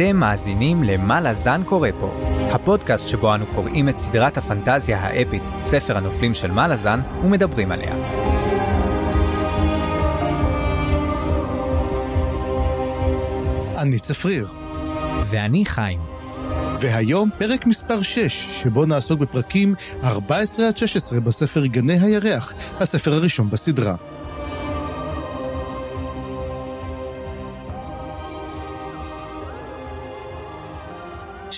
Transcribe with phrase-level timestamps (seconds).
[0.00, 2.14] אתם מאזינים ל"מה לזן קורא פה",
[2.52, 7.94] הפודקאסט שבו אנו קוראים את סדרת הפנטזיה האפית, ספר הנופלים של מה לזן, ומדברים עליה.
[13.78, 14.48] אני צפריר.
[15.30, 16.00] ואני חיים.
[16.80, 19.74] והיום פרק מספר 6, שבו נעסוק בפרקים
[20.04, 23.94] 14 עד 16 בספר גני הירח, הספר הראשון בסדרה.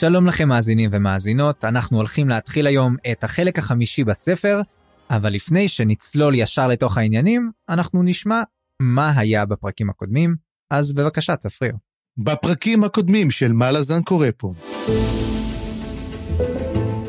[0.02, 4.60] שלום לכם מאזינים ומאזינות, אנחנו הולכים להתחיל היום את החלק החמישי בספר,
[5.10, 8.42] אבל לפני שנצלול ישר לתוך העניינים, אנחנו נשמע
[8.82, 10.36] מה היה בפרקים הקודמים,
[10.70, 11.74] אז בבקשה צפריר.
[12.18, 14.54] בפרקים הקודמים של מה לזן קורא פה.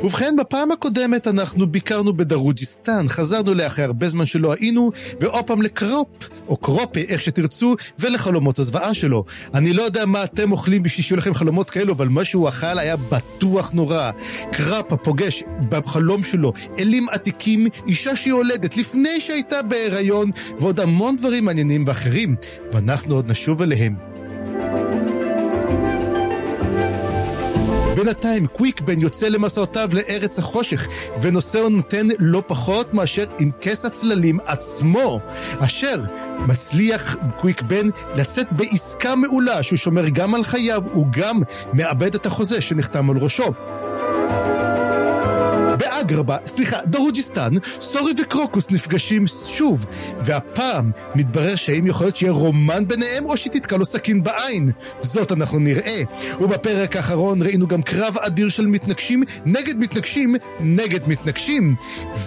[0.04, 6.08] ובכן, בפעם הקודמת אנחנו ביקרנו בדרוג'יסטן, חזרנו לאחרי הרבה זמן שלא היינו, ועוד פעם לקרופ,
[6.48, 9.26] או קרופה, איך שתרצו, ולחלומות הזוועה שלו.
[9.54, 12.80] אני לא יודע מה אתם אוכלים בשביל שיהיו לכם חלומות כאלו, אבל מה שהוא אכל
[12.80, 14.12] היה בטוח נורא.
[14.52, 21.84] קראפ הפוגש בחלום שלו אלים עתיקים, אישה שיולדת לפני שהייתה בהיריון, ועוד המון דברים מעניינים
[21.88, 22.36] ואחרים,
[22.74, 24.14] ואנחנו עוד נשוב אליהם.
[28.04, 30.88] בינתיים קוויקבן יוצא למסעותיו לארץ החושך,
[31.22, 35.20] ונושאו נותן לא פחות מאשר עם כס הצללים עצמו,
[35.60, 35.96] אשר
[36.40, 41.40] מצליח קוויקבן לצאת בעסקה מעולה שהוא שומר גם על חייו, הוא גם
[41.74, 43.54] מאבד את החוזה שנחתם על ראשו.
[45.84, 49.86] באגרבה, סליחה, דרוג'יסטן, סורי וקרוקוס נפגשים שוב,
[50.26, 54.72] והפעם מתברר שהאם יכול להיות שיהיה רומן ביניהם או שתתקע לו סכין בעין.
[55.02, 56.02] זאת אנחנו נראה.
[56.40, 61.76] ובפרק האחרון ראינו גם קרב אדיר של מתנגשים נגד מתנגשים נגד מתנגשים.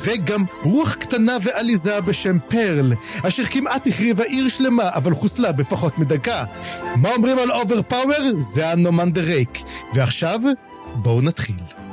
[0.04, 2.92] וגם רוח קטנה ועליזה בשם פרל,
[3.22, 6.44] אשר כמעט החריבה עיר שלמה, אבל חוסלה בפחות מדקה.
[6.97, 8.32] מה אומרים על overpower?
[8.38, 9.58] זה אנומנדר רייק.
[9.94, 10.41] ועכשיו,
[10.94, 11.85] בואו נתחיל.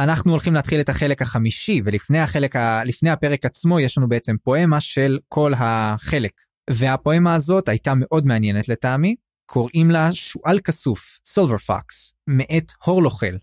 [0.00, 2.84] אנחנו הולכים להתחיל את החלק החמישי, ולפני החלק ה...
[2.84, 6.32] לפני הפרק עצמו יש לנו בעצם פואמה של כל החלק.
[6.70, 9.14] והפואמה הזאת הייתה מאוד מעניינת לטעמי,
[9.46, 13.36] קוראים לה שועל כסוף, סילבר פוקס, מאת הורלוכל,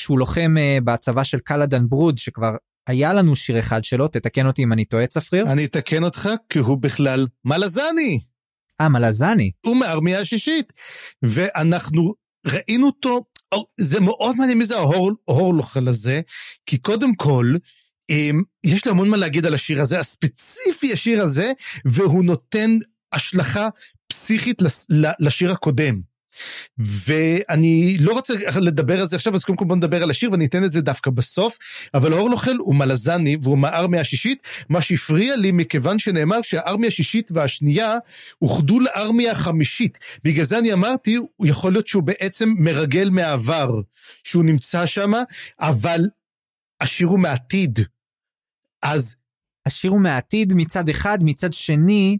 [0.00, 2.50] שהוא לוחם uh, בצבא של קלאדן ברוד, שכבר
[2.88, 5.52] היה לנו שיר אחד שלו, תתקן אותי אם אני טועה צפריר.
[5.52, 8.20] אני אתקן אותך, כי הוא בכלל מלזני.
[8.80, 9.50] אה, מלזני.
[9.66, 10.72] הוא מארמיה השישית.
[11.22, 12.14] ואנחנו
[12.46, 13.24] ראינו אותו
[13.80, 14.76] זה מאוד מעניין מי זה
[15.28, 16.20] ההורלוכל הזה,
[16.66, 17.54] כי קודם כל,
[18.10, 21.52] אמ, יש לי המון מה להגיד על השיר הזה, הספציפי השיר הזה,
[21.84, 22.78] והוא נותן
[23.12, 23.68] השלכה
[24.06, 24.62] פסיכית
[25.20, 26.09] לשיר הקודם.
[26.78, 30.44] ואני לא רוצה לדבר על זה עכשיו, אז קודם כל בוא נדבר על השיר ואני
[30.46, 31.58] אתן את זה דווקא בסוף,
[31.94, 37.94] אבל אורלוכל הוא מלזני והוא מהארמיה השישית, מה שהפריע לי מכיוון שנאמר שהארמיה השישית והשנייה
[38.42, 39.98] אוחדו לארמיה החמישית.
[40.24, 43.80] בגלל זה אני אמרתי, יכול להיות שהוא בעצם מרגל מהעבר,
[44.24, 45.12] שהוא נמצא שם,
[45.60, 46.00] אבל
[46.80, 47.78] השיר הוא מעתיד.
[48.84, 49.16] אז...
[49.66, 52.18] השיר הוא מעתיד מצד אחד, מצד שני,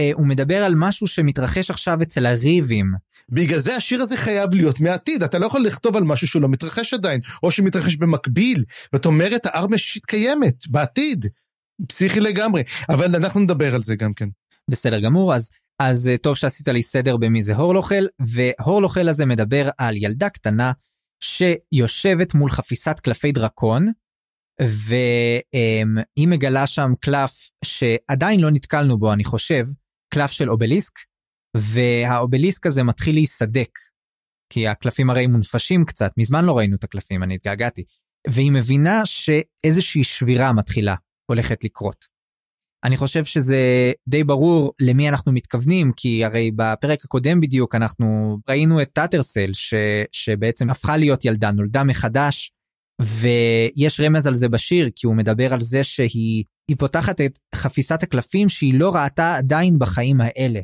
[0.00, 2.92] אה, הוא מדבר על משהו שמתרחש עכשיו אצל הריבים.
[3.30, 6.94] בגלל זה השיר הזה חייב להיות מעתיד, אתה לא יכול לכתוב על משהו שלא מתרחש
[6.94, 8.64] עדיין, או שמתרחש במקביל.
[8.92, 11.26] זאת אומרת, הארמיה השישית קיימת, בעתיד.
[11.88, 14.28] פסיכי לגמרי, אבל אנחנו נדבר על זה גם כן.
[14.70, 19.70] בסדר גמור, אז, אז אה, טוב שעשית לי סדר במי זה הורלוכל, והורלוכל הזה מדבר
[19.78, 20.72] על ילדה קטנה
[21.20, 23.86] שיושבת מול חפיסת קלפי דרקון,
[24.60, 29.66] והיא מגלה שם קלף שעדיין לא נתקלנו בו, אני חושב,
[30.14, 30.92] קלף של אובליסק,
[31.56, 33.70] והאובליסק הזה מתחיל להיסדק,
[34.52, 37.84] כי הקלפים הרי מונפשים קצת, מזמן לא ראינו את הקלפים, אני התגעגעתי.
[38.28, 40.94] והיא מבינה שאיזושהי שבירה מתחילה,
[41.30, 42.04] הולכת לקרות.
[42.84, 48.82] אני חושב שזה די ברור למי אנחנו מתכוונים, כי הרי בפרק הקודם בדיוק אנחנו ראינו
[48.82, 49.74] את טאטרסל, ש,
[50.12, 52.52] שבעצם הפכה להיות ילדה, נולדה מחדש,
[53.02, 56.44] ויש רמז על זה בשיר, כי הוא מדבר על זה שהיא
[56.78, 60.60] פותחת את חפיסת הקלפים שהיא לא ראתה עדיין בחיים האלה.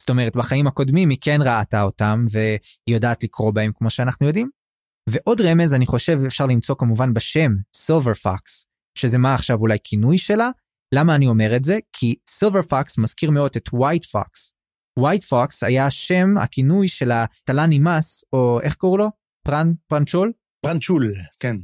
[0.00, 2.58] זאת אומרת, בחיים הקודמים היא כן ראתה אותם, והיא
[2.96, 4.50] יודעת לקרוא בהם כמו שאנחנו יודעים.
[5.08, 8.64] ועוד רמז, אני חושב, אפשר למצוא כמובן בשם, סילבר פוקס,
[8.98, 10.50] שזה מה עכשיו אולי כינוי שלה.
[10.94, 11.78] למה אני אומר את זה?
[11.92, 14.52] כי סילבר פוקס מזכיר מאוד את ווייט פוקס.
[14.98, 19.08] ווייט פוקס היה שם, הכינוי של הטלן אימאס, או איך קראו לו?
[19.46, 20.32] פרן, פרנצ'ול?
[20.66, 21.56] פרנצ'ול, כן.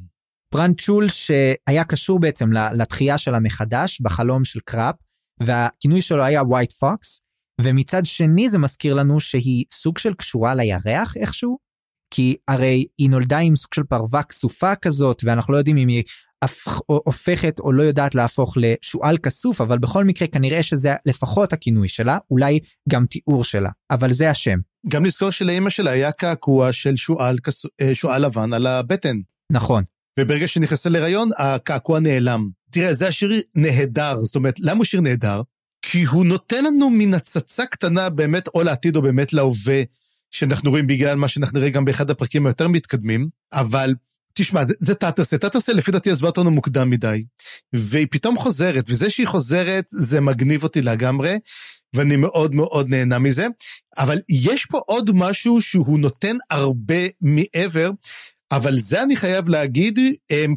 [0.54, 4.94] פרנצ'ול שהיה קשור בעצם לתחייה שלה מחדש בחלום של קראפ,
[5.42, 7.20] והכינוי שלו היה ווייט פוקס,
[7.60, 11.66] ומצד שני זה מזכיר לנו שהיא סוג של קשורה לירח איכשהו.
[12.10, 16.02] כי הרי היא נולדה עם סוג של פרווה כסופה כזאת, ואנחנו לא יודעים אם היא
[16.42, 21.52] הפך, או, הופכת או לא יודעת להפוך לשועל כסוף, אבל בכל מקרה כנראה שזה לפחות
[21.52, 24.58] הכינוי שלה, אולי גם תיאור שלה, אבל זה השם.
[24.88, 27.38] גם לזכור שלאימא שלה היה קעקוע של שועל,
[27.80, 29.16] אה, שועל לבן על הבטן.
[29.52, 29.84] נכון.
[30.20, 32.48] וברגע שנכנסה להיריון, הקעקוע נעלם.
[32.70, 35.42] תראה, זה השיר נהדר, זאת אומרת, למה הוא שיר נהדר?
[35.82, 39.82] כי הוא נותן לנו מין הצצה קטנה באמת או לעתיד או באמת להווה,
[40.30, 43.94] שאנחנו רואים בגלל מה שאנחנו נראה גם באחד הפרקים היותר מתקדמים, אבל
[44.34, 47.24] תשמע, זה, תתרסה, תתרסה לפי דעתי עזבה אותנו מוקדם מדי,
[47.72, 51.36] והיא פתאום חוזרת, וזה שהיא חוזרת זה מגניב אותי לגמרי,
[51.94, 53.46] ואני מאוד מאוד נהנה מזה,
[53.98, 57.90] אבל יש פה עוד משהו שהוא נותן הרבה מעבר,
[58.52, 59.98] אבל זה אני חייב להגיד,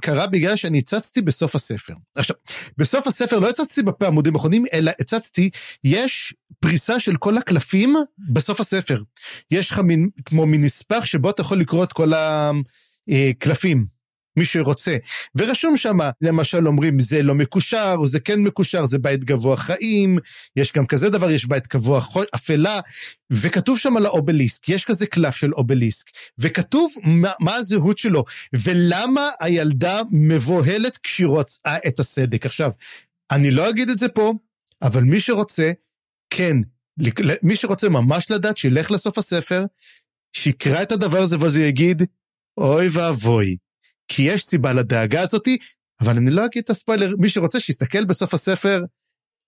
[0.02, 1.94] קרה בגלל שאני הצצתי בסוף הספר.
[2.16, 2.36] עכשיו,
[2.78, 5.50] בסוף הספר לא הצצתי בפה עמודים האחרונים, אלא הצצתי,
[5.84, 7.96] יש פריסה של כל הקלפים
[8.34, 9.02] בסוף הספר.
[9.52, 12.12] יש לך מין, כמו מין נספח שבו אתה יכול לקרוא את כל
[13.10, 13.99] הקלפים.
[14.40, 14.98] מי שרוצה.
[15.36, 20.18] ורשום שם, למשל אומרים, זה לא מקושר, או זה כן מקושר, זה בית גבוה חיים,
[20.56, 22.02] יש גם כזה דבר, יש בית גבוה
[22.36, 22.80] אפלה,
[23.32, 26.06] וכתוב שם על האובליסק, יש כזה קלף של אובליסק,
[26.40, 32.46] וכתוב מה, מה הזהות שלו, ולמה הילדה מבוהלת כשהיא רוצה את הסדק.
[32.46, 32.72] עכשיו,
[33.32, 34.34] אני לא אגיד את זה פה,
[34.82, 35.72] אבל מי שרוצה,
[36.30, 36.58] כן,
[37.44, 39.66] מי שרוצה ממש לדעת, שילך לסוף הספר,
[40.36, 42.04] שיקרא את הדבר הזה ואז הוא יגיד,
[42.58, 43.56] אוי ואבוי,
[44.10, 45.58] כי יש סיבה לדאגה הזאתי,
[46.02, 48.84] אבל אני לא אגיד את הספוילר, מי שרוצה שיסתכל בסוף הספר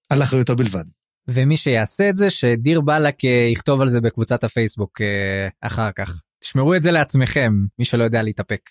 [0.10, 0.84] על אחריותו בלבד.
[1.28, 6.22] ומי שיעשה את זה, שדיר באלק אה, יכתוב על זה בקבוצת הפייסבוק אה, אחר כך.
[6.40, 8.70] תשמרו את זה לעצמכם, מי שלא יודע להתאפק.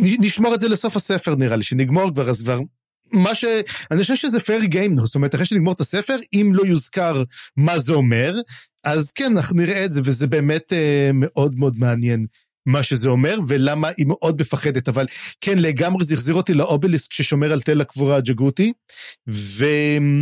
[0.00, 2.60] נשמור את זה לסוף הספר נראה לי, שנגמור כבר, אז כבר...
[3.12, 3.44] מה ש...
[3.90, 7.22] אני חושב שזה פייר גיים, זאת אומרת, אחרי שנגמור את הספר, אם לא יוזכר
[7.56, 8.40] מה זה אומר,
[8.84, 12.24] אז כן, אנחנו נראה את זה, וזה באמת אה, מאוד מאוד מעניין.
[12.66, 14.88] מה שזה אומר, ולמה היא מאוד מפחדת.
[14.88, 15.06] אבל
[15.40, 18.72] כן, לגמרי זה החזיר אותי לאובליסק ששומר על תל הקבורה הג'גותי,
[19.30, 19.64] ו...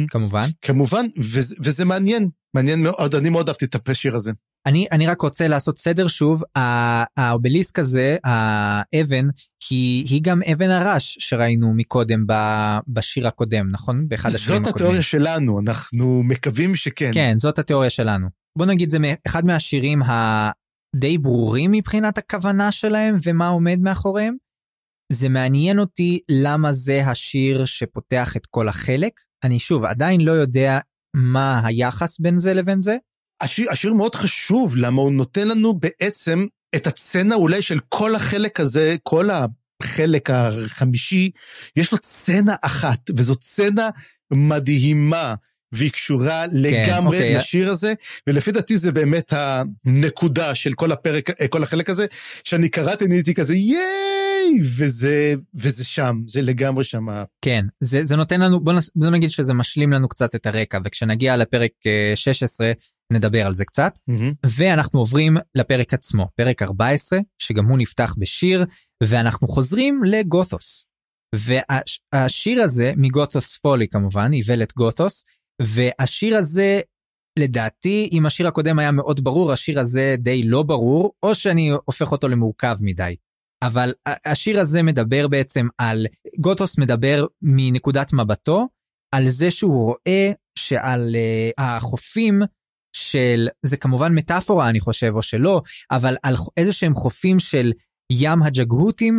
[0.09, 0.49] כמובן.
[0.63, 1.41] כמובן, ו...
[1.65, 4.33] וזה מעניין, מעניין מאוד, אני מאוד אהבתי את השיר הזה.
[4.67, 6.43] אני, אני רק רוצה לעשות סדר שוב,
[7.17, 9.29] האובליסק הזה, האבן,
[9.71, 12.33] היא, היא גם אבן הרש שראינו מקודם ב,
[12.89, 14.09] בשיר הקודם, נכון?
[14.09, 14.73] באחד השירים הקודמים.
[14.73, 17.11] זאת התיאוריה שלנו, אנחנו מקווים שכן.
[17.15, 18.27] כן, זאת התיאוריה שלנו.
[18.59, 20.03] בוא נגיד זה אחד מהשירים
[20.97, 24.37] די ברורים מבחינת הכוונה שלהם ומה עומד מאחוריהם.
[25.13, 29.13] זה מעניין אותי למה זה השיר שפותח את כל החלק.
[29.45, 30.79] אני שוב עדיין לא יודע
[31.17, 32.97] מה היחס בין זה לבין זה.
[33.41, 36.47] השיר, השיר מאוד חשוב, למה הוא נותן לנו בעצם
[36.77, 41.31] את הצצנה אולי של כל החלק הזה, כל החלק החמישי,
[41.77, 43.89] יש לו צצנה אחת, וזו צצנה
[44.33, 45.35] מדהימה.
[45.73, 47.35] והיא קשורה כן, לגמרי אוקיי.
[47.35, 47.95] לשיר הזה,
[48.27, 52.07] ולפי דעתי זה באמת הנקודה של כל הפרק, אה, כל החלק הזה,
[52.45, 57.07] שאני קראתי, אני הייתי כזה ייי, וזה, וזה שם, זה לגמרי שם.
[57.43, 60.79] כן, זה, זה נותן לנו, בוא, נס, בוא נגיד שזה משלים לנו קצת את הרקע,
[60.85, 61.71] וכשנגיע לפרק
[62.15, 62.73] 16, אה,
[63.13, 64.49] נדבר על זה קצת, mm-hmm.
[64.57, 68.65] ואנחנו עוברים לפרק עצמו, פרק 14, שגם הוא נפתח בשיר,
[69.03, 70.85] ואנחנו חוזרים לגותוס.
[71.35, 75.25] והשיר הזה, מגותוס פולי כמובן, איוולת גותוס,
[75.63, 76.81] והשיר הזה,
[77.39, 82.13] לדעתי, אם השיר הקודם היה מאוד ברור, השיר הזה די לא ברור, או שאני הופך
[82.13, 83.17] אותו למורכב מדי.
[83.63, 83.93] אבל
[84.25, 86.07] השיר הזה מדבר בעצם על,
[86.41, 88.69] גוטוס מדבר מנקודת מבטו,
[89.15, 92.41] על זה שהוא רואה שעל uh, החופים
[92.97, 97.73] של, זה כמובן מטאפורה אני חושב או שלא, אבל על איזה שהם חופים של
[98.13, 99.19] ים הג'גהותים,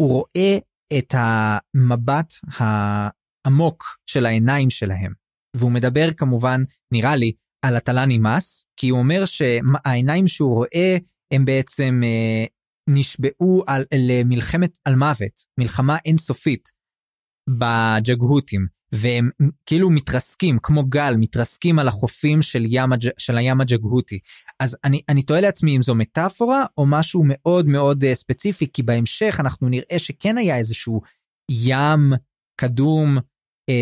[0.00, 0.58] הוא רואה
[0.98, 5.17] את המבט העמוק של העיניים שלהם.
[5.56, 6.62] והוא מדבר כמובן,
[6.92, 10.96] נראה לי, על הטלה נמאס, כי הוא אומר שהעיניים שהוא רואה
[11.30, 12.44] הם בעצם אה,
[12.88, 16.68] נשבעו על, למלחמת על מוות, מלחמה אינסופית
[17.48, 19.30] בג'גהותים, והם
[19.66, 24.18] כאילו מתרסקים, כמו גל, מתרסקים על החופים של, ים, של הים הג'גהותי.
[24.60, 28.82] אז אני, אני תוהה לעצמי אם זו מטאפורה או משהו מאוד מאוד uh, ספציפי, כי
[28.82, 31.00] בהמשך אנחנו נראה שכן היה איזשהו
[31.50, 32.12] ים
[32.56, 33.22] קדום אה,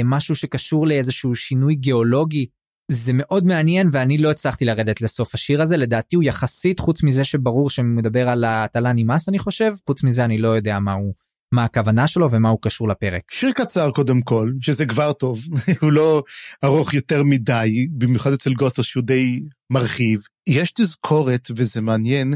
[0.04, 2.46] משהו שקשור לאיזשהו שינוי גיאולוגי.
[2.90, 7.24] זה מאוד מעניין ואני לא הצלחתי לרדת לסוף השיר הזה, לדעתי הוא יחסית, חוץ מזה
[7.24, 11.14] שברור שמדבר על הטלה נמאס אני חושב, חוץ מזה אני לא יודע מה הוא.
[11.52, 13.22] מה הכוונה שלו ומה הוא קשור לפרק.
[13.30, 15.40] שיר קצר קודם כל, שזה כבר טוב,
[15.82, 16.22] הוא לא
[16.64, 19.40] ארוך יותר מדי, במיוחד אצל גות'וס שהוא די
[19.70, 20.20] מרחיב.
[20.48, 22.32] יש תזכורת, וזה מעניין,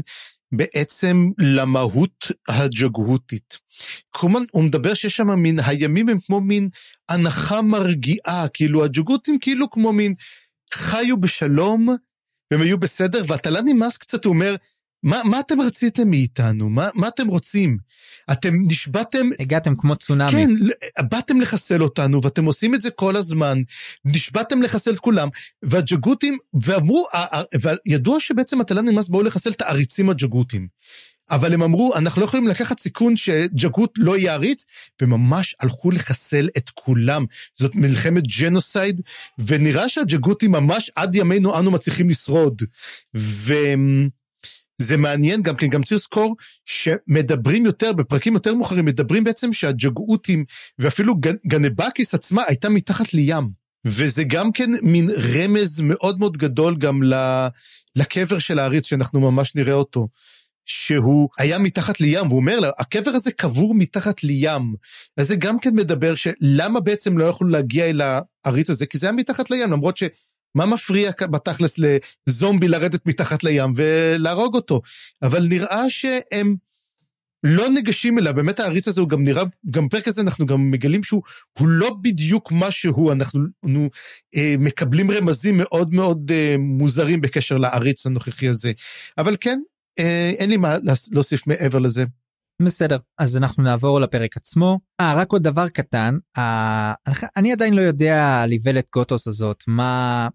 [0.51, 3.57] בעצם למהות הג'גהותית.
[4.09, 6.69] כלומר, הוא מדבר שיש שם מין, הימים הם כמו מין
[7.09, 10.13] הנחה מרגיעה, כאילו הג'גהותים כאילו כמו מין
[10.73, 11.87] חיו בשלום,
[12.51, 14.55] והם היו בסדר, והטלה נמאס קצת, הוא אומר,
[15.03, 16.69] מה, מה אתם רציתם מאיתנו?
[16.69, 17.77] מה, מה אתם רוצים?
[18.31, 19.29] אתם נשבעתם...
[19.39, 20.31] הגעתם כמו צונאמי.
[20.31, 20.49] כן,
[21.09, 23.61] באתם לחסל אותנו, ואתם עושים את זה כל הזמן.
[24.05, 25.29] נשבעתם לחסל את כולם,
[25.63, 27.07] והג'גותים, ואמרו,
[27.61, 30.67] וידוע שבעצם התל"ן נמאס באו לחסל את העריצים הג'גותים.
[31.31, 34.65] אבל הם אמרו, אנחנו לא יכולים לקחת סיכון שג'גות לא יהיה עריץ,
[35.01, 37.25] וממש הלכו לחסל את כולם.
[37.53, 39.01] זאת מלחמת ג'נוסייד,
[39.39, 42.61] ונראה שהג'גותים ממש עד ימינו אנו מצליחים לשרוד.
[43.15, 43.53] ו...
[44.81, 46.35] זה מעניין גם כן, גם צריך לזכור
[46.65, 50.45] שמדברים יותר, בפרקים יותר מאוחרים, מדברים בעצם שהג'גאותים,
[50.79, 51.15] ואפילו
[51.47, 53.49] גנבקיס עצמה הייתה מתחת לים.
[53.85, 57.01] וזה גם כן מין רמז מאוד מאוד גדול גם
[57.95, 60.07] לקבר של העריץ, שאנחנו ממש נראה אותו.
[60.65, 64.75] שהוא היה מתחת לים, והוא אומר לה, הקבר הזה קבור מתחת לים.
[65.17, 68.01] אז זה גם כן מדבר שלמה בעצם לא יכלו להגיע אל
[68.45, 70.03] העריץ הזה, כי זה היה מתחת לים, למרות ש...
[70.55, 71.75] מה מפריע בתכלס
[72.27, 74.81] לזומבי לרדת מתחת לים ולהרוג אותו?
[75.21, 76.55] אבל נראה שהם
[77.43, 81.03] לא ניגשים אליו, באמת העריץ הזה הוא גם נראה, גם בפרק הזה אנחנו גם מגלים
[81.03, 81.23] שהוא
[81.61, 83.89] לא בדיוק מה שהוא, אנחנו נו,
[84.37, 88.71] אה, מקבלים רמזים מאוד מאוד אה, מוזרים בקשר לעריץ הנוכחי הזה.
[89.17, 89.59] אבל כן,
[89.99, 90.75] אה, אין לי מה
[91.11, 92.05] להוסיף מעבר לזה.
[92.65, 94.79] בסדר, אז אנחנו נעבור לפרק עצמו.
[95.01, 96.93] אה, רק עוד דבר קטן, אה,
[97.37, 100.27] אני עדיין לא יודע על איוולת גוטוס הזאת, מה...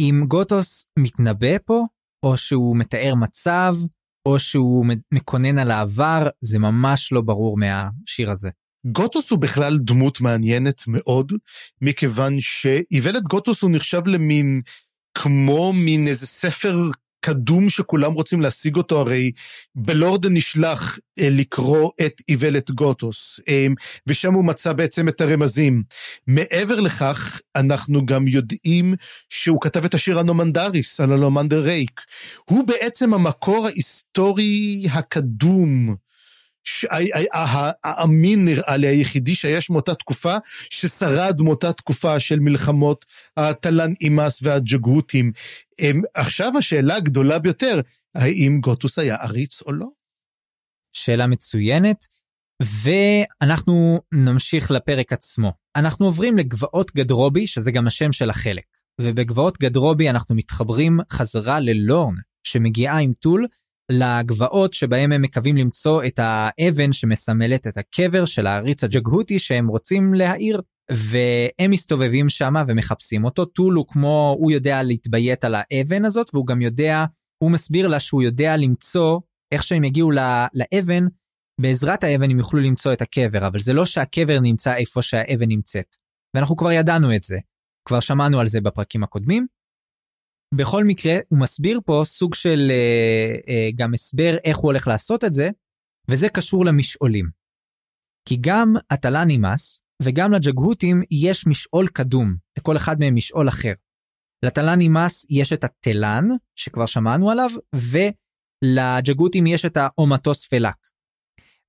[0.00, 1.86] אם גוטוס מתנבא פה,
[2.22, 3.74] או שהוא מתאר מצב,
[4.26, 8.50] או שהוא מקונן על העבר, זה ממש לא ברור מהשיר הזה.
[8.86, 11.32] גוטוס הוא בכלל דמות מעניינת מאוד,
[11.82, 14.60] מכיוון שאיוולת גוטוס הוא נחשב למין,
[15.14, 16.76] כמו מין איזה ספר
[17.28, 19.32] קדום שכולם רוצים להשיג אותו, הרי
[19.74, 23.66] בלורדן נשלח אה, לקרוא את איוולת גוטוס, אה,
[24.06, 25.82] ושם הוא מצא בעצם את הרמזים.
[26.26, 28.94] מעבר לכך, אנחנו גם יודעים
[29.28, 32.00] שהוא כתב את השיר אנומנדריס על אנומנדר רייק.
[32.44, 35.94] הוא בעצם המקור ההיסטורי הקדום.
[37.84, 40.36] האמין נראה לי, היחידי שיש מאותה תקופה,
[40.70, 43.04] ששרד מאותה תקופה של מלחמות
[43.36, 45.32] הטלן אימאס והג'גהוטים.
[46.14, 47.80] עכשיו השאלה הגדולה ביותר,
[48.14, 49.86] האם גוטוס היה עריץ או לא?
[50.92, 52.06] שאלה מצוינת,
[52.62, 55.52] ואנחנו נמשיך לפרק עצמו.
[55.76, 58.64] אנחנו עוברים לגבעות גדרובי, שזה גם השם של החלק.
[59.00, 63.46] ובגבעות גדרובי אנחנו מתחברים חזרה ללורן, שמגיעה עם טול
[63.92, 70.14] לגבעות שבהם הם מקווים למצוא את האבן שמסמלת את הקבר של העריץ הג'גהותי שהם רוצים
[70.14, 70.60] להעיר.
[70.90, 73.44] והם מסתובבים שם ומחפשים אותו.
[73.44, 77.04] טול הוא כמו, הוא יודע להתביית על האבן הזאת, והוא גם יודע,
[77.42, 79.20] הוא מסביר לה שהוא יודע למצוא,
[79.52, 80.10] איך שהם יגיעו
[80.54, 81.04] לאבן,
[81.60, 85.96] בעזרת האבן הם יוכלו למצוא את הקבר, אבל זה לא שהקבר נמצא איפה שהאבן נמצאת.
[86.36, 87.38] ואנחנו כבר ידענו את זה.
[87.88, 89.46] כבר שמענו על זה בפרקים הקודמים.
[90.54, 95.24] בכל מקרה, הוא מסביר פה סוג של אה, אה, גם הסבר איך הוא הולך לעשות
[95.24, 95.50] את זה,
[96.10, 97.30] וזה קשור למשעולים.
[98.28, 103.72] כי גם הטלה נמאס, וגם לג'גהותים יש משעול קדום, לכל אחד מהם משעול אחר.
[104.44, 106.24] לטלה נמאס יש את הטלן,
[106.54, 110.76] שכבר שמענו עליו, ולג'גהותים יש את האומטוס פלק.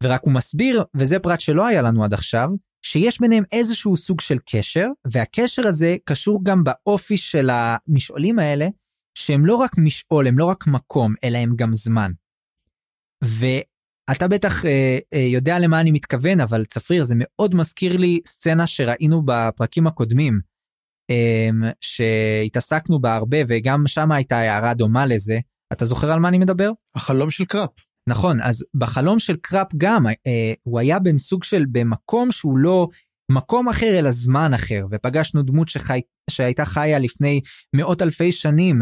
[0.03, 2.49] ורק הוא מסביר, וזה פרט שלא היה לנו עד עכשיו,
[2.81, 8.67] שיש ביניהם איזשהו סוג של קשר, והקשר הזה קשור גם באופי של המשעולים האלה,
[9.15, 12.11] שהם לא רק משעול, הם לא רק מקום, אלא הם גם זמן.
[13.23, 18.67] ואתה בטח אה, אה, יודע למה אני מתכוון, אבל צפריר, זה מאוד מזכיר לי סצנה
[18.67, 20.39] שראינו בפרקים הקודמים,
[21.09, 21.49] אה,
[21.81, 25.39] שהתעסקנו בה הרבה, וגם שם הייתה הערה דומה לזה.
[25.73, 26.71] אתה זוכר על מה אני מדבר?
[26.95, 27.88] החלום של קראפ.
[28.09, 32.87] נכון, אז בחלום של קראפ גם, אה, הוא היה בן סוג של במקום שהוא לא
[33.31, 37.41] מקום אחר אלא זמן אחר, ופגשנו דמות שחי, שהייתה חיה לפני
[37.75, 38.81] מאות אלפי שנים,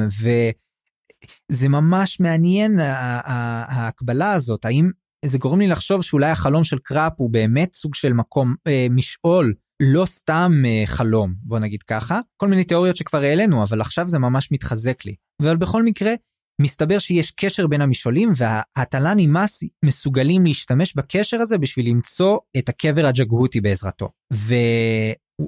[1.52, 4.90] וזה ממש מעניין ההקבלה הזאת, האם
[5.26, 9.54] זה גורם לי לחשוב שאולי החלום של קראפ הוא באמת סוג של מקום, אה, משעול,
[9.82, 12.20] לא סתם אה, חלום, בוא נגיד ככה.
[12.38, 15.16] כל מיני תיאוריות שכבר העלינו, אבל עכשיו זה ממש מתחזק לי.
[15.42, 16.14] אבל בכל מקרה,
[16.62, 23.06] מסתבר שיש קשר בין המשעולים והטלן מס מסוגלים להשתמש בקשר הזה בשביל למצוא את הקבר
[23.06, 24.10] הג'גהותי בעזרתו.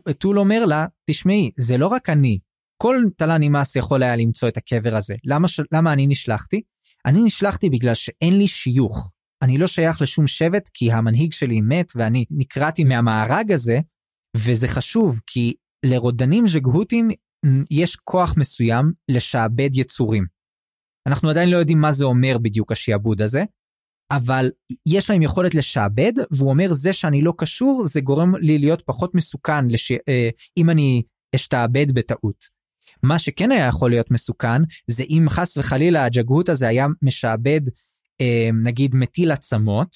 [0.09, 2.39] וטול אומר לה, תשמעי, זה לא רק אני,
[2.83, 5.15] כל טלן מס יכול היה למצוא את הקבר הזה.
[5.25, 6.61] למה, למה אני נשלחתי?
[7.05, 9.11] אני נשלחתי בגלל שאין לי שיוך.
[9.41, 13.79] אני לא שייך לשום שבט כי המנהיג שלי מת ואני נקרעתי מהמארג הזה,
[14.37, 15.53] וזה חשוב כי
[15.85, 17.09] לרודנים ז'גהותים
[17.71, 20.38] יש כוח מסוים לשעבד יצורים.
[21.07, 23.43] אנחנו עדיין לא יודעים מה זה אומר בדיוק השעבוד הזה,
[24.11, 24.51] אבל
[24.85, 29.15] יש להם יכולת לשעבד, והוא אומר זה שאני לא קשור, זה גורם לי להיות פחות
[29.15, 29.91] מסוכן לש...
[29.91, 31.01] אה, אם אני
[31.35, 32.59] אשתעבד בטעות.
[33.03, 37.61] מה שכן היה יכול להיות מסוכן, זה אם חס וחלילה הג'גהות הזה היה משעבד,
[38.21, 39.95] אה, נגיד, מטיל עצמות,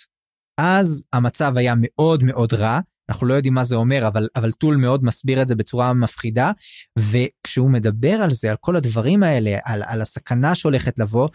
[0.57, 2.79] אז המצב היה מאוד מאוד רע.
[3.10, 6.51] אנחנו לא יודעים מה זה אומר, אבל, אבל טול מאוד מסביר את זה בצורה מפחידה,
[7.00, 11.27] וכשהוא מדבר על זה, על כל הדברים האלה, על, על הסכנה שהולכת לבוא,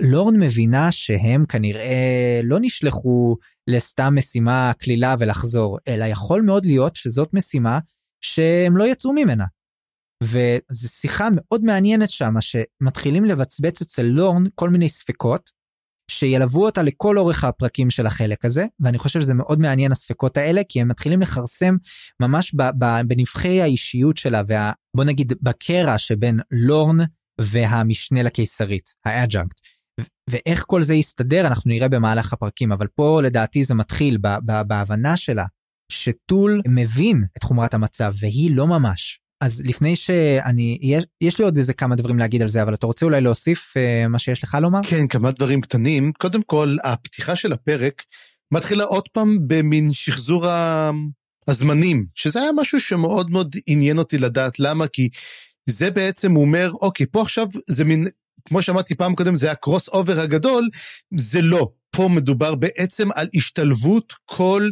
[0.00, 3.34] לורן מבינה שהם כנראה לא נשלחו
[3.66, 7.78] לסתם משימה קלילה ולחזור, אלא יכול מאוד להיות שזאת משימה
[8.20, 9.44] שהם לא יצאו ממנה.
[10.22, 15.50] וזו שיחה מאוד מעניינת שם, שמתחילים לבצבץ אצל לורן כל מיני ספקות,
[16.10, 20.62] שילוו אותה לכל אורך הפרקים של החלק הזה, ואני חושב שזה מאוד מעניין הספקות האלה,
[20.68, 21.76] כי הם מתחילים לכרסם
[22.20, 22.54] ממש
[23.06, 26.96] בנבכי האישיות שלה, וה, בוא נגיד בקרע שבין לורן
[27.40, 29.60] והמשנה לקיסרית, ה adjunct.
[30.30, 34.18] ואיך כל זה יסתדר אנחנו נראה במהלך הפרקים, אבל פה לדעתי זה מתחיל
[34.66, 35.44] בהבנה שלה
[35.92, 39.20] שטול מבין את חומרת המצב והיא לא ממש.
[39.40, 42.86] אז לפני שאני, יש, יש לי עוד איזה כמה דברים להגיד על זה, אבל אתה
[42.86, 44.80] רוצה אולי להוסיף uh, מה שיש לך לומר?
[44.82, 46.12] כן, כמה דברים קטנים.
[46.18, 48.02] קודם כל, הפתיחה של הפרק
[48.52, 50.46] מתחילה עוד פעם במין שחזור
[51.48, 55.08] הזמנים, שזה היה משהו שמאוד מאוד עניין אותי לדעת למה, כי
[55.66, 58.06] זה בעצם הוא אומר, אוקיי, פה עכשיו זה מין,
[58.44, 60.68] כמו שאמרתי פעם קודם, זה הקרוס אובר הגדול,
[61.16, 61.70] זה לא.
[61.96, 64.70] פה מדובר בעצם על השתלבות כל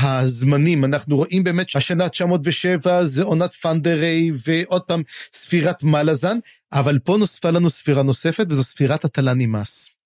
[0.00, 0.84] הזמנים.
[0.84, 6.38] אנחנו רואים באמת שהשנה 907 זה עונת פנדריי ועוד פעם ספירת מלאזן,
[6.72, 9.99] אבל פה נוספה לנו ספירה נוספת וזו ספירת הטלנימאס.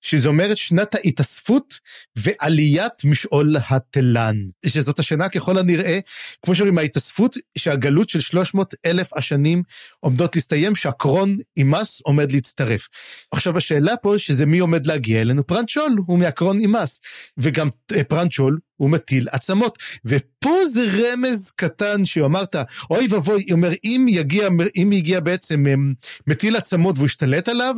[0.00, 1.74] שזה אומרת שנת ההתאספות
[2.16, 4.36] ועליית משעול התלן.
[4.66, 5.98] שזאת השנה ככל הנראה,
[6.44, 9.62] כמו שאומרים, ההתאספות שהגלות של 300 אלף השנים
[10.00, 12.88] עומדות להסתיים, שהקרון אימאס עומד להצטרף.
[13.32, 15.46] עכשיו השאלה פה, שזה מי עומד להגיע אלינו?
[15.46, 17.00] פרנצ'ול הוא מהקרון אימאס.
[17.38, 19.78] וגם אה, פרנצ'ול הוא מטיל עצמות.
[20.04, 22.56] ופה זה רמז קטן שאמרת,
[22.90, 24.48] אוי ואבוי, אומר, אם יגיע,
[24.82, 25.94] אם יגיע בעצם אמ,
[26.26, 27.74] מטיל עצמות והוא ישתלט עליו,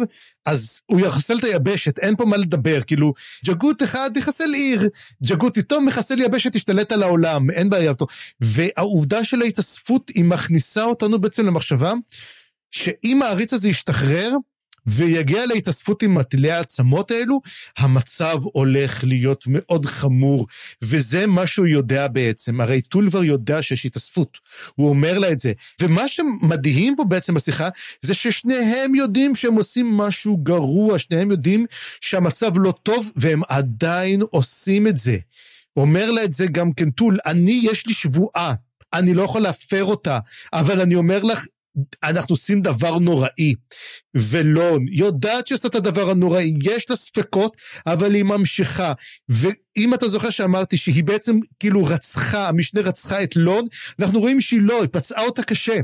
[0.46, 3.12] אז הוא יחסל את היבשת, אין פה מה לדבר, כאילו,
[3.46, 4.88] ג'גות אחד יחסל עיר,
[5.24, 7.92] ג'גות איתו מחסל יבשת, ישתלט על העולם, אין בעיה.
[8.40, 11.92] והעובדה של ההתאספות, היא מכניסה אותנו בעצם למחשבה,
[12.70, 14.30] שאם העריץ הזה ישתחרר,
[14.86, 17.40] ויגיע להתאספות עם מטילי העצמות האלו,
[17.78, 20.46] המצב הולך להיות מאוד חמור,
[20.82, 22.60] וזה מה שהוא יודע בעצם.
[22.60, 24.38] הרי טולבר יודע שיש התאספות,
[24.74, 25.52] הוא אומר לה את זה.
[25.80, 27.68] ומה שמדהים פה בעצם בשיחה,
[28.00, 31.66] זה ששניהם יודעים שהם עושים משהו גרוע, שניהם יודעים
[32.00, 35.16] שהמצב לא טוב, והם עדיין עושים את זה.
[35.76, 38.54] אומר לה את זה גם כן טול, אני, יש לי שבועה.
[38.92, 40.18] אני לא יכול להפר אותה,
[40.52, 41.46] אבל אני אומר לך,
[42.02, 43.54] אנחנו עושים דבר נוראי.
[44.14, 47.56] ולון יודעת שעושה את הדבר הנוראי, יש לה ספקות,
[47.86, 48.92] אבל היא ממשיכה.
[49.28, 53.66] ואם אתה זוכר שאמרתי שהיא בעצם כאילו רצחה, המשנה רצחה את לון,
[54.00, 55.76] אנחנו רואים שהיא לא, היא פצעה אותה קשה.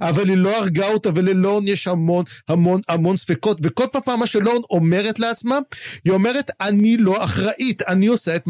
[0.00, 4.62] אבל היא לא הרגה אותה, וללון יש המון המון המון ספקות, וכל פעם מה שלון
[4.70, 5.58] אומרת לעצמה,
[6.04, 8.46] היא אומרת, אני לא אחראית, אני עושה את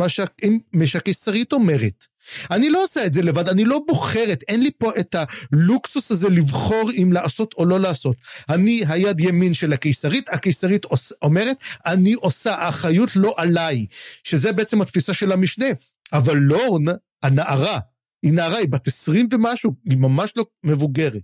[0.73, 2.16] מה שהקיסרית אומרת.
[2.51, 5.17] אני לא עושה את זה לבד, אני לא בוחרת, אין לי פה את
[5.53, 8.17] הלוקסוס הזה לבחור אם לעשות או לא לעשות.
[8.49, 10.87] אני היד ימין של הקיסרית, הקיסרית
[11.23, 13.87] אומרת, אני עושה, האחריות לא עליי,
[14.25, 15.67] שזה בעצם התפיסה של המשנה.
[16.13, 16.85] אבל לורן,
[17.23, 17.79] הנערה,
[18.23, 21.23] היא נערה, היא בת עשרים ומשהו, היא ממש לא מבוגרת.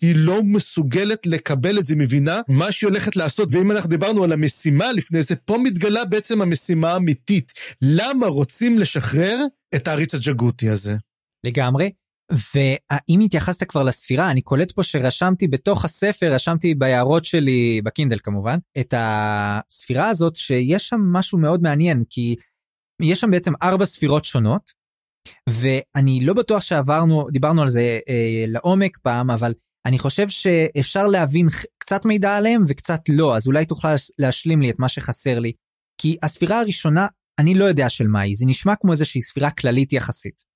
[0.00, 3.48] היא לא מסוגלת לקבל את זה, מבינה מה שהיא הולכת לעשות.
[3.52, 7.52] ואם אנחנו דיברנו על המשימה לפני זה, פה מתגלה בעצם המשימה האמיתית.
[7.82, 9.38] למה רוצים לשחרר
[9.74, 10.96] את העריץ הג'גותי הזה?
[11.44, 11.90] לגמרי.
[12.30, 18.58] והאם התייחסת כבר לספירה, אני קולט פה שרשמתי בתוך הספר, רשמתי בהערות שלי, בקינדל כמובן,
[18.80, 22.36] את הספירה הזאת, שיש שם משהו מאוד מעניין, כי
[23.02, 24.79] יש שם בעצם ארבע ספירות שונות,
[25.48, 29.52] ואני לא בטוח שעברנו, דיברנו על זה אה, לעומק פעם, אבל
[29.86, 31.46] אני חושב שאפשר להבין
[31.78, 35.52] קצת מידע עליהם וקצת לא, אז אולי תוכל להשלים לי את מה שחסר לי.
[36.00, 37.06] כי הספירה הראשונה,
[37.38, 40.49] אני לא יודע של מה היא, זה נשמע כמו איזושהי ספירה כללית יחסית.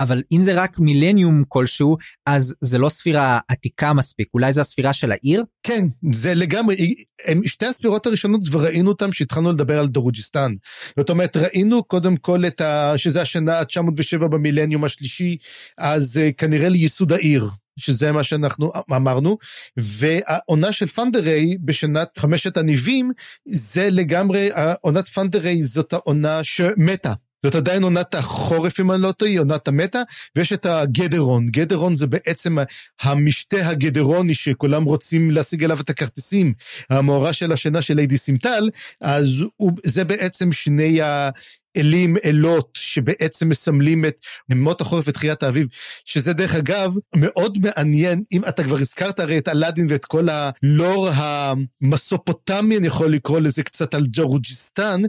[0.00, 4.92] אבל אם זה רק מילניום כלשהו, אז זה לא ספירה עתיקה מספיק, אולי זה הספירה
[4.92, 5.44] של העיר?
[5.62, 6.94] כן, זה לגמרי,
[7.26, 10.54] הם שתי הספירות הראשונות וראינו אותם שהתחלנו לדבר על דרוג'יסטן.
[10.96, 12.92] זאת אומרת, ראינו קודם כל את ה...
[12.96, 15.36] שזה השנה ה-907 במילניום השלישי,
[15.78, 17.48] אז uh, כנראה לייסוד העיר.
[17.78, 19.38] שזה מה שאנחנו אמרנו,
[19.76, 23.10] והעונה של פנדריי בשנת חמשת הניבים,
[23.44, 24.50] זה לגמרי,
[24.80, 27.12] עונת פנדריי זאת העונה שמתה.
[27.42, 30.02] זאת עדיין עונת החורף, אם אני לא טועה, עונת המטה,
[30.36, 31.46] ויש את הגדרון.
[31.46, 32.56] גדרון זה בעצם
[33.00, 36.54] המשתה הגדרוני שכולם רוצים להשיג אליו את הכרטיסים.
[36.90, 38.70] המאורע של השינה של ליידי סימטל,
[39.00, 41.30] אז הוא, זה בעצם שני ה...
[41.76, 44.16] אלים, אלות, שבעצם מסמלים את
[44.50, 45.66] ימות החורף ותחיית האביב,
[46.04, 51.08] שזה דרך אגב מאוד מעניין, אם אתה כבר הזכרת הרי את אלאדין ואת כל הלור
[51.14, 55.02] המסופוטמי, אני יכול לקרוא לזה קצת על דרוג'יסטן,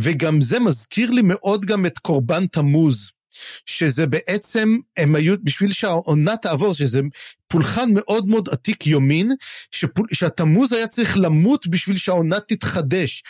[0.00, 3.10] וגם זה מזכיר לי מאוד גם את קורבן תמוז.
[3.66, 7.00] שזה בעצם, הם היו, בשביל שהעונה תעבור, שזה
[7.48, 9.30] פולחן מאוד מאוד עתיק יומין,
[9.70, 13.22] שפול, שהתמוז היה צריך למות בשביל שהעונה תתחדש.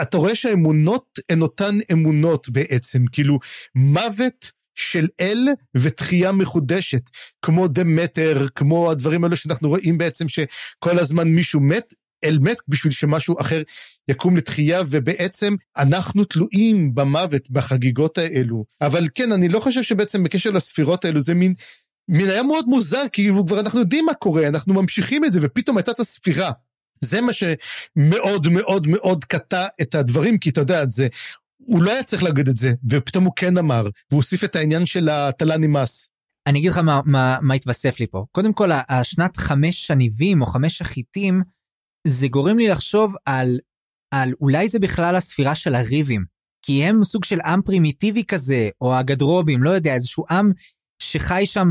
[0.00, 3.38] שאתה רואה שהאמונות הן אותן אמונות בעצם, כאילו
[3.74, 7.02] מוות של אל ותחייה מחודשת,
[7.42, 12.92] כמו דמטר, כמו הדברים האלו שאנחנו רואים בעצם שכל הזמן מישהו מת, אל מת בשביל
[12.92, 13.62] שמשהו אחר
[14.08, 18.64] יקום לתחייה, ובעצם אנחנו תלויים במוות בחגיגות האלו.
[18.80, 21.54] אבל כן, אני לא חושב שבעצם בקשר לספירות האלו זה מין,
[22.08, 25.76] מין היה מאוד מוזר, כי כבר אנחנו יודעים מה קורה, אנחנו ממשיכים את זה, ופתאום
[25.76, 26.50] הייתה את הספירה.
[27.04, 31.08] זה מה שמאוד מאוד מאוד קטע את הדברים, כי אתה יודע, זה,
[31.56, 34.86] הוא לא היה צריך להגיד את זה, ופתאום הוא כן אמר, והוא הוסיף את העניין
[34.86, 36.08] של התלה נמאס.
[36.46, 38.24] אני אגיד לך מה, מה, מה התווסף לי פה.
[38.32, 41.42] קודם כל, השנת חמש שניבים או חמש החיטים,
[42.06, 43.58] זה גורם לי לחשוב על,
[44.10, 46.24] על אולי זה בכלל הספירה של הריבים.
[46.62, 50.52] כי הם סוג של עם פרימיטיבי כזה, או הגדרובים, לא יודע, איזשהו עם
[51.02, 51.70] שחי שם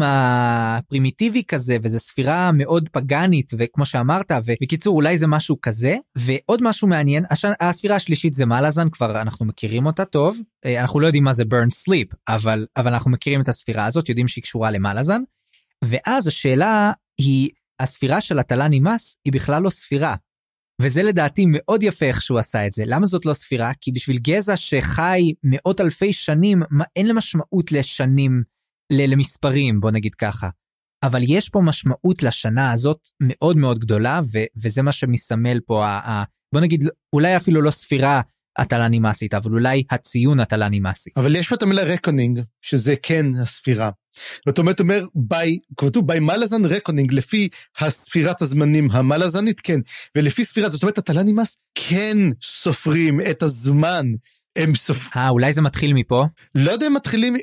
[0.90, 5.96] פרימיטיבי כזה, וזו ספירה מאוד פגאנית, וכמו שאמרת, ובקיצור, אולי זה משהו כזה.
[6.18, 10.40] ועוד משהו מעניין, השנה, הספירה השלישית זה מלאזן, כבר אנחנו מכירים אותה טוב.
[10.66, 14.10] אה, אנחנו לא יודעים מה זה burn sleep, אבל, אבל אנחנו מכירים את הספירה הזאת,
[14.10, 15.22] יודעים שהיא קשורה למלאזן.
[15.84, 20.16] ואז השאלה היא, הספירה של הטלה נמאס היא בכלל לא ספירה.
[20.82, 22.84] וזה לדעתי מאוד יפה איך שהוא עשה את זה.
[22.86, 23.72] למה זאת לא ספירה?
[23.82, 28.44] כי בשביל גזע שחי מאות אלפי שנים, מה, אין לה משמעות לשנים,
[28.92, 30.50] למספרים, בוא נגיד ככה.
[31.04, 36.10] אבל יש פה משמעות לשנה הזאת מאוד מאוד גדולה, ו- וזה מה שמסמל פה, ה-
[36.10, 36.24] ה-
[36.54, 38.22] בוא נגיד, אולי אפילו לא ספירה
[38.58, 41.14] הטלן אימאסית, אבל אולי הציון הטלן אימאסית.
[41.18, 43.90] אבל יש פה את המילה reckoning, שזה כן הספירה.
[44.46, 47.50] זאת אומרת, אומר, by, כתוב by Malazan reckoning, לפי
[47.80, 49.80] הספירת הזמנים המלאזנית, כן.
[50.18, 54.06] ולפי ספירת, זאת אומרת, הטלן אימאס, כן סופרים את הזמן.
[54.58, 55.12] הם סופרים.
[55.16, 56.26] אה, אולי זה מתחיל מפה?
[56.56, 57.36] לא יודע אם מתחילים,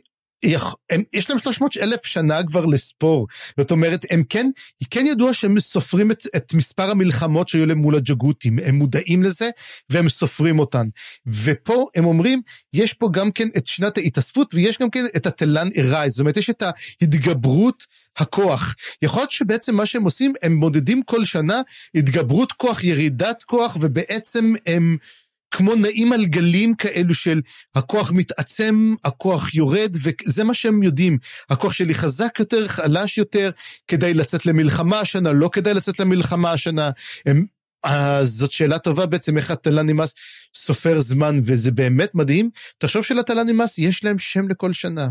[0.91, 3.27] הם, יש להם 300 אלף שנה כבר לספור.
[3.57, 4.51] זאת אומרת, הם כן,
[4.91, 8.59] כן ידוע שהם סופרים את, את מספר המלחמות שהיו להם מול הג'גותים.
[8.65, 9.51] הם מודעים לזה,
[9.91, 10.89] והם סופרים אותן.
[11.27, 15.69] ופה הם אומרים, יש פה גם כן את שנת ההתאספות, ויש גם כן את התלן
[15.77, 16.13] ארייז.
[16.13, 17.85] זאת אומרת, יש את ההתגברות
[18.17, 18.75] הכוח.
[19.03, 21.61] יכול להיות שבעצם מה שהם עושים, הם מודדים כל שנה
[21.95, 24.97] התגברות כוח, ירידת כוח, ובעצם הם...
[25.51, 27.41] כמו נעים על גלים כאלו של
[27.75, 31.19] הכוח מתעצם, הכוח יורד, וזה מה שהם יודעים.
[31.51, 33.51] הכוח שלי חזק יותר, חלש יותר,
[33.89, 36.91] כדאי לצאת למלחמה השנה, לא כדאי לצאת למלחמה השנה.
[37.27, 37.45] הם,
[37.85, 40.15] אז זאת שאלה טובה בעצם, איך התל"ן נמאס
[40.55, 42.51] סופר זמן, וזה באמת מדהים.
[42.79, 45.09] תחשוב שלתל"ן נמאס יש להם שם לכל שנה.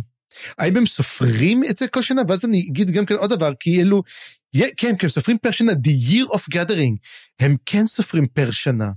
[0.58, 2.22] האם הם סופרים את זה כל שנה?
[2.28, 4.04] ואז אני אגיד גם כן עוד דבר, כאילו,
[4.78, 6.96] כן, כי הם סופרים פר שנה, the year of gathering,
[7.40, 8.92] הם כן סופרים פר שנה.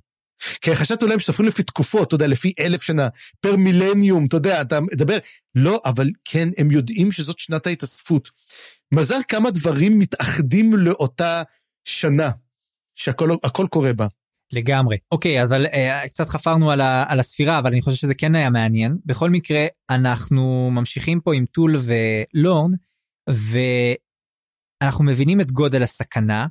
[0.60, 3.08] כי חשבתי אולי הם סופרים לפי תקופות, אתה יודע, לפי אלף שנה,
[3.40, 5.18] פר מילניום, אתה יודע, אתה מדבר.
[5.54, 8.30] לא, אבל כן, הם יודעים שזאת שנת ההתאספות.
[8.94, 11.42] מזל כמה דברים מתאחדים לאותה
[11.84, 12.30] שנה,
[12.94, 14.06] שהכל קורה בה.
[14.52, 14.96] לגמרי.
[15.12, 18.34] אוקיי, אז על, אה, קצת חפרנו על, ה, על הספירה, אבל אני חושב שזה כן
[18.34, 18.96] היה מעניין.
[19.06, 21.76] בכל מקרה, אנחנו ממשיכים פה עם טול
[22.34, 22.70] ולורן,
[24.82, 26.46] ואנחנו מבינים את גודל הסכנה,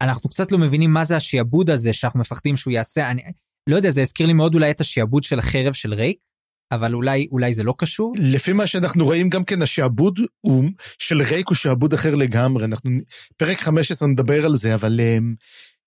[0.00, 3.10] אנחנו קצת לא מבינים מה זה השעבוד הזה שאנחנו מפחדים שהוא יעשה.
[3.10, 3.22] אני
[3.70, 6.18] לא יודע, זה הזכיר לי מאוד אולי את השעבוד של החרב של רייק,
[6.72, 8.12] אבל אולי, אולי זה לא קשור?
[8.18, 10.64] לפי מה שאנחנו רואים גם כן, השעבוד הוא,
[10.98, 12.64] של רייק הוא שעבוד אחר לגמרי.
[12.64, 12.90] אנחנו,
[13.36, 15.00] פרק 15 נדבר על זה, אבל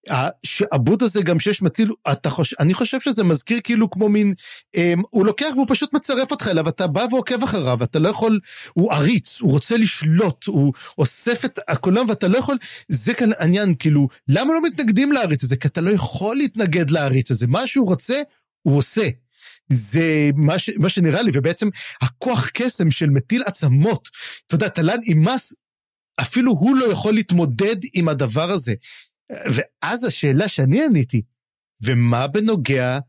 [0.10, 4.34] השעבוד הזה גם שיש מטיל, אתה חושב, אני חושב שזה מזכיר כאילו כמו מין,
[4.76, 8.40] אמ, הוא לוקח והוא פשוט מצרף אותך אליו, אתה בא ועוקב אחריו, אתה לא יכול,
[8.74, 13.74] הוא עריץ, הוא רוצה לשלוט, הוא אוסף את הכולם ואתה לא יכול, זה כאן עניין,
[13.80, 15.56] כאילו, למה לא מתנגדים לעריץ הזה?
[15.56, 18.22] כי אתה לא יכול להתנגד לעריץ הזה, מה שהוא רוצה,
[18.62, 19.10] הוא עושה.
[19.72, 21.70] זה מה, ש, מה שנראה לי, ובעצם
[22.02, 24.10] הכוח קסם של מטיל עצמות,
[24.48, 25.54] אתה יודע, תל"ן עם מס,
[26.22, 28.74] אפילו הוא לא יכול להתמודד עם הדבר הזה.
[29.54, 31.22] ואז השאלה שאני עניתי,
[31.84, 33.00] ומה בנוגע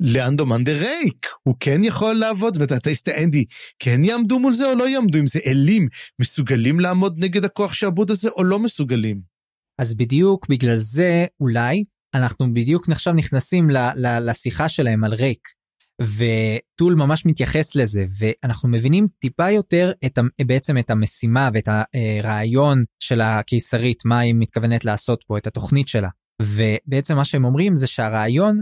[0.00, 1.26] לאנדומן דה רייק?
[1.42, 2.54] הוא כן יכול לעבוד?
[2.54, 3.44] זאת אומרת, הטייסט האנדי
[3.78, 5.18] כן יעמדו מול זה או לא יעמדו?
[5.18, 5.88] אם זה אלים,
[6.20, 9.20] מסוגלים לעמוד נגד הכוח שעבוד הזה או לא מסוגלים?
[9.78, 15.48] אז בדיוק בגלל זה אולי אנחנו בדיוק עכשיו נכנסים ל, ל, לשיחה שלהם על רייק.
[16.02, 23.20] וטול ממש מתייחס לזה ואנחנו מבינים טיפה יותר את בעצם את המשימה ואת הרעיון של
[23.20, 26.08] הקיסרית מה היא מתכוונת לעשות פה את התוכנית שלה
[26.42, 28.60] ובעצם מה שהם אומרים זה שהרעיון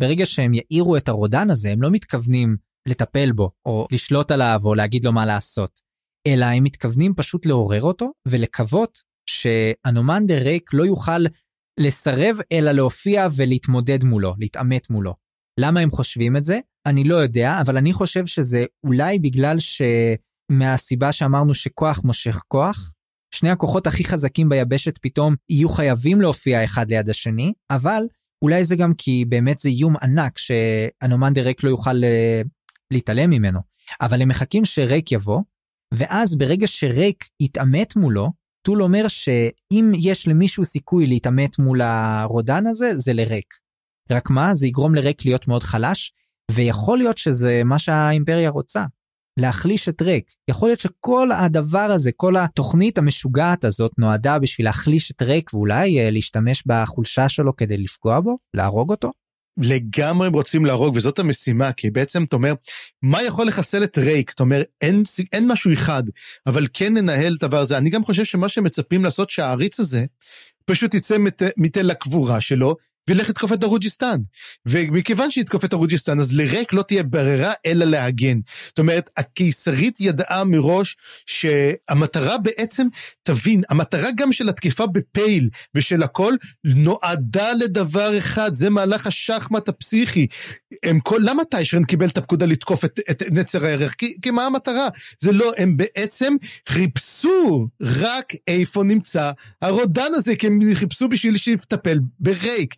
[0.00, 2.56] ברגע שהם יאירו את הרודן הזה הם לא מתכוונים
[2.88, 5.80] לטפל בו, או לשלוט עליו, או להגיד לו מה לעשות,
[6.26, 8.98] אלא הם מתכוונים פשוט לעורר אותו, ולקוות
[9.30, 11.20] שאנומנדר ריק לא יוכל
[11.80, 15.14] לסרב, אלא להופיע ולהתמודד מולו, להתעמת מולו.
[15.60, 16.58] למה הם חושבים את זה?
[16.86, 19.56] אני לא יודע, אבל אני חושב שזה אולי בגלל
[20.50, 22.92] שמהסיבה שאמרנו שכוח מושך כוח,
[23.34, 28.02] שני הכוחות הכי חזקים ביבשת פתאום יהיו חייבים להופיע אחד ליד השני, אבל
[28.44, 32.42] אולי זה גם כי באמת זה איום ענק שאנומנדר ריק לא יוכל אה,
[32.90, 33.60] להתעלם ממנו.
[34.00, 35.40] אבל הם מחכים שריק יבוא,
[35.94, 38.30] ואז ברגע שריק יתעמת מולו,
[38.62, 43.54] טול אומר שאם יש למישהו סיכוי להתעמת מול הרודן הזה, זה לריק.
[44.10, 46.12] רק מה, זה יגרום לריק להיות מאוד חלש,
[46.50, 48.84] ויכול להיות שזה מה שהאימפריה רוצה.
[49.36, 50.30] להחליש את ריק.
[50.50, 56.00] יכול להיות שכל הדבר הזה, כל התוכנית המשוגעת הזאת נועדה בשביל להחליש את ריק ואולי
[56.00, 59.12] אה, להשתמש בחולשה שלו כדי לפגוע בו, להרוג אותו?
[59.62, 62.54] לגמרי הם רוצים להרוג, וזאת המשימה, כי בעצם אתה אומר,
[63.02, 64.32] מה יכול לחסל את רייק?
[64.34, 66.02] אתה אומר, אין, אין משהו אחד,
[66.46, 67.78] אבל כן ננהל את הדבר הזה.
[67.78, 70.04] אני גם חושב שמה שמצפים לעשות שהעריץ הזה,
[70.64, 71.16] פשוט יצא
[71.56, 72.76] מתל הקבורה שלו,
[73.10, 74.16] וילך לתקוף את הרוג'יסטן.
[74.66, 78.38] ומכיוון שיתקוף את הרוג'יסטן, אז לריק לא תהיה ברירה אלא להגן.
[78.66, 80.96] זאת אומרת, הקיסרית ידעה מראש
[81.26, 82.86] שהמטרה בעצם,
[83.22, 90.26] תבין, המטרה גם של התקיפה בפייל ושל הכל, נועדה לדבר אחד, זה מהלך השחמט הפסיכי.
[90.84, 93.94] הם כל, למה טיישרן קיבל את הפקודה לתקוף את, את נצר הירח?
[93.98, 94.88] כי, כי מה המטרה?
[95.18, 96.34] זה לא, הם בעצם
[96.68, 99.30] חיפשו רק איפה נמצא
[99.62, 102.74] הרודן הזה, כי הם חיפשו בשביל שיטפל ברייק.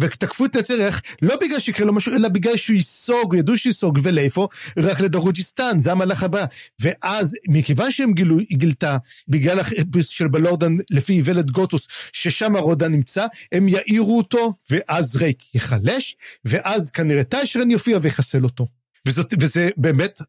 [0.00, 3.98] ותקפו את נצר הירח לא בגלל שיקרה לו משהו, אלא בגלל שהוא ייסוג, ידעו שייסוג,
[4.02, 4.48] ולאיפה?
[4.78, 6.44] רק לדרוג'יסטן, זה המהלך הבא.
[6.80, 8.96] ואז, מכיוון שהם גילו, היא גילתה,
[9.28, 15.54] בגלל החיפוש של בלורדן לפי איוולת גוטוס, ששם הרודן נמצא, הם יעירו אותו, ואז ריק
[15.54, 18.66] ייחלש, ואז כנראה טיישרן יופיע ויחסל אותו.
[19.08, 20.20] וזאת, וזה באמת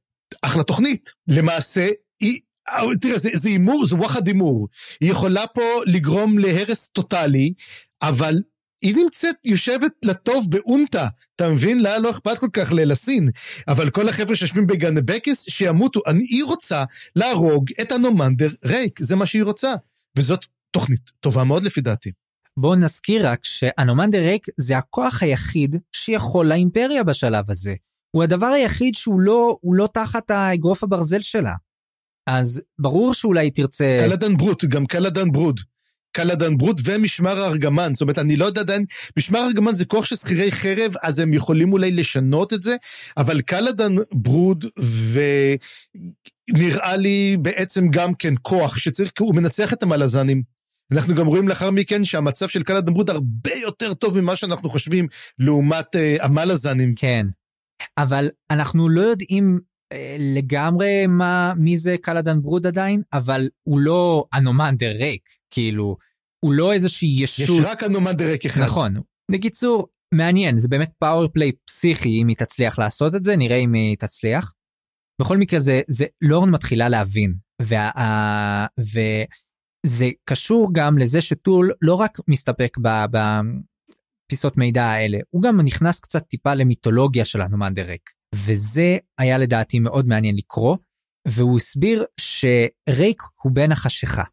[0.42, 1.10] אחלה תוכנית.
[1.28, 1.90] למעשה,
[2.20, 2.40] היא...
[3.02, 4.68] תראה, זה הימור, זה וואחד הימור.
[5.02, 7.54] היא יכולה פה לגרום להרס טוטאלי,
[8.02, 8.42] אבל
[8.84, 11.80] היא נמצאת, יושבת לטוב באונטה, אתה מבין?
[11.80, 13.30] לה לא אכפת כל כך ללסין.
[13.68, 16.00] אבל כל החבר'ה שיושבים בגנבקיס, שימותו.
[16.08, 16.84] אני, היא רוצה
[17.16, 19.74] להרוג את אנומנדר רייק, זה מה שהיא רוצה.
[20.18, 22.12] וזאת תוכנית טובה מאוד לפי דעתי.
[22.58, 27.74] בואו נזכיר רק שאנומנדר רייק זה הכוח היחיד שיכול לאימפריה בשלב הזה.
[28.12, 31.54] הוא הדבר היחיד שהוא לא, לא תחת האגרוף הברזל שלה.
[32.28, 33.98] אז ברור שאולי תרצה...
[34.00, 35.60] קלדן ברוד, גם קלדן ברוד.
[36.14, 37.94] קלדן ברוד ומשמר הארגמן.
[37.94, 38.86] זאת אומרת, אני לא יודע עדיין,
[39.18, 42.76] משמר הארגמן זה כוח של שכירי חרב, אז הם יכולים אולי לשנות את זה,
[43.18, 44.66] אבל קלדן ברוד
[46.52, 50.44] ונראה לי בעצם גם כן כוח שצריך, הוא מנצח את המלזנים.
[50.92, 55.08] אנחנו גם רואים לאחר מכן שהמצב של קלדן ברוד הרבה יותר טוב ממה שאנחנו חושבים
[55.40, 56.94] לעומת אה, המלזנים.
[56.96, 57.26] כן,
[57.98, 59.60] אבל אנחנו לא יודעים
[60.20, 65.98] לגמרי מה, מי זה קלדן ברוד עדיין, אבל הוא לא אנומנדר רייק, כאילו,
[66.46, 67.60] הוא לא איזושהי ישות.
[67.60, 68.64] יש רק אנומנדר רייק אחד.
[68.64, 68.96] נכון.
[69.32, 73.74] בקיצור, מעניין, זה באמת פאוור פליי פסיכי אם היא תצליח לעשות את זה, נראה אם
[73.74, 74.54] היא תצליח.
[75.22, 82.18] בכל מקרה זה, זה לורן מתחילה להבין, וה, וזה קשור גם לזה שטול לא רק
[82.28, 82.78] מסתפק
[84.30, 88.10] בפיסות מידע האלה, הוא גם נכנס קצת טיפה למיתולוגיה של אנומנדר ריק.
[88.34, 90.78] וזה היה לדעתי מאוד מעניין לקרוא,
[91.28, 94.24] והוא הסביר שריק הוא בן החשיכה.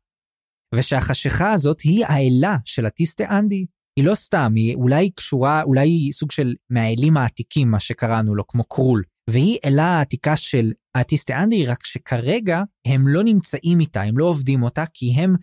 [0.74, 3.66] ושהחשיכה הזאת היא האלה של הטיסטה אנדי.
[3.96, 8.46] היא לא סתם, היא אולי קשורה, אולי היא סוג של מהאלים העתיקים, מה שקראנו לו,
[8.46, 9.02] כמו קרול.
[9.30, 14.62] והיא אלה העתיקה של הטיסטה אנדי, רק שכרגע הם לא נמצאים איתה, הם לא עובדים
[14.62, 15.34] אותה, כי הם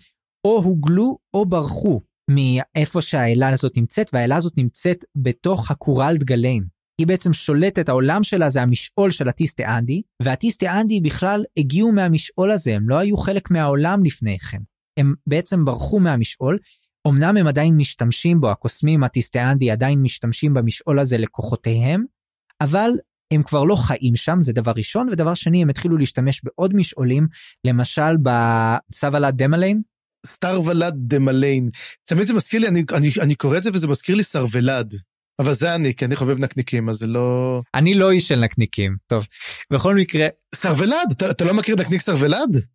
[0.47, 6.63] או הוגלו או ברחו מאיפה שהאלה הזאת נמצאת, והאלה הזאת נמצאת בתוך הקורלד גליין.
[6.97, 12.51] היא בעצם שולטת, העולם שלה זה המשעול של הטיסטה אנדי, והטיסטה אנדי בכלל הגיעו מהמשעול
[12.51, 14.61] הזה, הם לא היו חלק מהעולם לפני כן.
[14.99, 16.57] הם בעצם ברחו מהמשעול,
[17.07, 22.05] אמנם הם עדיין משתמשים בו, הקוסמים הטיסטה אנדי עדיין משתמשים במשעול הזה לכוחותיהם,
[22.61, 22.89] אבל
[23.33, 27.27] הם כבר לא חיים שם, זה דבר ראשון, ודבר שני, הם התחילו להשתמש בעוד משעולים,
[27.65, 29.81] למשל בסטרוולד דמליין.
[30.25, 31.67] סטרוולד דמליין.
[32.07, 34.93] תמיד זה מזכיר לי, אני, אני, אני קורא את זה וזה מזכיר לי סרוולד.
[35.39, 37.61] אבל זה אני, כי אני חובב נקניקים, אז זה לא...
[37.75, 39.25] אני לא איש של נקניקים, טוב.
[39.71, 40.27] בכל מקרה...
[40.55, 41.11] סרוולד?
[41.11, 42.65] אתה, אתה לא מכיר נקניק סרוולד?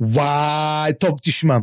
[0.00, 1.56] וואי, טוב, תשמע.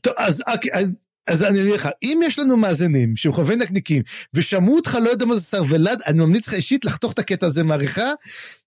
[0.00, 0.92] טוב, אז, אוקיי, אז,
[1.28, 4.02] אז אני אגיד לך, אם יש לנו מאזינים שהם חובבי נקניקים,
[4.34, 7.62] ושמעו אותך לא יודע מה זה סרוולד, אני ממליץ לך אישית לחתוך את הקטע הזה
[7.62, 8.10] מהעריכה,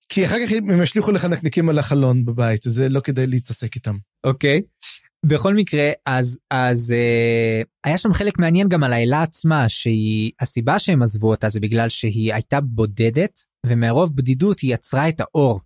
[0.09, 3.95] כי אחר כך הם ישליכו לך נקניקים על החלון בבית, זה לא כדאי להתעסק איתם.
[4.23, 4.61] אוקיי.
[5.25, 10.79] בכל מקרה, אז, אז אה, היה שם חלק מעניין גם על האלה עצמה, שהיא, הסיבה
[10.79, 15.59] שהם עזבו אותה זה בגלל שהיא הייתה בודדת, ומרוב בדידות היא יצרה את האור.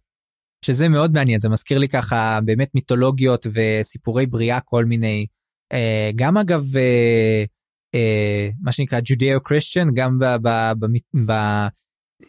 [0.66, 5.26] שזה מאוד מעניין, זה מזכיר לי ככה באמת מיתולוגיות וסיפורי בריאה, כל מיני,
[5.74, 7.44] אה, גם אגב, אה,
[7.96, 10.18] אה, מה שנקרא Judeo-Christian, גם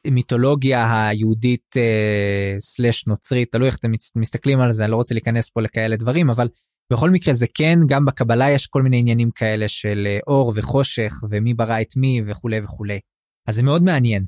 [0.06, 5.50] במיתולוגיה היהודית אה, סלש נוצרית, תלוי איך אתם מסתכלים על זה, אני לא רוצה להיכנס
[5.50, 6.48] פה לכאלה דברים, אבל
[6.92, 11.12] בכל מקרה זה כן, גם בקבלה יש כל מיני עניינים כאלה של אה, אור וחושך
[11.30, 13.00] ומי ברא את מי וכולי וכולי.
[13.48, 14.24] אז זה מאוד מעניין.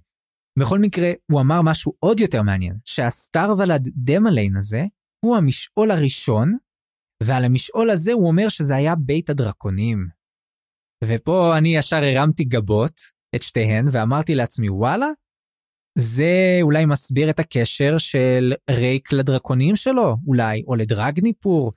[0.58, 4.84] בכל מקרה, הוא אמר משהו עוד יותר מעניין, שהסטאר ולד דמליין הזה
[5.24, 6.56] הוא המשעול הראשון,
[7.22, 10.08] ועל המשעול הזה הוא אומר שזה היה בית הדרקונים.
[11.04, 13.00] ופה אני ישר הרמתי גבות,
[13.34, 15.06] את שתיהן, ואמרתי לעצמי, וואלה,
[15.98, 21.72] זה אולי מסביר את הקשר של רייק לדרקונים שלו, אולי, או לדרגניפור,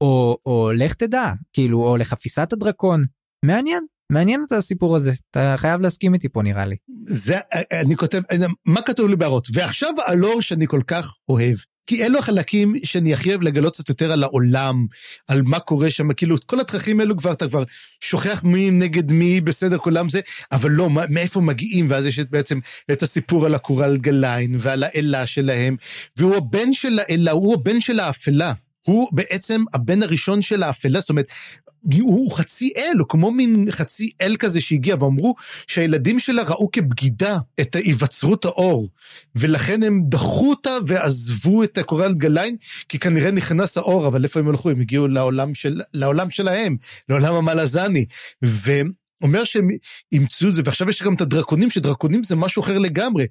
[0.00, 3.02] או, או לך תדע, כאילו, או לחפיסת הדרקון.
[3.44, 6.76] מעניין, מעניין את הסיפור הזה, אתה חייב להסכים איתי פה נראה לי.
[7.06, 7.38] זה,
[7.72, 8.20] אני כותב,
[8.66, 9.48] מה כתוב לי בהערות?
[9.52, 11.56] ועכשיו הלור שאני כל כך אוהב.
[11.86, 14.86] כי אלו החלקים שאני הכי אוהב לגלות קצת יותר על העולם,
[15.28, 17.62] על מה קורה שם, כאילו, כל התככים האלו כבר, אתה כבר
[18.00, 20.20] שוכח מי נגד מי, בסדר, כולם זה,
[20.52, 22.58] אבל לא, מאיפה מגיעים, ואז יש בעצם
[22.92, 25.76] את הסיפור על הקורל גליין ועל האלה שלהם,
[26.16, 28.52] והוא הבן של האלה, הוא הבן של האפלה.
[28.88, 31.32] הוא בעצם הבן הראשון של האפלה, זאת אומרת,
[32.00, 35.34] הוא חצי אל, הוא כמו מין חצי אל כזה שהגיע, ואמרו
[35.66, 38.88] שהילדים שלה ראו כבגידה את היווצרות האור,
[39.36, 42.56] ולכן הם דחו אותה ועזבו את הקורל גליין,
[42.88, 44.70] כי כנראה נכנס האור, אבל איפה הם הלכו?
[44.70, 46.76] הם הגיעו לעולם, של, לעולם שלהם,
[47.08, 48.04] לעולם המלאזני.
[48.44, 48.72] ו...
[49.22, 49.68] אומר שהם
[50.12, 53.24] אימצו את זה, ועכשיו יש גם את הדרקונים, שדרקונים זה משהו אחר לגמרי.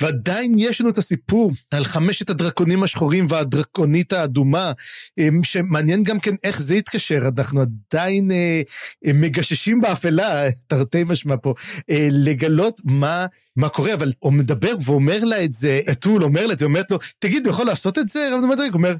[0.00, 4.72] ועדיין יש לנו את הסיפור על חמשת הדרקונים השחורים והדרקונית האדומה,
[5.18, 8.62] אמ, שמעניין גם כן איך זה יתקשר, אנחנו עדיין אה,
[9.06, 11.54] אה, מגששים באפלה, תרתי משמע פה,
[11.90, 13.26] אה, לגלות מה...
[13.56, 16.90] מה קורה, אבל הוא מדבר ואומר לה את זה, אתול אומר לה את זה, אומרת
[16.90, 18.28] לו, תגיד, הוא יכול לעשות את זה?
[18.32, 18.96] רב נמדריק אומר,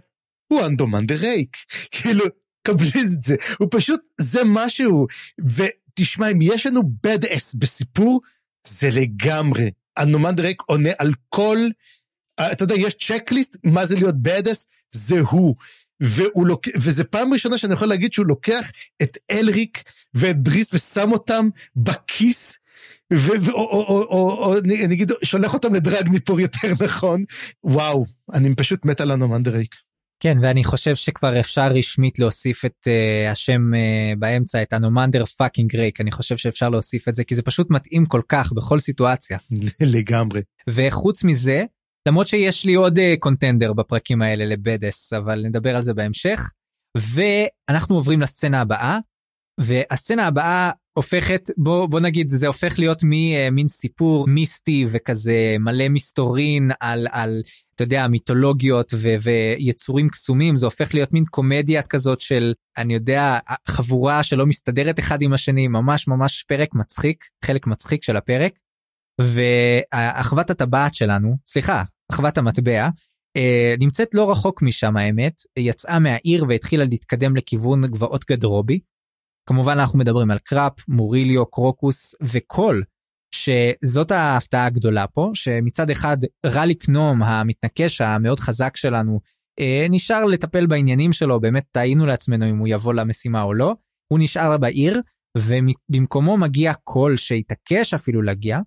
[0.53, 1.57] הוא אנדומן דה רייק.
[1.93, 2.25] כאילו,
[2.63, 5.07] קבלי את זה, הוא פשוט, זה משהו.
[5.39, 8.21] ותשמע, אם יש לנו bad ass בסיפור,
[8.67, 11.59] זה לגמרי אנומנדר רייק עונה על כל,
[12.41, 15.55] אתה יודע, יש checklist, מה זה להיות badass, זה הוא.
[16.01, 16.67] והוא לוק...
[16.77, 18.71] וזה פעם ראשונה שאני יכול להגיד שהוא לוקח
[19.03, 19.83] את אלריק
[20.15, 22.57] ואת דריזט ושם אותם בכיס,
[23.13, 23.31] ו...
[23.41, 23.51] ו...
[23.51, 27.25] או, או, או, או, או נגיד שולח אותם לדרגניפור יותר נכון.
[27.65, 29.75] וואו, אני פשוט מת על אנומנדר רייק.
[30.21, 35.77] כן, ואני חושב שכבר אפשר רשמית להוסיף את אה, השם אה, באמצע, את הנומנדר פאקינג
[35.77, 39.39] רייק, אני חושב שאפשר להוסיף את זה, כי זה פשוט מתאים כל כך בכל סיטואציה.
[39.97, 40.41] לגמרי.
[40.71, 41.65] וחוץ מזה,
[42.09, 46.51] למרות שיש לי עוד קונטנדר uh, בפרקים האלה לבדס, אבל נדבר על זה בהמשך.
[46.97, 48.99] ואנחנו עוברים לסצנה הבאה,
[49.59, 55.89] והסצנה הבאה הופכת, בוא, בוא נגיד, זה הופך להיות ממין אה, סיפור מיסטי וכזה מלא
[55.89, 57.43] מסתורין על, על
[57.75, 63.39] אתה יודע, מיתולוגיות ו, ויצורים קסומים, זה הופך להיות מין קומדיה כזאת של, אני יודע,
[63.69, 68.53] חבורה שלא מסתדרת אחד עם השני, ממש ממש פרק מצחיק, חלק מצחיק של הפרק.
[69.21, 72.89] ואחוות הטבעת שלנו, סליחה, אחוות המטבע,
[73.37, 78.81] אה, נמצאת לא רחוק משם האמת, יצאה מהעיר והתחילה להתקדם לכיוון גבעות גדרובי.
[79.49, 82.83] כמובן אנחנו מדברים על קראפ, מוריליו, קרוקוס וקול,
[83.35, 89.21] שזאת ההפתעה הגדולה פה, שמצד אחד רליק נום המתנקש המאוד חזק שלנו,
[89.61, 93.75] אה, נשאר לטפל בעניינים שלו, באמת טעינו לעצמנו אם הוא יבוא למשימה או לא,
[94.13, 95.01] הוא נשאר בעיר,
[95.39, 98.59] ובמקומו מגיע קול שהתעקש אפילו להגיע,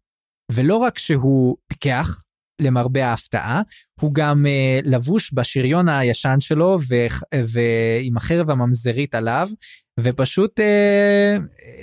[0.51, 2.23] ולא רק שהוא פיקח,
[2.61, 3.61] למרבה ההפתעה,
[3.99, 9.47] הוא גם uh, לבוש בשריון הישן שלו ו- ועם החרב הממזרית עליו,
[9.99, 10.63] ופשוט uh,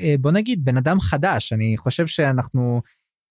[0.00, 2.82] uh, בוא נגיד בן אדם חדש, אני חושב שאנחנו,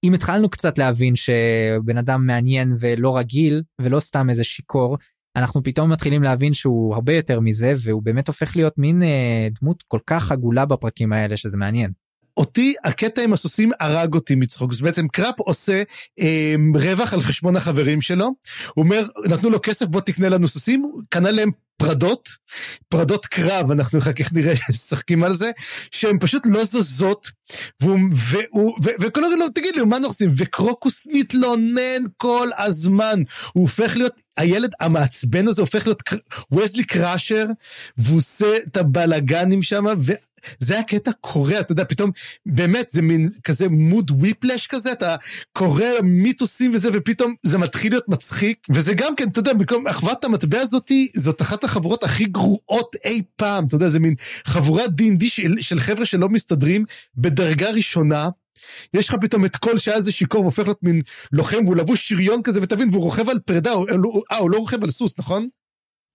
[0.04, 4.98] אם התחלנו קצת להבין שבן אדם מעניין ולא רגיל ולא סתם איזה שיכור,
[5.36, 9.84] אנחנו פתאום מתחילים להבין שהוא הרבה יותר מזה והוא באמת הופך להיות מין uh, דמות
[9.88, 11.92] כל כך עגולה בפרקים האלה שזה מעניין.
[12.38, 14.72] אותי, הקטע עם הסוסים הרג אותי מצחוק.
[14.72, 15.84] אז בעצם קראפ עושה
[16.20, 18.26] אה, רווח על חשבון החברים שלו.
[18.26, 22.30] הוא אומר, נתנו לו כסף, בוא תקנה לנו סוסים, קנה להם פרדות,
[22.90, 25.52] פרדות קרב, אנחנו אחר כך נראה, משחקים על זה,
[25.92, 27.32] שהן פשוט לא זזות,
[27.82, 30.32] והוא, והוא, וכל הרי לא, תגיד לי, מה אנחנו עושים?
[30.38, 33.23] וקרוקוס מתלונן כל הזמן.
[33.54, 36.04] הוא הופך להיות, הילד המעצבן הזה הופך להיות
[36.52, 37.46] וזלי קראשר,
[37.98, 42.12] והוא עושה את הבלאגנים שם, וזה הקטע קורע, אתה יודע, פתאום,
[42.46, 45.15] באמת, זה מין כזה מוד וויפלש כזה, אתה
[45.54, 50.23] קורא מיתוסים וזה, ופתאום זה מתחיל להיות מצחיק, וזה גם כן, אתה יודע, במקום אחוות
[50.23, 54.13] המטבע הזאתי, זאת אחת החבורות הכי גרועות אי פעם, אתה יודע, זה מין
[54.46, 58.30] חבורת D&D של, של חבר'ה שלא מסתדרים בדרגה ראשונה.
[58.94, 61.02] יש לך פתאום את כל שהיה איזה שיכור והופך להיות מין
[61.32, 63.88] לוחם והוא לבוש שריון כזה, ותבין, והוא רוכב על פרידה, הוא,
[64.32, 65.48] אה, הוא לא רוכב על סוס, נכון?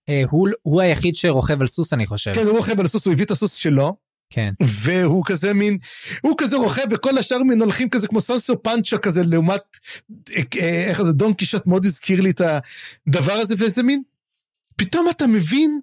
[0.09, 2.35] אה, הוא, הוא היחיד שרוכב על סוס, אני חושב.
[2.35, 3.97] כן, הוא רוכב על סוס, הוא הביא את הסוס שלו.
[4.31, 4.53] כן.
[4.63, 5.79] והוא כזה מין,
[6.23, 9.63] הוא כזה רוכב וכל השאר מין הולכים כזה כמו סוסיו פאנצ'ה כזה לעומת,
[10.61, 14.03] אה, איך זה, דון קישוט מאוד הזכיר לי את הדבר הזה, ואיזה מין,
[14.83, 15.81] פתאום אתה מבין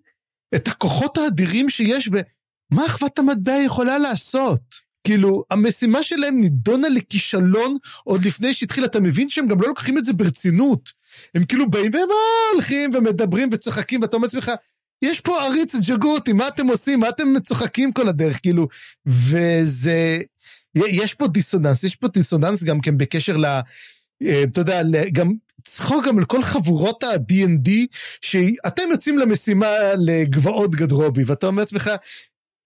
[0.56, 4.60] את הכוחות האדירים שיש ומה אחוות המטבע יכולה לעשות.
[5.04, 10.06] כאילו, המשימה שלהם נידונה לכישלון עוד לפני שהתחילה, אתה מבין שהם גם לא לוקחים את
[10.06, 10.92] זה ברצינות.
[11.36, 12.08] הם כאילו באים והם
[12.54, 14.52] הולכים ומדברים וצוחקים, ואתה אומר לעצמך,
[15.02, 17.00] יש פה עריץ ג'גותי, מה אתם עושים?
[17.00, 18.40] מה אתם צוחקים כל הדרך?
[18.42, 18.68] כאילו,
[19.06, 20.20] וזה...
[20.76, 23.46] יש פה דיסוננס, יש פה דיסוננס גם כן בקשר ל...
[23.46, 24.82] אה, אתה יודע,
[25.12, 25.34] גם
[25.64, 27.70] צחוק גם על כל חבורות ה-D&D,
[28.22, 31.90] שאתם יוצאים למשימה לגבעות גדרובי, ואתה אומר לעצמך,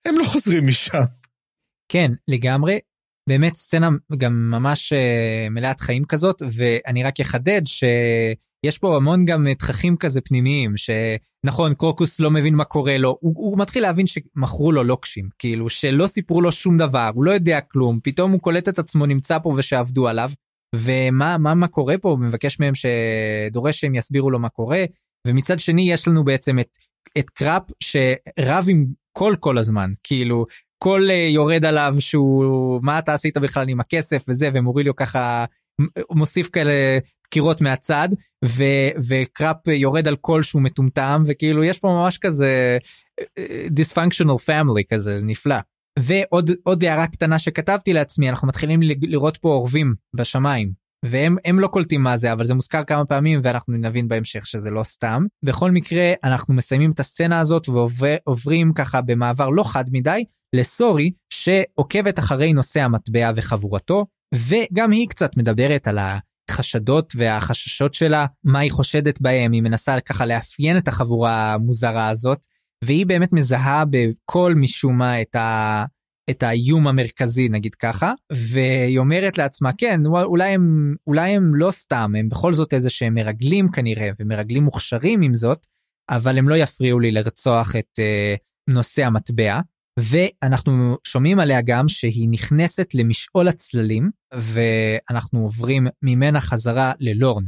[0.05, 1.01] הם לא חוזרים משם.
[1.89, 2.79] כן, לגמרי.
[3.29, 9.47] באמת סצנה גם ממש uh, מלאת חיים כזאת, ואני רק אחדד שיש פה המון גם
[9.53, 14.71] תככים כזה פנימיים, שנכון, קרוקוס לא מבין מה קורה לו, הוא, הוא מתחיל להבין שמכרו
[14.71, 18.69] לו לוקשים, כאילו שלא סיפרו לו שום דבר, הוא לא יודע כלום, פתאום הוא קולט
[18.69, 20.31] את עצמו נמצא פה ושעבדו עליו,
[20.75, 24.85] ומה מה, מה קורה פה, מבקש מהם שדורש שהם יסבירו לו מה קורה,
[25.27, 26.77] ומצד שני יש לנו בעצם את,
[27.17, 28.85] את קראפ שרב עם
[29.17, 30.45] קול כל הזמן, כאילו
[30.77, 34.23] הכל אה, יורד עליו שהוא מה אתה עשית בכלל עם הכסף?
[34.27, 35.45] וזה ומוריליו ככה
[36.11, 38.09] מוסיף כאלה דקירות מהצד
[38.45, 38.63] ו,
[39.09, 42.77] וקראפ יורד על קול שהוא מטומטם וכאילו יש פה ממש כזה
[43.69, 45.55] dysfunctional אה, family כזה נפלא.
[45.99, 52.03] ועוד עוד הערה קטנה שכתבתי לעצמי אנחנו מתחילים לראות פה עורבים בשמיים והם לא קולטים
[52.03, 55.25] מה זה אבל זה מוזכר כמה פעמים ואנחנו נבין בהמשך שזה לא סתם.
[55.43, 60.23] בכל מקרה אנחנו מסיימים את הסצנה הזאת ועוברים ככה במעבר לא חד מדי
[60.55, 65.99] לסורי שעוקבת אחרי נושא המטבע וחבורתו וגם היא קצת מדברת על
[66.49, 72.45] החשדות והחששות שלה מה היא חושדת בהם היא מנסה ככה לאפיין את החבורה המוזרה הזאת
[72.83, 75.85] והיא באמת מזהה בכל משום מה את ה...
[76.29, 82.13] את האיום המרכזי נגיד ככה והיא אומרת לעצמה כן אולי הם אולי הם לא סתם
[82.17, 85.65] הם בכל זאת איזה שהם מרגלים כנראה ומרגלים מוכשרים עם זאת
[86.09, 89.59] אבל הם לא יפריעו לי לרצוח את uh, נושא המטבע
[89.99, 97.43] ואנחנו שומעים עליה גם שהיא נכנסת למשעול הצללים ואנחנו עוברים ממנה חזרה ללורן.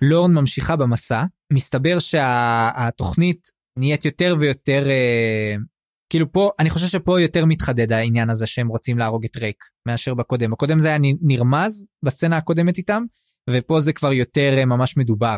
[0.00, 5.60] לורן ממשיכה במסע מסתבר שהתוכנית נהיית יותר ויותר uh,
[6.10, 10.14] כאילו פה אני חושב שפה יותר מתחדד העניין הזה שהם רוצים להרוג את רייק מאשר
[10.14, 13.02] בקודם בקודם זה היה נרמז בסצנה הקודמת איתם
[13.50, 15.36] ופה זה כבר יותר אה, ממש מדובר.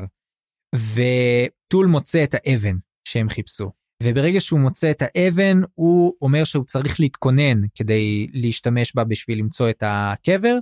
[0.74, 2.76] וטול מוצא את האבן
[3.08, 3.70] שהם חיפשו
[4.02, 9.70] וברגע שהוא מוצא את האבן הוא אומר שהוא צריך להתכונן כדי להשתמש בה בשביל למצוא
[9.70, 10.58] את הקבר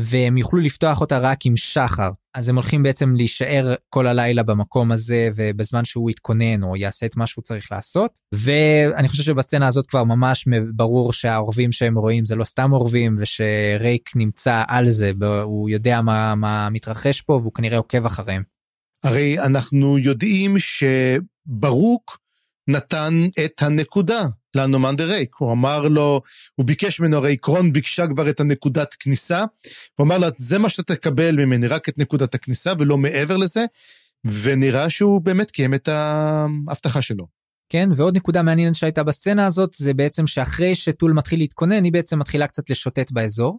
[0.00, 2.10] והם יוכלו לפתוח אותה רק עם שחר.
[2.34, 7.16] אז הם הולכים בעצם להישאר כל הלילה במקום הזה ובזמן שהוא יתכונן או יעשה את
[7.16, 8.20] מה שהוא צריך לעשות.
[8.34, 14.10] ואני חושב שבסצנה הזאת כבר ממש ברור שהעורבים שהם רואים זה לא סתם עורבים ושרייק
[14.16, 15.12] נמצא על זה,
[15.42, 18.42] הוא יודע מה, מה מתרחש פה והוא כנראה עוקב אחריהם.
[19.04, 22.18] הרי אנחנו יודעים שברוק
[22.70, 25.34] נתן את הנקודה לאנומן דה רייק.
[25.38, 26.20] הוא אמר לו,
[26.54, 29.44] הוא ביקש ממנו, הרי קרון ביקשה כבר את הנקודת כניסה,
[29.98, 33.64] הוא אמר לה, זה מה שאתה תקבל ממני, רק את נקודת הכניסה ולא מעבר לזה,
[34.24, 37.26] ונראה שהוא באמת קיים את ההבטחה שלו.
[37.68, 42.18] כן, ועוד נקודה מעניינת שהייתה בסצנה הזאת, זה בעצם שאחרי שטול מתחיל להתכונן, היא בעצם
[42.18, 43.58] מתחילה קצת לשוטט באזור,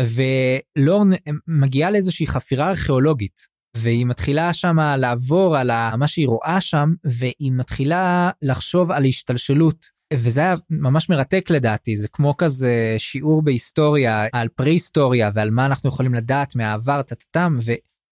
[0.00, 1.10] ולורן
[1.48, 8.30] מגיעה לאיזושהי חפירה ארכיאולוגית, והיא מתחילה שם לעבור על מה שהיא רואה שם, והיא מתחילה
[8.42, 15.30] לחשוב על השתלשלות וזה היה ממש מרתק לדעתי זה כמו כזה שיעור בהיסטוריה על פרה-היסטוריה
[15.34, 17.54] ועל מה אנחנו יכולים לדעת מהעבר טטטם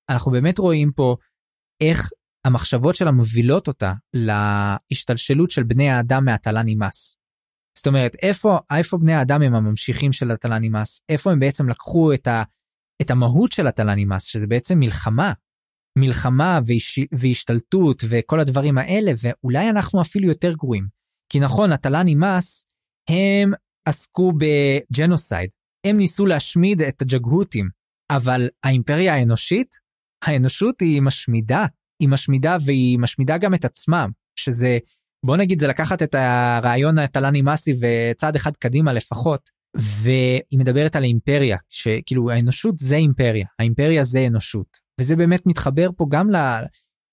[0.09, 1.17] ואנחנו באמת רואים פה
[1.83, 2.11] איך
[2.47, 7.17] המחשבות שלה מובילות אותה להשתלשלות של בני האדם מהטלה נמאס.
[7.79, 12.13] זאת אומרת איפה איפה בני האדם הם הממשיכים של הטלאן אימאס איפה הם בעצם לקחו
[12.13, 12.43] את, ה,
[13.03, 15.33] את המהות של הטלאן אימאס שזה בעצם מלחמה.
[15.99, 20.87] מלחמה והש, והשתלטות וכל הדברים האלה ואולי אנחנו אפילו יותר גרועים.
[21.33, 22.65] כי נכון, הטלאן אימאס,
[23.11, 23.53] הם
[23.89, 25.51] עסקו ב genocide.
[25.87, 27.69] הם ניסו להשמיד את הג'אגהוטים,
[28.11, 29.77] אבל האימפריה האנושית,
[30.25, 31.67] האנושות היא משמידה.
[32.03, 34.79] היא משמידה והיא משמידה גם את עצמם, שזה,
[35.27, 41.03] בוא נגיד זה לקחת את הרעיון הטלה נמאסי וצעד אחד קדימה לפחות, והיא מדברת על
[41.03, 44.82] האימפריה, שכאילו האנושות זה אימפריה, האימפריה זה אנושות.
[45.01, 46.29] וזה באמת מתחבר פה גם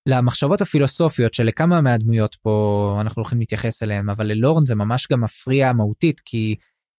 [0.08, 5.72] למחשבות הפילוסופיות שלכמה מהדמויות פה אנחנו הולכים להתייחס אליהם, אבל ללורן זה ממש גם מפריע
[5.72, 6.56] מהותית, כי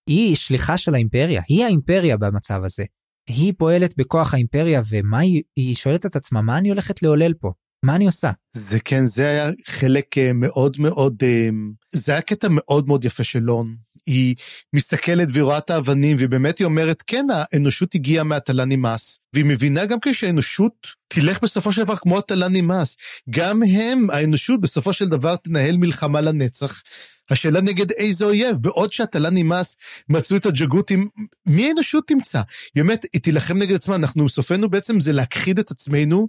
[0.10, 2.84] היא שליחה של האימפריה, היא האימפריה במצב הזה.
[3.30, 7.52] היא פועלת בכוח האימפריה, ומה היא, היא שואלת את עצמה, מה אני הולכת לעולל פה?
[7.84, 8.32] מה אני עושה?
[8.54, 11.50] זה כן, זה היה חלק אה, מאוד מאוד, אה,
[11.92, 13.68] זה היה קטע מאוד מאוד יפה של לורן.
[14.06, 14.36] היא
[14.74, 19.20] מסתכלת והיא רואה את האבנים, ובאמת היא אומרת, כן, האנושות הגיעה מהטלה נמאס.
[19.34, 22.98] והיא מבינה גם כשהאנושות תלך בסופו של דבר כמו הטלה נמאס.
[23.30, 26.82] גם הם, האנושות בסופו של דבר תנהל מלחמה לנצח.
[27.30, 29.76] השאלה נגד איזה אויב, בעוד שהטלה נמאס,
[30.10, 31.10] מצאו את הג'גותים,
[31.46, 32.42] מי האנושות תמצא?
[32.76, 36.28] היא אומרת, היא תילחם נגד עצמה, אנחנו סופנו בעצם זה להכחיד את עצמנו,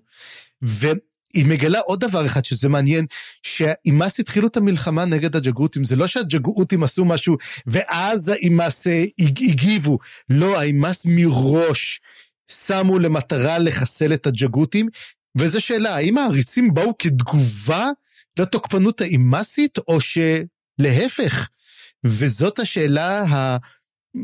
[0.65, 0.87] ו...
[1.35, 3.07] היא מגלה עוד דבר אחד שזה מעניין,
[3.43, 9.99] שהאימאס התחילו את המלחמה נגד הג'גותים, זה לא שהג'גותים עשו משהו ואז האימאס אה, הגיבו,
[10.31, 12.01] לא, האימאס מראש
[12.51, 14.89] שמו למטרה לחסל את הג'גותים,
[15.39, 17.89] וזו שאלה, האם העריצים באו כתגובה
[18.39, 21.49] לתוקפנות האימאסית, או שלהפך?
[22.05, 23.57] וזאת השאלה ה...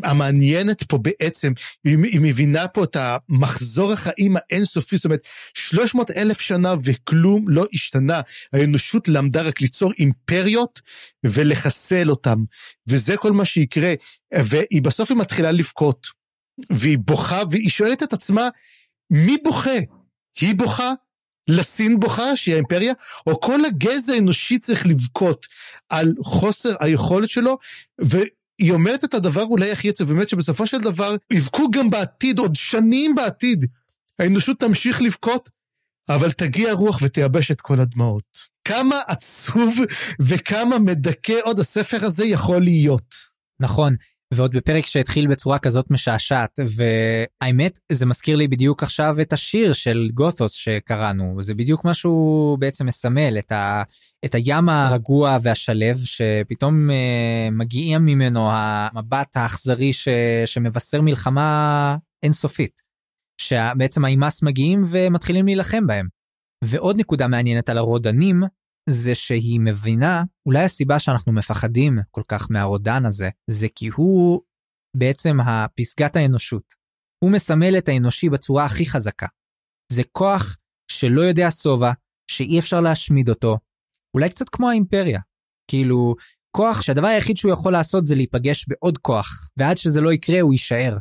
[0.04, 1.52] המעניינת פה בעצם,
[1.84, 5.20] היא, היא מבינה פה את המחזור החיים האינסופי, זאת אומרת,
[5.54, 8.20] 300 אלף שנה וכלום לא השתנה.
[8.52, 10.80] האנושות למדה רק ליצור אימפריות
[11.24, 12.44] ולחסל אותם,
[12.88, 13.94] וזה כל מה שיקרה.
[14.34, 16.06] והיא בסוף היא מתחילה לבכות,
[16.70, 18.48] והיא בוכה, והיא שואלת את עצמה,
[19.10, 19.78] מי בוכה?
[20.40, 20.92] היא בוכה?
[21.48, 22.92] לסין בוכה, שהיא האימפריה,
[23.26, 25.46] או כל הגזע האנושי צריך לבכות
[25.88, 27.58] על חוסר היכולת שלו,
[28.02, 28.18] ו...
[28.58, 32.54] היא אומרת את הדבר אולי הכי עצוב, באמת שבסופו של דבר יבכו גם בעתיד, עוד
[32.54, 33.66] שנים בעתיד.
[34.18, 35.50] האנושות תמשיך לבכות,
[36.08, 38.38] אבל תגיע רוח ותייבש את כל הדמעות.
[38.64, 39.76] כמה עצוב
[40.20, 43.14] וכמה מדכא עוד הספר הזה יכול להיות.
[43.60, 43.94] נכון,
[44.34, 50.10] ועוד בפרק שהתחיל בצורה כזאת משעשעת והאמת זה מזכיר לי בדיוק עכשיו את השיר של
[50.14, 53.82] גותוס שקראנו זה בדיוק מה שהוא בעצם מסמל את, ה,
[54.24, 56.92] את הים הרגוע והשלב שפתאום uh,
[57.52, 60.08] מגיע ממנו המבט האכזרי ש,
[60.44, 62.88] שמבשר מלחמה אינסופית.
[63.40, 66.08] שבעצם האימאס מגיעים ומתחילים להילחם בהם.
[66.64, 68.42] ועוד נקודה מעניינת על הרודנים
[68.88, 74.42] זה שהיא מבינה, אולי הסיבה שאנחנו מפחדים כל כך מהרודן הזה, זה כי הוא
[74.96, 76.74] בעצם הפסגת האנושות.
[77.24, 79.26] הוא מסמל את האנושי בצורה הכי חזקה.
[79.92, 80.56] זה כוח
[80.90, 81.92] שלא יודע שובע,
[82.30, 83.58] שאי אפשר להשמיד אותו,
[84.16, 85.20] אולי קצת כמו האימפריה.
[85.70, 86.14] כאילו,
[86.56, 90.52] כוח שהדבר היחיד שהוא יכול לעשות זה להיפגש בעוד כוח, ועד שזה לא יקרה הוא
[90.52, 90.96] יישאר,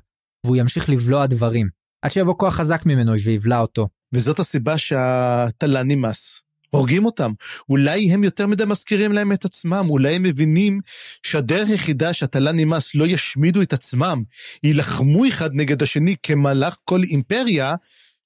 [0.46, 1.70] והוא ימשיך לבלוע דברים,
[2.06, 3.88] עד שיבוא כוח חזק ממנו ויבלע אותו.
[4.14, 6.42] וזאת הסיבה שהתלה נמאס.
[6.70, 7.32] הורגים אותם.
[7.70, 10.80] אולי הם יותר מדי מזכירים להם את עצמם, אולי הם מבינים
[11.24, 14.24] שהדרך היחידה שהתלה נמאס לא ישמידו את עצמם,
[14.64, 17.76] יילחמו אחד נגד השני כמלאך כל אימפריה,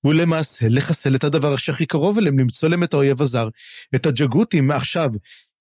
[0.04, 3.50] ולמעשה לחסל את הדבר שהכי קרוב אליהם, למצוא להם את האויב הזר,
[3.96, 4.72] את הג'גותים.
[4.72, 5.10] עכשיו,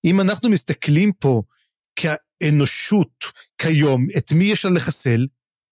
[0.05, 1.41] אם אנחנו מסתכלים פה
[1.95, 3.25] כאנושות
[3.57, 5.27] כיום, את מי יש לה לחסל?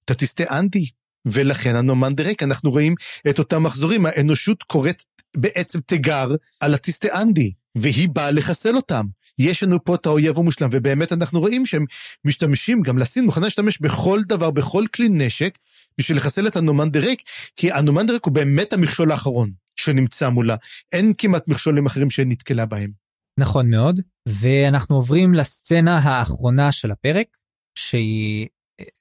[0.05, 0.89] את הטיסטי אנטי.
[1.25, 2.95] ולכן הנומן דירק, אנחנו רואים
[3.29, 5.03] את אותם מחזורים, האנושות קוראת
[5.37, 6.27] בעצם תיגר
[6.59, 9.05] על הטיסטי אנדי, והיא באה לחסל אותם.
[9.39, 11.85] יש לנו פה את האויב המושלם, ובאמת אנחנו רואים שהם
[12.25, 15.57] משתמשים, גם לסין מוכנה להשתמש בכל דבר, בכל כלי נשק,
[15.97, 17.21] בשביל לחסל את הנומן דירק,
[17.55, 20.55] כי הנומן דירק הוא באמת המכשול האחרון שנמצא מולה.
[20.91, 22.91] אין כמעט מכשולים אחרים שנתקלה בהם.
[23.39, 27.27] נכון מאוד, ואנחנו עוברים לסצנה האחרונה של הפרק,
[27.75, 28.47] שהיא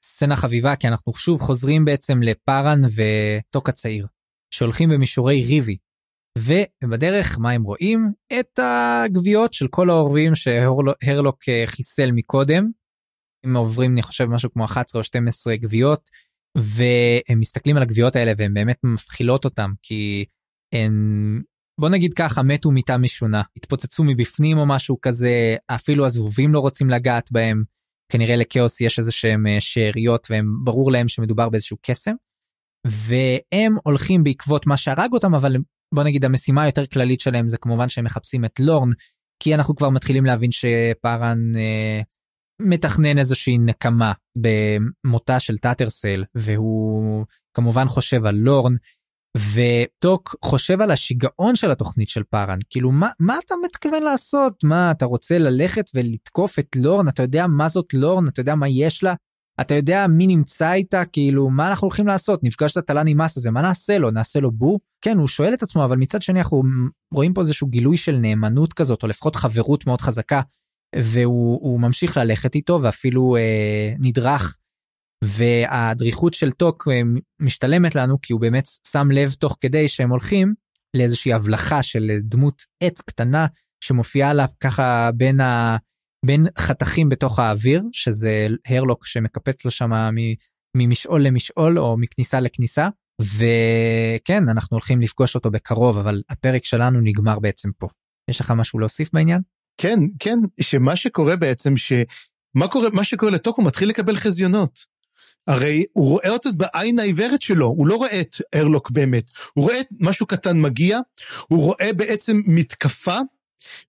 [0.05, 4.07] סצנה חביבה כי אנחנו שוב חוזרים בעצם לפארן וטוק הצעיר
[4.51, 5.77] שהולכים במישורי ריבי.
[6.45, 8.13] ובדרך מה הם רואים?
[8.41, 12.71] את הגוויות של כל העורבים שהרלוק חיסל מקודם.
[13.45, 16.11] הם עוברים אני חושב משהו כמו 11 או 12 גוויות
[16.57, 20.25] והם מסתכלים על הגוויות האלה והן באמת מפחילות אותם כי
[20.75, 20.93] הן
[21.81, 26.91] בוא נגיד ככה מתו מיתה משונה התפוצצו מבפנים או משהו כזה אפילו הזבובים לא רוצים
[26.91, 27.65] לגעת בהם.
[28.13, 32.15] כנראה לכאוס יש איזה שהם אה, שאריות והם ברור להם שמדובר באיזשהו קסם.
[32.87, 35.57] והם הולכים בעקבות מה שהרג אותם אבל
[35.95, 38.91] בוא נגיד המשימה היותר כללית שלהם זה כמובן שהם מחפשים את לורן
[39.43, 42.01] כי אנחנו כבר מתחילים להבין שפארן אה,
[42.63, 47.25] מתכנן איזושהי נקמה במותה של טאטרסל והוא
[47.55, 48.75] כמובן חושב על לורן
[49.37, 52.59] וטוק חושב על השיגעון של התוכנית של פארן.
[52.71, 54.65] כאילו מה מה אתה מתכוון לעשות?
[54.65, 57.09] מה אתה רוצה ללכת ולתקוף את לורן?
[57.09, 58.29] אתה יודע מה זאת לורן?
[58.29, 59.15] אתה יודע מה יש לה
[59.61, 61.05] אתה יודע מי נמצא איתה?
[61.05, 62.45] כאילו מה אנחנו הולכים לעשות?
[62.45, 64.11] נפגש את הטלני מס הזה מה נעשה לו?
[64.11, 66.63] נעשה לו בו כן הוא שואל את עצמו אבל מצד שני אנחנו
[67.15, 70.41] רואים פה איזשהו גילוי של נאמנות כזאת או לפחות חברות מאוד חזקה
[70.97, 74.57] והוא ממשיך ללכת איתו ואפילו אה, נדרך.
[75.25, 77.01] והדריכות של טוק אה,
[77.41, 80.55] משתלמת לנו כי הוא באמת שם לב תוך כדי שהם הולכים
[80.97, 83.47] לאיזושהי הבלחה של דמות עץ קטנה
[83.85, 85.77] שמופיעה לה ככה בין, ה,
[86.27, 89.91] בין חתכים בתוך האוויר, שזה הרלוק שמקפץ לו שם
[90.77, 92.89] ממשעול למשעול או מכניסה לכניסה.
[93.21, 97.89] וכן, אנחנו הולכים לפגוש אותו בקרוב, אבל הפרק שלנו נגמר בעצם פה.
[98.31, 99.41] יש לך משהו להוסיף בעניין?
[99.81, 104.99] כן, כן, שמה שקורה בעצם, שמה קורה, מה שקורה לטוק, הוא מתחיל לקבל חזיונות.
[105.47, 109.31] הרי הוא רואה אותו בעין העיוורת שלו, הוא לא רואה את ארלוק באמת.
[109.55, 110.99] הוא רואה משהו קטן מגיע,
[111.49, 113.19] הוא רואה בעצם מתקפה,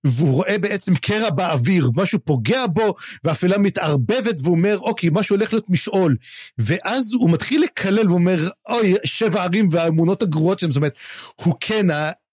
[0.03, 2.93] והוא רואה בעצם קרע באוויר, משהו פוגע בו,
[3.23, 6.15] והאפלה מתערבבת, והוא אומר, אוקיי, משהו הולך להיות משעול.
[6.57, 10.97] ואז הוא מתחיל לקלל ואומר, אוי, שבע ערים והאמונות הגרועות שלהם, זאת אומרת,
[11.35, 11.85] הוא כן,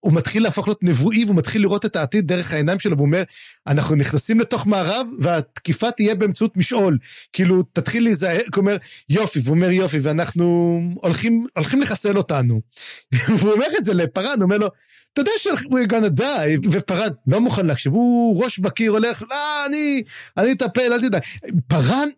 [0.07, 3.23] הוא מתחיל להפוך להיות נבואי, והוא מתחיל לראות את העתיד דרך העיניים שלו, והוא אומר,
[3.67, 6.99] אנחנו נכנסים לתוך מערב, והתקיפה תהיה באמצעות משעול.
[7.33, 8.77] כאילו, תתחיל להיזהר, הוא אומר,
[9.09, 12.61] יופי, והוא אומר, יופי, ואנחנו הולכים, הולכים לחסל אותנו.
[13.39, 14.69] והוא אומר את זה לפרן, הוא אומר לו,
[15.13, 20.03] אתה יודע ש-we're gonna die, ופרן לא מוכן להקשיב, הוא ראש בקיר הולך, לא, אני,
[20.37, 21.23] אני אטפל, אל תדאג.
[21.69, 22.09] פרן,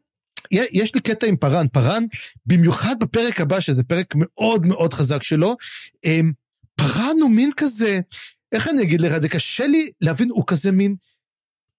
[0.51, 2.05] יש לי קטע עם פרן, פרן,
[2.47, 5.57] במיוחד בפרק הבא, שזה פרק מאוד מאוד חזק שלו,
[6.89, 8.01] פרן הוא מין כזה,
[8.53, 10.97] איך אני אגיד לך, זה קשה לי להבין, הוא כזה מין,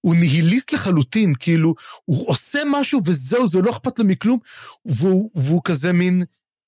[0.02, 4.40] הוא ניהיליסט לחלוטין, כאילו, הוא עושה משהו וזהו, זה לא אכפת לו מכלום,
[4.86, 6.22] והוא, והוא כזה מין,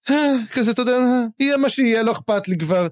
[0.09, 2.87] אה, כזה, אתה יודע, אה, יהיה מה שיהיה, לא אכפת לי כבר.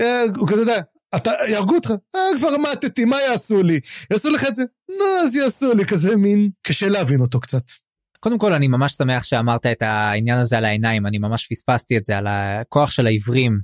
[0.00, 0.80] אה, הוא כזה, אתה יודע,
[1.16, 3.80] אתה, יהרגו אותך, אה, כבר מתתי, מה יעשו לי?
[4.10, 4.64] יעשו לך את זה?
[4.88, 7.62] נו, אז יעשו לי, כזה מין, קשה להבין אותו קצת.
[8.20, 12.04] קודם כל, אני ממש שמח שאמרת את העניין הזה על העיניים, אני ממש פספסתי את
[12.04, 13.58] זה, על הכוח של העיוורים,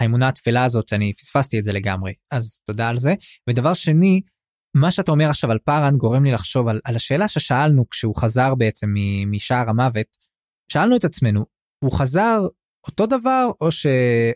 [0.00, 3.14] האמונה התפלה הזאת, שאני פספסתי את זה לגמרי, אז תודה על זה.
[3.50, 4.20] ודבר שני,
[4.76, 8.54] מה שאתה אומר עכשיו על פארן גורם לי לחשוב על, על השאלה ששאלנו כשהוא חזר
[8.54, 8.94] בעצם
[9.26, 10.16] משער המוות,
[10.72, 11.46] שאלנו את עצמנו,
[11.84, 12.40] הוא חזר
[12.86, 13.86] אותו דבר או, ש,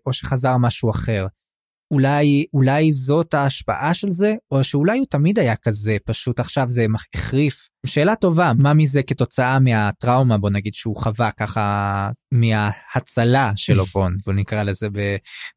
[0.06, 1.26] או שחזר משהו אחר?
[1.94, 6.86] אולי אולי זאת ההשפעה של זה או שאולי הוא תמיד היה כזה פשוט עכשיו זה
[7.14, 14.14] החריף שאלה טובה מה מזה כתוצאה מהטראומה בוא נגיד שהוא חווה ככה מההצלה שלו בון
[14.26, 14.88] בוא נקרא לזה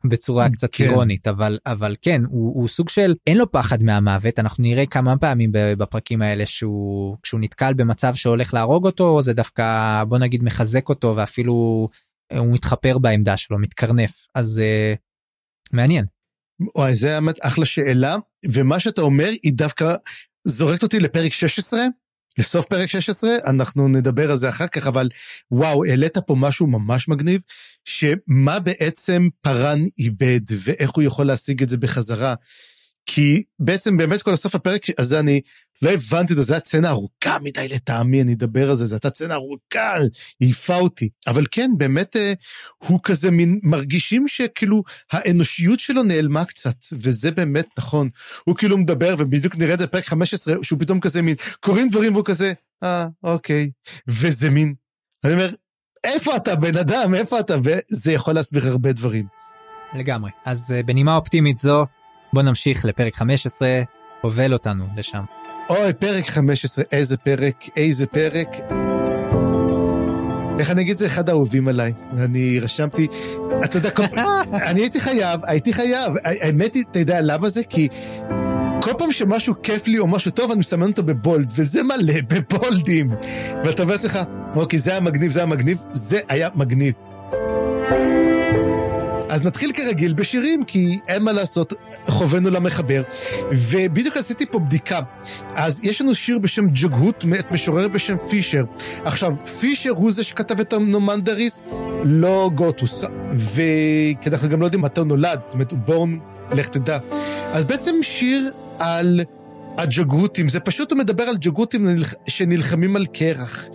[0.05, 0.83] בצורה קצת כן.
[0.83, 5.17] אירונית אבל אבל כן הוא, הוא סוג של אין לו פחד מהמוות אנחנו נראה כמה
[5.17, 10.89] פעמים בפרקים האלה שהוא כשהוא נתקל במצב שהולך להרוג אותו זה דווקא בוא נגיד מחזק
[10.89, 11.87] אותו ואפילו
[12.37, 14.97] הוא מתחפר בעמדה שלו מתקרנף אז uh,
[15.73, 16.16] מעניין.
[16.75, 18.15] וואי, זה האמת אחלה שאלה,
[18.51, 19.95] ומה שאתה אומר היא דווקא
[20.45, 21.85] זורקת אותי לפרק 16,
[22.37, 25.09] לסוף פרק 16, אנחנו נדבר על זה אחר כך, אבל
[25.51, 27.41] וואו, העלית פה משהו ממש מגניב,
[27.85, 32.35] שמה בעצם פארן איבד, ואיך הוא יכול להשיג את זה בחזרה.
[33.05, 35.41] כי בעצם באמת כל הסוף הפרק הזה אני
[35.81, 38.95] לא הבנתי את זה, זו הייתה סצנה ארוכה מדי לטעמי, אני אדבר על זה, זו
[38.95, 40.09] הייתה סצנה ארוכה, היא
[40.41, 41.09] העיפה אותי.
[41.27, 42.33] אבל כן, באמת אה,
[42.77, 48.09] הוא כזה מין, מרגישים שכאילו האנושיות שלו נעלמה קצת, וזה באמת נכון.
[48.43, 52.13] הוא כאילו מדבר, ובדיוק נראה את זה בפרק 15, שהוא פתאום כזה מין, קורים דברים
[52.13, 52.53] והוא כזה,
[52.83, 53.69] אה, אוקיי.
[54.07, 54.73] וזה מין,
[55.23, 55.49] אני אומר,
[56.03, 57.55] איפה אתה בן אדם, איפה אתה?
[57.63, 59.25] וזה יכול להסביר הרבה דברים.
[59.93, 60.31] לגמרי.
[60.45, 61.85] אז אה, בנימה אופטימית זו,
[62.33, 63.67] בוא נמשיך לפרק 15,
[64.21, 65.23] הובל אותנו לשם.
[65.69, 68.57] אוי, פרק 15, איזה פרק, איזה פרק.
[70.59, 71.93] איך אני אגיד, זה אחד האהובים עליי.
[72.17, 73.07] אני רשמתי,
[73.65, 73.89] אתה יודע,
[74.69, 76.13] אני הייתי חייב, הייתי חייב.
[76.23, 77.63] האמת היא, אתה יודע למה זה?
[77.63, 77.87] כי
[78.81, 83.09] כל פעם שמשהו כיף לי או משהו טוב, אני מסמן אותו בבולד, וזה מלא בבולדים.
[83.63, 84.19] ואתה אומר לעצמך,
[84.55, 86.93] אוקיי, זה היה מגניב, זה היה מגניב, זה היה מגניב.
[89.29, 91.73] אז נתחיל כרגיל בשירים, כי אין מה לעשות,
[92.05, 93.03] חובנו למחבר.
[93.51, 94.99] ובדיוק עשיתי פה בדיקה.
[95.55, 98.63] אז יש לנו שיר בשם ג'גהוט, מאת משורר בשם פישר.
[99.05, 101.67] עכשיו, פישר הוא זה שכתב את הנומנדריס,
[102.03, 103.03] לא גוטוס.
[103.35, 106.17] וכי אנחנו גם לא יודעים מתי הוא נולד, זאת אומרת, הוא בורן,
[106.51, 106.97] לך תדע.
[107.53, 109.21] אז בעצם שיר על...
[109.77, 111.85] הג'גותים, זה פשוט הוא מדבר על ג'גותים
[112.27, 113.65] שנלחמים על קרח.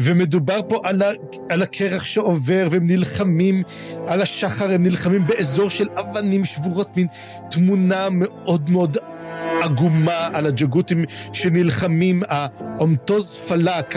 [0.00, 1.10] ומדובר פה על, ה,
[1.50, 3.62] על הקרח שעובר, והם נלחמים
[4.06, 7.06] על השחר, הם נלחמים באזור של אבנים שבורות, מין
[7.50, 8.96] תמונה מאוד מאוד
[9.62, 13.96] עגומה על הג'גותים שנלחמים, האומטוז פלק,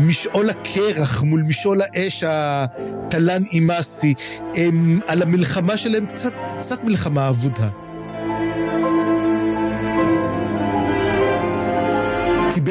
[0.00, 4.14] משעול הקרח מול משעול האש, הטלן אימאסי,
[5.06, 7.85] על המלחמה שלהם, קצת, קצת מלחמה אבודה.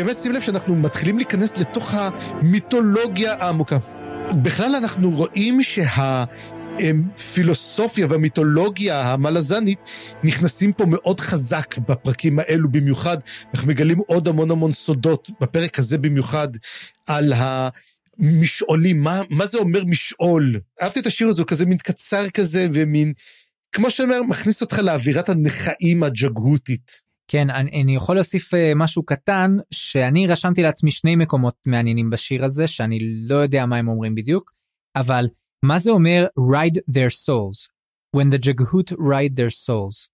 [0.05, 3.77] באמת שים לב שאנחנו מתחילים להיכנס לתוך המיתולוגיה העמוקה.
[4.43, 9.79] בכלל אנחנו רואים שהפילוסופיה והמיתולוגיה המלזנית
[10.23, 13.17] נכנסים פה מאוד חזק בפרקים האלו במיוחד.
[13.53, 16.47] אנחנו מגלים עוד המון המון סודות, בפרק הזה במיוחד,
[17.07, 17.69] על ה...
[18.19, 20.59] משעולים, מה, מה זה אומר משעול?
[20.81, 23.13] אהבתי את השיר הזה, הוא כזה מין קצר כזה, ומין
[23.71, 27.04] כמו שאומר, מכניס אותך לאווירת הנכאים הג'גהותית.
[27.27, 32.45] כן, אני, אני יכול להוסיף uh, משהו קטן, שאני רשמתי לעצמי שני מקומות מעניינים בשיר
[32.45, 34.53] הזה, שאני לא יודע מה הם אומרים בדיוק,
[34.95, 35.27] אבל
[35.65, 37.67] מה זה אומר ride their souls?
[38.17, 40.09] When the Jaghut ride their souls.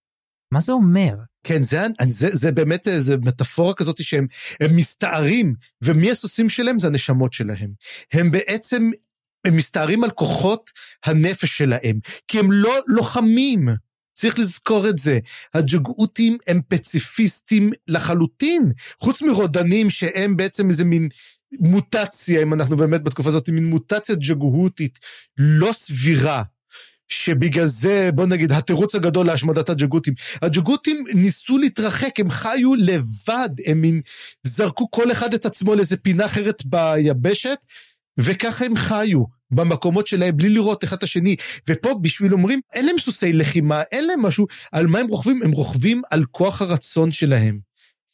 [0.51, 1.15] מה זה אומר?
[1.43, 4.27] כן, זה, זה, זה באמת איזה מטאפורה כזאת שהם
[4.75, 5.53] מסתערים,
[5.83, 7.71] ומי הסוסים שלהם זה הנשמות שלהם.
[8.13, 8.89] הם בעצם,
[9.47, 10.69] הם מסתערים על כוחות
[11.05, 13.65] הנפש שלהם, כי הם לא לוחמים.
[14.21, 15.19] צריך לזכור את זה.
[15.53, 21.09] הג'געותים הם פציפיסטים לחלוטין, חוץ מרודנים שהם בעצם איזה מין
[21.59, 24.99] מוטציה, אם אנחנו באמת בתקופה הזאת, מין מוטציה ג'גהותית
[25.37, 26.43] לא סבירה.
[27.07, 30.13] שבגלל זה, בוא נגיד, התירוץ הגדול להשמדת הג'גותים.
[30.41, 34.01] הג'גותים ניסו להתרחק, הם חיו לבד, הם מין
[34.43, 37.57] זרקו כל אחד את עצמו לאיזה פינה אחרת ביבשת,
[38.19, 39.40] וככה הם חיו.
[39.51, 41.35] במקומות שלהם בלי לראות אחד את השני.
[41.69, 45.39] ופה בשביל אומרים, אין להם סוסי לחימה, אין להם משהו, על מה הם רוכבים?
[45.43, 47.59] הם רוכבים על כוח הרצון שלהם.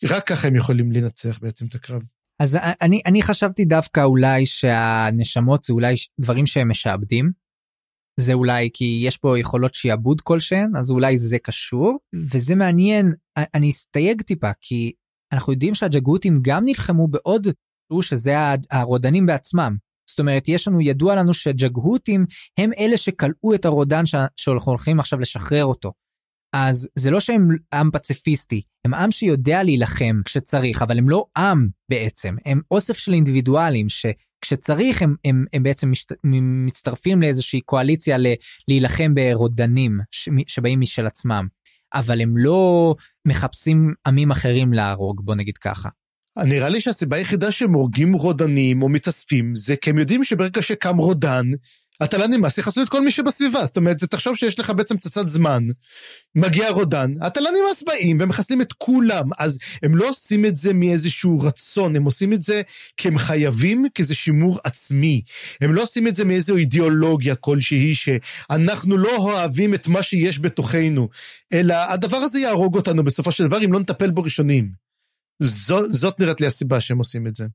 [0.09, 2.01] רק ככה הם יכולים לנצח בעצם את הקרב.
[2.39, 7.31] אז אני, אני חשבתי דווקא אולי שהנשמות זה אולי דברים שהם משעבדים.
[8.19, 11.97] זה אולי כי יש פה יכולות שיעבוד כלשהן, אז אולי זה קשור.
[12.33, 14.91] וזה מעניין, אני אסתייג טיפה, כי
[15.33, 17.47] אנחנו יודעים שהג'גותים גם נלחמו בעוד,
[18.01, 18.35] שזה
[18.71, 19.75] הרודנים בעצמם.
[20.17, 22.25] זאת אומרת, יש לנו, ידוע לנו שג'גהותים
[22.57, 25.93] הם אלה שכלאו את הרודן שאנחנו הולכים עכשיו לשחרר אותו.
[26.55, 31.67] אז זה לא שהם עם פציפיסטי, הם עם שיודע להילחם כשצריך, אבל הם לא עם
[31.89, 36.11] בעצם, הם אוסף של אינדיבידואלים שכשצריך הם, הם, הם בעצם משת,
[36.65, 38.27] מצטרפים לאיזושהי קואליציה ל,
[38.67, 39.99] להילחם ברודנים
[40.47, 41.47] שבאים משל עצמם,
[41.93, 42.95] אבל הם לא
[43.27, 45.89] מחפשים עמים אחרים להרוג, בוא נגיד ככה.
[46.45, 50.97] נראה לי שהסיבה היחידה שהם הורגים רודנים או מתאספים זה כי הם יודעים שברגע שקם
[50.97, 51.45] רודן,
[52.01, 53.65] התל"ן נמאס יחסו את כל מי שבסביבה.
[53.65, 55.63] זאת אומרת, זה תחשוב שיש לך בעצם פצצת זמן,
[56.35, 59.25] מגיע רודן, התל"ן נמאס באים ומחסלים את כולם.
[59.39, 62.61] אז הם לא עושים את זה מאיזשהו רצון, הם עושים את זה
[62.97, 65.21] כי הם חייבים, כי זה שימור עצמי.
[65.61, 71.09] הם לא עושים את זה מאיזו אידיאולוגיה כלשהי, שאנחנו לא אוהבים את מה שיש בתוכנו,
[71.53, 74.86] אלא הדבר הזה יהרוג אותנו בסופו של דבר אם לא נטפל בו ראשונים.
[75.43, 77.45] זאת, זאת נראית לי הסיבה שהם עושים את זה.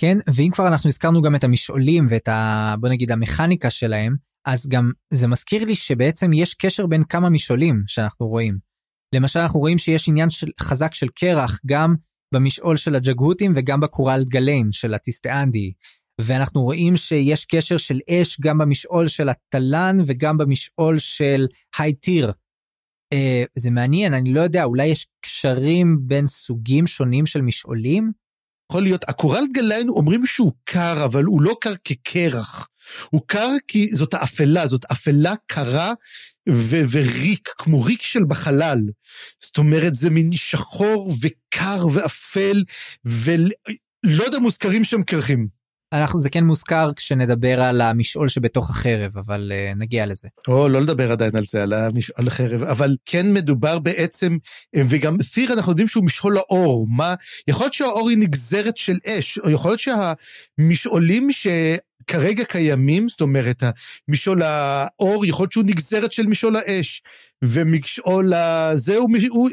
[0.00, 2.74] כן, ואם כבר אנחנו הזכרנו גם את המשעולים ואת ה...
[2.80, 7.82] בוא נגיד המכניקה שלהם, אז גם זה מזכיר לי שבעצם יש קשר בין כמה משעולים
[7.86, 8.58] שאנחנו רואים.
[9.14, 11.94] למשל אנחנו רואים שיש עניין של, חזק של קרח גם
[12.34, 15.72] במשעול של הג'גהותים וגם בקורל גליין של הטיסטאנדי.
[16.20, 21.46] ואנחנו רואים שיש קשר של אש גם במשעול של התלן וגם במשעול של
[21.78, 22.32] הייטיר
[23.54, 28.12] זה מעניין, אני לא יודע, אולי יש קשרים בין סוגים שונים של משעולים?
[28.70, 32.68] יכול להיות, הקורל גליין אומרים שהוא קר, אבל הוא לא קר כקרח.
[33.10, 35.92] הוא קר כי זאת האפלה, זאת אפלה קרה
[36.48, 38.80] ו- וריק, כמו ריק של בחלל.
[39.38, 42.62] זאת אומרת, זה מין שחור וקר ואפל,
[43.04, 45.59] ולא יודע, מוזכרים שם קרחים.
[45.92, 50.28] אנחנו זה כן מוזכר כשנדבר על המשעול שבתוך החרב אבל uh, נגיע לזה.
[50.48, 54.36] או לא לדבר עדיין על זה על המשעול החרב אבל כן מדובר בעצם
[54.88, 57.14] וגם ת'יר אנחנו יודעים שהוא משעול האור מה
[57.48, 59.80] יכול להיות שהאור היא נגזרת של אש או יכול להיות
[60.58, 61.46] שהמשעולים ש...
[62.06, 63.62] כרגע קיימים, זאת אומרת,
[64.08, 67.02] משעול האור יכול להיות שהוא נגזרת של משעול האש,
[67.44, 68.96] ומשעול הזה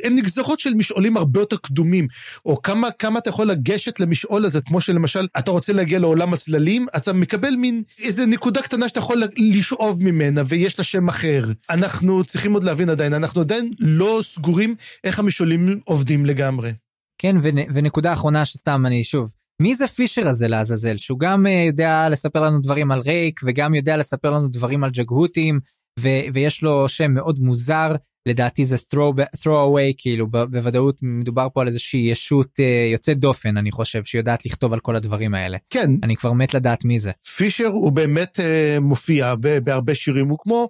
[0.04, 2.08] הם נגזרות של משעולים הרבה יותר קדומים,
[2.46, 6.86] או כמה, כמה אתה יכול לגשת למשעול הזה, כמו שלמשל, אתה רוצה להגיע לעולם הצללים,
[6.98, 11.44] אתה מקבל מין איזה נקודה קטנה שאתה יכול לשאוב ממנה, ויש לה שם אחר.
[11.70, 16.74] אנחנו צריכים עוד להבין עדיין, אנחנו עדיין לא סגורים איך המשעולים עובדים לגמרי.
[17.18, 17.36] כן,
[17.74, 22.42] ונקודה אחרונה שסתם אני שוב, מי זה פישר הזה לעזאזל שהוא גם uh, יודע לספר
[22.42, 25.60] לנו דברים על רייק וגם יודע לספר לנו דברים על ג'גהותים
[26.00, 27.96] ו- ויש לו שם מאוד מוזר
[28.26, 33.20] לדעתי זה throw, throw away כאילו ב- בוודאות מדובר פה על איזושהי ישות uh, יוצאת
[33.20, 35.58] דופן אני חושב שיודעת לכתוב על כל הדברים האלה.
[35.70, 35.92] כן.
[36.04, 37.12] אני כבר מת לדעת מי זה.
[37.38, 40.68] פישר הוא באמת uh, מופיע בהרבה שירים הוא כמו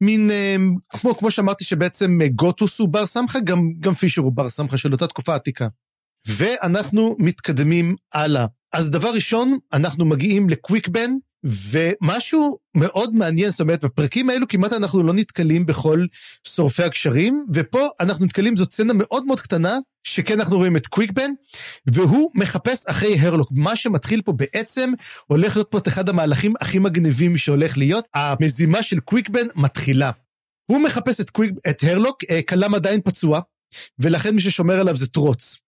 [0.00, 0.30] מין
[0.88, 4.92] כמו כמו שאמרתי שבעצם גוטוס הוא בר סמכה גם גם פישר הוא בר סמכה של
[4.92, 5.68] אותה תקופה עתיקה.
[6.28, 8.46] ואנחנו מתקדמים הלאה.
[8.74, 11.10] אז דבר ראשון, אנחנו מגיעים לקוויקבן,
[11.44, 16.06] ומשהו מאוד מעניין, זאת אומרת, בפרקים האלו כמעט אנחנו לא נתקלים בכל
[16.48, 21.30] שורפי הקשרים, ופה אנחנו נתקלים, זאת סצנה מאוד מאוד קטנה, שכן אנחנו רואים את קוויקבן,
[21.86, 23.48] והוא מחפש אחרי הרלוק.
[23.52, 24.92] מה שמתחיל פה בעצם,
[25.26, 30.10] הולך להיות פה את אחד המהלכים הכי מגניבים שהולך להיות, המזימה של קוויקבן מתחילה.
[30.66, 32.18] הוא מחפש את, קוויק, את הרלוק,
[32.48, 33.40] כלם אה, עדיין פצוע,
[33.98, 35.58] ולכן מי ששומר עליו זה טרוץ.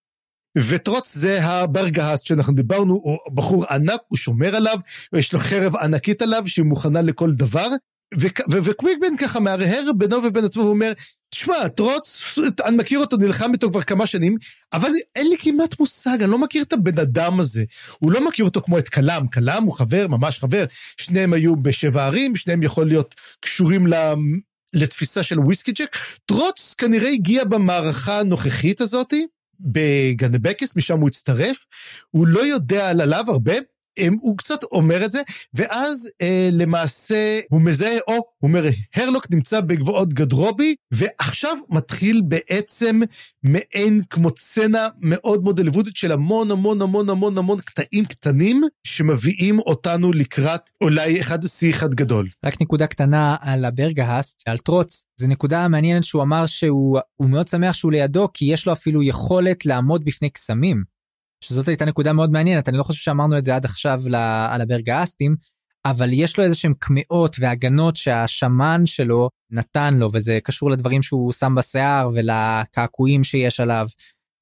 [0.59, 4.79] וטרוץ זה הברגהס שאנחנו דיברנו, הוא בחור ענק, הוא שומר עליו,
[5.13, 7.69] יש לו חרב ענקית עליו שהיא מוכנה לכל דבר,
[8.51, 10.93] וקוויקבן ככה מהרהר בינו ובין עצמו ואומר,
[11.31, 12.23] תשמע, טרוץ,
[12.65, 14.37] אני מכיר אותו, נלחם איתו כבר כמה שנים,
[14.73, 17.65] אבל אין לי כמעט מושג, אני לא מכיר את הבן אדם הזה.
[17.99, 20.65] הוא לא מכיר אותו כמו את קלאם, קלאם הוא חבר, ממש חבר.
[20.97, 23.87] שניהם היו בשבע ערים, שניהם יכול להיות קשורים
[24.75, 25.97] לתפיסה של וויסקי ג'ק.
[26.27, 29.27] טרוץ כנראה הגיע במערכה הנוכחית הזאתי,
[29.61, 31.65] בגנבקס, משם הוא הצטרף.
[32.11, 33.55] הוא לא יודע עליו הרבה,
[34.21, 35.23] הוא קצת אומר את זה,
[35.55, 38.65] ואז אה, למעשה הוא מזהה, או, הוא אומר,
[38.97, 43.01] הרלוק נמצא בגבעות גדרובי, ועכשיו מתחיל בעצם
[43.43, 49.59] מעין כמו סצנה מאוד מאוד הליוודית של המון המון המון המון המון קטעים קטנים, שמביאים
[49.59, 52.29] אותנו לקראת אולי אחד השיא אחד גדול.
[52.47, 57.73] רק נקודה קטנה על הברגהאסט, על טרוץ, זה נקודה מעניינת שהוא אמר שהוא מאוד שמח
[57.73, 60.96] שהוא לידו, כי יש לו אפילו יכולת לעמוד בפני קסמים.
[61.41, 64.01] שזאת הייתה נקודה מאוד מעניינת, אני לא חושב שאמרנו את זה עד עכשיו
[64.51, 65.37] על הברגאסטים,
[65.85, 71.33] אבל יש לו איזה שהם קמעות והגנות שהשמן שלו נתן לו, וזה קשור לדברים שהוא
[71.33, 73.87] שם בשיער ולקעקועים שיש עליו,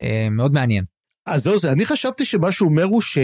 [0.02, 0.84] אה, מאוד מעניין.
[1.26, 3.18] אז זהו זה, אני חשבתי שמה שהוא אומר הוא ש...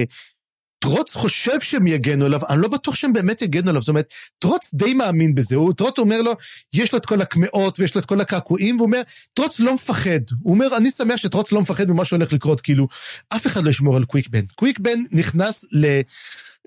[0.81, 4.71] טרוץ חושב שהם יגנו עליו, אני לא בטוח שהם באמת יגנו עליו, זאת אומרת, טרוץ
[4.75, 6.33] די מאמין בזה, הוא, טרוץ אומר לו,
[6.73, 9.03] יש לו את כל הקמעות ויש לו את כל הקעקועים, והוא אומר,
[9.35, 10.21] טרוץ לא מפחד.
[10.43, 12.89] הוא אומר, אני שמח שטרוץ לא מפחד ממה שהולך לקרות, כאילו,
[13.29, 14.47] אף אחד לא ישמור על קוויקבן.
[14.55, 16.01] קוויקבן נכנס ל...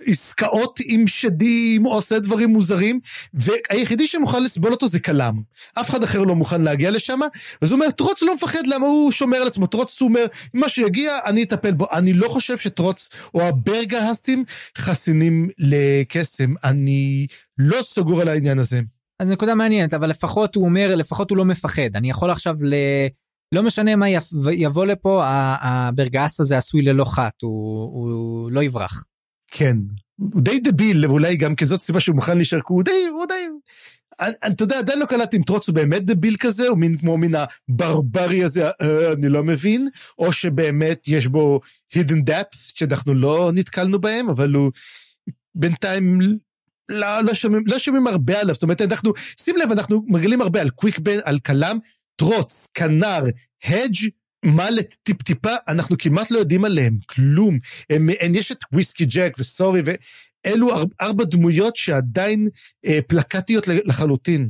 [0.02, 3.00] עסקאות עם שדים, עושה דברים מוזרים,
[3.34, 5.42] והיחידי שמוכן לסבול אותו זה כלם.
[5.80, 7.20] אף אחד אחר לא מוכן להגיע לשם,
[7.62, 9.68] אז הוא אומר, טרוץ לא מפחד, למה הוא שומר על עצמו?
[9.68, 11.88] טרוץ הוא אומר, מה שיגיע, אני אטפל בו.
[11.92, 14.44] אני לא חושב שטרוץ או הברגהסים
[14.78, 16.54] חסינים לקסם.
[16.64, 17.28] אני
[17.58, 18.82] לא סגור על העניין הזה.
[19.20, 21.96] אז נקודה מעניינת, אבל לפחות הוא אומר, לפחות הוא לא מפחד.
[21.96, 22.74] אני יכול עכשיו ל...
[23.52, 24.06] לא משנה מה
[24.52, 25.24] יבוא לפה,
[25.62, 29.04] הברגהס הזה עשוי ללא חת, הוא, הוא לא יברח.
[29.56, 29.78] כן,
[30.16, 33.48] הוא די דביל, ואולי גם כזאת סיבה שהוא מוכן להישאר, הוא די, הוא די...
[34.48, 37.32] אתה יודע, עדיין לא קלטתי אם טרוץ הוא באמת דביל כזה, או מין כמו מן
[37.36, 39.88] הברברי הזה, אה, אני לא מבין,
[40.20, 41.60] או שבאמת יש בו
[41.96, 44.72] hidden depth, שאנחנו לא נתקלנו בהם, אבל הוא
[45.56, 46.20] בינתיים
[46.90, 50.62] לא, לא, שומעים, לא שומעים הרבה עליו, זאת אומרת, אנחנו, שים לב, אנחנו מגלים הרבה
[50.62, 51.78] על קוויקבן, על כלם,
[52.16, 53.24] טרוץ, כנר,
[53.64, 54.10] הדג'
[54.44, 57.60] מה לטיפ-טיפה, אנחנו כמעט לא יודעים עליהם, כלום.
[57.90, 60.70] הם, הם, יש את וויסקי ג'ק וסורי, ואלו
[61.02, 62.48] ארבע דמויות שעדיין
[62.86, 64.50] אה, פלקטיות לחלוטין.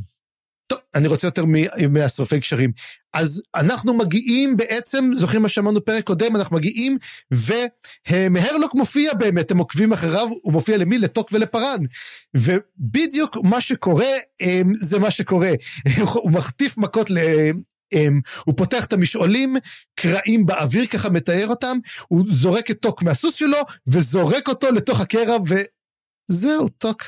[0.68, 1.46] טוב, אני רוצה יותר
[1.90, 2.72] מהשורפי קשרים.
[3.14, 6.98] אז אנחנו מגיעים בעצם, זוכרים מה שאמרנו פרק קודם, אנחנו מגיעים,
[7.32, 10.98] ומהרלוק מופיע באמת, הם עוקבים אחריו, הוא מופיע למי?
[10.98, 11.80] לטוק ולפרן.
[12.34, 14.06] ובדיוק מה שקורה,
[14.42, 15.52] אה, זה מה שקורה.
[16.14, 17.10] הוא מחטיף מכות
[18.46, 19.56] הוא פותח את המשעולים,
[19.96, 21.78] קרעים באוויר, ככה מתאר אותם,
[22.08, 25.38] הוא זורק את טוק מהסוס שלו, וזורק אותו לתוך הקרע,
[26.30, 27.04] וזהו, טוק.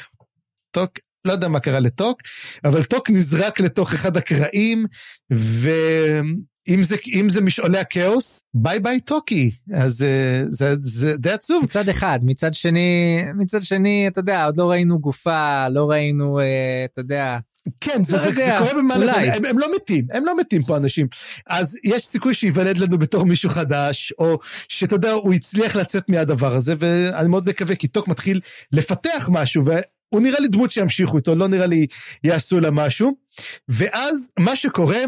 [0.71, 0.91] טוק,
[1.25, 2.21] לא יודע מה קרה לטוק,
[2.65, 4.85] אבל טוק נזרק לתוך אחד הקרעים,
[5.29, 6.95] ואם זה,
[7.27, 9.51] זה משעולי הכאוס, ביי ביי טוקי.
[9.73, 11.63] אז אה, זה, זה די עצוב.
[11.63, 16.85] מצד אחד, מצד שני, מצד שני, אתה יודע, עוד לא ראינו גופה, לא ראינו, אה,
[16.85, 17.37] אתה יודע,
[17.81, 21.07] כן, זה, זה, זה קורה במעלה, הם, הם לא מתים, הם לא מתים פה אנשים.
[21.49, 26.55] אז יש סיכוי שייוולד לנו בתור מישהו חדש, או שאתה יודע, הוא הצליח לצאת מהדבר
[26.55, 28.39] הזה, ואני מאוד מקווה, כי טוק מתחיל
[28.71, 29.63] לפתח משהו,
[30.09, 31.85] הוא נראה לי דמות שימשיכו איתו, לא נראה לי
[32.23, 33.25] יעשו לה משהו.
[33.69, 34.99] ואז מה שקורה,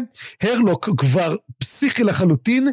[0.42, 2.66] הרלוק כבר פסיכי לחלוטין,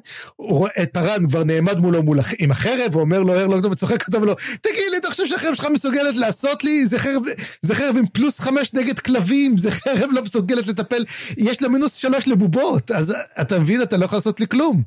[0.94, 4.84] פארן כבר נעמד מולו מול, עם החרב, ואומר לו, הרלוק טוב וצוחק אותו, ולא, תגיד
[4.92, 6.88] לי, אתה חושב שהחרב שלך מסוגלת לעשות לי?
[6.88, 7.22] זה חרב,
[7.62, 11.06] זה חרב עם פלוס חמש נגד כלבים, זה חרב לא מסוגלת לטפל,
[11.38, 14.84] יש לה מינוס שלוש לבובות, אז אתה מבין, אתה לא יכול לעשות לי כלום.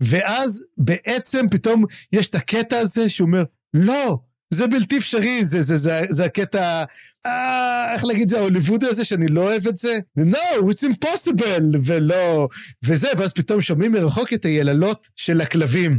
[0.00, 4.18] ואז בעצם פתאום יש את הקטע הזה שהוא אומר, לא,
[4.54, 6.84] זה בלתי אפשרי, זה, זה, זה, זה הקטע,
[7.26, 9.98] אה, איך להגיד את זה, ההוליוודי הזה שאני לא אוהב את זה?
[10.18, 12.48] No, it's impossible, ולא,
[12.84, 15.98] וזה, ואז פתאום שומעים מרחוק את היללות של הכלבים.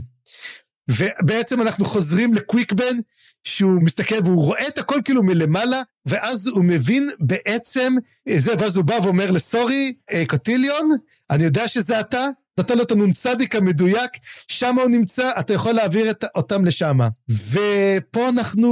[0.90, 2.98] ובעצם אנחנו חוזרים לקוויקבן,
[3.44, 7.94] שהוא מסתכל והוא רואה את הכל כאילו מלמעלה, ואז הוא מבין בעצם,
[8.30, 10.90] זה, ואז הוא בא ואומר לסורי, אה, קוטיליון,
[11.30, 12.28] אני יודע שזה אתה,
[12.60, 14.12] נתן לו את הנ"צ המדויק,
[14.48, 16.98] שם הוא נמצא, אתה יכול להעביר את, אותם לשם.
[17.30, 18.70] ופה אנחנו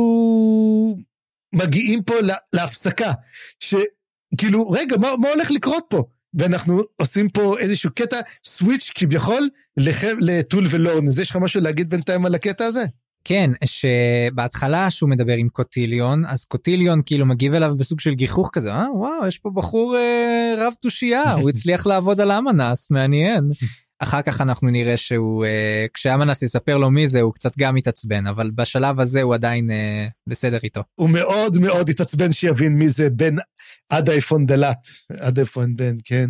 [1.55, 3.11] מגיעים פה לה, להפסקה,
[3.59, 6.03] שכאילו, רגע, מה, מה הולך לקרות פה?
[6.33, 9.49] ואנחנו עושים פה איזשהו קטע, סוויץ' כביכול,
[10.19, 11.07] לטול ולורן.
[11.07, 12.85] אז יש לך משהו להגיד בינתיים על הקטע הזה?
[13.23, 18.73] כן, שבהתחלה שהוא מדבר עם קוטיליון, אז קוטיליון כאילו מגיב אליו בסוג של גיחוך כזה,
[18.73, 23.49] אה וואו, יש פה בחור אה, רב תושייה, הוא הצליח לעבוד על אמנס, מעניין.
[23.99, 28.27] אחר כך אנחנו נראה שהוא, אה, כשאמנס יספר לו מי זה, הוא קצת גם מתעצבן,
[28.27, 30.81] אבל בשלב הזה הוא עדיין אה, בסדר איתו.
[30.95, 33.35] הוא מאוד מאוד התעצבן שיבין מי זה בן
[33.89, 34.87] עד האיפון דלת,
[35.19, 36.29] עד האיפון בן, כן.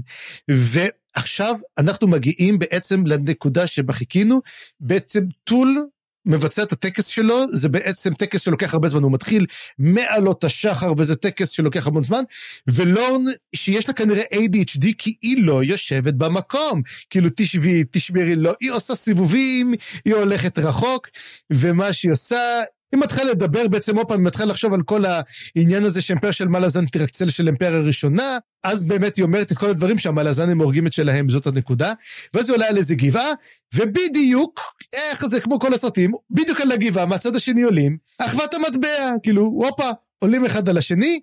[0.49, 4.41] ועכשיו אנחנו מגיעים בעצם לנקודה שבה חיכינו,
[4.79, 5.87] בעצם טול
[6.25, 9.45] מבצע את הטקס שלו, זה בעצם טקס שלוקח הרבה זמן, הוא מתחיל
[9.79, 12.23] מעלות השחר, וזה טקס שלוקח המון זמן,
[12.67, 13.23] ולורן,
[13.55, 16.81] שיש לה כנראה ADHD, כי היא לא יושבת במקום.
[17.09, 19.73] כאילו, תשבי, תשמרי לו, היא עושה סיבובים,
[20.05, 21.07] היא הולכת רחוק,
[21.51, 22.61] ומה שהיא עושה,
[22.91, 26.47] היא מתחילה לדבר בעצם עוד פעם, היא מתחילה לחשוב על כל העניין הזה שאימפריה של
[26.47, 30.93] מלאזן תרקצל של אימפריה הראשונה, אז באמת היא אומרת את כל הדברים שהמלאזנים הורגים את
[30.93, 31.93] שלהם, זאת הנקודה,
[32.33, 33.31] ואז היא עולה על איזה גבעה,
[33.75, 34.59] ובדיוק,
[34.93, 38.87] איך זה, כמו כל הסרטים, בדיוק על הגבעה, מהצד השני עולים, אחוות המטבע,
[39.23, 41.19] כאילו, הופה, עולים אחד על השני,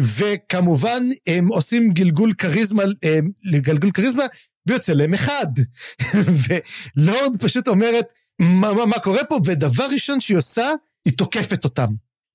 [0.00, 3.30] וכמובן הם עושים גלגול כריזמה, הם,
[3.60, 4.24] גלגול כריזמה,
[4.68, 5.46] ויוצא להם אחד.
[6.96, 9.38] ולורד פשוט אומרת, מה, מה, מה קורה פה?
[9.44, 10.70] ודבר ראשון שהיא עושה,
[11.04, 11.88] היא תוקפת אותם.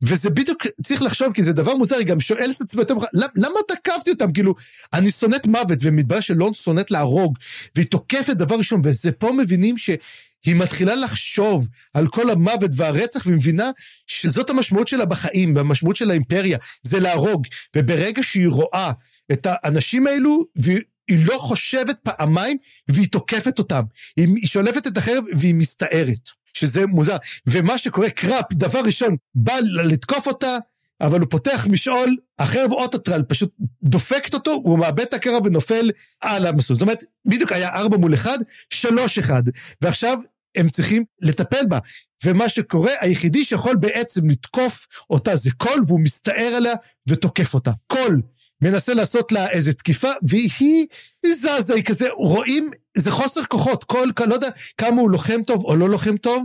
[0.03, 3.59] וזה בדיוק, צריך לחשוב, כי זה דבר מוזר, היא גם שואלת את יותר מאוחר, למה
[3.67, 4.33] תקפתי אותם?
[4.33, 4.55] כאילו,
[4.93, 7.37] אני שונאת מוות, ומתברר שלון שונאת להרוג,
[7.75, 13.37] והיא תוקפת דבר ראשון, וזה פה מבינים שהיא מתחילה לחשוב על כל המוות והרצח, והיא
[13.37, 13.71] מבינה
[14.07, 17.47] שזאת המשמעות שלה בחיים, והמשמעות של האימפריה, זה להרוג.
[17.75, 18.91] וברגע שהיא רואה
[19.31, 20.79] את האנשים האלו, והיא...
[21.07, 22.57] היא לא חושבת פעמיים,
[22.87, 23.81] והיא תוקפת אותם.
[24.17, 26.29] היא שולפת את החרב והיא מסתערת.
[26.55, 27.17] שזה מוזר.
[27.47, 29.53] ומה שקורה, קראפ, דבר ראשון, בא
[29.83, 30.57] לתקוף אותה,
[31.01, 33.49] אבל הוא פותח משעול, החרב אוטטרל פשוט
[33.83, 35.91] דופקת אותו, הוא מאבד את הקרב ונופל
[36.21, 36.75] על המסלול.
[36.75, 38.39] זאת אומרת, בדיוק היה ארבע מול אחד,
[38.69, 39.43] שלוש אחד.
[39.81, 40.19] ועכשיו
[40.55, 41.79] הם צריכים לטפל בה.
[42.25, 46.73] ומה שקורה, היחידי שיכול בעצם לתקוף אותה זה קול, והוא מסתער עליה
[47.09, 47.71] ותוקף אותה.
[47.87, 48.21] קול
[48.61, 50.85] מנסה לעשות לה איזה תקיפה, והיא
[51.25, 53.83] זזה, היא כזה, רואים, זה חוסר כוחות.
[53.83, 56.43] קול, לא יודע כמה הוא לוחם טוב או לא לוחם טוב,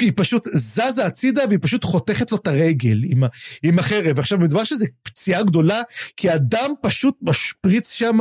[0.00, 3.22] היא פשוט זזה הצידה והיא פשוט חותכת לו את הרגל עם,
[3.62, 4.18] עם החרב.
[4.18, 5.82] עכשיו, מדובר שזה פציעה גדולה,
[6.16, 8.18] כי הדם פשוט משפריץ שם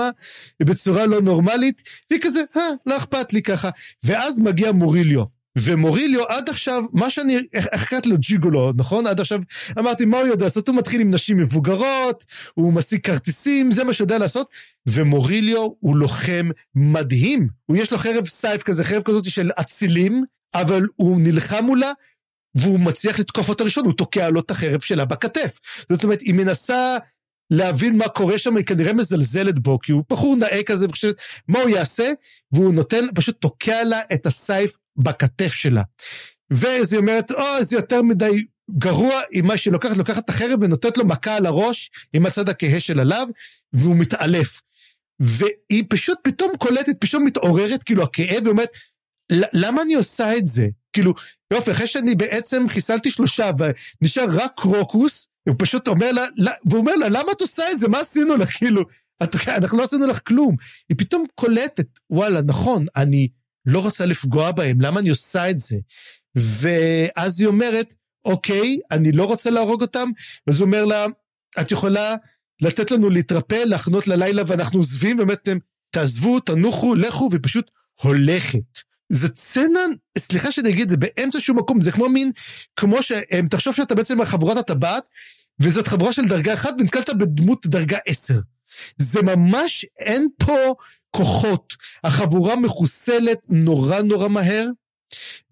[0.63, 3.69] בצורה לא נורמלית, והיא כזה, אה, לא אכפת לי ככה.
[4.03, 5.38] ואז מגיע מוריליו.
[5.57, 9.07] ומוריליו עד עכשיו, מה שאני, איך קראתי לו ג'יגולו, נכון?
[9.07, 9.39] עד עכשיו
[9.79, 10.67] אמרתי, מה הוא יודע לעשות?
[10.67, 14.49] הוא מתחיל עם נשים מבוגרות, הוא משיג כרטיסים, זה מה שהוא יודע לעשות.
[14.87, 17.49] ומוריליו הוא לוחם מדהים.
[17.65, 20.23] הוא יש לו חרב סייף כזה, חרב כזאת של אצילים,
[20.55, 21.91] אבל הוא נלחם מולה,
[22.55, 25.59] והוא מצליח לתקוף אותה ראשון, הוא תוקע לו את החרב שלה בכתף.
[25.89, 26.97] זאת אומרת, היא מנסה
[27.51, 31.15] להבין מה קורה שם, היא כנראה מזלזלת בו, כי הוא בחור נאה כזה וחושבת
[31.47, 32.11] מה הוא יעשה,
[32.51, 35.81] והוא נותן, פשוט תוקע לה את הסייף בכתף שלה.
[36.51, 38.45] ואז היא אומרת, או, זה יותר מדי
[38.77, 42.49] גרוע עם מה שהיא לוקחת, לוקחת את החרב ונותנת לו מכה על הראש עם הצד
[42.49, 43.27] הכהה של עליו,
[43.73, 44.61] והוא מתעלף.
[45.19, 48.69] והיא פשוט פתאום קולטת, פתאום מתעוררת, כאילו הכאב, ואומרת,
[49.31, 50.67] למה אני עושה את זה?
[50.93, 51.13] כאילו,
[51.53, 56.95] יופי, אחרי שאני בעצם חיסלתי שלושה ונשאר רק קרוקוס, הוא פשוט אומר לה, והוא אומר
[56.95, 57.87] לה, למה את עושה את זה?
[57.87, 58.49] מה עשינו לך?
[58.57, 58.81] כאילו,
[59.23, 60.55] את, אנחנו לא עשינו לך כלום.
[60.89, 63.27] היא פתאום קולטת, וואלה, נכון, אני
[63.65, 65.75] לא רוצה לפגוע בהם, למה אני עושה את זה?
[66.35, 67.93] ואז היא אומרת,
[68.25, 70.09] אוקיי, אני לא רוצה להרוג אותם,
[70.47, 71.05] ואז הוא אומר לה,
[71.61, 72.15] את יכולה
[72.61, 75.47] לתת לנו להתרפא, להכנות ללילה ואנחנו עוזבים, באמת,
[75.91, 77.71] תעזבו, תנוחו, לכו, והיא פשוט
[78.01, 78.89] הולכת.
[79.11, 79.79] זה סצנה,
[80.17, 82.31] סליחה שאני אגיד, זה באמצע שום מקום, זה כמו מין,
[82.75, 83.11] כמו ש...
[83.49, 85.03] תחשוב שאתה בעצם חבורת הטבעת,
[85.59, 88.39] וזאת חבורה של דרגה אחת, ונתקלת בדמות דרגה עשר.
[88.97, 90.73] זה ממש, אין פה
[91.11, 91.73] כוחות.
[92.03, 94.67] החבורה מחוסלת נורא נורא מהר,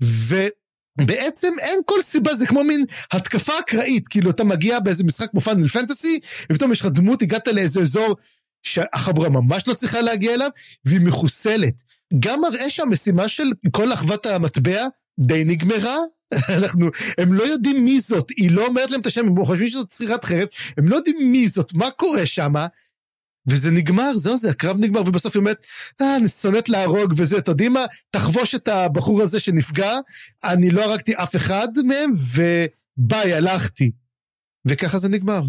[0.01, 5.41] ובעצם אין כל סיבה, זה כמו מין התקפה אקראית, כאילו אתה מגיע באיזה משחק כמו
[5.41, 6.19] פאנל פנטסי,
[6.51, 8.15] ופתאום יש לך דמות, הגעת לאיזה אזור
[8.63, 10.49] שהחבורה ממש לא צריכה להגיע אליו,
[10.85, 11.83] והיא מחוסלת.
[12.19, 14.85] גם מראה שהמשימה של כל אחוות המטבע
[15.19, 15.97] די נגמרה.
[16.57, 19.87] אנחנו, הם לא יודעים מי זאת, היא לא אומרת להם את השם, הם חושבים שזאת
[19.87, 20.47] צרירת חרב,
[20.77, 22.53] הם לא יודעים מי זאת, מה קורה שם,
[23.49, 25.65] וזה נגמר, זהו זה, הקרב נגמר, ובסוף היא אומרת,
[26.01, 29.93] אה, אני שונאת להרוג וזה, אתה יודעים מה, תחבוש את הבחור הזה שנפגע,
[30.43, 33.91] אני לא הרגתי אף אחד מהם, וביי, הלכתי.
[34.67, 35.41] וככה זה נגמר.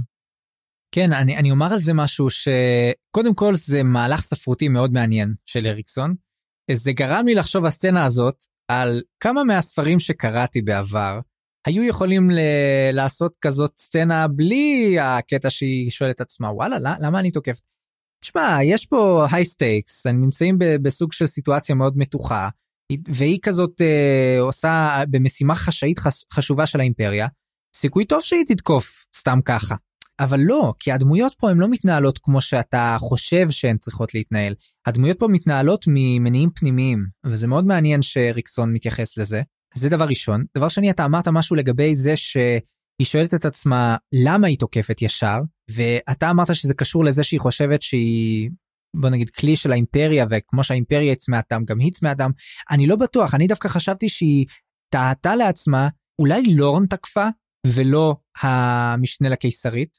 [0.92, 5.66] כן, אני, אני אומר על זה משהו שקודם כל זה מהלך ספרותי מאוד מעניין של
[5.66, 6.14] אריקסון.
[6.72, 11.20] זה גרם לי לחשוב הסצנה הזאת על כמה מהספרים שקראתי בעבר
[11.66, 17.62] היו יכולים ל- לעשות כזאת סצנה בלי הקטע שהיא שואלת עצמה וואלה למה אני תוקפת.
[18.24, 22.48] תשמע יש פה high stakes נמצאים בסוג של סיטואציה מאוד מתוחה
[23.08, 27.26] והיא כזאת אה, עושה במשימה חשאית חש, חשובה של האימפריה
[27.76, 29.74] סיכוי טוב שהיא תתקוף סתם ככה.
[30.20, 34.54] אבל לא, כי הדמויות פה הן לא מתנהלות כמו שאתה חושב שהן צריכות להתנהל.
[34.86, 39.42] הדמויות פה מתנהלות ממניעים פנימיים, וזה מאוד מעניין שריקסון מתייחס לזה.
[39.74, 40.44] זה דבר ראשון.
[40.56, 42.60] דבר שני, אתה אמרת משהו לגבי זה שהיא
[43.02, 45.38] שואלת את עצמה למה היא תוקפת ישר,
[45.70, 48.50] ואתה אמרת שזה קשור לזה שהיא חושבת שהיא
[48.96, 52.30] בוא נגיד כלי של האימפריה וכמו שהאימפריה צמאה דם גם היא צמאה דם
[52.70, 54.46] אני לא בטוח אני דווקא חשבתי שהיא
[54.92, 55.88] טעתה לעצמה
[56.18, 57.26] אולי לורן תקפה
[57.66, 59.98] ולא המשנה לקיסרית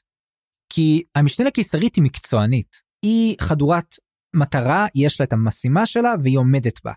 [0.72, 3.94] כי המשנה לקיסרית היא מקצוענית היא חדורת
[4.36, 6.92] מטרה יש לה את המשימה שלה והיא עומדת בה.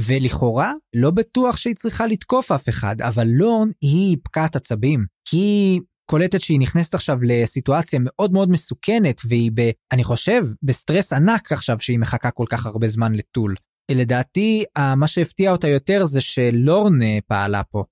[0.00, 6.40] ולכאורה לא בטוח שהיא צריכה לתקוף אף אחד אבל לורן היא פקעת עצבים היא קולטת
[6.40, 9.70] שהיא נכנסת עכשיו לסיטואציה מאוד מאוד מסוכנת והיא ב...
[9.92, 13.54] אני חושב בסטרס ענק עכשיו שהיא מחכה כל כך הרבה זמן לטול.
[13.90, 14.64] לדעתי
[14.96, 17.84] מה שהפתיע אותה יותר זה שלורן אה, פעלה פה.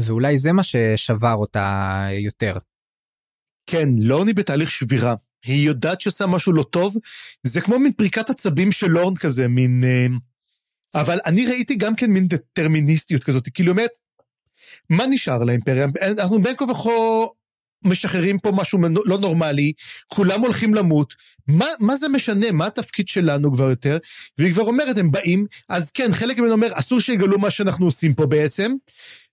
[0.00, 2.58] ואולי זה מה ששבר אותה יותר.
[3.66, 5.14] כן, לורן היא בתהליך שבירה.
[5.44, 6.96] היא יודעת שעושה משהו לא טוב,
[7.42, 9.84] זה כמו מין פריקת עצבים של לורן כזה, מין...
[9.84, 10.06] אה,
[10.94, 13.90] אבל אני ראיתי גם כן מין דטרמיניסטיות כזאת, כאילו באמת,
[14.90, 15.86] מה נשאר לאימפריה?
[16.18, 16.90] אנחנו בין כה וכה
[17.84, 19.72] משחררים פה משהו לא נורמלי,
[20.06, 21.14] כולם הולכים למות,
[21.48, 22.52] מה, מה זה משנה?
[22.52, 23.98] מה התפקיד שלנו כבר יותר?
[24.38, 28.14] והיא כבר אומרת, הם באים, אז כן, חלק ממנו אומר, אסור שיגלו מה שאנחנו עושים
[28.14, 28.72] פה בעצם,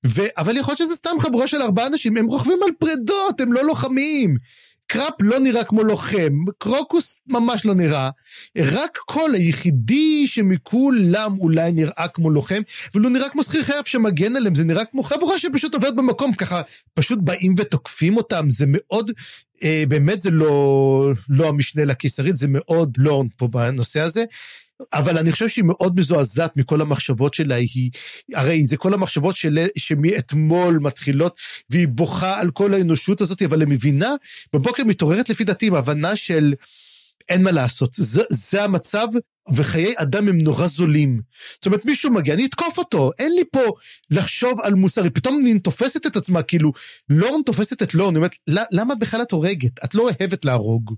[0.05, 0.21] ו...
[0.37, 3.65] אבל יכול להיות שזה סתם חבורה של ארבעה אנשים, הם רוכבים על פרדות, הם לא
[3.65, 4.37] לוחמים.
[4.91, 8.09] קראפ לא נראה כמו לוחם, קרוקוס ממש לא נראה,
[8.57, 12.61] רק קול היחידי שמכולם אולי נראה כמו לוחם,
[12.93, 16.33] אבל הוא נראה כמו שכיר חרב שמגן עליהם, זה נראה כמו חבורה שפשוט עוברת במקום,
[16.33, 16.61] ככה
[16.93, 19.11] פשוט באים ותוקפים אותם, זה מאוד,
[19.63, 24.23] אה, באמת זה לא, לא המשנה לקיסרית, זה מאוד לורן פה בנושא הזה.
[24.93, 27.91] אבל אני חושב שהיא מאוד מזועזעת מכל המחשבות שלה, היא,
[28.33, 33.69] הרי זה כל המחשבות של, שמאתמול מתחילות, והיא בוכה על כל האנושות הזאת, אבל היא
[33.69, 34.13] מבינה,
[34.53, 36.53] בבוקר מתעוררת לפי דעתי עם הבנה של
[37.29, 39.07] אין מה לעשות, זה, זה המצב,
[39.55, 41.21] וחיי אדם הם נורא זולים.
[41.53, 43.63] זאת אומרת, מישהו מגיע, אני אתקוף אותו, אין לי פה
[44.11, 45.09] לחשוב על מוסרי.
[45.09, 46.71] פתאום אני תופסת את עצמה, כאילו,
[47.09, 48.35] לורן תופסת את לורן, היא אומרת,
[48.71, 49.83] למה בכלל את הורגת?
[49.83, 50.95] את לא אוהבת להרוג.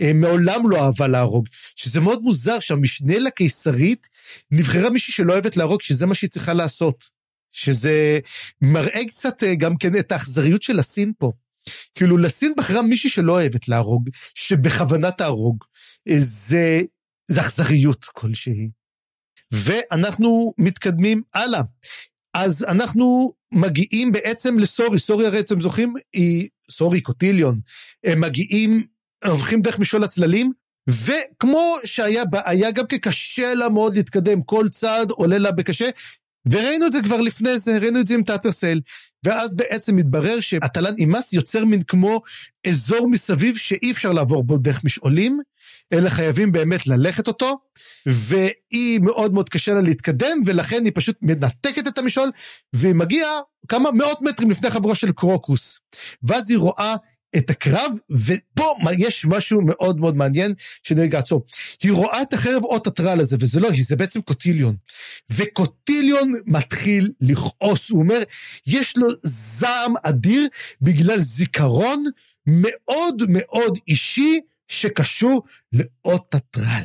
[0.00, 1.48] אה, מעולם לא אהבה להרוג.
[1.76, 4.06] שזה מאוד מוזר שהמשנה לקיסרית
[4.50, 7.18] נבחרה מישהי שלא אוהבת להרוג, שזה מה שהיא צריכה לעשות.
[7.52, 8.18] שזה
[8.62, 11.32] מראה קצת אה, גם כן את האכזריות של הסין פה.
[11.94, 15.64] כאילו, לסין בחרה מישהי שלא אוהבת להרוג, שבכוונה תהרוג.
[16.08, 16.80] אה, זה,
[17.26, 18.68] זה אכזריות כלשהי.
[19.50, 21.62] ואנחנו מתקדמים הלאה.
[22.34, 27.60] אז אנחנו מגיעים בעצם לסורי, סורי הרי אתם זוכרים, היא, סורי, קוטיליון,
[28.04, 28.86] הם מגיעים
[29.24, 30.52] הולכים דרך משעול הצללים,
[30.88, 35.88] וכמו שהיה היה גם קשה לה מאוד להתקדם, כל צעד עולה לה בקשה,
[36.50, 38.80] וראינו את זה כבר לפני זה, ראינו את זה עם טאטרסל.
[39.24, 42.22] ואז בעצם מתברר שהתל"ן אימס יוצר מין כמו
[42.66, 45.40] אזור מסביב שאי אפשר לעבור בו דרך משעולים,
[45.92, 47.58] אלא חייבים באמת ללכת אותו,
[48.06, 52.30] והיא מאוד מאוד קשה לה להתקדם, ולכן היא פשוט מנתקת את המשעול,
[52.72, 53.30] והיא מגיעה
[53.68, 55.78] כמה מאות מטרים לפני חברו של קרוקוס.
[56.22, 56.96] ואז היא רואה
[57.36, 61.46] את הקרב, ופה יש משהו מאוד מאוד מעניין שנרגע עצור.
[61.82, 64.76] היא רואה את החרב אות הטרל הזה, וזה לא זה בעצם קוטיליון.
[65.30, 68.22] וקוטיליון מתחיל לכעוס, הוא אומר,
[68.66, 70.48] יש לו זעם אדיר
[70.80, 72.04] בגלל זיכרון
[72.46, 76.84] מאוד מאוד אישי שקשור לאות הטרל.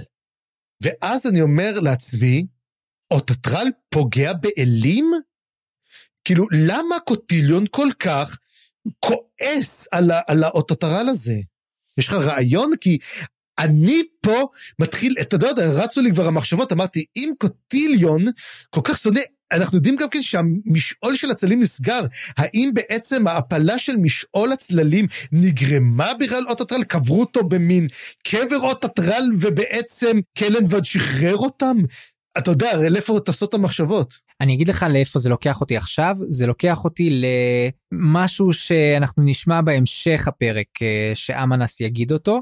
[0.81, 2.45] ואז אני אומר לעצמי,
[3.11, 5.11] אות הטרל פוגע באלים?
[6.25, 8.37] כאילו, למה קוטיליון כל כך
[8.99, 11.35] כועס על, על האוטוטרל הזה.
[11.97, 12.71] יש לך רעיון?
[12.81, 12.97] כי
[13.59, 14.47] אני פה
[14.79, 18.25] מתחיל, אתה יודע, רצו לי כבר המחשבות, אמרתי, אם קוטיליון
[18.69, 19.21] כל כך שונא,
[19.51, 22.01] אנחנו יודעים גם כן שהמשעול של הצללים נסגר.
[22.37, 26.83] האם בעצם ההפלה של משעול הצללים נגרמה בגלל אוטוטרל?
[26.83, 27.87] קברו אותו במין
[28.23, 31.77] קבר אוטוטרל ובעצם קלנבד שחרר אותם?
[32.37, 34.13] אתה יודע, לאיפה טסות את המחשבות?
[34.43, 37.21] אני אגיד לך לאיפה זה לוקח אותי עכשיו, זה לוקח אותי
[37.93, 42.41] למשהו שאנחנו נשמע בהמשך הפרק אה, שאמנס יגיד אותו.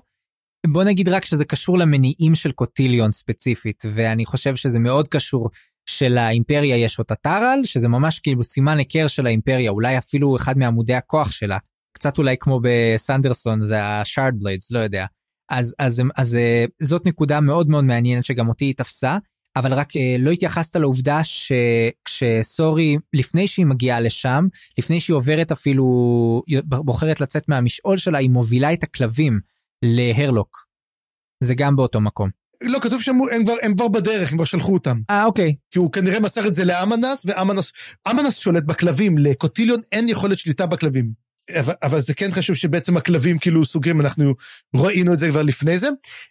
[0.68, 5.50] בוא נגיד רק שזה קשור למניעים של קוטיליון ספציפית, ואני חושב שזה מאוד קשור
[5.86, 10.94] שלאימפריה יש אותה טארל, שזה ממש כאילו סימן היכר של האימפריה, אולי אפילו אחד מעמודי
[10.94, 11.58] הכוח שלה.
[11.94, 15.06] קצת אולי כמו בסנדרסון, זה השארד בליידס, לא יודע.
[15.52, 19.18] אז, אז, אז, אז אה, זאת נקודה מאוד מאוד מעניינת שגם אותי היא תפסה.
[19.56, 24.48] אבל רק אה, לא התייחסת לעובדה שכשסורי, לפני שהיא מגיעה לשם,
[24.78, 25.86] לפני שהיא עוברת אפילו,
[26.64, 29.40] בוחרת לצאת מהמשעול שלה, היא מובילה את הכלבים
[29.82, 30.66] להרלוק.
[31.44, 32.30] זה גם באותו מקום.
[32.62, 35.00] לא, כתוב שהם הם כבר, הם כבר בדרך, הם כבר שלחו אותם.
[35.10, 35.56] אה, אוקיי.
[35.72, 37.72] כי הוא כנראה מסר את זה לאמנס, ואמנס
[38.10, 41.12] אמנס שולט בכלבים, לקוטיליון אין יכולת שליטה בכלבים.
[41.60, 44.34] אבל, אבל זה כן חשוב שבעצם הכלבים כאילו סוגרים, אנחנו
[44.76, 45.88] ראינו את זה כבר לפני זה.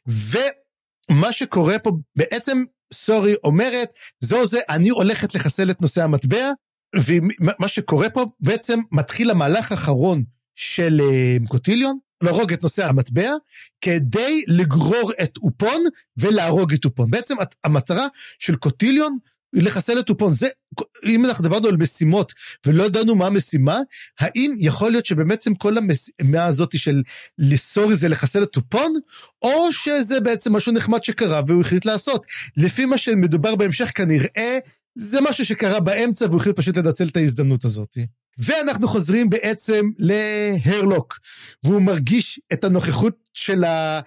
[0.07, 2.65] ומה שקורה פה בעצם,
[3.05, 3.89] סורי אומרת,
[4.21, 6.51] זו זה, אני הולכת לחסל את נושא המטבע,
[6.97, 10.25] ומה שקורה פה בעצם מתחיל המהלך האחרון
[10.55, 13.31] של uh, קוטיליון, להרוג את נושא המטבע,
[13.81, 15.85] כדי לגרור את אופון
[16.17, 17.11] ולהרוג את אופון.
[17.11, 18.07] בעצם המטרה
[18.39, 19.19] של קוטיליון
[19.53, 20.33] לחסל את אופון.
[20.33, 20.49] זה,
[21.05, 22.33] אם אנחנו דיברנו על משימות
[22.67, 23.79] ולא ידענו מה המשימה,
[24.21, 27.03] האם יכול להיות שבעצם כל המשימה הזאת של
[27.39, 28.95] לסורי זה לחסל את אופון,
[29.43, 32.23] או שזה בעצם משהו נחמד שקרה והוא החליט לעשות.
[32.57, 34.59] לפי מה שמדובר בהמשך, כנראה
[34.97, 37.99] זה משהו שקרה באמצע והוא החליט פשוט לנצל את ההזדמנות הזאת.
[38.39, 41.19] ואנחנו חוזרים בעצם להרלוק,
[41.65, 44.01] והוא מרגיש את הנוכחות של ה...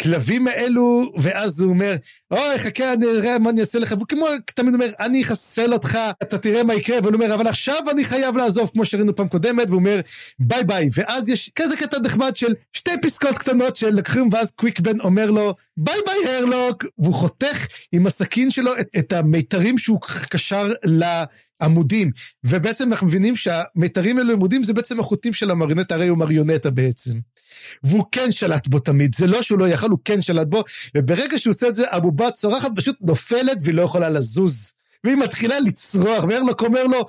[0.00, 1.96] הכלבים האלו, ואז הוא אומר,
[2.30, 5.98] אוי, חכה, אני אראה מה אני אעשה לך, והוא כמו תמיד אומר, אני אחסל אותך,
[6.22, 9.68] אתה תראה מה יקרה, והוא אומר, אבל עכשיו אני חייב לעזוב, כמו שראינו פעם קודמת,
[9.68, 10.00] והוא אומר,
[10.38, 14.86] ביי ביי, ואז יש כזה קטע נחמד של שתי פסקאות קטנות של לקחים, ואז קוויק
[14.86, 20.00] בן אומר לו, ביי ביי הרלוק, והוא חותך עם הסכין שלו את, את המיתרים שהוא
[20.30, 22.10] קשר לעמודים,
[22.44, 27.14] ובעצם אנחנו מבינים שהמיתרים האלו לעמודים זה בעצם החוטים של המריונטה, הרי הוא מריונטה בעצם.
[27.84, 30.64] והוא כן שלט בו תמיד, זה לא שהוא לא יכל, הוא כן שלט בו,
[30.96, 34.72] וברגע שהוא עושה את זה, הבובה צורחת פשוט נופלת והיא לא יכולה לזוז.
[35.04, 37.06] והיא מתחילה לצרוח, והרלוק אומר לו,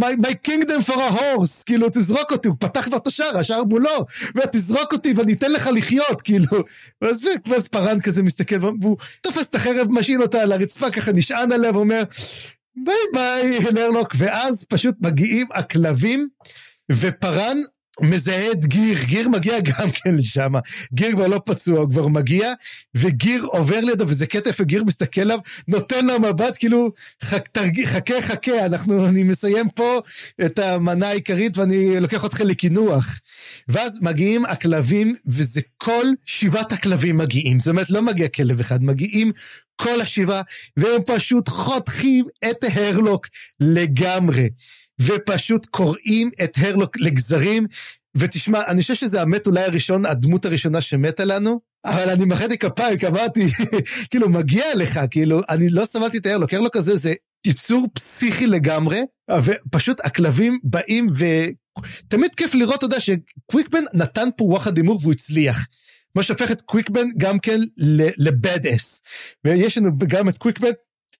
[0.00, 3.64] my, my kingdom for a horse, כאילו, תזרוק אותי, הוא פתח כבר את השער, השער
[3.64, 4.06] מולו,
[4.36, 6.46] ותזרוק אותי ואני אתן לך לחיות, כאילו.
[7.02, 11.52] ואז, ואז פארן כזה מסתכל, והוא תופס את החרב, משעין אותה על הרצפה, ככה נשען
[11.52, 12.02] עליה ואומר,
[12.76, 16.28] ביי ביי, הרלוק, ואז פשוט מגיעים הכלבים,
[16.92, 17.60] ופארן
[18.00, 20.52] מזהה את גיר, גיר מגיע גם כן לשם,
[20.94, 22.52] גיר כבר לא פצוע, הוא כבר מגיע,
[22.94, 25.38] וגיר עובר לידו, וזה קטע איפה גיר מסתכל עליו,
[25.68, 26.92] נותן לו מבט, כאילו,
[27.22, 30.00] חכה, חכה, חכה, אנחנו, אני מסיים פה
[30.46, 33.20] את המנה העיקרית ואני לוקח אתכם לקינוח.
[33.68, 39.32] ואז מגיעים הכלבים, וזה כל שבעת הכלבים מגיעים, זאת אומרת, לא מגיע כלב אחד, מגיעים
[39.76, 40.42] כל השבעה,
[40.76, 43.26] והם פשוט חותכים את הרלוק
[43.60, 44.48] לגמרי.
[45.00, 47.66] ופשוט קורעים את הרלוק לגזרים.
[48.16, 52.98] ותשמע, אני חושב שזה המת אולי הראשון, הדמות הראשונה שמתה לנו, אבל אני מחאתי כפיים,
[52.98, 53.46] כי אמרתי,
[54.10, 57.14] כאילו, מגיע לך, כאילו, אני לא סבלתי את הרלוק, הרלוק הזה זה
[57.46, 59.00] יצור פסיכי לגמרי,
[59.44, 61.24] ופשוט הכלבים באים ו...
[62.08, 65.66] תמיד כיף לראות, אתה יודע, שקוויקבן נתן פה וואחד הימור והוא הצליח.
[66.16, 67.60] מה שהופך את קוויקבן גם כן
[68.18, 69.02] לבד אס.
[69.44, 70.70] ויש לנו גם את קוויקבן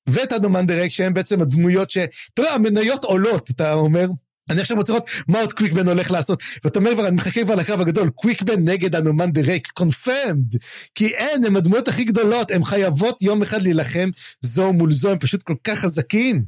[0.06, 1.98] ואת אדומנדרק, שהם בעצם הדמויות ש...
[1.98, 4.06] אתה יודע, המניות עולות, אתה אומר.
[4.50, 6.42] אני עכשיו רוצה לראות מה עוד קוויקבן הולך לעשות.
[6.64, 10.54] ואתה אומר כבר, אני מחכה כבר לקרב הגדול, קוויקבן נגד אנומן דה ריק, קונפרמד.
[10.94, 14.10] כי אין, הם הדמויות הכי גדולות, הן חייבות יום אחד להילחם
[14.40, 16.44] זו מול זו, הם פשוט כל כך חזקים.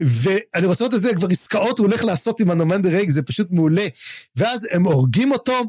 [0.00, 3.22] ואני רוצה לראות את זה, כבר עסקאות הוא הולך לעשות עם אנומן דה ריק, זה
[3.22, 3.86] פשוט מעולה.
[4.36, 5.62] ואז הם הורגים אותו,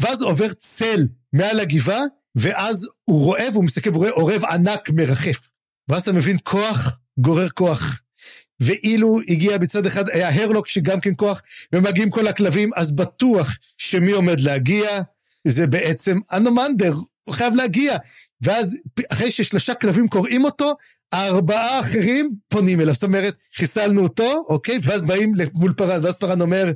[0.00, 2.02] ואז עובר צל מעל הגבעה,
[2.36, 5.50] ואז הוא רואה, והוא מסתכל ורואה עורב ענק מרחף.
[5.88, 8.00] ואז אתה מבין, כוח גורר כוח.
[8.60, 11.42] ואילו הגיע בצד אחד, היה הרלוק שגם כן כוח,
[11.72, 14.88] ומגיעים כל הכלבים, אז בטוח שמי עומד להגיע?
[15.46, 17.96] זה בעצם אנומנדר, הוא חייב להגיע.
[18.42, 18.78] ואז
[19.12, 20.74] אחרי ששלושה כלבים קוראים אותו,
[21.12, 22.94] הארבעה האחרים פונים אליו.
[22.94, 24.78] זאת אומרת, חיסלנו אותו, אוקיי?
[24.82, 26.72] ואז באים מול פרן, ואז פרן אומר,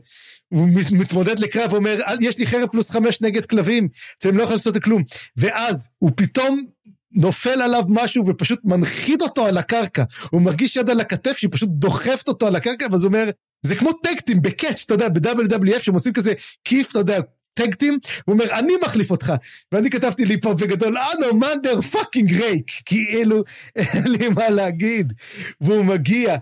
[0.48, 4.82] הוא מתמודד לקרב, אומר, יש לי חרב פלוס חמש נגד כלבים, אתם לא יכולים לעשות
[4.82, 5.02] כלום.
[5.36, 6.66] ואז הוא פתאום
[7.14, 10.04] נופל עליו משהו ופשוט מנחית אותו על הקרקע.
[10.30, 13.30] הוא מרגיש יד על הכתף שהיא פשוט דוחפת אותו על הקרקע, ואז הוא אומר,
[13.66, 16.32] זה כמו טקטים בקאץ', אתה יודע, ב-WWF, שהם עושים כזה
[16.64, 17.20] כיף, אתה יודע,
[17.54, 19.32] טקטים, הוא אומר, אני מחליף אותך.
[19.72, 23.44] ואני כתבתי לי פה בגדול, אנו מנדר פאקינג רייק, כאילו,
[23.76, 25.12] אין לי מה להגיד.
[25.60, 26.36] והוא מגיע,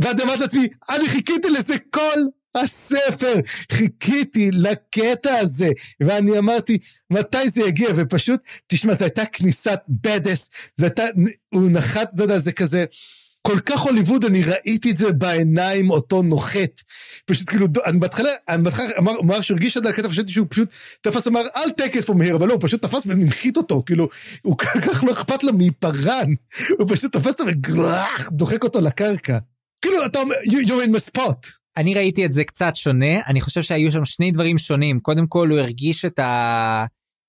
[0.00, 2.18] ואני אמרתי לעצמי, אני חיכיתי לזה כל
[2.56, 3.34] הספר,
[3.72, 5.68] חיכיתי לקטע הזה,
[6.00, 6.78] ואני אמרתי,
[7.10, 7.88] מתי זה יגיע?
[7.96, 11.04] ופשוט, תשמע, זו הייתה כניסת badass, זו הייתה,
[11.54, 12.84] הוא נחת, אתה יודע, זה כזה,
[13.46, 16.82] כל כך הוליווד, אני ראיתי את זה בעיניים, אותו נוחת.
[17.24, 20.68] פשוט כאילו, אני בהתחלה, אני בהתחלה אמר, אמר שהרגיש עד הקטע, חשבתי שהוא פשוט
[21.00, 24.08] תפס, אמר, אל take it here, אבל לא, הוא פשוט תפס והנחית אותו, כאילו,
[24.42, 26.34] הוא כל כך לא אכפת לו מפרן,
[26.78, 29.38] הוא פשוט תפס אותו וגרח, דוחק אותו לקרקע.
[29.82, 31.65] כאילו, אתה אומר, you're in my spot.
[31.76, 35.00] אני ראיתי את זה קצת שונה, אני חושב שהיו שם שני דברים שונים.
[35.00, 36.84] קודם כל, הוא הרגיש את ה...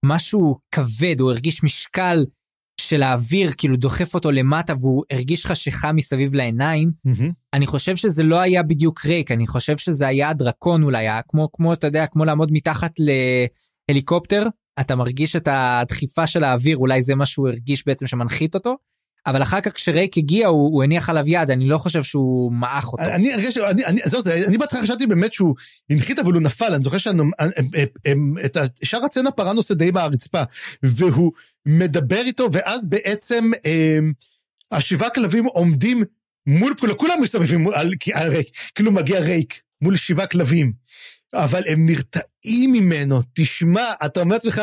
[0.05, 2.25] משהו כבד, הוא הרגיש משקל
[2.81, 6.91] של האוויר, כאילו דוחף אותו למטה, והוא הרגיש חשיכה מסביב לעיניים.
[7.07, 7.31] Mm-hmm.
[7.53, 11.51] אני חושב שזה לא היה בדיוק ריק, אני חושב שזה היה דרקון אולי, היה כמו,
[11.51, 12.91] כמו, אתה יודע, כמו לעמוד מתחת
[13.89, 14.47] להליקופטר,
[14.79, 18.75] אתה מרגיש את הדחיפה של האוויר, אולי זה מה שהוא הרגיש בעצם שמנחית אותו.
[19.25, 22.93] אבל אחר כך כשרייק הגיע הוא, הוא הניח עליו יד, אני לא חושב שהוא מעך
[22.93, 23.03] אותו.
[23.03, 25.55] אני הרגשתי, אני, אני, זהו זה, אני בהתחלה חשבתי באמת שהוא
[25.89, 27.15] הנחית אבל הוא נפל, אני זוכר שאת
[28.83, 30.43] שאר הצצנה פארן עושה די ברצפה,
[30.83, 31.31] והוא
[31.67, 33.99] מדבר איתו, ואז בעצם אה,
[34.71, 36.03] השבעה כלבים עומדים
[36.47, 40.73] מול, כולם מסתובבים על, על ריק, כאילו מגיע ריק מול שבעה כלבים,
[41.33, 44.61] אבל הם נרתעים ממנו, תשמע, אתה אומר לעצמך,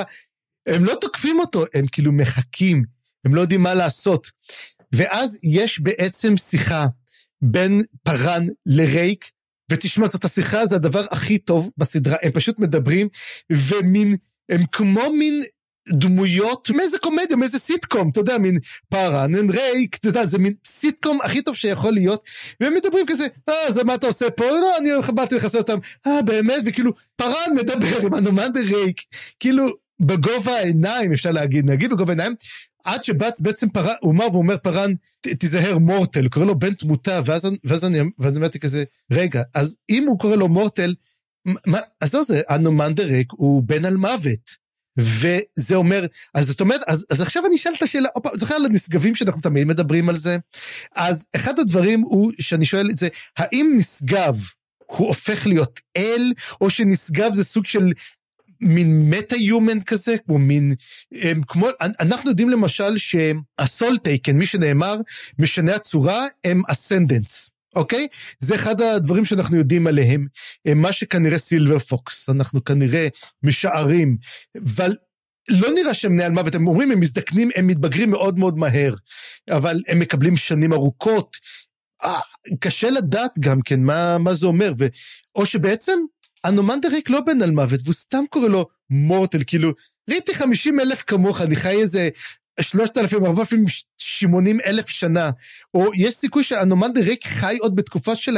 [0.68, 2.84] הם לא תוקפים אותו, הם כאילו מחכים,
[3.24, 4.30] הם לא יודעים מה לעשות.
[4.92, 6.86] ואז יש בעצם שיחה
[7.42, 9.30] בין פארן לרייק,
[9.70, 13.08] ותשמע, זאת השיחה, זה הדבר הכי טוב בסדרה, הם פשוט מדברים,
[13.52, 14.16] ומין,
[14.50, 15.42] הם כמו מין
[15.88, 21.18] דמויות מאיזה קומדיה, מאיזה סיטקום, אתה יודע, מין פארן, רייק, אתה יודע, זה מין סיטקום
[21.22, 22.22] הכי טוב שיכול להיות,
[22.60, 24.44] והם מדברים כזה, אה, אז מה אתה עושה פה?
[24.44, 26.62] לא, אני באתי לחסר אותם, אה, באמת?
[26.66, 29.00] וכאילו, פארן מדבר עם הנומנדר רייק,
[29.40, 29.66] כאילו,
[30.00, 32.34] בגובה העיניים, אפשר להגיד, נגיד בגובה העיניים,
[32.84, 37.20] עד שבץ בעצם פרן, הוא אמר והוא אומר פארן, תיזהר מורטל, קורא לו בן תמותה,
[37.24, 38.00] ואז, ואז אני,
[38.36, 40.94] אמרתי כזה, רגע, אז אם הוא קורא לו מורטל,
[41.66, 44.64] מה, אז לא זה, הנומנדר ריק הוא בן על מוות.
[44.98, 48.66] וזה אומר, אז זאת אומרת, אז, אז עכשיו אני אשאל את השאלה, אופה, זוכר על
[48.66, 50.36] הנשגבים שאנחנו תמיד מדברים על זה?
[50.96, 53.08] אז אחד הדברים הוא שאני שואל את זה,
[53.38, 54.36] האם נשגב
[54.86, 57.92] הוא הופך להיות אל, או שנשגב זה סוג של
[58.60, 60.72] מין מטה-יומן כזה, כמו מין,
[61.22, 61.68] הם, כמו,
[62.00, 64.96] אנחנו יודעים למשל שהסול טייקן, מי שנאמר,
[65.38, 67.50] משנה הצורה, הם אסנדנטס.
[67.76, 68.08] אוקיי?
[68.38, 70.26] זה אחד הדברים שאנחנו יודעים עליהם,
[70.76, 73.08] מה שכנראה סילבר פוקס, אנחנו כנראה
[73.42, 74.16] משערים,
[74.64, 74.96] אבל
[75.48, 78.94] לא נראה שהם בני על מוות, הם אומרים, הם מזדקנים, הם מתבגרים מאוד מאוד מהר,
[79.50, 81.36] אבל הם מקבלים שנים ארוכות.
[82.04, 82.20] אה,
[82.60, 84.86] קשה לדעת גם כן מה, מה זה אומר, ו...
[85.36, 85.98] או שבעצם
[86.44, 89.72] הנומנדריק לא בן על מוות, והוא סתם קורא לו מורטל, כאילו,
[90.10, 92.08] ראיתי 50 אלף כמוך, אני חי איזה
[92.60, 95.30] 3,000, 4,080 אלף שנה,
[95.74, 98.36] או יש סיכוי שהנומנדריק חי עוד בתקופה של,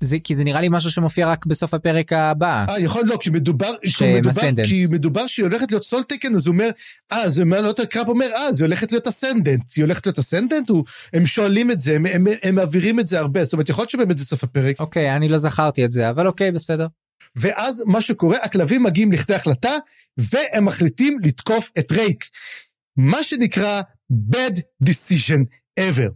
[0.00, 2.64] זה כי זה נראה לי משהו שמופיע רק בסוף הפרק הבא.
[2.68, 6.52] אה, יכול להיות, כי מדובר, כי מדובר, כי מדובר שהיא הולכת להיות soletaken, אז הוא
[6.52, 6.70] אומר,
[7.12, 9.62] אה, הוא אומר, לא יודע, קראפ אומר, אה, היא הולכת להיות ascendant.
[9.76, 10.68] היא הולכת להיות ascendant?
[10.68, 13.82] הוא, הם שואלים את זה, הם, הם, הם מעבירים את זה הרבה, זאת אומרת, יכול
[13.82, 14.80] להיות שבאמת זה סוף הפרק.
[14.80, 16.86] אוקיי, אני לא זכרתי את זה, אבל אוקיי, בסדר.
[17.36, 19.72] ואז מה שקורה, הכלבים מגיעים לכדי החלטה,
[20.18, 22.24] והם מחליטים לתקוף את רייק.
[22.96, 23.80] מה שנקרא
[24.12, 25.40] bad decision
[25.80, 26.10] ever.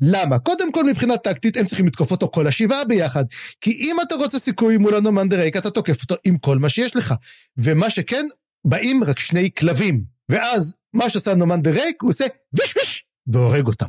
[0.00, 0.38] למה?
[0.38, 3.24] קודם כל מבחינה טקטית הם צריכים לתקוף אותו כל השבעה ביחד.
[3.60, 6.96] כי אם אתה רוצה סיכוי מול הנומנדר ריק, אתה תוקף אותו עם כל מה שיש
[6.96, 7.14] לך.
[7.56, 8.26] ומה שכן,
[8.64, 10.04] באים רק שני כלבים.
[10.28, 13.86] ואז מה שעושה הנומנדר ריק, הוא עושה ויש ויש, והורג אותם.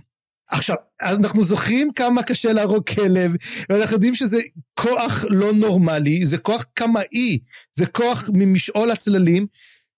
[0.49, 3.32] עכשיו, אנחנו זוכרים כמה קשה להרוג כלב,
[3.69, 4.40] ואנחנו יודעים שזה
[4.80, 7.40] כוח לא נורמלי, זה כוח קמאי,
[7.73, 9.48] זה כוח ממשעול הצללים,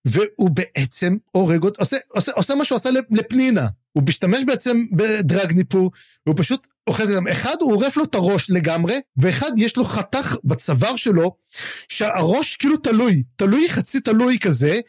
[0.06, 3.68] והוא בעצם הורג אותו, עושה, עושה, עושה מה שהוא עשה לפנינה.
[3.98, 5.91] הוא משתמש בעצם בדרג ניפור,
[6.28, 7.19] הוא פשוט אוכל את זה.
[7.32, 11.36] אחד, הוא עורף לו את הראש לגמרי, ואחד, יש לו חתך בצוואר שלו,
[11.90, 14.80] שהראש כאילו תלוי, תלוי, חצי תלוי כזה,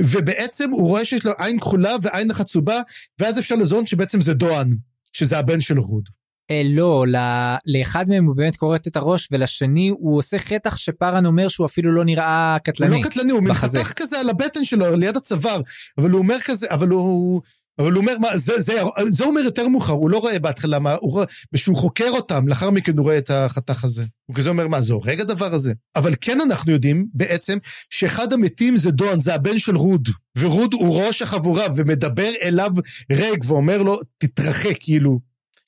[0.00, 2.80] ובעצם הוא רואה שיש לו עין כחולה ועין חצובה,
[3.20, 4.70] ואז אפשר לזון שבעצם זה דואן,
[5.12, 6.04] שזה הבן של רוד.
[6.50, 7.20] אה, לא, לא,
[7.66, 11.92] לאחד מהם הוא באמת כורת את הראש, ולשני הוא עושה חטח שפארן אומר שהוא אפילו
[11.92, 12.96] לא נראה קטלני.
[12.96, 15.60] הוא לא קטלני, הוא מחתך כזה על הבטן שלו, ליד הצוואר,
[15.98, 17.42] אבל הוא אומר כזה, אבל הוא...
[17.80, 20.78] אבל הוא אומר, מה, זה, זה, זה הוא אומר יותר מאוחר, הוא לא רואה בהתחלה
[20.78, 21.24] מה, הוא רואה,
[21.54, 24.04] כשהוא חוקר אותם, לאחר מכן הוא רואה את החתך הזה.
[24.26, 25.72] הוא כזה אומר, מה, זה הורג הדבר הזה?
[25.96, 27.58] אבל כן אנחנו יודעים בעצם
[27.90, 30.08] שאחד המתים זה דון, זה הבן של רוד.
[30.38, 32.70] ורוד הוא ראש החבורה ומדבר אליו
[33.12, 35.20] ריק ואומר לו, תתרחק, כאילו,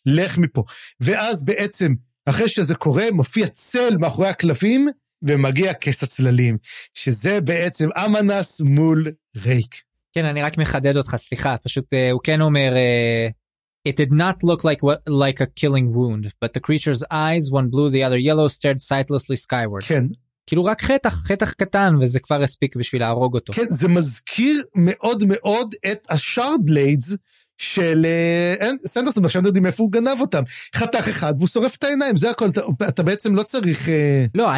[0.06, 0.64] לך מפה.
[1.01, 1.94] ואז בעצם,
[2.26, 4.89] אחרי שזה קורה, מופיע צל מאחורי הכלבים,
[5.22, 6.56] ומגיע כס הצללים,
[6.94, 9.06] שזה בעצם אמנס מול
[9.36, 9.91] ריק.
[10.12, 13.32] כן, אני רק מחדד אותך, סליחה, פשוט uh, הוא כן אומר, uh,
[13.89, 17.68] It did not look like, what, like a killing wound, but the creature's eyes, one
[17.68, 19.84] blue, the other yellow, stared sightlessly skyward.
[19.86, 20.05] כן.
[20.47, 23.52] כאילו רק חטח, חטח קטן, וזה כבר הספיק בשביל להרוג אותו.
[23.52, 27.16] כן, זה מזכיר מאוד מאוד את השארד בליידס
[27.59, 30.43] של אה, סנדרסון, עכשיו יודעים איפה הוא גנב אותם.
[30.74, 33.89] חתך אחד והוא שורף את העיניים, זה הכל, אתה, אתה בעצם לא צריך...
[34.34, 34.51] לא,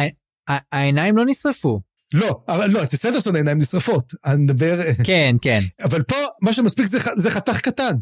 [0.71, 1.79] העיניים לא נשרפו.
[2.13, 4.13] לא, אבל לא, אצל סנדרסון העיניים נשרפות.
[4.25, 4.79] אני מדבר...
[5.03, 5.59] כן, כן.
[5.83, 7.93] אבל פה, מה שמספיק זה, זה חתך קטן.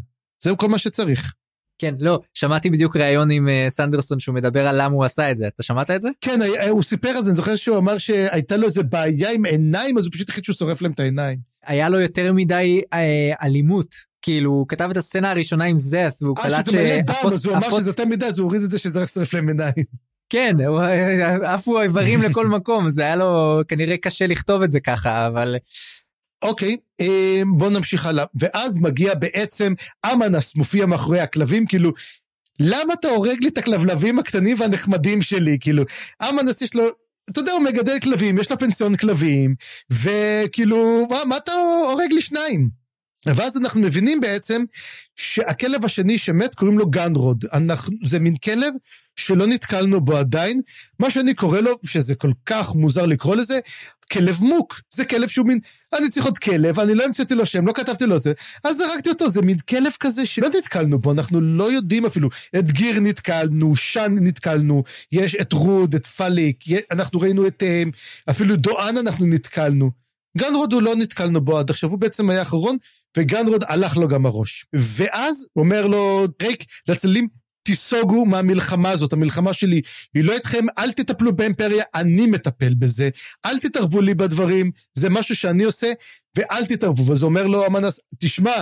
[0.43, 1.33] זהו כל מה שצריך.
[1.79, 5.37] כן, לא, שמעתי בדיוק ראיון עם uh, סנדרסון שהוא מדבר על למה הוא עשה את
[5.37, 5.47] זה.
[5.47, 6.09] אתה שמעת את זה?
[6.21, 6.39] כן,
[6.69, 10.05] הוא סיפר על זה, אני זוכר שהוא אמר שהייתה לו איזה בעיה עם עיניים, אז
[10.05, 11.39] הוא פשוט החליט שהוא שורף להם את העיניים.
[11.65, 13.95] היה לו יותר מדי אה, אלימות.
[14.21, 16.53] כאילו, הוא כתב את הסצנה הראשונה עם זeth, והוא קלט ש...
[16.53, 18.77] אה, שזה מלא דם, אז הוא אמר שזה יותר מדי, אז הוא הוריד את זה
[18.77, 19.85] שזה רק שורף להם עיניים.
[20.33, 20.55] כן,
[21.43, 25.55] עפו האיברים לכל מקום, זה היה לו כנראה קשה לכתוב את זה ככה, אבל...
[26.43, 28.25] אוקיי, אמ, בוא נמשיך הלאה.
[28.35, 29.73] ואז מגיע בעצם
[30.05, 31.91] אמנס מופיע מאחורי הכלבים, כאילו,
[32.59, 35.57] למה אתה הורג לי את הכלבלבים הקטנים והנחמדים שלי?
[35.59, 35.83] כאילו,
[36.29, 36.83] אמנס יש לו,
[37.29, 39.55] אתה יודע, הוא מגדל כלבים, יש לו פנסיון כלבים,
[39.91, 41.51] וכאילו, מה, מה אתה
[41.89, 42.82] הורג לי שניים?
[43.25, 44.63] ואז אנחנו מבינים בעצם
[45.15, 47.45] שהכלב השני שמת קוראים לו גנרוד.
[47.53, 48.73] אנחנו, זה מין כלב
[49.15, 50.61] שלא נתקלנו בו עדיין.
[50.99, 53.59] מה שאני קורא לו, שזה כל כך מוזר לקרוא לזה,
[54.11, 54.81] כלב מוק.
[54.93, 55.59] זה כלב שהוא מין,
[55.97, 58.33] אני צריך עוד כלב, אני לא המצאתי לו שם, לא כתבתי לו את זה,
[58.63, 62.29] אז זרקתי אותו, זה מין כלב כזה שלא נתקלנו בו, אנחנו לא יודעים אפילו.
[62.59, 67.83] את גיר נתקלנו, שן נתקלנו, יש את רוד, את פליק, אנחנו ראינו את, אה,
[68.29, 70.02] אפילו דואן אנחנו נתקלנו.
[70.37, 72.77] גנרוד הוא לא נתקלנו בו עד עכשיו, הוא בעצם היה אחרון,
[73.17, 74.65] וגנרוד הלך לו גם הראש.
[74.73, 77.27] ואז אומר לו ריק לצללים,
[77.63, 79.81] תיסוגו מהמלחמה הזאת, המלחמה שלי
[80.13, 83.09] היא לא אתכם, אל תטפלו באימפריה, אני מטפל בזה,
[83.45, 85.91] אל תתערבו לי בדברים, זה משהו שאני עושה,
[86.37, 87.11] ואל תתערבו.
[87.11, 88.61] וזה אומר לו המנס, תשמע,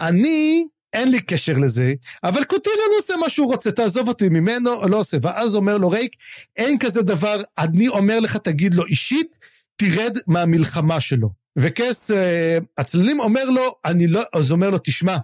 [0.00, 4.96] אני, אין לי קשר לזה, אבל קוטילון עושה מה שהוא רוצה, תעזוב אותי ממנו, לא
[5.00, 5.16] עושה.
[5.22, 6.16] ואז אומר לו ריק,
[6.56, 9.38] אין כזה דבר, אני אומר לך, תגיד לו אישית,
[9.78, 11.30] תרד מהמלחמה שלו.
[11.58, 15.16] וקס, אה, הצללים אומר לו, אני לא, אז אומר לו, תשמע,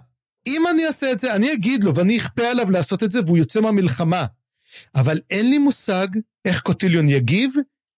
[0.47, 3.37] אם אני אעשה את זה, אני אגיד לו ואני אכפה עליו לעשות את זה והוא
[3.37, 4.25] יוצא מהמלחמה.
[4.95, 6.07] אבל אין לי מושג
[6.45, 7.53] איך קוטיליון יגיב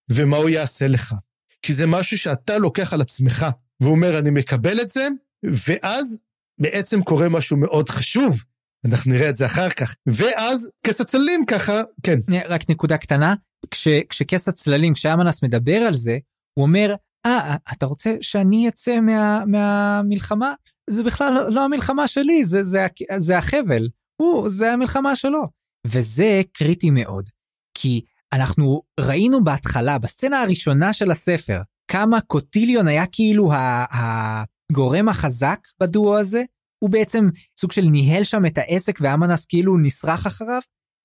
[0.10, 1.16] ומה הוא יעשה לך.
[1.62, 3.46] כי זה משהו שאתה לוקח על עצמך.
[3.82, 5.08] והוא אומר, אני מקבל את זה,
[5.44, 6.22] ואז
[6.60, 8.44] בעצם קורה משהו מאוד חשוב.
[8.86, 9.96] אנחנו נראה את זה אחר כך.
[10.08, 12.20] ואז כס הצללים ככה, כן.
[12.50, 13.36] רק נקודה קטנה,
[13.72, 16.18] כש, כשכס הצללים, כשאמנס מדבר על זה,
[16.58, 20.54] הוא אומר, אה, אתה רוצה שאני אצא מה, מהמלחמה?
[20.90, 23.90] זה בכלל לא, לא המלחמה שלי, זה, זה, זה החבל.
[24.22, 25.44] הוא, זה המלחמה שלו.
[25.88, 27.30] וזה קריטי מאוד.
[27.74, 28.02] כי
[28.34, 31.62] אנחנו ראינו בהתחלה, בסצנה הראשונה של הספר,
[31.92, 33.52] כמה קוטיליון היה כאילו
[33.92, 36.44] הגורם החזק בדואו הזה.
[36.84, 37.30] הוא בעצם
[37.60, 40.62] סוג של ניהל שם את העסק ואמנס כאילו נסרח אחריו.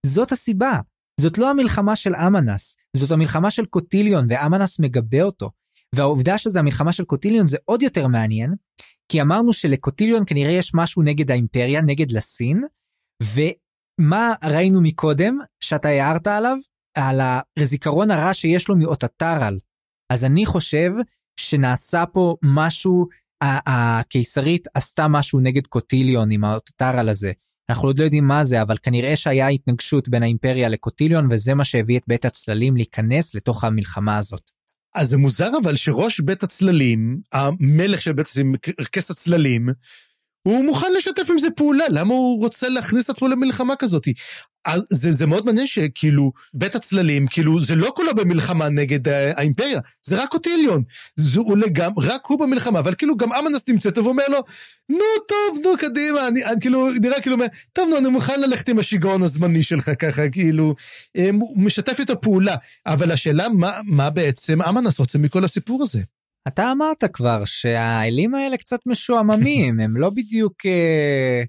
[0.07, 0.81] זאת הסיבה.
[1.23, 5.51] זאת לא המלחמה של אמנס, זאת המלחמה של קוטיליון, ואמנס מגבה אותו.
[5.94, 8.55] והעובדה שזה המלחמה של קוטיליון זה עוד יותר מעניין,
[9.09, 12.62] כי אמרנו שלקוטיליון כנראה יש משהו נגד האימפריה, נגד לסין,
[13.23, 16.57] ומה ראינו מקודם, שאתה הערת עליו?
[16.97, 17.20] על
[17.59, 19.59] הזיכרון הרע שיש לו מאוטטרל.
[20.12, 20.90] אז אני חושב
[21.40, 23.07] שנעשה פה משהו,
[23.43, 27.32] הקיסרית עשתה משהו נגד קוטיליון עם האוטטרל הזה.
[27.73, 31.65] אנחנו עוד לא יודעים מה זה, אבל כנראה שהיה התנגשות בין האימפריה לקוטיליון, וזה מה
[31.65, 34.51] שהביא את בית הצללים להיכנס לתוך המלחמה הזאת.
[34.94, 38.55] אז זה מוזר אבל שראש בית הצללים, המלך של בית הצללים,
[38.93, 39.69] כס הצללים,
[40.43, 44.09] הוא מוכן לשתף עם זה פעולה, למה הוא רוצה להכניס את עצמו למלחמה כזאת?
[44.64, 49.81] אז זה, זה מאוד מעניין שכאילו, בית הצללים, כאילו, זה לא כולו במלחמה נגד האימפריה,
[50.02, 50.82] זה רק קוטיליון.
[51.16, 54.39] זה הוא לגמרי, רק הוא במלחמה, אבל כאילו גם אמנס נמצא אותו ואומר לו,
[54.89, 54.98] נו,
[55.28, 57.36] טוב, נו, קדימה, אני, אני כאילו, נראה כאילו,
[57.73, 60.74] טוב, נו, אני מוכן ללכת עם השיגעון הזמני שלך ככה, כאילו,
[61.40, 62.56] הוא משתף איתו פעולה.
[62.86, 66.01] אבל השאלה, מה, מה בעצם אמנס רוצה מכל הסיפור הזה?
[66.48, 70.66] אתה אמרת כבר שהאלים האלה קצת משועממים, הם לא בדיוק...
[70.66, 71.43] אה,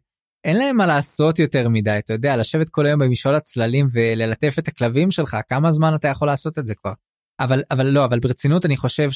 [0.43, 4.67] אין להם מה לעשות יותר מדי, אתה יודע, לשבת כל היום במשעול הצללים וללטף את
[4.67, 6.93] הכלבים שלך, כמה זמן אתה יכול לעשות את זה כבר?
[7.39, 9.09] אבל, אבל לא, אבל ברצינות אני חושב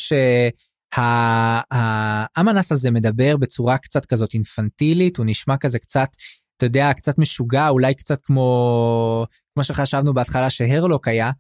[0.96, 6.10] שהאמנס הזה מדבר בצורה קצת כזאת אינפנטילית, הוא נשמע כזה קצת,
[6.58, 11.32] אתה יודע, קצת משוגע, אולי קצת כמו, כמו שחשבנו בהתחלה שהרלוק היה,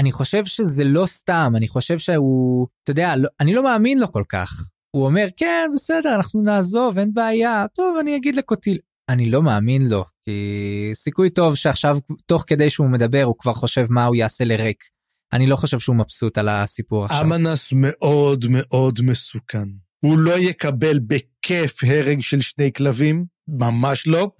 [0.00, 4.12] אני חושב שזה לא סתם, אני חושב שהוא, אתה יודע, לא, אני לא מאמין לו
[4.12, 4.68] כל כך.
[4.96, 8.78] הוא אומר, כן, בסדר, אנחנו נעזוב, אין בעיה, טוב, אני אגיד לקוטיל.
[9.08, 13.86] אני לא מאמין לו, כי סיכוי טוב שעכשיו, תוך כדי שהוא מדבר, הוא כבר חושב
[13.90, 14.84] מה הוא יעשה לריק.
[15.32, 17.22] אני לא חושב שהוא מבסוט על הסיפור עכשיו.
[17.22, 19.68] אמנס מאוד מאוד מסוכן.
[20.00, 24.30] הוא לא יקבל בכיף הרג של שני כלבים, ממש לא,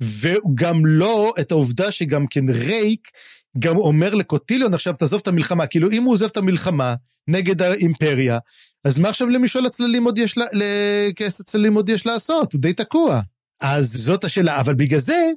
[0.00, 3.08] וגם לא את העובדה שגם כן רייק
[3.58, 6.94] גם אומר לקוטיליון עכשיו תעזוב את המלחמה, כאילו אם הוא עוזב את המלחמה
[7.28, 8.38] נגד האימפריה,
[8.84, 12.52] אז מה עכשיו למשול הצללים עוד יש, לכס הצללים עוד יש לעשות?
[12.52, 13.20] הוא די תקוע.
[13.62, 15.30] אז זאת השאלה, אבל בגלל זה,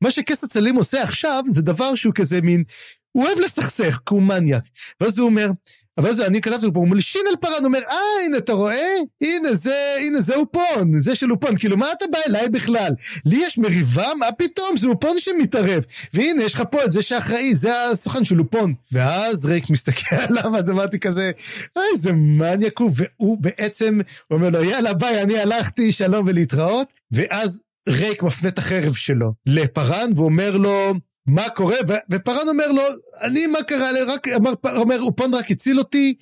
[0.00, 2.64] מה שכס הצללים עושה עכשיו זה דבר שהוא כזה מין,
[3.12, 4.62] הוא אוהב לסכסך, כי הוא מניאק.
[5.00, 5.50] ואז הוא אומר,
[5.98, 8.52] אבל אז אני כתבתי פה, הוא אומר לי, שין על הוא אומר, אה, הנה, אתה
[8.52, 8.86] רואה?
[9.22, 11.56] הנה, זה, הנה, זה אופון, זה של אופון.
[11.56, 12.92] כאילו, מה אתה בא אליי בכלל?
[13.26, 14.06] לי יש מריבה?
[14.18, 14.76] מה פתאום?
[14.76, 15.84] זה אופון שמתערב.
[16.14, 18.74] והנה, יש לך פה את זה שאחראי, זה הסוכן של אופון.
[18.92, 21.30] ואז ריק מסתכל עליו, אז אמרתי כזה,
[21.76, 23.98] אה, איזה מניאק הוא, והוא בעצם,
[24.28, 26.86] הוא אומר לו, יאללה, ביי, אני הלכתי, שלום ולהתראות.
[27.12, 30.92] ואז ריק מפנה את החרב שלו לפרן, ואומר לו,
[31.26, 31.76] מה קורה?
[32.10, 32.82] ופרן אומר לו,
[33.22, 33.90] אני, מה קרה?
[34.08, 36.14] רק, אמר, אומר, אופון רק הציל אותי,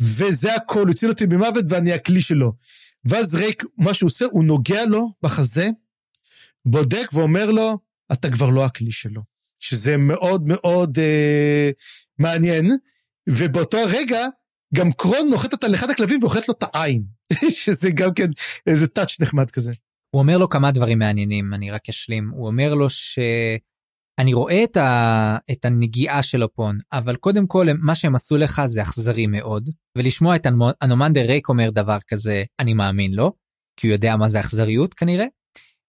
[0.00, 2.52] וזה הכל, הוא הציל אותי ממוות ואני הכלי שלו.
[3.04, 5.68] ואז רייק, מה שהוא עושה, הוא נוגע לו בחזה,
[6.64, 7.78] בודק ואומר לו,
[8.12, 9.22] אתה כבר לא הכלי שלו.
[9.58, 11.70] שזה מאוד מאוד אה,
[12.18, 12.66] מעניין,
[13.28, 14.26] ובאותו הרגע,
[14.74, 17.02] גם קרון נוחתת על אחד הכלבים ואוכלת לו את העין,
[17.64, 18.30] שזה גם כן
[18.66, 19.72] איזה טאץ' נחמד כזה.
[20.10, 22.30] הוא אומר לו כמה דברים מעניינים, אני רק אשלים.
[22.30, 23.18] הוא אומר לו ש...
[24.22, 28.62] אני רואה את, ה, את הנגיעה של הפון, אבל קודם כל מה שהם עשו לך
[28.66, 29.68] זה אכזרי מאוד,
[29.98, 30.46] ולשמוע את
[30.82, 33.32] אנומנדר ריק אומר דבר כזה, אני מאמין לו,
[33.80, 35.24] כי הוא יודע מה זה אכזריות כנראה,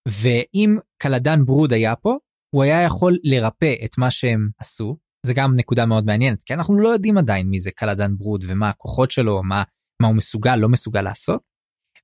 [0.08, 2.16] ואם קלדן ברוד היה פה,
[2.54, 4.96] הוא היה יכול לרפא את מה שהם עשו,
[5.26, 8.68] זה גם נקודה מאוד מעניינת, כי אנחנו לא יודעים עדיין מי זה קלדן ברוד ומה
[8.68, 9.62] הכוחות שלו, מה,
[10.02, 11.40] מה הוא מסוגל, לא מסוגל לעשות.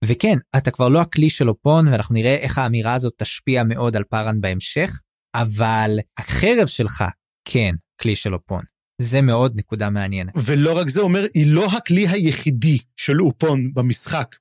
[0.05, 4.05] וכן, אתה כבר לא הכלי של אופון, ואנחנו נראה איך האמירה הזאת תשפיע מאוד על
[4.05, 5.01] פארן בהמשך,
[5.35, 7.05] אבל החרב שלך
[7.45, 8.65] כן כלי של אופון.
[9.01, 10.33] זה מאוד נקודה מעניינת.
[10.45, 14.37] ולא רק זה אומר, היא לא הכלי היחידי של אופון במשחק.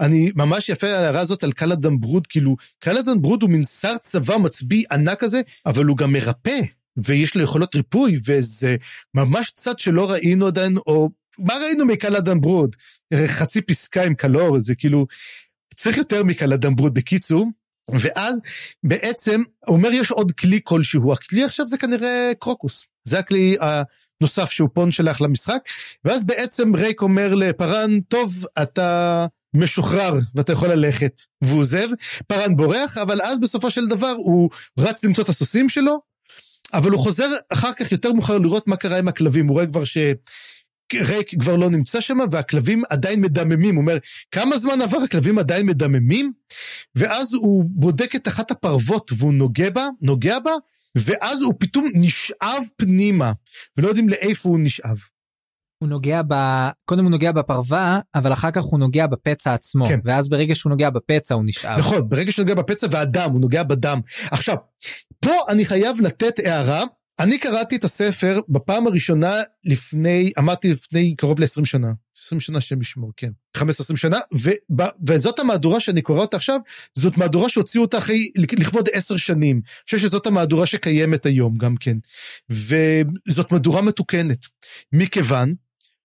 [0.00, 3.98] אני ממש עף על ההערה הזאת על קלאדן ברוד, כאילו, קלאדן ברוד הוא מין שר
[3.98, 6.60] צבא מצביא ענק כזה, אבל הוא גם מרפא,
[6.96, 8.76] ויש לו יכולות ריפוי, וזה
[9.14, 12.76] ממש צד שלא ראינו עדיין, או מה ראינו מקלאדן ברוד?
[13.26, 15.06] חצי פסקה עם קלור, זה כאילו,
[15.74, 16.94] צריך יותר מקלאדן ברוד.
[16.94, 17.46] בקיצור,
[17.90, 18.36] ואז
[18.84, 22.84] בעצם, אומר יש עוד כלי כלשהו, הכלי עכשיו זה כנראה קרוקוס.
[23.04, 25.58] זה הכלי הנוסף שהוא פון שלח למשחק,
[26.04, 29.26] ואז בעצם רייק אומר לפארן, טוב, אתה
[29.56, 31.20] משוחרר ואתה יכול ללכת.
[31.42, 31.88] והוא עוזב,
[32.26, 36.00] פארן בורח, אבל אז בסופו של דבר הוא רץ למצוא את הסוסים שלו,
[36.72, 39.84] אבל הוא חוזר אחר כך יותר מאוחר לראות מה קרה עם הכלבים, הוא רואה כבר
[39.84, 39.98] ש...
[40.94, 43.74] ריק כבר לא נמצא שם, והכלבים עדיין מדממים.
[43.74, 43.98] הוא אומר,
[44.30, 46.32] כמה זמן עבר הכלבים עדיין מדממים?
[46.96, 50.52] ואז הוא בודק את אחת הפרוות והוא נוגע בה, נוגע בה,
[50.96, 53.32] ואז הוא פתאום נשאב פנימה,
[53.76, 54.96] ולא יודעים לאיפה הוא נשאב.
[55.82, 56.34] הוא נוגע ב...
[56.84, 59.86] קודם הוא נוגע בפרווה, אבל אחר כך הוא נוגע בפצע עצמו.
[59.86, 60.00] כן.
[60.04, 61.78] ואז ברגע שהוא נוגע בפצע הוא נשאב.
[61.78, 64.00] נכון, ברגע שהוא נוגע בפצע והדם, הוא נוגע בדם.
[64.30, 64.56] עכשיו,
[65.20, 66.84] פה אני חייב לתת הערה
[67.20, 69.34] אני קראתי את הספר בפעם הראשונה
[69.64, 71.92] לפני, אמרתי לפני קרוב ל-20 שנה.
[72.18, 73.30] 20 שנה שם ישמור, כן.
[73.58, 73.62] 15-20
[73.96, 76.60] שנה, וב, וזאת המהדורה שאני קורא אותה עכשיו,
[76.94, 79.56] זאת מהדורה שהוציאו אותה אחרי, לכבוד 10 שנים.
[79.56, 81.96] אני חושב שזאת המהדורה שקיימת היום גם כן.
[82.50, 84.46] וזאת מהדורה מתוקנת.
[84.92, 85.54] מכיוון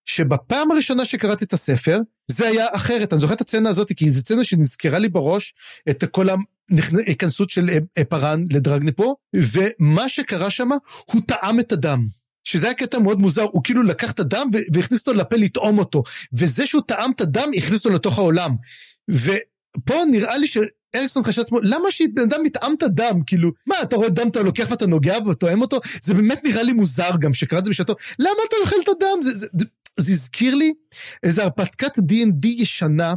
[0.07, 1.99] שבפעם הראשונה שקראתי את הספר,
[2.31, 3.13] זה היה אחרת.
[3.13, 5.53] אני זוכר את הסצנה הזאת, כי זו סצנה שנזכרה לי בראש,
[5.89, 7.69] את כל ההיכנסות של
[8.09, 10.69] פארן לדרגניפו, ומה שקרה שם,
[11.05, 12.07] הוא טעם את הדם.
[12.43, 16.03] שזה היה קטע מאוד מוזר, הוא כאילו לקח את הדם והכניס אותו לפה לטעום אותו.
[16.33, 18.55] וזה שהוא טעם את הדם, הכניס אותו לתוך העולם.
[19.09, 20.57] ופה נראה לי ש...
[20.95, 23.19] אריקסון חשב לעצמו, למה שבן אדם יטעם את הדם?
[23.27, 25.79] כאילו, מה, אתה רואה דם, אתה לוקח ואתה נוגע וטועם אותו?
[26.01, 29.21] זה באמת נראה לי מוזר גם, שקראת את זה בשעתו, למה אתה אוכל את הדם?
[29.21, 29.65] זה, זה, זה,
[29.99, 30.73] זה הזכיר לי
[31.23, 33.13] איזה הרפתקת D&D ישנה,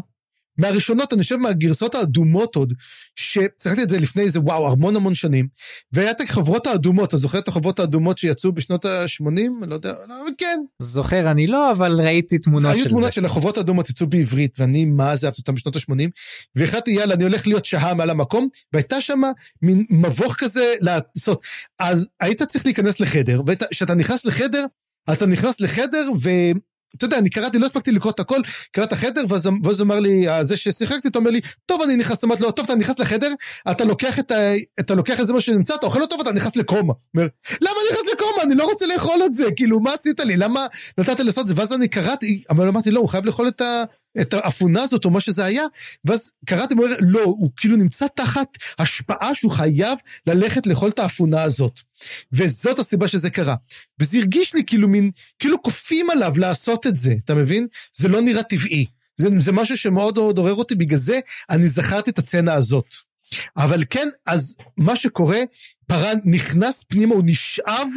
[0.60, 2.74] מהראשונות, אני חושב מהגרסאות האדומות עוד,
[3.16, 5.48] שצחקתי את זה לפני איזה וואו, המון המון שנים,
[5.92, 9.66] והיה את החברות האדומות, אתה זוכר את החברות האדומות שיצאו בשנות ה-80?
[9.66, 10.60] לא יודע, לא, כן.
[10.82, 12.84] זוכר אני לא, אבל ראיתי תמונות של זה.
[12.84, 16.08] היו תמונות של החברות האדומות יצאו בעברית, ואני מה זה אהבתי אותם בשנות ה-80,
[16.54, 19.20] והחלטתי יאללה, אני הולך להיות שהה מעל המקום, והייתה שם
[19.62, 21.42] מין מבוך כזה לעשות.
[21.78, 24.64] אז היית צריך להיכנס לחדר, וכשאתה נכנס לחדר,
[25.12, 26.30] אתה נכנס לחדר, ו...
[26.96, 28.40] אתה יודע, אני קראתי, לא הספקתי לקרוא את הכל,
[28.72, 32.24] קרא את החדר, ואז, ואז אמר לי, זה ששיחקתי, אתה אומר לי, טוב, אני נכנס,
[32.24, 33.32] אמרתי לו, טוב, אתה נכנס לחדר,
[33.70, 34.34] אתה לוקח את ה...
[34.80, 36.92] אתה לוקח איזה משהו שנמצא, אתה אוכל אותו ואתה נכנס לקומה.
[37.14, 37.26] אומר,
[37.60, 38.42] למה אני נכנס לקומה?
[38.42, 40.36] אני לא רוצה לאכול את זה, כאילו, מה עשית לי?
[40.36, 40.66] למה
[40.98, 41.54] נתת לעשות את זה?
[41.56, 43.84] ואז אני קראתי, אבל אמרתי, לא, הוא חייב לאכול את ה...
[44.20, 45.62] את האפונה הזאת או מה שזה היה,
[46.04, 51.42] ואז קראתי ואומר, לא, הוא כאילו נמצא תחת השפעה שהוא חייב ללכת לאכול את האפונה
[51.42, 51.80] הזאת.
[52.32, 53.54] וזאת הסיבה שזה קרה.
[54.00, 57.66] וזה הרגיש לי כאילו מין, כאילו כופים עליו לעשות את זה, אתה מבין?
[57.96, 58.86] זה לא נראה טבעי.
[59.16, 61.20] זה, זה משהו שמאוד מאוד עורר אותי, בגלל זה
[61.50, 62.94] אני זכרתי את הצצנה הזאת.
[63.56, 65.38] אבל כן, אז מה שקורה,
[65.86, 67.88] פארן נכנס פנימה, הוא נשאב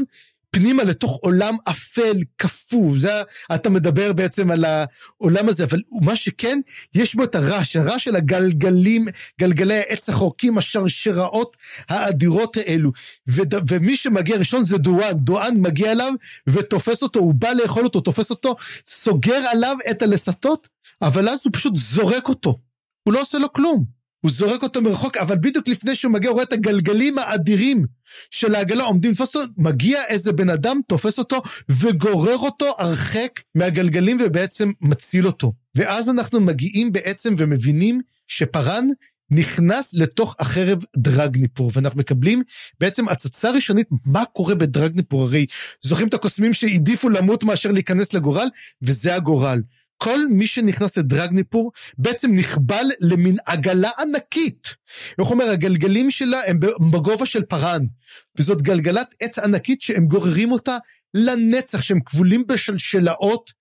[0.53, 2.99] פנימה לתוך עולם אפל, קפוא.
[2.99, 3.21] זה,
[3.55, 6.59] אתה מדבר בעצם על העולם הזה, אבל מה שכן,
[6.95, 9.05] יש בו את הרעש, הרעש של הגלגלים,
[9.39, 11.57] גלגלי העץ החורקים, השרשראות
[11.89, 12.91] האדירות האלו.
[13.27, 16.13] וד, ומי שמגיע ראשון זה דואן, דואן מגיע אליו
[16.47, 18.55] ותופס אותו, הוא בא לאכול אותו, תופס אותו,
[18.87, 20.67] סוגר עליו את הלסתות,
[21.01, 22.59] אבל אז הוא פשוט זורק אותו.
[23.03, 24.02] הוא לא עושה לו כלום.
[24.23, 27.85] הוא זורק אותו מרחוק, אבל בדיוק לפני שהוא מגיע, הוא רואה את הגלגלים האדירים
[28.31, 34.17] של העגלה עומדים לתפוס אותו, מגיע איזה בן אדם, תופס אותו, וגורר אותו הרחק מהגלגלים
[34.25, 35.53] ובעצם מציל אותו.
[35.75, 38.87] ואז אנחנו מגיעים בעצם ומבינים שפארן
[39.31, 42.43] נכנס לתוך החרב דרגניפור, ואנחנו מקבלים
[42.79, 45.45] בעצם הצצה ראשונית מה קורה בדרגניפור, הרי
[45.81, 48.47] זוכרים את הקוסמים שהעדיפו למות מאשר להיכנס לגורל,
[48.81, 49.61] וזה הגורל.
[50.03, 54.67] כל מי שנכנס לדרגניפור בעצם נכבל למין עגלה ענקית.
[55.19, 56.59] איך אומר, הגלגלים שלה הם
[56.91, 57.81] בגובה של פארן,
[58.39, 60.77] וזאת גלגלת עץ ענקית שהם גוררים אותה
[61.13, 63.51] לנצח, שהם כבולים בשלשלאות,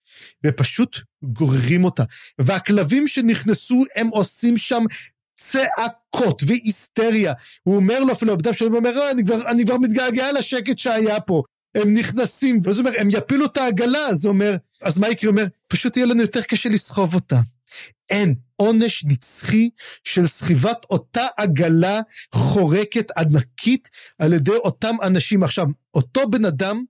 [0.47, 2.05] ופשוט גוררים אותה.
[2.39, 4.85] והכלבים שנכנסו, הם עושים שם
[5.35, 7.33] צעקות והיסטריה.
[7.63, 11.21] הוא אומר לו אפילו, הבדם שלו אומר, אה, אני כבר, אני כבר מתגעגע לשקט שהיה
[11.21, 11.43] פה.
[11.75, 14.97] הם נכנסים, ואז הוא אומר, הם יפילו את העגלה, אז הוא אומר, אז?
[14.97, 17.41] הוא אומר, פשוט יהיה לנו יותר קשה לסחוב אותה.
[18.11, 19.71] אין עונש נצחי
[20.05, 22.01] של סחיבת אותה עגלה
[22.35, 23.89] חורקת ענקית
[24.19, 25.43] על ידי אותם אנשים.
[25.43, 26.85] עכשיו, אותו בן אדם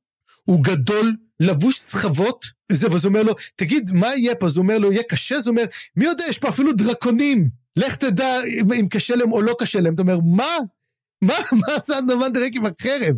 [0.45, 4.47] הוא גדול, לבוש סחבות, זה, ואז אומר לו, תגיד, מה יהיה פה?
[4.47, 5.37] אז הוא אומר לו, יהיה קשה?
[5.37, 5.65] אז הוא אומר,
[5.97, 7.49] מי יודע, יש פה אפילו דרקונים.
[7.77, 9.95] לך תדע אם, אם קשה להם או לא קשה להם.
[9.95, 10.57] אתה אומר, מה?
[11.23, 13.17] מה, מה אנדמן דרק עם החרב?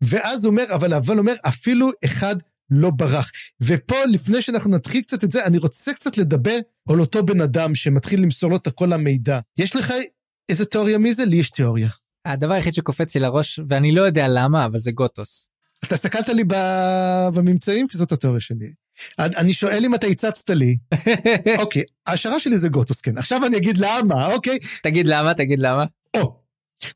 [0.00, 2.36] ואז הוא אומר, אבל אבל אומר, אפילו אחד
[2.74, 3.30] לא ברח.
[3.60, 6.58] ופה, לפני שאנחנו נתחיל קצת את זה, אני רוצה קצת לדבר
[6.90, 9.40] על אותו בן אדם שמתחיל למסור לו את כל המידע.
[9.58, 9.92] יש לך
[10.48, 11.24] איזה תיאוריה מי זה?
[11.24, 11.88] לי יש תיאוריה.
[12.24, 15.46] הדבר היחיד שקופץ לי לראש, ואני לא יודע למה, אבל זה גוטוס.
[15.84, 16.44] אתה הסתכלת לי
[17.34, 17.88] בממצאים?
[17.88, 18.72] כי זאת התיאוריה שלי.
[19.18, 20.76] אני שואל אם אתה הצצת לי.
[21.62, 23.18] אוקיי, ההשערה שלי זה גוטוס, כן.
[23.18, 24.58] עכשיו אני אגיד למה, אוקיי?
[24.82, 25.84] תגיד למה, תגיד למה.
[26.16, 26.40] או,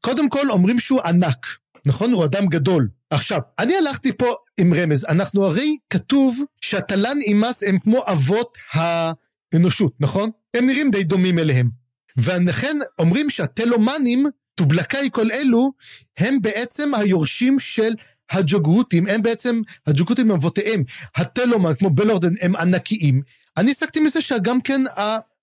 [0.00, 1.46] קודם כל אומרים שהוא ענק.
[1.86, 2.12] נכון?
[2.12, 2.88] הוא אדם גדול.
[3.10, 9.92] עכשיו, אני הלכתי פה עם רמז, אנחנו הרי כתוב שהתלן אימס הם כמו אבות האנושות,
[10.00, 10.30] נכון?
[10.54, 11.70] הם נראים די דומים אליהם.
[12.16, 15.72] ולכן אומרים שהטלומנים, טובלקאי כל אלו,
[16.18, 17.92] הם בעצם היורשים של
[18.30, 20.84] הג'וגהותים, הם בעצם, הג'וגהותים הם אבותיהם.
[21.16, 23.22] הטלומן, כמו בלורדן, הם ענקיים.
[23.56, 24.80] אני הסקתי מזה שגם כן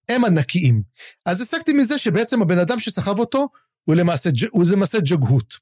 [0.09, 0.81] הם ענקיים.
[1.25, 3.47] אז הסקתי מזה שבעצם הבן אדם שסחב אותו,
[3.85, 5.53] הוא למעשה, הוא למעשה ג'גהות.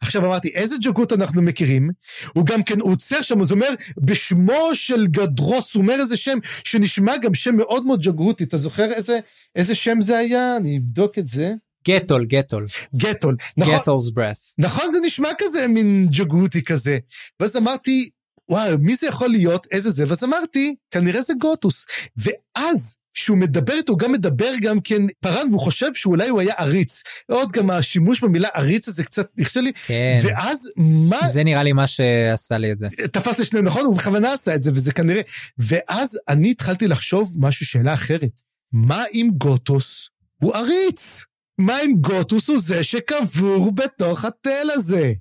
[0.00, 1.90] עכשיו אמרתי, איזה ג'גהות אנחנו מכירים?
[2.34, 6.38] הוא גם כן עוצר שם, אז הוא אומר, בשמו של גדרוס, הוא אומר איזה שם
[6.64, 8.44] שנשמע גם שם מאוד מאוד ג'גהותי.
[8.44, 9.18] אתה זוכר איזה,
[9.56, 10.56] איזה שם זה היה?
[10.56, 11.52] אני אבדוק את זה.
[11.88, 12.66] גטול, גטול.
[12.96, 13.36] גטול.
[13.56, 14.54] נכון, גטול's breath.
[14.58, 16.98] נכון, זה נשמע כזה מין ג'גהותי כזה.
[17.40, 18.10] ואז אמרתי,
[18.48, 19.66] וואו, מי זה יכול להיות?
[19.70, 20.04] איזה זה?
[20.08, 21.86] ואז אמרתי, כנראה זה גוטוס.
[22.16, 26.54] ואז שהוא מדבר איתו, הוא גם מדבר גם כן פארן, והוא חושב שאולי הוא היה
[26.58, 27.02] עריץ.
[27.30, 29.72] עוד גם השימוש במילה עריץ הזה קצת נכשל לי.
[29.86, 30.20] כן.
[30.22, 31.28] ואז מה...
[31.28, 32.88] זה נראה לי מה שעשה לי את זה.
[33.12, 33.84] תפס לשניהם, נכון?
[33.84, 35.20] הוא בכוונה עשה את זה, וזה כנראה...
[35.58, 38.40] ואז אני התחלתי לחשוב משהו, שאלה אחרת.
[38.72, 40.08] מה אם גוטוס
[40.42, 41.24] הוא עריץ?
[41.58, 45.12] מה אם גוטוס הוא זה שקבור בתוך התל הזה?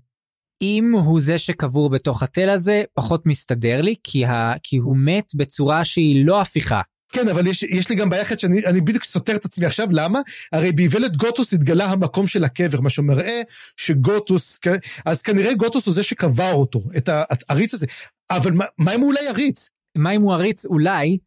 [0.61, 4.53] אם הוא זה שקבור בתוך התל הזה, פחות מסתדר לי, כי, ה...
[4.63, 6.81] כי הוא מת בצורה שהיא לא הפיכה.
[7.11, 10.19] כן, אבל יש, יש לי גם בעיה אחת שאני בדיוק סותר את עצמי עכשיו, למה?
[10.51, 13.41] הרי באיוולת גוטוס התגלה המקום של הקבר, מה שמראה
[13.77, 14.59] שגוטוס,
[15.05, 17.09] אז כנראה גוטוס הוא זה שקבר אותו, את
[17.49, 17.85] העריץ הזה.
[18.31, 19.69] אבל מה, מה אם הוא אולי עריץ?
[19.97, 20.65] מה אם הוא עריץ?
[20.65, 21.17] אולי,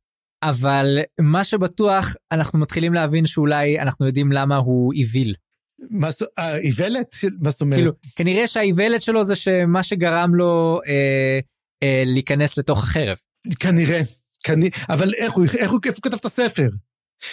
[0.42, 5.34] אבל מה שבטוח, אנחנו מתחילים להבין שאולי אנחנו יודעים למה הוא איוויל.
[5.90, 7.16] מה זאת, האיוולת?
[7.40, 7.78] מה זאת אומרת?
[7.78, 11.38] כאילו, כנראה שהאיוולת שלו זה שמה שגרם לו אה,
[11.82, 13.16] אה, להיכנס לתוך החרב.
[13.60, 14.00] כנראה.
[14.42, 14.70] כני...
[14.88, 16.68] אבל איך הוא, איך הוא, איפה הוא כתב את הספר?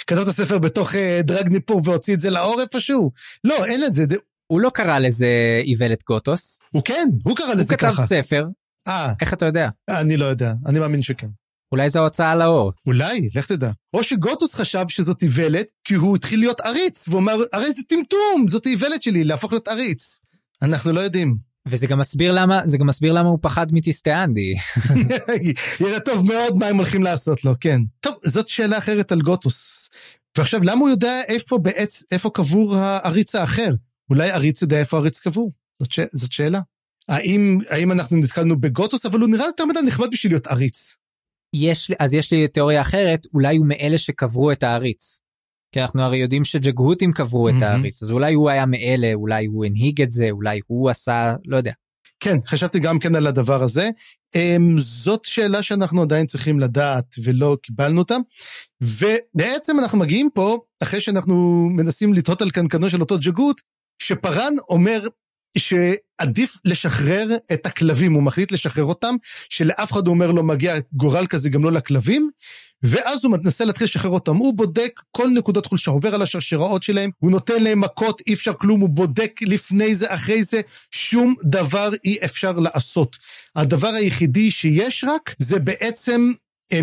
[0.08, 3.12] כתב את הספר בתוך אה, דרגניפור והוציא את זה לאור איפשהו?
[3.44, 4.06] לא, אין את זה.
[4.48, 5.28] הוא לא קרא לזה
[5.64, 6.60] איוולת גוטוס.
[6.72, 7.88] הוא כן, הוא קרא לזה ככה.
[7.88, 8.48] הוא כתב ספר.
[8.88, 9.14] אה.
[9.22, 9.70] איך אתה יודע?
[9.90, 11.28] אני לא יודע, אני מאמין שכן.
[11.72, 12.72] אולי זו הוצאה לאור.
[12.86, 13.72] אולי, לך תדע.
[13.94, 18.46] או שגוטוס חשב שזאת איוולת, כי הוא התחיל להיות עריץ, והוא אמר, הרי זה טמטום,
[18.48, 20.20] זאת איוולת שלי, להפוך להיות עריץ.
[20.62, 21.49] אנחנו לא יודעים.
[21.70, 24.56] וזה גם מסביר למה, זה גם מסביר למה הוא פחד מטיסטיאנדי.
[25.80, 27.82] ידע טוב מאוד מה הם הולכים לעשות לו, כן.
[28.00, 29.90] טוב, זאת שאלה אחרת על גוטוס.
[30.38, 33.74] ועכשיו, למה הוא יודע איפה בעץ, איפה קבור העריץ האחר?
[34.10, 35.52] אולי עריץ יודע איפה העריץ קבור?
[35.80, 36.00] זאת, ש...
[36.12, 36.60] זאת שאלה.
[37.10, 40.96] האם, האם אנחנו נתקלנו בגוטוס, אבל הוא נראה יותר מדי נחמד בשביל להיות עריץ.
[41.54, 45.20] יש, אז יש לי תיאוריה אחרת, אולי הוא מאלה שקברו את העריץ.
[45.72, 49.66] כי אנחנו הרי יודעים שג'גהותים קברו את העריץ, אז אולי הוא היה מאלה, אולי הוא
[49.66, 51.72] הנהיג את זה, אולי הוא עשה, לא יודע.
[52.20, 53.90] כן, חשבתי גם כן על הדבר הזה.
[54.36, 58.16] אמ, זאת שאלה שאנחנו עדיין צריכים לדעת ולא קיבלנו אותה.
[58.82, 63.62] ובעצם אנחנו מגיעים פה, אחרי שאנחנו מנסים לתהות על קנקנו של אותו ג'גות,
[64.02, 65.08] שפארן אומר
[65.58, 69.16] שעדיף לשחרר את הכלבים, הוא מחליט לשחרר אותם,
[69.50, 72.30] שלאף אחד הוא אומר לא מגיע גורל כזה גם לא לכלבים,
[72.84, 74.36] ואז הוא מנסה להתחיל לשחרר אותם.
[74.36, 78.54] הוא בודק כל נקודות חולשה, עובר על השרשראות שלהם, הוא נותן להם מכות, אי אפשר
[78.54, 80.62] כלום, הוא בודק לפני זה, אחרי זה,
[80.92, 83.16] שום דבר אי אפשר לעשות.
[83.56, 86.32] הדבר היחידי שיש רק, זה בעצם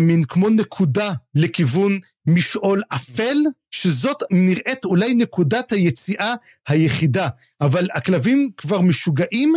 [0.01, 3.37] מין כמו נקודה לכיוון משעול אפל,
[3.71, 6.33] שזאת נראית אולי נקודת היציאה
[6.67, 7.27] היחידה.
[7.61, 9.53] אבל הכלבים כבר משוגעים,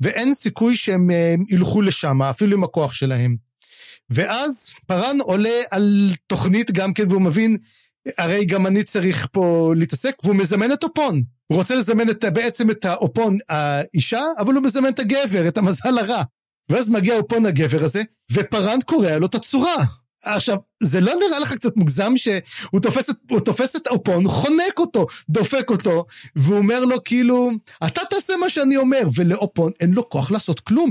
[0.00, 3.36] ואין סיכוי שהם אה, ילכו לשם, אפילו עם הכוח שלהם.
[4.10, 7.56] ואז פארן עולה על תוכנית גם כן, והוא מבין,
[8.18, 11.22] הרי גם אני צריך פה להתעסק, והוא מזמן את אופון.
[11.46, 15.98] הוא רוצה לזמן את, בעצם את האופון האישה, אבל הוא מזמן את הגבר, את המזל
[15.98, 16.22] הרע.
[16.70, 18.02] ואז מגיע אופון הגבר הזה,
[18.32, 19.84] ופארן קורע לו את הצורה.
[20.24, 25.06] עכשיו, זה לא נראה לך קצת מוגזם שהוא תופס את, תופס את אופון, חונק אותו,
[25.30, 26.04] דופק אותו,
[26.36, 27.50] והוא אומר לו כאילו,
[27.86, 30.90] אתה תעשה מה שאני אומר, ולאופון אין לו כוח לעשות כלום.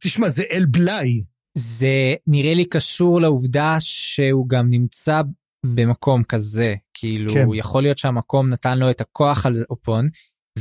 [0.00, 1.22] תשמע, זה אל בלאי.
[1.54, 5.20] זה נראה לי קשור לעובדה שהוא גם נמצא
[5.66, 7.46] במקום כזה, כאילו, כן.
[7.54, 10.08] יכול להיות שהמקום נתן לו את הכוח על אופון,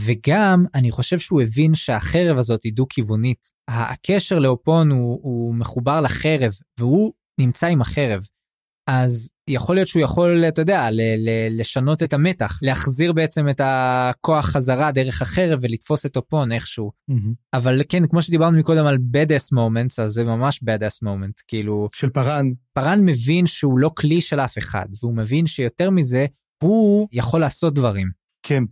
[0.05, 3.47] וגם אני חושב שהוא הבין שהחרב הזאת היא דו-כיוונית.
[3.67, 8.27] הקשר לאופון הוא, הוא מחובר לחרב, והוא נמצא עם החרב.
[8.87, 13.61] אז יכול להיות שהוא יכול, אתה יודע, ל- ל- לשנות את המתח, להחזיר בעצם את
[13.63, 16.91] הכוח חזרה דרך החרב ולתפוס את אופון איכשהו.
[17.11, 17.33] Mm-hmm.
[17.53, 21.43] אבל כן, כמו שדיברנו מקודם על bad ass moments, אז זה ממש bad ass moment,
[21.47, 21.87] כאילו...
[21.93, 22.45] של פארן.
[22.73, 26.25] פארן מבין שהוא לא כלי של אף אחד, והוא מבין שיותר מזה,
[26.63, 28.26] הוא יכול לעשות דברים.
[28.47, 28.63] כן,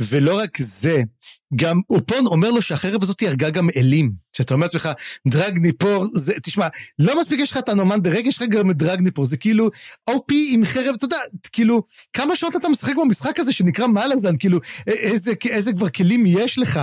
[0.00, 1.02] ולא רק זה,
[1.56, 4.12] גם אופון אומר לו שהחרב הזאת הרגה גם אלים.
[4.36, 4.88] שאתה אומר לעצמך,
[5.28, 9.24] דרגניפור, זה, תשמע, לא מספיק יש לך את הנומן ברגע, יש לך גם את דרגניפור,
[9.24, 9.70] זה כאילו,
[10.08, 11.16] אופי עם חרב, אתה יודע,
[11.52, 11.82] כאילו,
[12.12, 16.80] כמה שעות אתה משחק במשחק הזה שנקרא מלאזן, כאילו, איזה, איזה כבר כלים יש לך.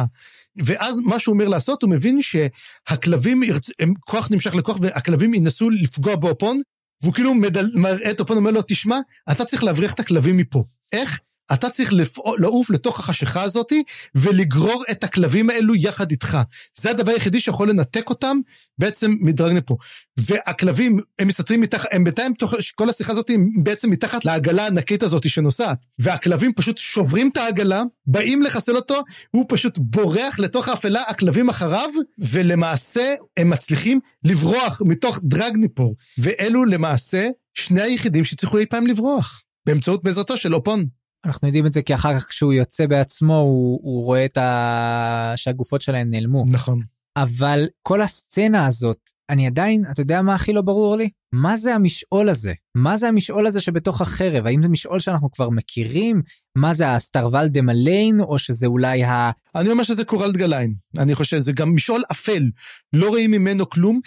[0.57, 3.43] ואז מה שהוא אומר לעשות, הוא מבין שהכלבים,
[3.79, 6.61] הם, כוח נמשך לכוח, והכלבים ינסו לפגוע באופון,
[7.01, 8.99] והוא כאילו מדל, מראה את אופון, אומר לו, תשמע,
[9.31, 10.63] אתה צריך להבריח את הכלבים מפה.
[10.93, 11.19] איך?
[11.53, 11.93] אתה צריך
[12.37, 13.83] לעוף לתוך החשיכה הזאתי
[14.15, 16.37] ולגרור את הכלבים האלו יחד איתך.
[16.73, 18.37] זה הדבר היחידי שיכול לנתק אותם
[18.77, 19.77] בעצם מדרגנפו.
[20.19, 25.03] והכלבים, הם מסתתרים מתחת, הם בינתיים, תוך כל השיחה הזאת, הם בעצם מתחת לעגלה הענקית
[25.03, 25.85] הזאת שנוסעת.
[25.99, 29.01] והכלבים פשוט שוברים את העגלה, באים לחסל אותו,
[29.31, 35.95] הוא פשוט בורח לתוך האפלה, הכלבים אחריו, ולמעשה הם מצליחים לברוח מתוך דרגניפור.
[36.17, 39.41] ואלו למעשה שני היחידים שצריכו אי פעם לברוח.
[39.65, 40.85] באמצעות בעזרתו של אופון.
[41.25, 45.33] אנחנו יודעים את זה כי אחר כך כשהוא יוצא בעצמו הוא, הוא רואה את ה...
[45.35, 46.45] שהגופות שלהם נעלמו.
[46.49, 46.81] נכון.
[47.17, 48.97] אבל כל הסצנה הזאת,
[49.29, 51.09] אני עדיין, אתה יודע מה הכי לא ברור לי?
[51.33, 52.53] מה זה המשעול הזה?
[52.75, 54.45] מה זה המשעול הזה שבתוך החרב?
[54.45, 56.21] האם זה משעול שאנחנו כבר מכירים?
[56.55, 59.31] מה זה הסטרוול דה מליין, או שזה אולי ה...
[59.55, 60.73] אני אומר שזה קורלד גליין.
[60.99, 62.43] אני חושב שזה גם משעול אפל.
[62.93, 63.99] לא רואים ממנו כלום.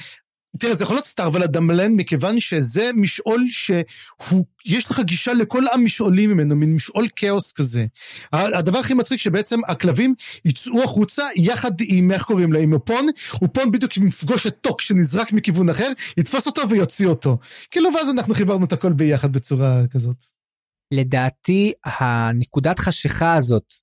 [0.59, 6.31] תראה, זה יכול להיות סטארוולד דמליין, מכיוון שזה משעול שהוא, יש לך גישה לכל המשעולים
[6.31, 7.86] ממנו, מין משעול כאוס כזה.
[8.32, 10.14] הדבר הכי מצחיק שבעצם הכלבים
[10.44, 13.06] יצאו החוצה יחד עם, איך קוראים לה, עם אופון,
[13.43, 17.39] אופון בדיוק יפגוש את טוק שנזרק מכיוון אחר, יתפוס אותו ויוציא אותו.
[17.70, 20.24] כאילו, ואז אנחנו חיברנו את הכל ביחד בצורה כזאת.
[20.93, 23.74] לדעתי, הנקודת חשיכה הזאת,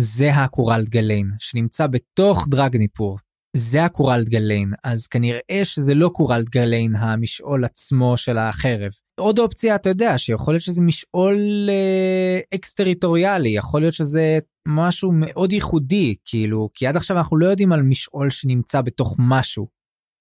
[0.00, 3.18] זה הקורלד גליין, שנמצא בתוך דרגניפור.
[3.56, 8.90] זה הקורלד גליין, אז כנראה שזה לא קורלד גליין המשעול עצמו של החרב.
[9.20, 15.52] עוד אופציה, אתה יודע, שיכול להיות שזה משעול אה, אקס-טריטוריאלי, יכול להיות שזה משהו מאוד
[15.52, 19.66] ייחודי, כאילו, כי עד עכשיו אנחנו לא יודעים על משעול שנמצא בתוך משהו.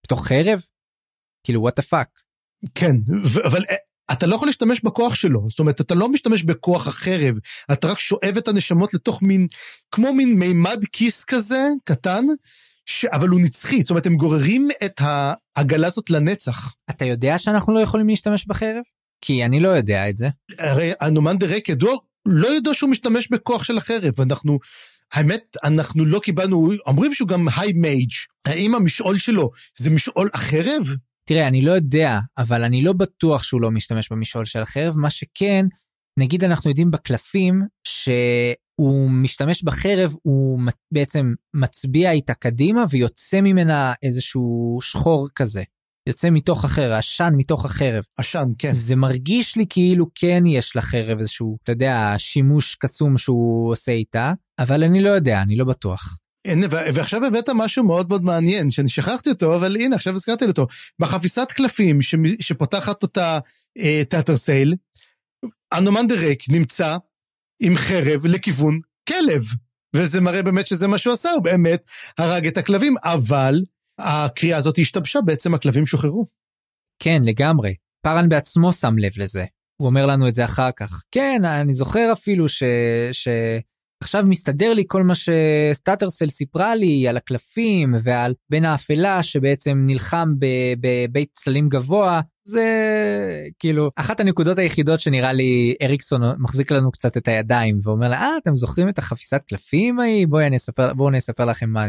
[0.06, 0.62] בתוך חרב?
[1.44, 2.20] כאילו, what the fuck.
[2.76, 2.96] כן,
[3.46, 3.76] אבל אה,
[4.12, 7.36] אתה לא יכול להשתמש בכוח שלו, זאת אומרת, אתה לא משתמש בכוח החרב,
[7.74, 9.48] אתה רק שואב את הנשמות לתוך מין,
[9.92, 12.26] כמו מין מימד כיס כזה, קטן,
[12.94, 13.06] ש...
[13.06, 15.02] אבל הוא נצחי, זאת אומרת, הם גוררים את
[15.56, 16.74] העגלה הזאת לנצח.
[16.90, 18.82] אתה יודע שאנחנו לא יכולים להשתמש בחרב?
[19.22, 20.28] כי אני לא יודע את זה.
[20.60, 21.96] הרי אנומנדר רייק ידוע,
[22.26, 24.60] לא ידוע שהוא משתמש בכוח של החרב, אנחנו,
[25.14, 28.12] האמת, אנחנו לא קיבלנו, אומרים שהוא גם high mage,
[28.46, 30.84] האם המשעול שלו זה משעול החרב?
[31.26, 35.10] תראה, אני לא יודע, אבל אני לא בטוח שהוא לא משתמש במשעול של החרב, מה
[35.10, 35.66] שכן,
[36.20, 38.10] נגיד אנחנו יודעים בקלפים, ש...
[38.84, 40.60] הוא משתמש בחרב, הוא
[40.92, 45.64] בעצם מצביע איתה קדימה ויוצא ממנה איזשהו שחור כזה.
[46.08, 48.04] יוצא מתוך החרב, עשן מתוך החרב.
[48.18, 48.74] עשן, כן.
[48.74, 54.34] זה מרגיש לי כאילו כן יש לחרב איזשהו, אתה יודע, שימוש קסום שהוא עושה איתה,
[54.60, 56.18] אבל אני לא יודע, אני לא בטוח.
[56.48, 60.68] הנה, ועכשיו הבאת משהו מאוד מאוד מעניין, שאני שכחתי אותו, אבל הנה, עכשיו הזכרתי אותו.
[61.00, 62.00] בחפיסת קלפים
[62.40, 63.40] שפותחת אותה
[63.78, 64.76] אה, תיאטר סייל,
[65.78, 66.98] אנומנדר ריק נמצא
[67.62, 69.44] עם חרב לכיוון כלב.
[69.96, 73.62] וזה מראה באמת שזה מה שהוא עשה, הוא באמת הרג את הכלבים, אבל
[74.00, 76.28] הקריאה הזאת השתבשה, בעצם הכלבים שוחררו.
[77.00, 77.74] כן, לגמרי.
[78.02, 79.46] פארן בעצמו שם לב לזה.
[79.78, 81.04] הוא אומר לנו את זה אחר כך.
[81.12, 82.64] כן, אני זוכר אפילו ש...
[83.12, 83.28] ש...
[84.04, 90.34] עכשיו מסתדר לי כל מה שסטאטרסל סיפרה לי על הקלפים ועל בן האפלה שבעצם נלחם
[90.80, 92.66] בבית צללים גבוה זה
[93.60, 98.38] כאילו אחת הנקודות היחידות שנראה לי אריקסון מחזיק לנו קצת את הידיים ואומר לה אה
[98.42, 101.86] אתם זוכרים את החפיסת קלפים ההיא בואי אני אספר בואו אני אספר לכם מה.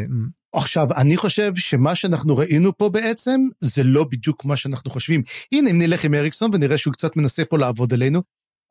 [0.53, 5.23] עכשיו אני חושב שמה שאנחנו ראינו פה בעצם זה לא בדיוק מה שאנחנו חושבים
[5.53, 8.23] הנה אם נלך עם אריקסון ונראה שהוא קצת מנסה פה לעבוד עלינו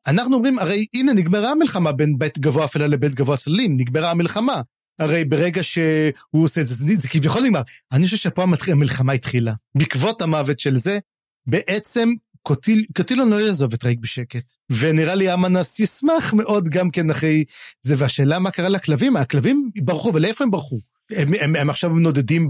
[0.06, 4.60] אנחנו אומרים, הרי הנה נגמרה המלחמה בין בית גבוה אפלה לבית גבוה צללים, נגמרה המלחמה.
[4.98, 7.62] הרי ברגע שהוא עושה את זה, זה כביכול נגמר.
[7.92, 9.52] אני חושב שפה המלחמה התחילה.
[9.74, 10.98] בעקבות המוות של זה,
[11.46, 12.12] בעצם
[12.42, 14.52] קוטיל, קוטילון לא יעזוב את רייק בשקט.
[14.70, 17.44] ונראה לי אמנס ישמח מאוד גם כן אחרי
[17.80, 17.94] זה.
[17.98, 20.78] והשאלה מה קרה לכלבים, הכלבים ברחו, ולאיפה הם ברחו?
[21.12, 22.48] הם, הם, הם עכשיו נודדים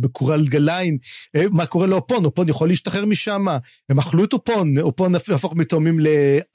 [0.00, 0.98] בקורלד גליין,
[1.36, 2.24] אה, מה קורה לאופון?
[2.24, 3.46] אופון יכול להשתחרר משם,
[3.88, 5.98] הם אכלו את אופון, אופון הפוך מתאומים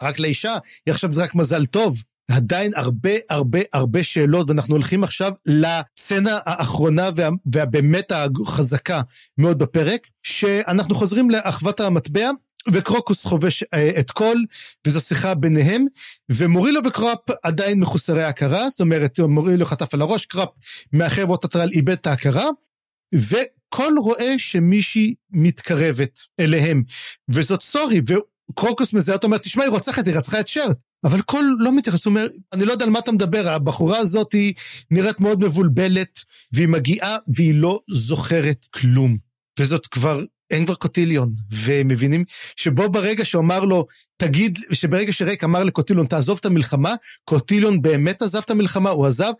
[0.01, 0.57] רק לאישה,
[0.89, 2.03] עכשיו זה רק מזל טוב.
[2.31, 9.01] עדיין הרבה הרבה הרבה שאלות, ואנחנו הולכים עכשיו לסצנה האחרונה וה, והבאמת החזקה
[9.37, 12.29] מאוד בפרק, שאנחנו חוזרים לאחוות המטבע,
[12.73, 14.35] וקרוקוס חובש אה, את כל,
[14.87, 15.85] וזו שיחה ביניהם,
[16.31, 20.49] ומורילו וקראפ עדיין מחוסרי הכרה, זאת אומרת, מורילו חטף על הראש, קראפ
[20.93, 22.45] מאחר ואוטוטרל איבד את ההכרה,
[23.15, 26.83] וכל רואה שמישהי מתקרבת אליהם,
[27.29, 30.77] וזאת סורי, וקרוקוס מזהה אותו, אומר, תשמע, היא רוצחת, היא רצחה את שרט.
[31.03, 34.33] אבל כל לא מתייחס, הוא אומר, אני לא יודע על מה אתה מדבר, הבחורה הזאת
[34.33, 34.53] היא
[34.91, 36.19] נראית מאוד מבולבלת,
[36.53, 39.17] והיא מגיעה והיא לא זוכרת כלום.
[39.59, 42.23] וזאת כבר אין כבר קוטיליון, ומבינים
[42.55, 43.85] שבו ברגע שהוא אמר לו,
[44.17, 49.31] תגיד, שברגע שריק אמר לקוטיליון, תעזוב את המלחמה, קוטיליון באמת עזב את המלחמה, הוא עזב,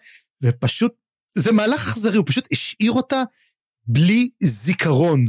[0.44, 0.94] ופשוט,
[1.38, 3.24] זה מהלך אכזרי, הוא פשוט השאיר אותה
[3.88, 5.26] בלי זיכרון.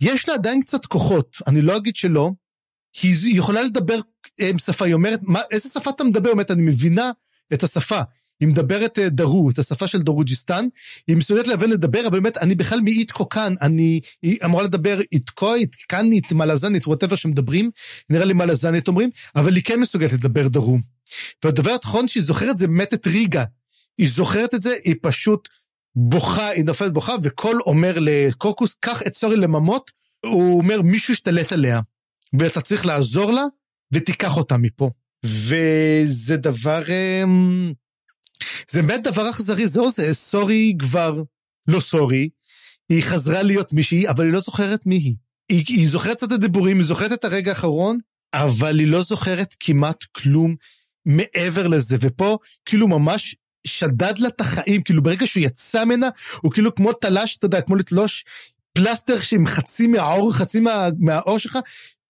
[0.00, 2.30] יש לה עדיין קצת כוחות, אני לא אגיד שלא,
[3.02, 3.98] היא יכולה לדבר
[4.38, 6.28] עם שפה, היא אומרת, מה, איזה שפה אתה מדבר?
[6.28, 7.10] היא אומרת, אני מבינה
[7.52, 8.00] את השפה.
[8.40, 10.66] היא מדברת אה, דרו, את השפה של דרוג'יסטן,
[11.08, 15.74] היא מסוגלת להבין לדבר, אבל באמת, אני בכלל מאיתקו כאן, אני, היא אמורה לדבר איתקואית,
[15.74, 17.70] כאנית, מלזנית, whatever שמדברים,
[18.10, 20.78] נראה לי מלזנית אומרים, אבל היא כן מסוגלת לדבר דרו.
[21.44, 23.44] והדבר האחרון שהיא זוכרת זה באמת את ריגה.
[23.98, 25.48] היא זוכרת את זה, היא פשוט
[25.96, 29.90] בוכה, היא נופלת בוכה, וקול אומר לקוקוס, קח את סורי לממות,
[30.26, 31.80] הוא אומר, מישהו השתלט עליה,
[32.38, 33.44] ואתה צריך לעזור לה,
[33.92, 34.90] ותיקח אותה מפה.
[35.24, 36.82] וזה דבר...
[38.70, 41.22] זה באמת דבר אכזרי, זהו זה, סורי כבר
[41.68, 42.28] לא סורי,
[42.88, 45.14] היא חזרה להיות מישהי, אבל היא לא זוכרת מי היא.
[45.48, 47.98] היא, היא זוכרת קצת את הדיבורים, היא זוכרת את הרגע האחרון,
[48.34, 50.54] אבל היא לא זוכרת כמעט כלום
[51.06, 53.36] מעבר לזה, ופה כאילו ממש
[53.66, 56.08] שדד לה את החיים, כאילו ברגע שהוא יצא ממנה,
[56.42, 58.24] הוא כאילו כמו תלש, אתה יודע, כמו לתלוש
[58.72, 61.58] פלסטר שעם חצי מהעור, חצי מה, מהעור שלך,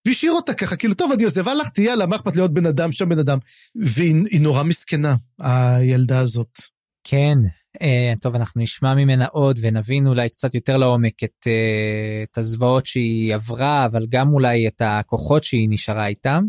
[0.06, 3.08] והשאיר אותה ככה, כאילו, טוב, אני עוזב, הלכתי, יאללה, מה אכפת להיות בן אדם, שם
[3.08, 3.38] בן אדם.
[3.74, 6.58] והיא נורא מסכנה, הילדה הזאת.
[7.04, 7.38] כן,
[7.82, 12.86] אה, טוב, אנחנו נשמע ממנה עוד ונבין אולי קצת יותר לעומק את, אה, את הזוועות
[12.86, 16.44] שהיא עברה, אבל גם אולי את הכוחות שהיא נשארה איתם.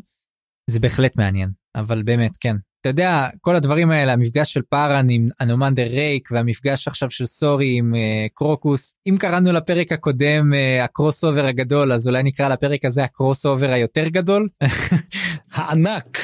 [0.69, 5.25] זה בהחלט מעניין, אבל באמת, כן, אתה יודע, כל הדברים האלה, המפגש של פארן עם
[5.41, 7.97] אנומנדר רייק והמפגש עכשיו של סורי עם אה,
[8.33, 13.45] קרוקוס, אם קראנו לפרק הקודם אה, ה crossover הגדול, אז אולי נקרא לפרק הזה ה
[13.45, 14.49] crossover היותר גדול?
[15.53, 16.17] הענק,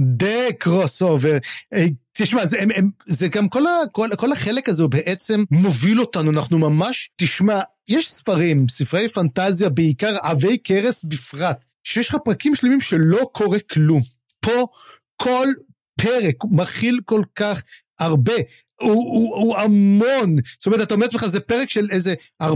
[0.00, 1.38] the crossover.
[2.16, 6.30] תשמע, זה, הם, הם, זה גם כל, ה, כל, כל החלק הזה בעצם מוביל אותנו,
[6.30, 12.80] אנחנו ממש, תשמע, יש ספרים, ספרי פנטזיה בעיקר, עבי כרס בפרט, שיש לך פרקים שלמים
[12.80, 14.02] שלא קורה כלום.
[14.40, 14.66] פה
[15.16, 15.46] כל
[16.00, 17.62] פרק, הוא מכיל כל כך
[18.00, 18.32] הרבה.
[18.80, 20.36] הוא, הוא, הוא המון.
[20.58, 22.46] זאת אומרת, אתה אומר לעצמך, זה פרק של איזה 40-50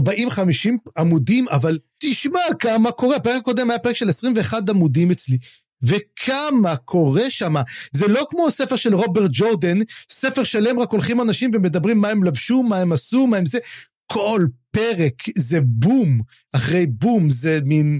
[0.97, 3.15] עמודים, אבל תשמע כמה קורה.
[3.15, 5.37] הפרק הקודם היה פרק של 21 עמודים אצלי.
[5.83, 7.53] וכמה קורה שם.
[7.91, 9.77] זה לא כמו ספר של רוברט ג'ורדן,
[10.11, 13.57] ספר שלם רק הולכים אנשים ומדברים מה הם לבשו, מה הם עשו, מה הם זה.
[14.05, 16.21] כל פרק זה בום
[16.55, 17.99] אחרי בום, זה מין...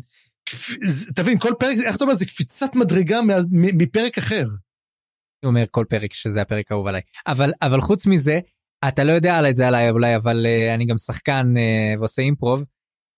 [1.16, 3.20] תבין, כל פרק, איך אתה אומר, זה קפיצת מדרגה
[3.52, 4.46] מפרק אחר.
[5.44, 8.40] אני אומר כל פרק שזה הפרק האהוב עליי אבל אבל חוץ מזה
[8.88, 12.22] אתה לא יודע על את זה עליי אולי אבל uh, אני גם שחקן uh, ועושה
[12.22, 12.66] אימפרוב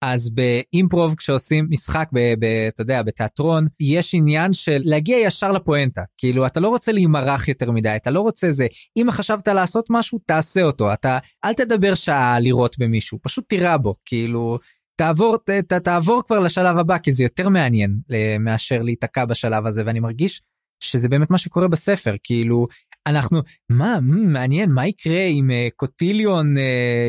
[0.04, 6.02] אז באימפרוב כשעושים משחק, ב, ב, אתה יודע, בתיאטרון, יש עניין של להגיע ישר לפואנטה.
[6.18, 8.68] כאילו, אתה לא רוצה להימרח יותר מדי, אתה לא רוצה זה.
[8.98, 10.94] אם חשבת לעשות משהו, תעשה אותו.
[10.94, 13.96] אתה, אל תדבר שעה לירות במישהו, פשוט תירה בו.
[14.06, 14.58] כאילו,
[14.96, 17.96] תעבור, ת, ת, תעבור כבר לשלב הבא, כי זה יותר מעניין
[18.40, 20.42] מאשר להיתקע בשלב הזה, ואני מרגיש
[20.84, 22.16] שזה באמת מה שקורה בספר.
[22.24, 22.68] כאילו,
[23.08, 26.60] אנחנו, מה, מעניין, מה יקרה אם uh, קוטיליון uh,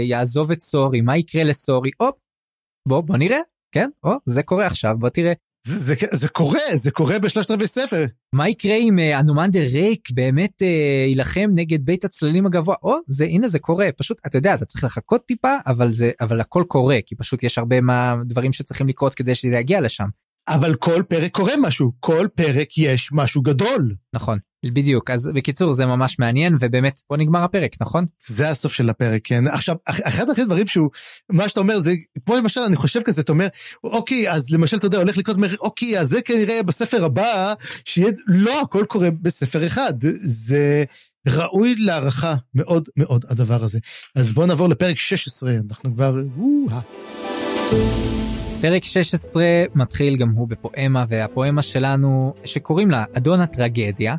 [0.03, 1.91] יעזוב את סורי, מה יקרה לסורי?
[2.01, 2.15] הופ,
[2.89, 3.39] בוא, בוא נראה,
[3.75, 3.91] כן?
[4.05, 5.33] או, זה קורה עכשיו, בוא תראה.
[5.67, 8.07] זה, זה, זה קורה, זה קורה בשלושת רבעי ספר.
[8.35, 12.77] מה יקרה אם uh, אנומנדר ריק באמת uh, יילחם נגד בית הצללים הגבוה?
[12.83, 16.41] או, זה, הנה זה קורה, פשוט, אתה יודע, אתה צריך לחכות טיפה, אבל זה, אבל
[16.41, 20.07] הכל קורה, כי פשוט יש הרבה מה, דברים שצריכים לקרות כדי שזה יגיע לשם.
[20.49, 23.95] אבל כל פרק קורה משהו, כל פרק יש משהו גדול.
[24.15, 28.05] נכון, בדיוק, אז בקיצור זה ממש מעניין ובאמת פה נגמר הפרק, נכון?
[28.27, 29.47] זה הסוף של הפרק, כן.
[29.47, 30.91] עכשיו, אחד הדברים שהוא,
[31.31, 31.95] מה שאתה אומר זה,
[32.27, 33.47] כמו למשל, אני חושב כזה, אתה אומר,
[33.85, 37.55] אוקיי, אז למשל, אתה יודע, הולך לקרות, אומר, אוקיי, אז זה כנראה בספר הבא,
[37.85, 39.95] שיהיה, לא, הכל קורה בספר אחד.
[40.25, 40.85] זה
[41.29, 43.79] ראוי להערכה מאוד מאוד הדבר הזה.
[44.15, 46.15] אז בואו נעבור לפרק 16, אנחנו כבר,
[48.63, 49.45] פרק 16
[49.75, 54.17] מתחיל גם הוא בפואמה, והפואמה שלנו, שקוראים לה אדון הטרגדיה,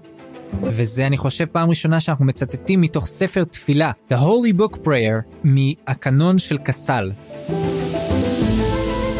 [0.64, 6.38] וזה אני חושב פעם ראשונה שאנחנו מצטטים מתוך ספר תפילה, The Holy Book Prayer, מהקנון
[6.38, 7.11] של קסל.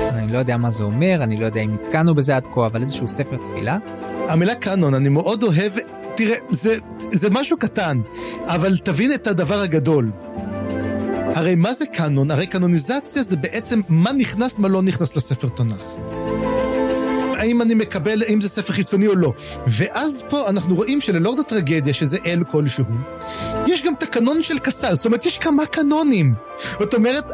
[0.10, 2.82] אני לא יודע מה זה אומר, אני לא יודע אם נתקענו בזה עד כה, אבל
[2.82, 3.78] איזשהו ספר תפילה.
[4.30, 5.72] המילה קאנון, אני מאוד אוהב,
[6.16, 8.02] תראה, זה, זה משהו קטן,
[8.48, 10.12] אבל תבין את הדבר הגדול.
[11.36, 12.32] הרי מה זה קאנון?
[12.32, 15.84] הרי קאנוניזציה זה בעצם מה נכנס, מה לא נכנס לספר תנ"ך.
[17.38, 19.34] האם אני מקבל, האם זה ספר חיצוני או לא.
[19.68, 22.86] ואז פה אנחנו רואים שללורד הטרגדיה, שזה אל כלשהו,
[23.68, 26.34] יש גם תקנון של קסל, זאת אומרת, יש כמה קנונים.
[26.80, 27.32] זאת אומרת,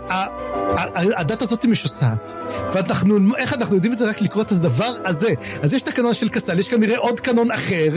[0.95, 2.34] הדת הזאת משוסעת.
[2.74, 4.10] ואנחנו, איך אנחנו יודעים את זה?
[4.10, 5.34] רק לקרוא את הדבר הזה.
[5.62, 7.90] אז יש תקנון של קסל, יש כנראה עוד קנון אחר.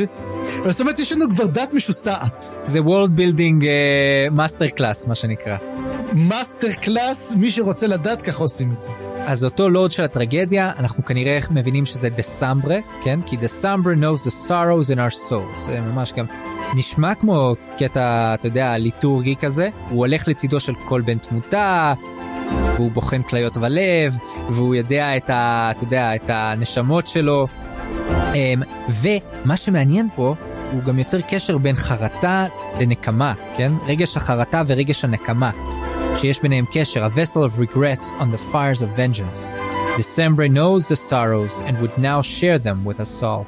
[0.65, 2.53] זאת אומרת, יש לנו כבר דת משוסעת.
[2.67, 3.65] זה World Building
[4.33, 5.57] master אה, class, מה שנקרא.
[6.13, 8.93] master class, מי שרוצה לדעת, ככה עושים את זה.
[9.27, 13.21] אז אותו לורד של הטרגדיה, אנחנו כנראה מבינים שזה דסמברה, כן?
[13.27, 15.59] כי דסמברה knows the sorrows in our souls.
[15.59, 16.27] זה ממש גם
[16.77, 19.69] נשמע כמו קטע, אתה יודע, ליטורגי כזה.
[19.91, 21.95] הוא הולך לצידו של כל בן תמותה,
[22.77, 24.19] והוא בוחן כליות ולב,
[24.51, 25.71] והוא יודע את ה...
[25.71, 27.47] אתה יודע, את הנשמות שלו.
[28.35, 30.35] אמ, ומה שמעניין פה,
[30.73, 32.47] הוא גם יוצר קשר בין חרטה
[32.81, 33.73] לנקמה, כן?
[33.87, 35.51] רגש החרטה ורגש הנקמה.
[36.17, 39.55] שיש ביניהם קשר, a vessel of regret on the fires of vengeance.
[39.97, 43.45] December knows the sorrows and would now share them with us all.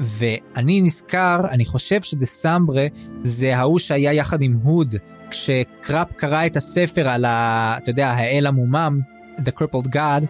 [0.00, 2.86] ואני נזכר, אני חושב שדסמברה
[3.22, 4.94] זה ההוא שהיה יחד עם הוד,
[5.32, 7.74] כשקראפ קרא את הספר על ה...
[7.78, 9.00] אתה יודע, האל המומם,
[9.38, 10.24] The Crippled God,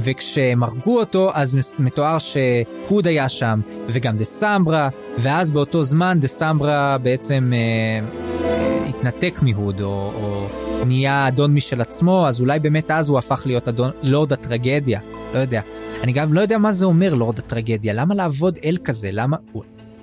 [0.00, 4.88] וכשהם הרגו אותו אז מתואר שהוד היה שם וגם דסמברה
[5.18, 10.48] ואז באותו זמן דסמברה בעצם אה, התנתק מהוד, או, או
[10.86, 15.00] נהיה אדון משל עצמו, אז אולי באמת אז הוא הפך להיות אדון, לורד הטרגדיה,
[15.34, 15.60] לא יודע.
[16.02, 19.36] אני גם לא יודע מה זה אומר לורד הטרגדיה, למה לעבוד אל כזה, למה,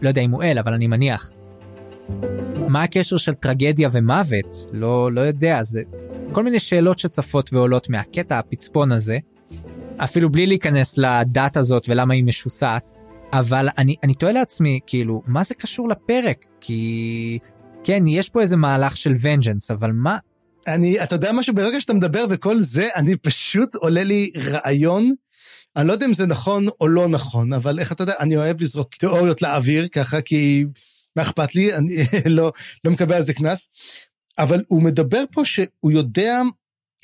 [0.02, 1.32] לא יודע אם הוא אל, אבל אני מניח.
[2.68, 4.56] מה הקשר של טרגדיה ומוות?
[4.72, 5.82] לא, לא יודע, זה
[6.32, 9.18] כל מיני שאלות שצפות ועולות מהקטע הפצפון הזה,
[9.98, 12.92] אפילו בלי להיכנס לדת הזאת ולמה היא משוסעת.
[13.34, 16.46] אבל אני, אני תוהה לעצמי, כאילו, מה זה קשור לפרק?
[16.62, 17.40] כי
[17.84, 20.18] כן, יש פה איזה מהלך של ונג'נס, אבל מה?
[20.68, 21.54] אני, אתה יודע משהו?
[21.54, 25.14] ברגע שאתה מדבר וכל זה, אני פשוט עולה לי רעיון.
[25.76, 28.62] אני לא יודע אם זה נכון או לא נכון, אבל איך אתה יודע, אני אוהב
[28.62, 30.66] לזרוק תיאוריות לאוויר ככה, כי
[31.16, 31.96] מה אכפת לי, אני
[32.38, 32.52] לא,
[32.86, 33.68] לא מקבל על זה קנס.
[34.38, 36.42] אבל הוא מדבר פה שהוא יודע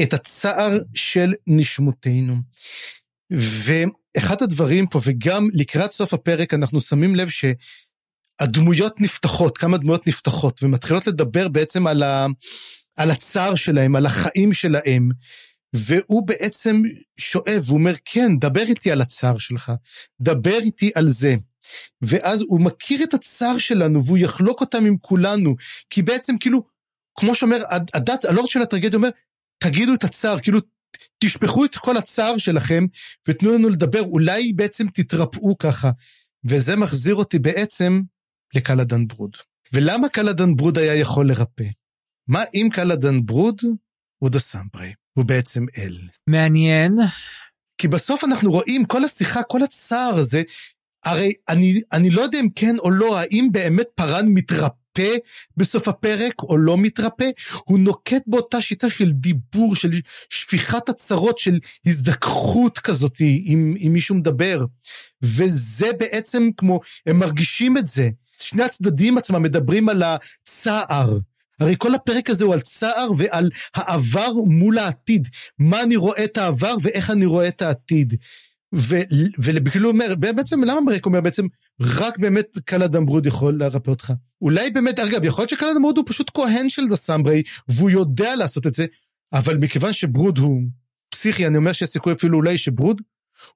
[0.02, 2.36] את הצער של נשמותינו.
[3.32, 7.46] ואחד הדברים פה, וגם לקראת סוף הפרק, אנחנו שמים לב ש...
[8.40, 12.28] הדמויות נפתחות, כמה דמויות נפתחות, ומתחילות לדבר בעצם על, ה,
[12.98, 15.10] על הצער שלהם, על החיים שלהם,
[15.76, 16.82] והוא בעצם
[17.18, 19.72] שואב, הוא אומר, כן, דבר איתי על הצער שלך,
[20.22, 21.36] דבר איתי על זה.
[22.02, 25.56] ואז הוא מכיר את הצער שלנו, והוא יחלוק אותם עם כולנו,
[25.90, 26.64] כי בעצם כאילו,
[27.20, 27.58] כמו שאומר,
[27.94, 29.10] הדת, הלורד של הטרגדיה אומר,
[29.58, 30.60] תגידו את הצער, כאילו,
[31.18, 32.86] תשפכו את כל הצער שלכם,
[33.28, 35.92] ותנו לנו לדבר, אולי בעצם תתרפאו ככה.
[36.50, 38.02] וזה מחזיר אותי בעצם
[38.56, 39.38] לקלדן ברוד.
[39.74, 41.64] ולמה קלדן ברוד היה יכול לרפא?
[42.28, 43.62] מה אם קלדן ברוד
[44.18, 44.94] הוא דסמברה?
[45.14, 45.98] הוא בעצם אל.
[46.28, 46.96] מעניין.
[47.78, 50.42] כי בסוף אנחנו רואים כל השיחה, כל הצער הזה,
[51.06, 55.16] הרי אני, אני לא יודע אם כן או לא, האם באמת פארן מתרפא
[55.58, 57.30] בסוף הפרק או לא מתרפא,
[57.66, 59.92] הוא נוקט באותה שיטה של דיבור, של
[60.30, 64.66] שפיכת הצהרות, של הזדככות כזאת אם, אם מישהו מדבר.
[65.22, 68.10] וזה בעצם כמו, הם מרגישים את זה.
[68.40, 71.20] שני הצדדים עצמם מדברים על הצער.
[71.60, 75.28] הרי כל הפרק הזה הוא על צער ועל העבר מול העתיד.
[75.60, 78.16] מה אני רואה את העבר ואיך אני רואה את העתיד.
[79.40, 81.46] וכאילו אומר, בעצם למה מרק אומר בעצם,
[81.82, 84.14] רק באמת קלאדם ברוד יכול לרפא אותך.
[84.42, 88.68] אולי באמת, אגב, יכול להיות שקלאדם ברוד הוא פשוט כהן של דסמברי, והוא יודע לעשות
[88.68, 88.86] את זה,
[89.34, 90.62] אבל מכיוון שברוד הוא
[91.10, 93.02] פסיכי, אני אומר שיש סיכוי אפילו אולי שברוד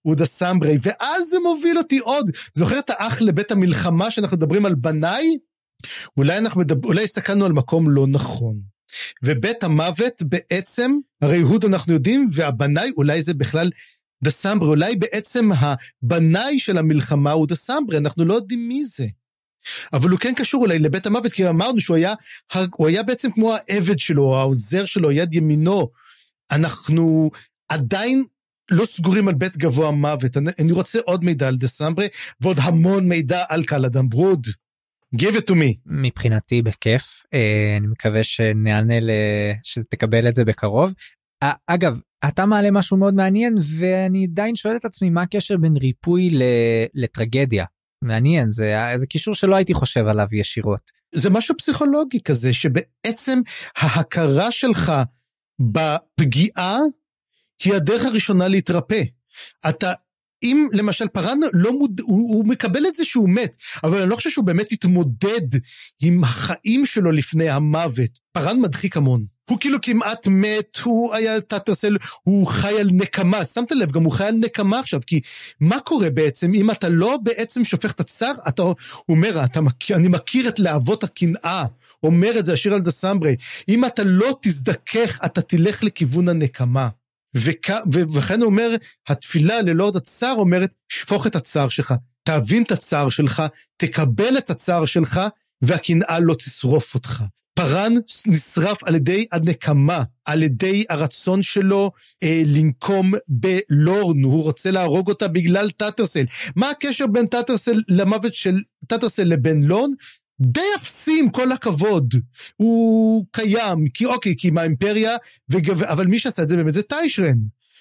[0.01, 2.31] הוא דסמברי, ואז זה מוביל אותי עוד.
[2.53, 5.37] זוכר את האח לבית המלחמה שאנחנו מדברים על בנאי?
[6.17, 8.59] אולי אנחנו מדבר, אולי הסתכלנו על מקום לא נכון.
[9.23, 10.91] ובית המוות בעצם,
[11.21, 13.69] הרי יהוד אנחנו יודעים, והבנאי אולי זה בכלל
[14.23, 19.05] דסמברי, אולי בעצם הבנאי של המלחמה הוא דסמברי, אנחנו לא יודעים מי זה.
[19.93, 22.13] אבל הוא כן קשור אולי לבית המוות, כי אמרנו שהוא היה,
[22.71, 25.89] הוא היה בעצם כמו העבד שלו, העוזר שלו, יד ימינו.
[26.51, 27.31] אנחנו
[27.69, 28.23] עדיין
[28.71, 30.37] לא סגורים על בית גבוה מוות.
[30.37, 32.07] אני, רוצה עוד מידע על דסמברי,
[32.41, 34.47] ועוד המון מידע על קלאדם ברוד.
[35.15, 35.75] give it to me.
[35.85, 38.93] מבחינתי בכיף, אה, אני מקווה שנענה,
[39.63, 40.93] שתקבל את זה בקרוב.
[41.67, 46.31] אגב, אתה מעלה משהו מאוד מעניין ואני עדיין שואל את עצמי מה הקשר בין ריפוי
[46.93, 47.65] לטרגדיה.
[48.03, 50.91] מעניין זה זה קישור שלא הייתי חושב עליו ישירות.
[51.15, 53.39] זה משהו פסיכולוגי כזה שבעצם
[53.77, 54.93] ההכרה שלך
[55.59, 56.77] בפגיעה
[57.63, 59.01] היא הדרך הראשונה להתרפא.
[59.69, 59.93] אתה
[60.43, 61.99] אם למשל פארן לא מוד...
[61.99, 65.47] הוא, הוא מקבל את זה שהוא מת, אבל אני לא חושב שהוא באמת התמודד
[66.01, 68.19] עם החיים שלו לפני המוות.
[68.31, 69.25] פארן מדחיק המון.
[69.49, 73.45] הוא כאילו כמעט מת, הוא היה תת-טרסל, הוא חי על נקמה.
[73.45, 75.21] שמת לב, גם הוא חי על נקמה עכשיו, כי
[75.59, 78.63] מה קורה בעצם אם אתה לא בעצם שופך את הצער, אתה
[79.09, 81.65] אומר, אתה מכיר, אני מכיר את להבות הקנאה,
[82.03, 83.35] אומר את זה השיר על דה סמברי.
[83.69, 86.89] אם אתה לא תזדכך, אתה תלך לכיוון הנקמה.
[87.35, 87.69] וכ...
[88.13, 88.75] וכן הוא אומר,
[89.07, 91.93] התפילה ללורד הצער אומרת, שפוך את הצער שלך,
[92.23, 93.43] תבין את הצער שלך,
[93.77, 95.21] תקבל את הצער שלך,
[95.61, 97.23] והקנאה לא תשרוף אותך.
[97.59, 97.93] פארן
[98.27, 101.91] נשרף על ידי הנקמה, על ידי הרצון שלו
[102.23, 106.25] אה, לנקום בלורן, הוא רוצה להרוג אותה בגלל טאטרסל.
[106.55, 108.55] מה הקשר בין טאטרסל למוות של
[108.87, 109.89] טאטרסל לבין לורן?
[110.41, 112.13] די אפסי עם כל הכבוד.
[112.55, 115.15] הוא קיים, כי אוקיי, כי מהאימפריה,
[115.49, 115.83] וגב...
[115.83, 117.37] אבל מי שעשה את זה באמת זה טיישרן,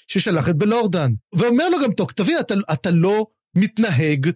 [0.09, 1.13] ששלח את בלורדן.
[1.35, 3.27] ואומר לו גם, טוב, תבין, אתה, אתה לא
[3.57, 4.31] מתנהג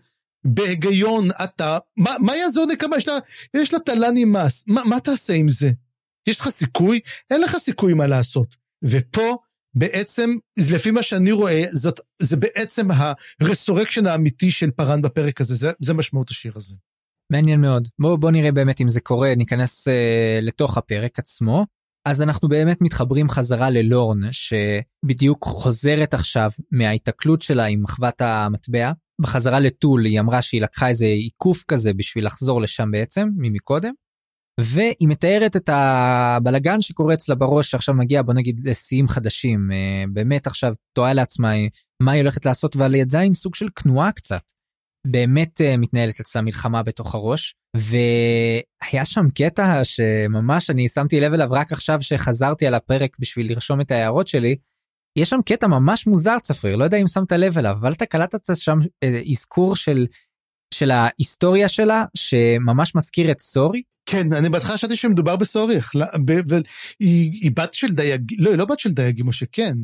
[0.44, 2.96] בהיגיון, אתה, מה, מה יעזור נקמה?
[2.96, 3.14] יש לה,
[3.56, 5.70] יש לה תל"ן עם מס, מה, מה תעשה עם זה?
[6.28, 7.00] יש לך סיכוי?
[7.30, 8.56] אין לך סיכוי מה לעשות.
[8.84, 9.36] ופה,
[9.74, 10.30] בעצם,
[10.74, 12.88] לפי מה שאני רואה, זאת, זה בעצם
[13.40, 16.74] הרסורקשן האמיתי של פארן בפרק הזה, זה, זה משמעות השיר הזה.
[17.32, 17.88] מעניין מאוד.
[17.98, 21.66] בוא, בוא נראה באמת אם זה קורה, ניכנס אה, לתוך הפרק עצמו.
[22.04, 28.92] אז אנחנו באמת מתחברים חזרה ללורן, שבדיוק חוזרת עכשיו מההיתקלות שלה עם מחוות המטבע.
[29.22, 33.92] בחזרה לטול היא אמרה שהיא לקחה איזה עיקוף כזה בשביל לחזור לשם בעצם, ממקודם.
[34.60, 40.46] והיא מתארת את הבלגן שקורה אצלה בראש שעכשיו מגיע בוא נגיד לשיאים חדשים אה, באמת
[40.46, 41.50] עכשיו תוהה לעצמה
[42.02, 44.42] מה היא הולכת לעשות אבל היא עדיין סוג של כנועה קצת.
[45.06, 51.48] באמת uh, מתנהלת אצלה מלחמה בתוך הראש והיה שם קטע שממש אני שמתי לב אליו
[51.50, 54.56] רק עכשיו שחזרתי על הפרק בשביל לרשום את ההערות שלי.
[55.18, 58.56] יש שם קטע ממש מוזר צפריר לא יודע אם שמת לב אליו אבל אתה קלטת
[58.56, 60.06] שם אה, אזכור של
[60.74, 63.82] של ההיסטוריה שלה שממש מזכיר את סורי.
[64.06, 65.78] כן אני בהתחלה חשבתי שמדובר בסורי
[67.00, 69.74] היא בת של דייגים לא היא לא בת של דייגים או שכן.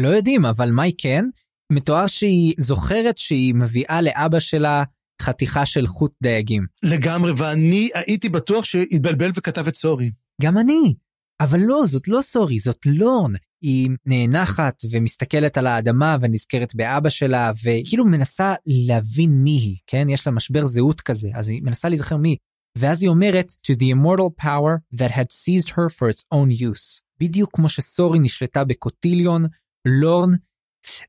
[0.00, 1.24] לא יודעים אבל מה היא כן
[1.72, 4.82] מתואר שהיא זוכרת שהיא מביאה לאבא שלה
[5.22, 6.66] חתיכה של חוט דייגים.
[6.82, 10.10] לגמרי, ואני הייתי בטוח שהתבלבל וכתב את סורי.
[10.42, 10.94] גם אני.
[11.40, 13.32] אבל לא, זאת לא סורי, זאת לורן.
[13.62, 20.08] היא נאנחת ומסתכלת על האדמה ונזכרת באבא שלה, וכאילו מנסה להבין מי היא, כן?
[20.08, 22.36] יש לה משבר זהות כזה, אז היא מנסה להיזכר מי.
[22.78, 27.00] ואז היא אומרת, to the immortal power that had seized her for its own use.
[27.20, 29.44] בדיוק כמו שסורי נשלטה בקוטיליון,
[29.86, 30.30] לורן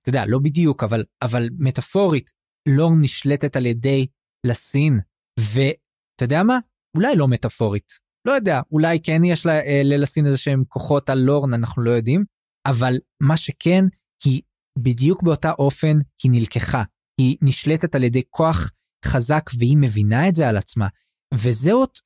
[0.01, 2.31] אתה יודע, לא בדיוק, אבל, אבל מטאפורית,
[2.67, 4.07] לא נשלטת על ידי
[4.45, 4.99] לסין,
[5.39, 6.59] ואתה יודע מה?
[6.97, 8.08] אולי לא מטאפורית.
[8.25, 11.91] לא יודע, אולי כן יש לה, אה, ללסין איזה שהם כוחות על לורן, אנחנו לא
[11.91, 12.23] יודעים,
[12.65, 13.85] אבל מה שכן,
[14.23, 14.41] היא
[14.79, 16.83] בדיוק באותה אופן, היא נלקחה.
[17.19, 18.71] היא נשלטת על ידי כוח
[19.05, 20.87] חזק והיא מבינה את זה על עצמה.
[21.33, 21.99] וזאת,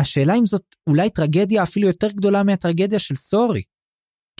[0.00, 3.62] השאלה אם זאת אולי טרגדיה אפילו יותר גדולה מהטרגדיה של סורי.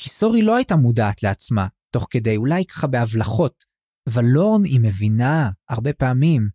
[0.00, 3.64] כי סורי לא הייתה מודעת לעצמה, תוך כדי, אולי ככה בהבלחות,
[4.08, 6.48] אבל לורן היא מבינה הרבה פעמים,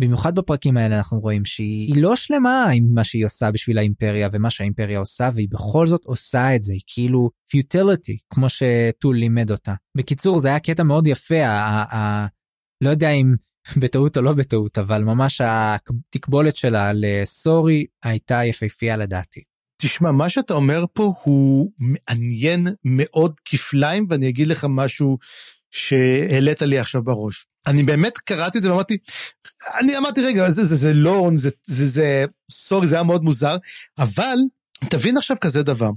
[0.00, 4.50] במיוחד בפרקים האלה אנחנו רואים שהיא לא שלמה עם מה שהיא עושה בשביל האימפריה ומה
[4.50, 9.74] שהאימפריה עושה, והיא בכל זאת עושה את זה, היא כאילו פיוטיליטי, כמו שטול לימד אותה.
[9.96, 12.26] בקיצור, זה היה קטע מאוד יפה, ה- ה-
[12.84, 13.34] לא יודע אם
[13.82, 19.40] בטעות או לא בטעות, אבל ממש התקבולת שלה לסורי הייתה יפהפייה לדעתי.
[19.82, 25.18] תשמע, מה שאתה אומר פה הוא מעניין מאוד כפליים, ואני אגיד לך משהו
[25.70, 27.46] שהעלית לי עכשיו בראש.
[27.66, 28.98] אני באמת קראתי את זה ואמרתי,
[29.80, 33.56] אני אמרתי, רגע, זה, זה, זה לורן, זה, זה, זה, סורי, זה היה מאוד מוזר,
[33.98, 34.36] אבל
[34.90, 35.90] תבין עכשיו כזה דבר,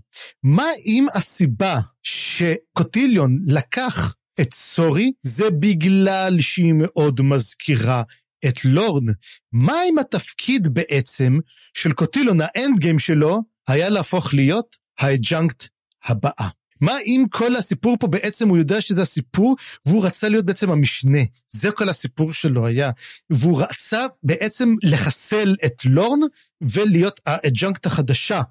[0.44, 8.04] מה אם הסיבה שקוטיליון לקח את סורי, זה בגלל שהיא מאוד מזכירה
[8.48, 9.06] את לורן.
[9.52, 11.40] מה אם התפקיד בעצם
[11.74, 15.68] של קוטיליון, ה end game שלו, היה להפוך להיות ה adjunct
[16.06, 16.50] הבאה?
[16.84, 19.56] מה אם כל הסיפור פה בעצם הוא יודע שזה הסיפור,
[19.86, 21.20] והוא רצה להיות בעצם המשנה.
[21.48, 22.92] זה כל הסיפור שלו היה.
[23.30, 26.20] והוא רצה בעצם לחסל את לורן
[26.62, 28.42] ולהיות ה adjunct החדשה.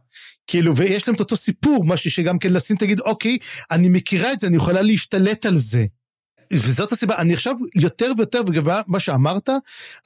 [0.47, 3.39] כאילו, ויש להם את אותו סיפור, משהו שגם כן לסין תגיד, אוקיי,
[3.71, 5.85] אני מכירה את זה, אני יכולה להשתלט על זה.
[6.53, 9.49] וזאת הסיבה, אני עכשיו יותר ויותר, וגם מה שאמרת,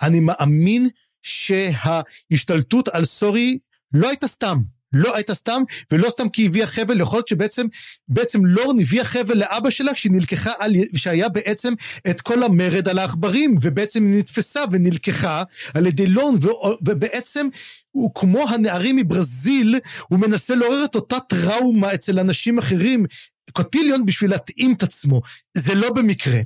[0.03, 0.87] אני מאמין
[1.23, 3.59] שההשתלטות על סורי
[3.95, 4.76] לא הייתה סתם.
[4.97, 5.63] לא הייתה סתם,
[5.93, 7.67] ולא סתם כי היא הביאה חבל, יכול להיות שבעצם,
[8.09, 11.73] בעצם לורן הביאה חבל לאבא שלה כשהיא נלקחה על, שהיה בעצם
[12.11, 15.43] את כל המרד על העכברים, ובעצם היא נתפסה ונלקחה
[15.75, 16.49] על ידי לורן, ו,
[16.83, 17.49] ובעצם
[17.91, 19.79] הוא כמו הנערים מברזיל,
[20.09, 23.07] הוא מנסה לעורר את אותה טראומה אצל אנשים אחרים,
[23.53, 25.23] קוטיליון בשביל להתאים את עצמו,
[25.57, 26.41] זה לא במקרה.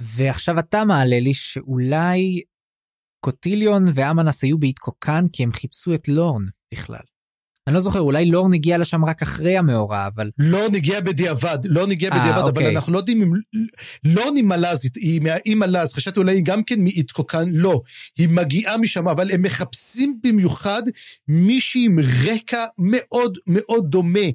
[0.00, 2.40] ועכשיו אתה מעלה לי שאולי
[3.20, 6.44] קוטיליון ואמנס היו בהתקוקן כי הם חיפשו את לורן
[6.74, 7.09] בכלל.
[7.70, 10.30] אני לא זוכר, אולי לורן הגיע לשם רק אחרי המאורע, אבל...
[10.38, 12.76] לורן הגיע בדיעבד, לורן הגיע בדיעבד, אבל אוקיי.
[12.76, 13.32] אנחנו לא יודעים אם...
[14.04, 17.80] לורן היא מלז, היא מהאי מלז, חשבתי אולי היא גם כן מאיתקוקן, לא.
[18.18, 20.82] היא מגיעה משם, אבל הם מחפשים במיוחד
[21.28, 24.28] מישהי עם רקע מאוד מאוד דומה.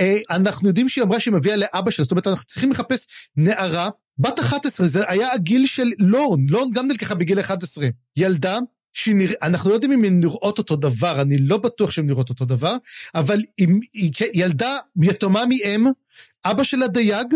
[0.00, 3.06] אה, אנחנו יודעים שהיא אמרה שהיא מביאה לאבא שלה, זאת אומרת, אנחנו צריכים לחפש
[3.36, 3.88] נערה
[4.18, 7.86] בת 11, זה היה הגיל של לורן, לורן גם נלקחה בגיל 11.
[8.16, 8.58] ילדה
[8.92, 9.34] שנרא...
[9.42, 12.76] אנחנו לא יודעים אם הן נראות אותו דבר, אני לא בטוח שהן נראות אותו דבר,
[13.14, 15.86] אבל היא, היא ילדה יתומה מאם,
[16.44, 17.26] אבא שלה דייג,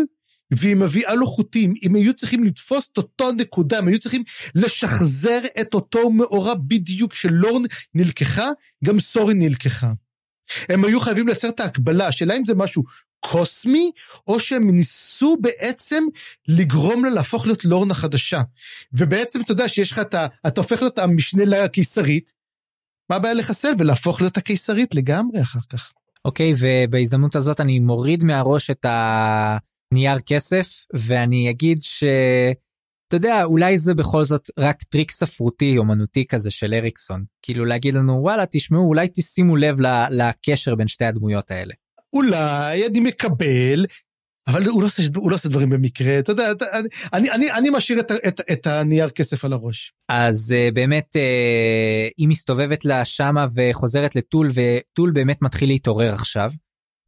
[0.51, 1.73] והיא מביאה לו חוטים.
[1.83, 4.23] אם היו צריכים לתפוס את אותו נקודה, הם היו צריכים
[4.55, 7.63] לשחזר את אותו מאורע בדיוק שלורן
[7.95, 8.49] נלקחה,
[8.85, 9.91] גם סורי נלקחה.
[10.69, 12.83] הם היו חייבים לייצר את ההקבלה, השאלה אם זה משהו
[13.19, 13.91] קוסמי,
[14.27, 16.03] או שהם ניסו בעצם
[16.47, 18.41] לגרום לה להפוך להיות לורנה חדשה.
[18.93, 20.27] ובעצם אתה יודע שיש לך את ה...
[20.47, 22.33] אתה הופך להיות המשנה לקיסרית,
[23.09, 25.93] מה הבעיה לחסל ולהפוך להיות הקיסרית לגמרי אחר כך.
[26.25, 32.03] אוקיי, okay, ובהזדמנות הזאת אני מוריד מהראש את הנייר כסף, ואני אגיד ש...
[33.07, 37.23] אתה יודע, אולי זה בכל זאת רק טריק ספרותי, אומנותי כזה של אריקסון.
[37.41, 39.77] כאילו להגיד לנו, וואלה, תשמעו, אולי תשימו לב
[40.09, 41.73] לקשר בין שתי הדמויות האלה.
[42.13, 43.85] אולי אני מקבל,
[44.47, 46.51] אבל הוא לא עושה, הוא לא עושה דברים במקרה, אתה יודע,
[47.13, 49.93] אני, אני, אני משאיר את, את, את הנייר כסף על הראש.
[50.09, 56.51] אז אה, באמת, אה, היא מסתובבת לה שמה וחוזרת לטול, וטול באמת מתחיל להתעורר עכשיו,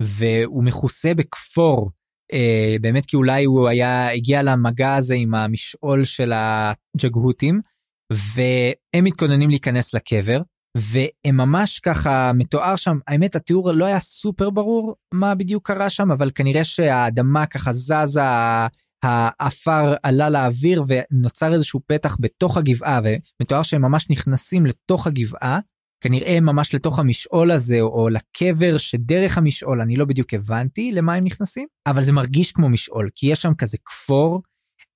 [0.01, 1.91] והוא מכוסה בכפור,
[2.33, 7.61] uh, באמת כי אולי הוא היה, הגיע למגע הזה עם המשעול של הג'גהותים,
[8.11, 10.41] והם מתכוננים להיכנס לקבר.
[10.77, 12.97] והם ממש ככה מתואר שם.
[13.07, 18.21] האמת התיאור לא היה סופר ברור מה בדיוק קרה שם אבל כנראה שהאדמה ככה זזה
[19.03, 25.59] העפר עלה לאוויר ונוצר איזשהו פתח בתוך הגבעה ומתואר שהם ממש נכנסים לתוך הגבעה.
[26.03, 31.23] כנראה ממש לתוך המשעול הזה או לקבר שדרך המשעול אני לא בדיוק הבנתי למה הם
[31.23, 34.41] נכנסים אבל זה מרגיש כמו משעול כי יש שם כזה כפור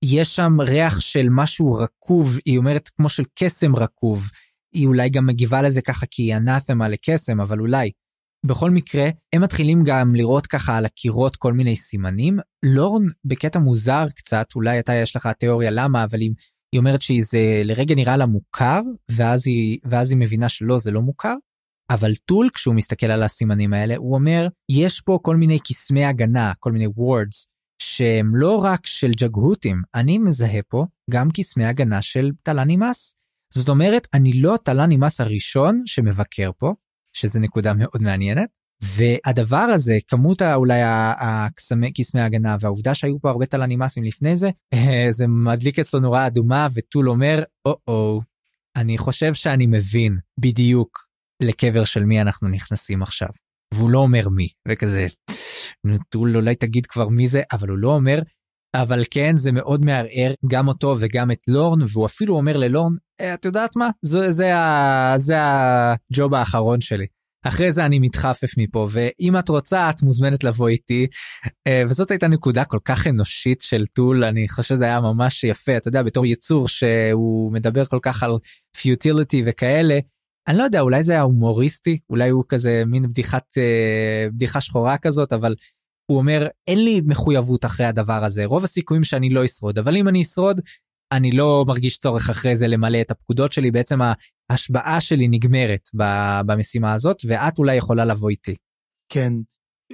[0.04, 4.28] יש שם ריח של משהו רקוב היא אומרת כמו של קסם רקוב
[4.74, 7.90] היא אולי גם מגיבה לזה ככה כי היא anathema לקסם, אבל אולי.
[8.46, 12.38] בכל מקרה, הם מתחילים גם לראות ככה על הקירות כל מיני סימנים.
[12.64, 16.30] לורן בקטע מוזר קצת, אולי אתה יש לך תיאוריה למה, אבל היא,
[16.74, 18.80] היא אומרת שזה לרגע נראה לה מוכר,
[19.10, 21.34] ואז היא, ואז היא מבינה שלא, זה לא מוכר.
[21.90, 26.52] אבל טול, כשהוא מסתכל על הסימנים האלה, הוא אומר, יש פה כל מיני קסמי הגנה,
[26.60, 27.48] כל מיני wards,
[27.82, 33.14] שהם לא רק של ג'גהותים, אני מזהה פה גם קסמי הגנה של טלנימאס.
[33.54, 36.74] זאת אומרת, אני לא תל"ן נמאס הראשון שמבקר פה,
[37.12, 40.80] שזה נקודה מאוד מעניינת, והדבר הזה, כמות אולי
[41.18, 44.50] הקסמי ההגנה והעובדה שהיו פה הרבה תל"ן נמאסים לפני זה,
[45.10, 48.20] זה מדליק אצלו נורה אדומה וטול אומר, או-או,
[48.76, 51.06] אני חושב שאני מבין בדיוק
[51.42, 53.28] לקבר של מי אנחנו נכנסים עכשיו.
[53.74, 55.06] והוא לא אומר מי, וכזה,
[56.08, 58.18] טול אולי תגיד כבר מי זה, אבל הוא לא אומר,
[58.74, 63.34] אבל כן, זה מאוד מערער גם אותו וגם את לורן, והוא אפילו אומר ללורן, אה,
[63.34, 63.90] את יודעת מה?
[64.02, 67.06] זה, זה, ה, זה הג'וב האחרון שלי.
[67.46, 71.06] אחרי זה אני מתחפף מפה, ואם את רוצה, את מוזמנת לבוא איתי.
[71.66, 75.76] אה, וזאת הייתה נקודה כל כך אנושית של טול, אני חושב שזה היה ממש יפה,
[75.76, 78.32] אתה יודע, בתור יצור שהוא מדבר כל כך על
[78.76, 79.98] פיוטיליטי וכאלה.
[80.48, 84.98] אני לא יודע, אולי זה היה הומוריסטי, אולי הוא כזה מין בדיחת, אה, בדיחה שחורה
[84.98, 85.54] כזאת, אבל
[86.06, 90.08] הוא אומר, אין לי מחויבות אחרי הדבר הזה, רוב הסיכויים שאני לא אשרוד, אבל אם
[90.08, 90.60] אני אשרוד,
[91.12, 93.98] אני לא מרגיש צורך אחרי זה למלא את הפקודות שלי, בעצם
[94.50, 95.88] ההשבעה שלי נגמרת
[96.46, 98.54] במשימה הזאת, ואת אולי יכולה לבוא איתי.
[99.08, 99.32] כן.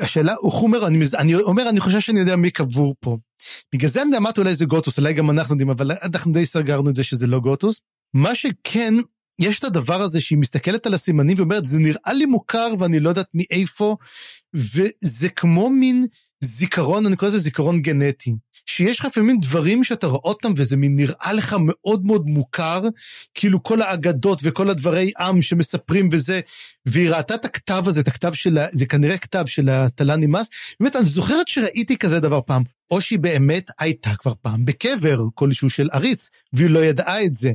[0.01, 3.16] השאלה, הוא חומר, אני, אני אומר, אני חושב שאני יודע מי קבור פה.
[3.74, 6.91] בגלל זה אני אמרתי אולי זה גוטוס, אולי גם אנחנו יודעים, אבל אנחנו די סגרנו
[6.91, 7.81] את זה שזה לא גוטוס.
[8.15, 8.95] מה שכן,
[9.41, 13.09] יש את הדבר הזה שהיא מסתכלת על הסימנים ואומרת, זה נראה לי מוכר ואני לא
[13.09, 13.97] יודעת מאיפה,
[14.55, 16.07] וזה כמו מין
[16.41, 18.35] זיכרון, אני קורא לזה זיכרון גנטי.
[18.67, 22.83] שיש לך לפעמים דברים שאתה רואה אותם וזה מין נראה לך מאוד מאוד מוכר,
[23.35, 26.41] כאילו כל האגדות וכל הדברי עם שמספרים וזה,
[26.87, 30.51] והיא ראתה את הכתב הזה, את הכתב של, זה כנראה כתב של התל"ן נמאס,
[30.81, 35.71] באמת, אני זוכרת שראיתי כזה דבר פעם, או שהיא באמת הייתה כבר פעם בקבר כלשהו
[35.71, 37.51] של עריץ, והיא לא ידעה את זה.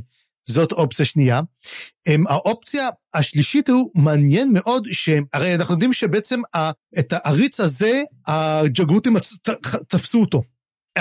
[0.46, 1.42] זאת אופציה שנייה.
[2.28, 6.42] האופציה השלישית הוא מעניין מאוד, שהרי אנחנו יודעים שבעצם
[7.00, 9.16] את העריץ הזה, הג'גותים
[9.88, 10.42] תפסו אותו.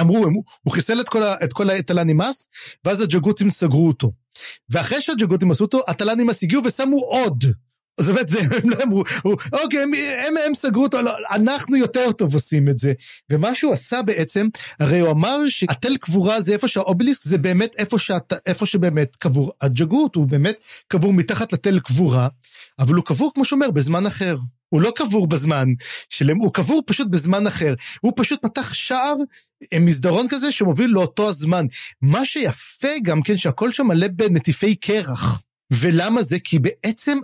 [0.01, 0.27] אמרו,
[0.63, 2.49] הוא חיסל את כל, את כל הטלנימאס,
[2.85, 4.13] ואז הג'גותים סגרו אותו.
[4.71, 7.45] ואחרי שהג'גותים עשו אותו, הטלנימאס הגיעו ושמו עוד.
[8.01, 9.05] זאת אומרת, זה, הם לא אמרו,
[9.53, 9.91] אוקיי, הם,
[10.27, 12.93] הם, הם סגרו אותו, לא, אנחנו יותר טוב עושים את זה.
[13.31, 14.49] ומה שהוא עשה בעצם,
[14.81, 19.53] הרי הוא אמר שהתל קבורה זה איפה שהאובליסק, זה באמת איפה, שאת, איפה שבאמת קבור
[19.61, 22.29] הג'גות, הוא באמת קבור מתחת לתל קבורה,
[22.79, 24.37] אבל הוא קבור, כמו שאומר, בזמן אחר.
[24.69, 25.69] הוא לא קבור בזמן
[26.09, 27.75] שלהם, הוא קבור פשוט בזמן אחר.
[28.01, 29.15] הוא פשוט פתח שער,
[29.73, 31.67] אה, מסדרון כזה שמוביל לאותו הזמן.
[32.03, 35.43] מה שיפה גם כן, שהכל שם מלא בנטיפי קרח.
[35.73, 36.39] ולמה זה?
[36.39, 37.19] כי בעצם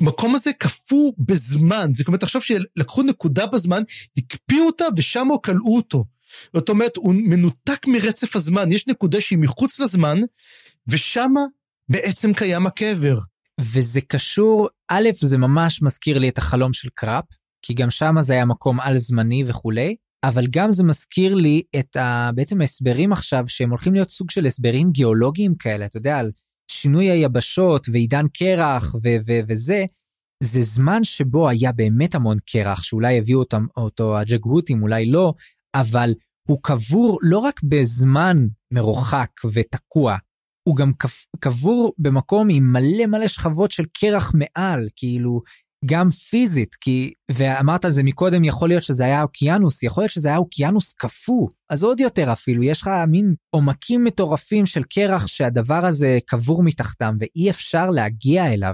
[0.00, 1.90] המקום הזה קפוא בזמן.
[1.94, 3.82] זאת אומרת, עכשיו שלקחו נקודה בזמן,
[4.18, 6.04] הקפיאו אותה ושם הוא כלאו אותו.
[6.52, 8.72] זאת אומרת, הוא מנותק מרצף הזמן.
[8.72, 10.18] יש נקודה שהיא מחוץ לזמן,
[10.88, 11.40] ושמה
[11.88, 13.18] בעצם קיים הקבר.
[13.60, 17.24] וזה קשור, א', זה ממש מזכיר לי את החלום של קראפ,
[17.62, 21.96] כי גם שם זה היה מקום על זמני וכולי, אבל גם זה מזכיר לי את
[21.96, 22.30] ה...
[22.34, 26.30] בעצם ההסברים עכשיו, שהם הולכים להיות סוג של הסברים גיאולוגיים כאלה, אתה יודע, על
[26.70, 29.84] שינוי היבשות ועידן קרח ו- ו- וזה,
[30.42, 35.34] זה זמן שבו היה באמת המון קרח, שאולי הביאו אותם, אותו הג'גהותים, אולי לא,
[35.74, 36.14] אבל
[36.48, 40.16] הוא קבור לא רק בזמן מרוחק ותקוע,
[40.68, 40.92] הוא גם
[41.40, 45.42] קבור במקום עם מלא מלא שכבות של קרח מעל, כאילו,
[45.86, 50.28] גם פיזית, כי, ואמרת על זה מקודם, יכול להיות שזה היה אוקיינוס, יכול להיות שזה
[50.28, 55.86] היה אוקיינוס קפוא, אז עוד יותר אפילו, יש לך מין עומקים מטורפים של קרח שהדבר
[55.86, 58.72] הזה קבור מתחתם, ואי אפשר להגיע אליו.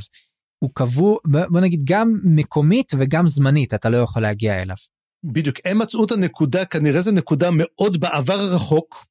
[0.59, 4.77] הוא קבור, בוא נגיד, גם מקומית וגם זמנית, אתה לא יכול להגיע אליו.
[5.24, 9.05] בדיוק, הם מצאו את הנקודה, כנראה זו נקודה מאוד בעבר הרחוק,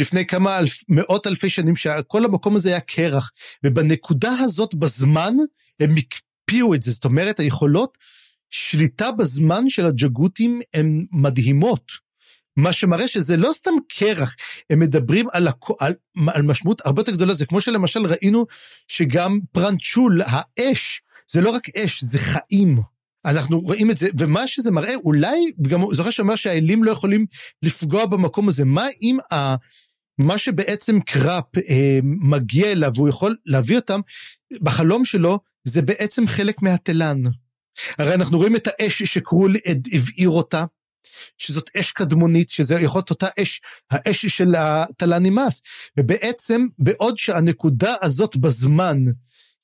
[0.00, 3.30] לפני כמה אלף, מאות אלפי שנים, שכל המקום הזה היה קרח,
[3.64, 5.34] ובנקודה הזאת בזמן
[5.80, 5.94] הם
[6.44, 6.90] הקפיאו את זה.
[6.90, 7.98] זאת אומרת, היכולות
[8.50, 12.04] שליטה בזמן של הג'גותים הן מדהימות.
[12.56, 14.36] מה שמראה שזה לא סתם קרח,
[14.70, 15.70] הם מדברים על, הכ...
[15.80, 15.94] על,
[16.28, 18.46] על משמעות הרבה יותר גדולה, זה כמו שלמשל ראינו
[18.88, 22.78] שגם פרנצ'ול, האש, זה לא רק אש, זה חיים.
[23.24, 27.26] אנחנו רואים את זה, ומה שזה מראה, אולי, וגם זוכר שאומר שהאלים לא יכולים
[27.62, 29.54] לפגוע במקום הזה, מה אם ה...
[30.18, 34.00] מה שבעצם קראפ אה, מגיע אליו והוא יכול להביא אותם,
[34.62, 37.22] בחלום שלו, זה בעצם חלק מהתלן.
[37.98, 39.54] הרי אנחנו רואים את האש שקרול
[39.92, 40.64] הבעיר אותה,
[41.38, 43.60] שזאת אש קדמונית, שזה יכול להיות אותה אש,
[43.90, 45.62] האש של התלן נמאס.
[45.98, 48.98] ובעצם, בעוד שהנקודה הזאת בזמן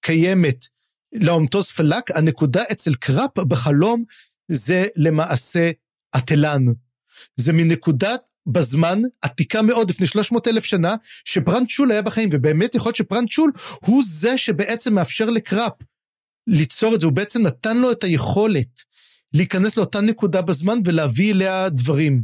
[0.01, 0.65] קיימת
[1.13, 4.05] לאומטוס פלק, הנקודה אצל קראפ בחלום
[4.49, 5.71] זה למעשה
[6.15, 6.65] התלן.
[7.37, 10.95] זה מנקודת בזמן עתיקה מאוד, לפני 300 אלף שנה,
[11.25, 13.53] שפרנצ'ול היה בחיים, ובאמת יכול להיות שפרנצ'ול
[13.87, 15.73] הוא זה שבעצם מאפשר לקראפ
[16.47, 18.81] ליצור את זה, הוא בעצם נתן לו את היכולת
[19.35, 22.23] להיכנס לאותה נקודה בזמן ולהביא אליה דברים.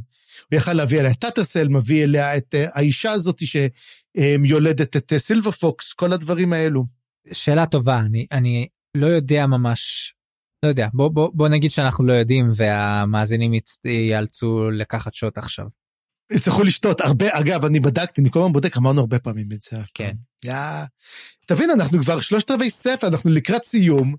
[0.50, 5.18] הוא יכל להביא אליה את טאטרסל, מביא אליה את uh, האישה הזאת שיולדת את uh,
[5.18, 6.84] סילבר פוקס, כל הדברים האלו.
[7.32, 10.14] שאלה טובה, אני, אני לא יודע ממש,
[10.62, 13.52] לא יודע, בוא, בוא, בוא נגיד שאנחנו לא יודעים והמאזינים
[13.84, 15.66] ייאלצו לקחת שוט עכשיו.
[16.32, 19.76] יצטרכו לשתות הרבה, אגב, אני בדקתי, אני כל הזמן בודק, אמרנו הרבה פעמים את זה.
[19.94, 20.12] כן.
[20.44, 20.54] יא...
[21.46, 24.14] תבין, אנחנו כבר שלושת רבעי ספר, אנחנו לקראת סיום,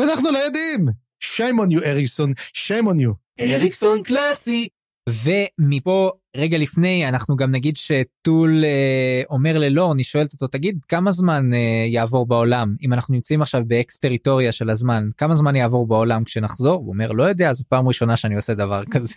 [0.00, 0.88] ואנחנו לא יודעים.
[1.24, 3.12] shame on you, אריקסון, shame on you.
[3.40, 4.68] אריקסון קלאסי.
[5.08, 11.12] ומפה רגע לפני אנחנו גם נגיד שטול אה, אומר ללורן, היא שואלת אותו תגיד כמה
[11.12, 15.86] זמן אה, יעבור בעולם אם אנחנו נמצאים עכשיו באקס טריטוריה של הזמן כמה זמן יעבור
[15.86, 19.14] בעולם כשנחזור הוא אומר לא יודע זו פעם ראשונה שאני עושה דבר כזה.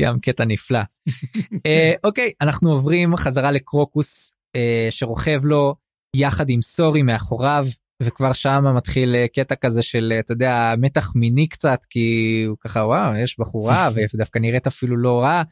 [0.00, 0.80] גם קטע נפלא.
[1.66, 5.74] אה, אוקיי אנחנו עוברים חזרה לקרוקוס אה, שרוכב לו
[6.16, 7.66] יחד עם סורי מאחוריו
[8.02, 12.80] וכבר שם מתחיל אה, קטע כזה של אתה יודע מתח מיני קצת כי הוא ככה
[12.80, 15.42] וואו יש בחורה ודווקא נראית אפילו לא רע.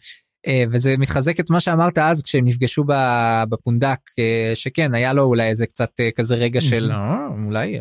[0.71, 2.85] וזה מתחזק את מה שאמרת אז כשהם נפגשו
[3.49, 3.99] בפונדק
[4.55, 6.91] שכן היה לו אולי איזה קצת כזה רגע של
[7.47, 7.79] אולי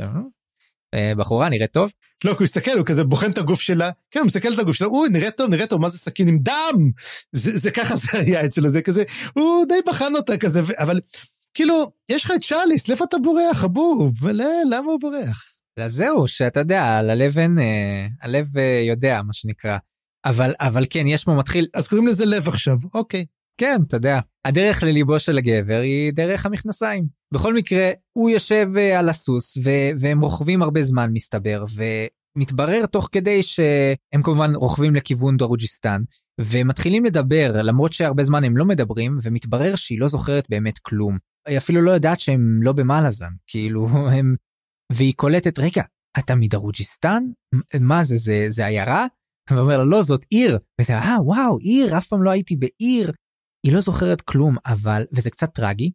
[1.18, 1.92] בחורה נראית טוב.
[2.24, 4.88] לא, הוא הסתכל, הוא כזה בוחן את הגוף שלה, כן, הוא מסתכל על הגוף שלה,
[4.88, 6.92] הוא נראה טוב, נראה טוב, מה זה סכין עם דם?
[7.32, 9.04] זה, זה ככה זה היה אצלו, זה כזה,
[9.34, 11.00] הוא די בחן אותה כזה, אבל
[11.54, 14.28] כאילו, יש לך את צ'אליס, לאיפה אתה בורח, אבוב?
[14.72, 15.52] למה הוא בורח?
[15.88, 19.78] זהו, שאתה יודע, על הלב אין, אה, הלב אה, יודע, מה שנקרא.
[20.26, 21.68] אבל, אבל כן, יש פה מתחיל...
[21.74, 23.26] אז קוראים לזה לב עכשיו, אוקיי.
[23.62, 24.20] כן, אתה יודע.
[24.46, 27.08] הדרך לליבו של הגבר היא דרך המכנסיים.
[27.34, 33.10] בכל מקרה, הוא יושב אה, על הסוס, ו- והם רוכבים הרבה זמן, מסתבר, ומתברר תוך
[33.12, 36.02] כדי שהם כמובן רוכבים לכיוון דרוג'יסטן,
[36.42, 41.18] ומתחילים לדבר, למרות שהרבה זמן הם לא מדברים, ומתברר שהיא לא זוכרת באמת כלום.
[41.48, 44.36] היא אפילו לא יודעת שהם לא במלאזן, כאילו הם...
[44.92, 45.84] והיא קולטת, רגע,
[46.20, 47.24] אתה מדרוג'יסטן?
[47.80, 49.08] מה זה, זה, זה עיירה?
[49.50, 50.60] ואומר לה, לא, זאת עיר.
[50.82, 53.12] וזה, אה, וואו, עיר, אף פעם לא הייתי בעיר.
[53.66, 55.92] היא לא זוכרת כלום, אבל, וזה קצת טרגי,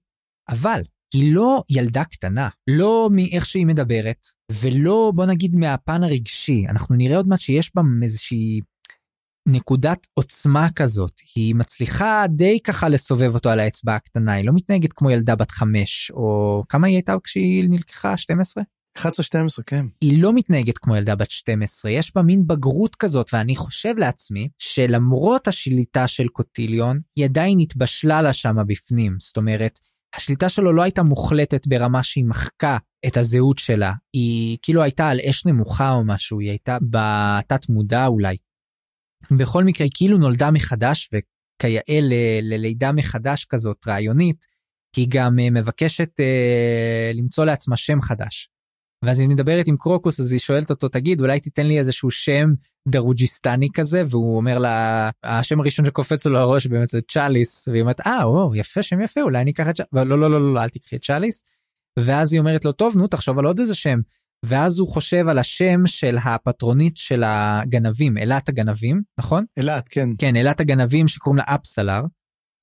[0.49, 0.83] אבל
[1.15, 6.65] היא לא ילדה קטנה, לא מאיך שהיא מדברת, ולא, בוא נגיד, מהפן הרגשי.
[6.69, 8.61] אנחנו נראה עוד מעט שיש בה איזושהי
[9.49, 14.93] נקודת עוצמה כזאת, היא מצליחה די ככה לסובב אותו על האצבע הקטנה, היא לא מתנהגת
[14.93, 18.17] כמו ילדה בת חמש, או כמה היא הייתה כשהיא נלקחה?
[18.17, 18.65] 12?
[18.97, 19.87] 11-12, כן.
[20.01, 24.49] היא לא מתנהגת כמו ילדה בת 12, יש בה מין בגרות כזאת, ואני חושב לעצמי
[24.59, 29.17] שלמרות השליטה של קוטיליון, היא עדיין התבשלה לה שמה בפנים.
[29.21, 29.79] זאת אומרת,
[30.17, 35.19] השליטה שלו לא הייתה מוחלטת ברמה שהיא מחקה את הזהות שלה, היא כאילו הייתה על
[35.31, 38.37] אש נמוכה או משהו, היא הייתה בתת מודע אולי.
[39.31, 42.01] בכל מקרה כאילו נולדה מחדש וכיאה
[42.43, 44.47] ללידה מחדש כזאת רעיונית,
[44.97, 48.51] היא גם אה, מבקשת אה, למצוא לעצמה שם חדש.
[49.05, 52.49] ואז היא מדברת עם קרוקוס אז היא שואלת אותו תגיד אולי תיתן לי איזשהו שם
[52.89, 58.01] דרוג'יסטני כזה והוא אומר לה השם הראשון שקופץ לו לראש באמת זה צ'אליס והיא אומרת
[58.07, 60.63] אה או, יפה שם יפה אולי אני אקח את צ'אליס לא לא לא לא, לא
[60.63, 61.43] אל תקחי את צ'אליס.
[61.99, 63.99] ואז היא אומרת לו טוב נו תחשוב על עוד איזה שם
[64.45, 69.45] ואז הוא חושב על השם של הפטרונית של הגנבים, אלת הגנבים, נכון?
[69.59, 70.09] אלת, כן.
[70.19, 72.01] כן, אלת הגנבים שקוראים לה אפסלר.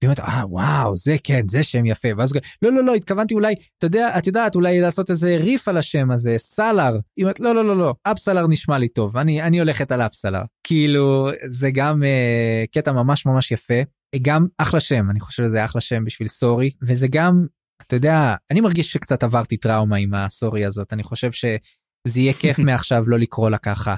[0.04, 2.08] והיא אומרת, אה, וואו, זה כן, זה שם יפה.
[2.18, 5.78] ואז, לא, לא, לא, התכוונתי אולי, אתה יודע, את יודעת, אולי לעשות איזה ריף על
[5.78, 7.00] השם הזה, סלר.
[7.18, 10.42] היא אומרת, לא, לא, לא, לא, אפסלר נשמע לי טוב, אני, אני הולכת על אפסלר.
[10.64, 13.82] כאילו, זה גם אה, קטע ממש ממש יפה.
[14.22, 17.46] גם אחלה שם, אני חושב שזה אחלה שם בשביל סורי, וזה גם
[17.88, 22.60] אתה יודע, אני מרגיש שקצת עברתי טראומה עם הסורי הזאת, אני חושב שזה יהיה כיף
[22.66, 23.96] מעכשיו לא לקרוא לה ככה.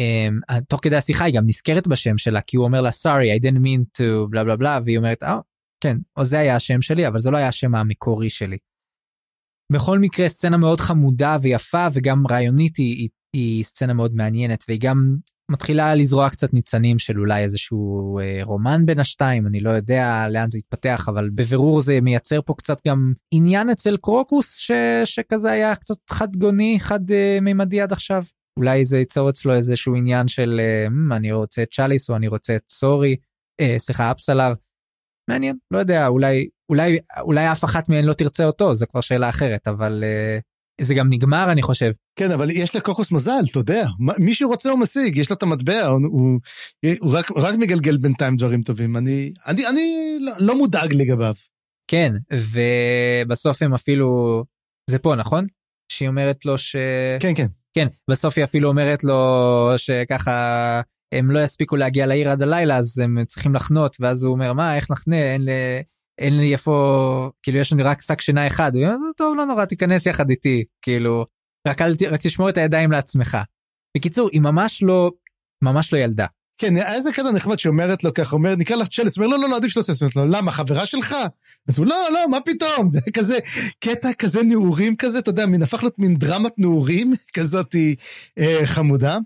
[0.00, 3.42] Um, תוך כדי השיחה היא גם נזכרת בשם שלה, כי הוא אומר לה, sorry, I
[3.44, 5.42] didn't mean to, בלה בלה בלה, והיא אומרת, אה, oh,
[5.80, 8.58] כן, או זה היה השם שלי, אבל זה לא היה השם המקורי שלי.
[9.72, 14.80] בכל מקרה, סצנה מאוד חמודה ויפה, וגם רעיונית היא, היא, היא סצנה מאוד מעניינת, והיא
[14.80, 15.16] גם
[15.50, 20.50] מתחילה לזרוע קצת ניצנים של אולי איזשהו אה, רומן בין השתיים, אני לא יודע לאן
[20.50, 24.70] זה יתפתח, אבל בבירור זה מייצר פה קצת גם עניין אצל קרוקוס ש,
[25.04, 28.22] שכזה היה קצת חד גוני, חד אה, מימדי עד עכשיו.
[28.58, 32.28] אולי זה ייצור אצלו איזשהו עניין של אה, אמ, אני רוצה את צ'אליס או אני
[32.28, 33.16] רוצה את סורי,
[33.60, 34.52] אה, סליחה אפסלר.
[35.30, 39.28] מעניין, לא יודע, אולי, אולי, אולי אף אחת מהן לא תרצה אותו, זה כבר שאלה
[39.28, 40.38] אחרת, אבל אה,
[40.80, 41.90] זה גם נגמר אני חושב.
[42.18, 43.86] כן אבל יש לקוקוס מזל אתה יודע
[44.18, 46.40] מישהו רוצה הוא משיג יש לו את המטבע הוא, הוא,
[47.00, 51.34] הוא רק, רק מגלגל בינתיים דברים טובים אני אני אני לא, לא מודאג לגביו.
[51.90, 54.44] כן ובסוף הם אפילו
[54.90, 55.46] זה פה נכון
[55.92, 56.76] שהיא אומרת לו ש...
[57.20, 60.80] כן כן כן בסוף היא אפילו אומרת לו שככה
[61.14, 64.76] הם לא יספיקו להגיע לעיר עד הלילה אז הם צריכים לחנות ואז הוא אומר מה
[64.76, 65.42] איך נחנה אין,
[66.18, 69.64] אין לי איפה כאילו יש לי רק שק שינה אחד הוא אומר, טוב לא נורא
[69.64, 71.26] תיכנס יחד איתי כאילו
[71.68, 73.38] רק רק תשמור את הידיים לעצמך.
[73.96, 75.10] בקיצור היא ממש לא
[75.64, 76.26] ממש לא ילדה.
[76.58, 79.48] כן היה איזה קטע נחמד שאומרת לו ככה אומר נקרא לך צ'לס אומר לא לא
[79.48, 81.16] לא עדיף שלא תעשה לו למה חברה שלך?
[81.68, 82.88] אז הוא לא לא מה פתאום?
[82.88, 83.38] זה כזה
[83.80, 87.74] קטע כזה נעורים כזה אתה יודע מין הפך להיות מין דרמת נעורים כזאת
[88.38, 89.18] אה, חמודה.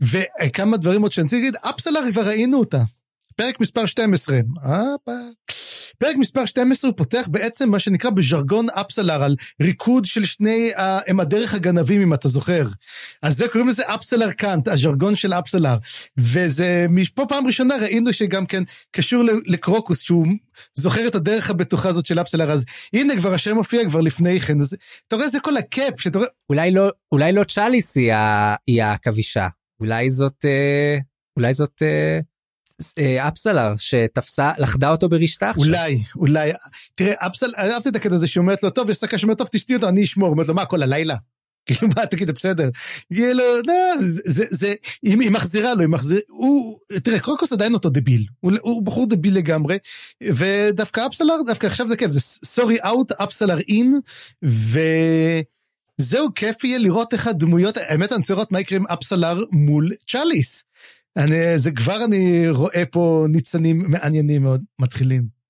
[0.00, 2.82] וכמה דברים עוד שאני רוצה להגיד אפסלר כבר ראינו אותה.
[3.36, 4.40] פרק מספר 12.
[4.64, 4.80] אה,
[6.02, 10.70] פרק מספר 12 הוא פותח בעצם מה שנקרא בז'רגון אפסלר, על ריקוד של שני,
[11.06, 12.66] הם הדרך הגנבים, אם אתה זוכר.
[13.22, 15.76] אז זה קוראים לזה אפסלר קאנט, הז'רגון של אפסלר.
[16.18, 20.26] וזה, פה פעם ראשונה ראינו שגם כן קשור לקרוקוס, שהוא
[20.74, 22.64] זוכר את הדרך הבטוחה הזאת של אפסלר, אז
[22.94, 24.76] הנה כבר השם מופיע כבר לפני כן, אז
[25.08, 26.28] אתה רואה זה כל הכיף, שאתה רואה...
[26.50, 27.96] אולי לא, אולי לא צ'אליס
[28.66, 29.48] היא העכבישה,
[29.80, 30.98] אולי זאת, אה,
[31.36, 31.82] אולי זאת...
[32.98, 35.64] אה, אפסלר שתפסה לכדה אותו ברשתה עכשיו.
[35.64, 36.52] אולי אולי
[36.94, 39.88] תראה אפסל אהבתי את הקטע הזה שאומרת לו טוב יש שחקן שאומר טוב תשתי אותו
[39.88, 41.16] אני אשמור אומרת לו מה כל הלילה.
[41.66, 42.70] כאילו מה תגיד בסדר.
[43.14, 48.24] כאילו לא זה זה היא מחזירה לו היא מחזירה הוא תראה קרוקוס עדיין אותו דביל
[48.40, 49.78] הוא בחור דביל לגמרי
[50.22, 54.00] ודווקא אפסלר דווקא עכשיו זה כיף זה סורי אאוט אפסלר אין
[54.42, 59.90] וזהו כיף יהיה לראות איך הדמויות האמת אני רוצה לראות מה יקרה עם אפסלר מול
[60.06, 60.64] צ'אליס.
[61.16, 65.42] אני, זה כבר אני רואה פה ניצנים מעניינים מאוד מתחילים.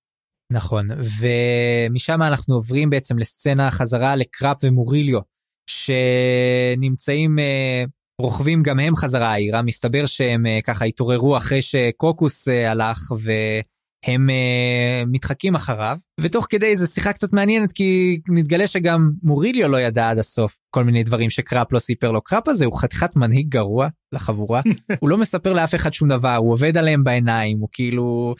[0.53, 5.21] נכון, ומשם אנחנו עוברים בעצם לסצנה חזרה לקראפ ומוריליו,
[5.67, 7.85] שנמצאים, אה,
[8.21, 13.31] רוכבים גם הם חזרה העירה, מסתבר שהם אה, ככה התעוררו אחרי שקרוקוס אה, הלך, ו...
[14.07, 19.81] הם אה, מתחקים אחריו ותוך כדי זה שיחה קצת מעניינת כי מתגלה שגם מוריליו לא
[19.81, 22.23] ידע עד הסוף כל מיני דברים שקראפ לא סיפר לו.
[22.23, 24.61] קראפ הזה הוא חתיכת מנהיג גרוע לחבורה
[25.01, 28.35] הוא לא מספר לאף אחד שום דבר הוא עובד עליהם בעיניים הוא כאילו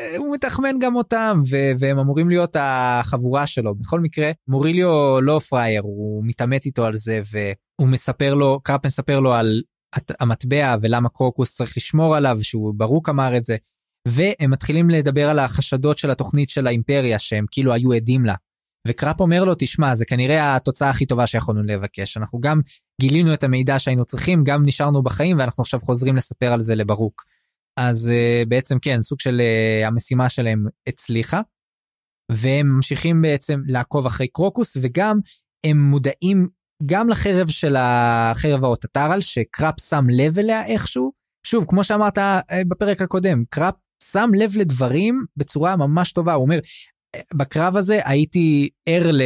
[0.00, 3.74] אה, הוא מתחמן גם אותם ו- והם אמורים להיות החבורה שלו.
[3.74, 9.20] בכל מקרה מוריליו לא פראייר הוא מתעמת איתו על זה והוא מספר לו קראפ מספר
[9.20, 9.62] לו על
[10.20, 13.56] המטבע ולמה קרוקוס צריך לשמור עליו שהוא ברוק אמר את זה
[14.08, 18.34] והם מתחילים לדבר על החשדות של התוכנית של האימפריה שהם כאילו היו עדים לה.
[18.88, 22.60] וקראפ אומר לו תשמע זה כנראה התוצאה הכי טובה שיכולנו לבקש אנחנו גם
[23.00, 27.24] גילינו את המידע שהיינו צריכים גם נשארנו בחיים ואנחנו עכשיו חוזרים לספר על זה לברוק.
[27.76, 31.40] אז uh, בעצם כן סוג של uh, המשימה שלהם הצליחה.
[32.32, 35.18] והם ממשיכים בעצם לעקוב אחרי קרוקוס וגם
[35.66, 36.48] הם מודעים
[36.86, 41.12] גם לחרב של החרב האוטטרל שקראפ שם לב אליה איכשהו.
[41.46, 43.74] שוב כמו שאמרת אה, בפרק הקודם קראפ
[44.12, 46.58] שם לב לדברים בצורה ממש טובה הוא אומר
[47.34, 49.22] בקרב הזה הייתי ער ל...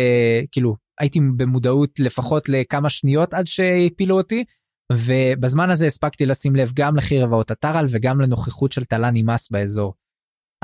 [0.52, 4.44] כאילו הייתי במודעות לפחות לכמה שניות עד שהפילו אותי
[4.92, 9.94] ובזמן הזה הספקתי לשים לב גם לחרב האוטטרל וגם לנוכחות של טלני מס באזור.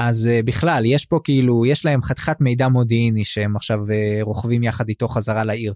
[0.01, 4.63] אז uh, בכלל יש פה כאילו יש להם חתיכת מידע מודיעיני שהם עכשיו uh, רוכבים
[4.63, 5.75] יחד איתו חזרה לעיר.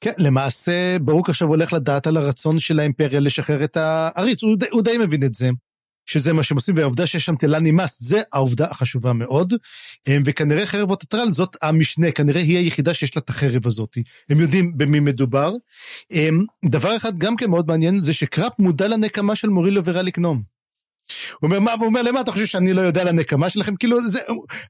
[0.00, 4.82] כן, למעשה ברוק עכשיו הולך לדעת על הרצון של האימפריה לשחרר את העריץ, הוא, הוא
[4.82, 5.50] די מבין את זה.
[6.06, 9.54] שזה מה שהם עושים, והעובדה שיש שם תלה נמאס, זה העובדה החשובה מאוד.
[10.08, 13.98] אמ, וכנראה חרב אוטוטרל זאת המשנה, כנראה היא היחידה שיש לה את החרב הזאת.
[14.30, 15.52] הם יודעים במי מדובר.
[16.10, 20.51] אמ, דבר אחד גם כן מאוד מעניין, זה שקראפ מודע לנקמה של מורילו ורליק נום.
[21.40, 23.76] הוא אומר, מה, הוא אומר, למה אתה חושב שאני לא יודע על הנקמה שלכם?
[23.76, 24.20] כאילו, זה,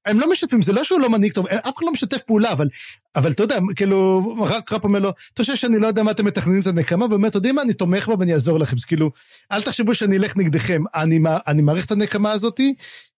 [0.07, 2.69] הם לא משתפים, זה לא שהוא לא מנהיג טוב, אף אחד לא משתף פעולה, אבל,
[3.17, 6.25] אבל אתה יודע, כאילו, רק קראפ אומר לו, אתה חושב שאני לא יודע מה אתם
[6.25, 7.07] מתכננים את הנקמה?
[7.11, 8.77] ואומר, אתה יודע מה, אני תומך בה ואני אעזור לכם.
[8.77, 9.11] אז כאילו,
[9.53, 12.75] אל תחשבו שאני אלך נגדכם, אני, אני מעריך את הנקמה הזאתי,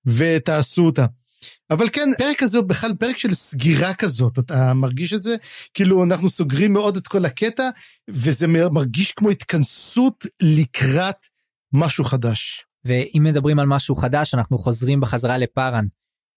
[0.07, 1.07] ותעשו אותה.
[1.71, 5.37] אבל כן, פרק הזה הוא בכלל פרק של סגירה כזאת, אתה מרגיש את זה?
[5.75, 7.69] כאילו, אנחנו סוגרים מאוד את כל הקטע,
[8.09, 11.27] וזה מרגיש כמו התכנסות לקראת
[11.73, 12.67] משהו חדש.
[12.85, 15.87] ואם מדברים על משהו חדש, אנחנו חוזרים בחזרה לפארן.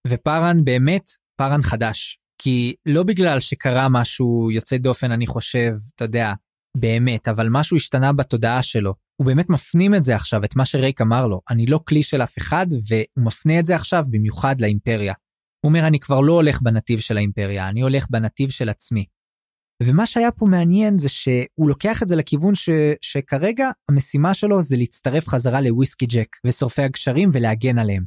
[0.06, 2.18] ופארן באמת פארן חדש.
[2.42, 6.32] כי לא בגלל שקרה משהו יוצא דופן, אני חושב, אתה יודע,
[6.76, 8.94] באמת, אבל משהו השתנה בתודעה שלו.
[9.16, 11.40] הוא באמת מפנים את זה עכשיו, את מה שרייק אמר לו.
[11.50, 15.14] אני לא כלי של אף אחד, והוא מפנה את זה עכשיו במיוחד לאימפריה.
[15.64, 19.04] הוא אומר, אני כבר לא הולך בנתיב של האימפריה, אני הולך בנתיב של עצמי.
[19.82, 22.68] ומה שהיה פה מעניין זה שהוא לוקח את זה לכיוון ש,
[23.00, 28.04] שכרגע המשימה שלו זה להצטרף חזרה לוויסקי ג'ק ושורפי הגשרים ולהגן עליהם.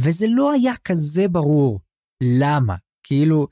[0.00, 1.80] וזה לא היה כזה ברור.
[2.22, 2.76] למה?
[3.02, 3.46] כאילו,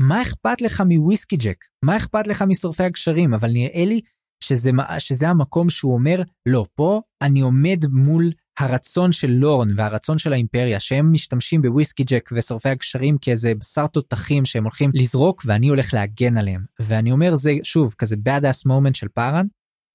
[0.00, 1.64] מה אכפת לך מוויסקי ג'ק?
[1.84, 3.34] מה אכפת לך משורפי הגשרים?
[3.34, 4.00] אבל נראה לי
[4.44, 10.32] שזה, שזה המקום שהוא אומר, לא, פה אני עומד מול הרצון של לורן והרצון של
[10.32, 15.94] האימפריה שהם משתמשים בוויסקי ג'ק ושורפי הגשרים כאיזה בשר תותחים שהם הולכים לזרוק ואני הולך
[15.94, 19.46] להגן עליהם ואני אומר זה שוב כזה bad ass moment של פארן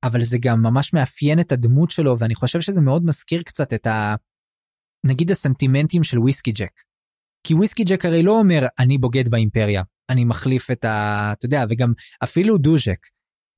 [0.03, 3.88] אבל זה גם ממש מאפיין את הדמות שלו ואני חושב שזה מאוד מזכיר קצת את
[3.88, 4.15] ה...
[5.05, 6.81] נגיד הסנטימנטים של וויסקי ג'ק.
[7.47, 11.29] כי וויסקי ג'ק הרי לא אומר אני בוגד באימפריה אני מחליף את ה...
[11.38, 11.93] אתה יודע וגם
[12.23, 13.07] אפילו דוז'ק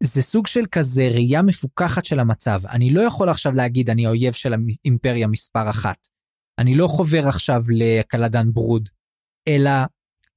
[0.05, 2.61] זה סוג של כזה ראייה מפוקחת של המצב.
[2.65, 6.07] אני לא יכול עכשיו להגיד אני האויב של האימפריה מספר אחת.
[6.59, 8.89] אני לא חובר עכשיו לקלדן ברוד,
[9.47, 9.71] אלא,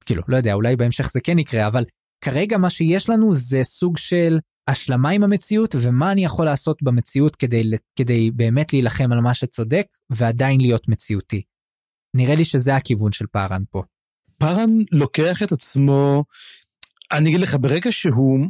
[0.05, 1.85] כאילו, לא יודע, אולי בהמשך זה כן יקרה, אבל
[2.21, 7.35] כרגע מה שיש לנו זה סוג של השלמה עם המציאות ומה אני יכול לעשות במציאות
[7.35, 7.63] כדי,
[7.95, 11.41] כדי באמת להילחם על מה שצודק ועדיין להיות מציאותי.
[12.13, 13.83] נראה לי שזה הכיוון של פארן פה.
[14.37, 16.23] פארן לוקח את עצמו,
[17.11, 18.47] אני אגיד לך, ברגע שהוא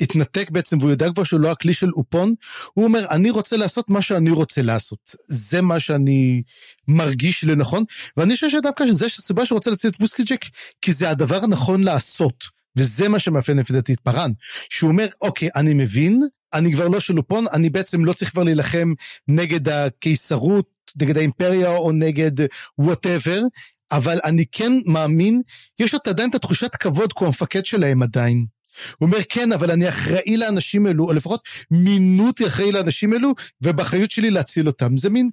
[0.00, 2.34] התנתק בעצם, והוא יודע כבר שהוא לא הכלי של אופון,
[2.74, 5.14] הוא אומר, אני רוצה לעשות מה שאני רוצה לעשות.
[5.28, 6.42] זה מה שאני
[6.88, 7.84] מרגיש לנכון,
[8.16, 10.44] ואני חושב שדווקא זה הסיבה שהוא רוצה להציל את וויסקי ג'ק,
[10.82, 12.62] כי זה הדבר הנכון לעשות.
[12.76, 14.30] וזה מה שמאפיין לפי דעתי את פארן,
[14.70, 16.20] שהוא אומר, אוקיי, אני מבין,
[16.54, 18.92] אני כבר לא של אופון, אני בעצם לא צריך כבר להילחם
[19.28, 20.66] נגד הקיסרות,
[21.00, 22.32] נגד האימפריה או נגד
[22.78, 23.40] וואטאבר,
[23.92, 25.42] אבל אני כן מאמין,
[25.80, 28.46] יש לו עדיין את התחושת כבוד כמו המפקד שלהם עדיין.
[28.98, 33.32] הוא אומר, כן, אבל אני אחראי לאנשים אלו, או לפחות מינו אותי אחראי לאנשים אלו,
[33.62, 34.96] ובאחריות שלי להציל אותם.
[34.96, 35.30] זה מין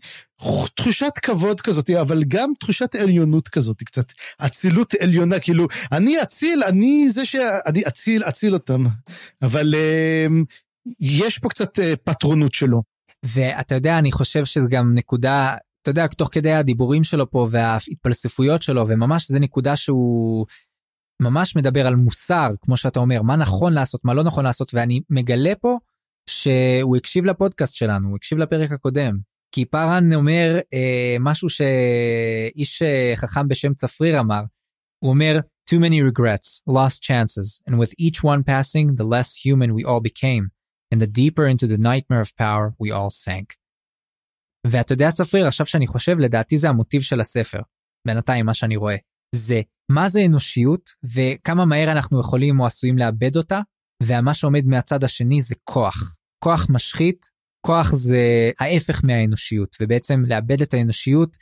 [0.76, 7.10] תחושת כבוד כזאת, אבל גם תחושת עליונות כזאת, קצת אצילות עליונה, כאילו, אני אציל, אני
[7.10, 7.36] זה ש...
[7.66, 8.84] אני אציל, אציל אותם.
[9.42, 10.32] אבל uh,
[11.02, 12.82] יש פה קצת uh, פטרונות שלו.
[13.26, 18.64] ואתה יודע, אני חושב שזה גם נקודה, אתה יודע, תוך כדי הדיבורים שלו פה וההתפלספויות
[18.64, 20.46] שלו, וממש זה נקודה שהוא
[21.22, 25.02] ממש מדבר על מוסר, כמו שאתה אומר, מה נכון לעשות, מה לא נכון לעשות, ואני
[25.10, 25.78] מגלה פה
[26.30, 29.18] שהוא הקשיב לפודקאסט שלנו, הוא הקשיב לפרק הקודם.
[29.52, 34.42] כי פארן אומר אה, משהו שאיש אה, חכם בשם צפריר אמר,
[35.00, 35.40] הוא אומר,
[35.70, 40.02] too many regrets, lost chances, and with each one passing, the less human we all
[40.10, 40.44] became,
[40.92, 43.56] and the deeper into the nightmare of power we all sank.
[44.68, 47.60] ואתה יודע צפריר, עכשיו שאני חושב, לדעתי זה המוטיב של הספר,
[48.08, 48.96] בינתיים מה שאני רואה.
[49.36, 49.62] זה
[49.92, 53.62] מה זה אנושיות וכמה מהר אנחנו יכולים או עשויים לאבד אותה,
[54.04, 56.16] ומה שעומד מהצד השני זה כוח.
[56.44, 57.26] כוח משחית,
[57.66, 61.38] כוח זה ההפך מהאנושיות, ובעצם לאבד את האנושיות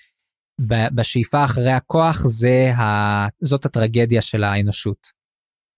[0.95, 3.27] בשאיפה אחרי הכוח זה ה...
[3.41, 5.07] זאת הטרגדיה של האנושות.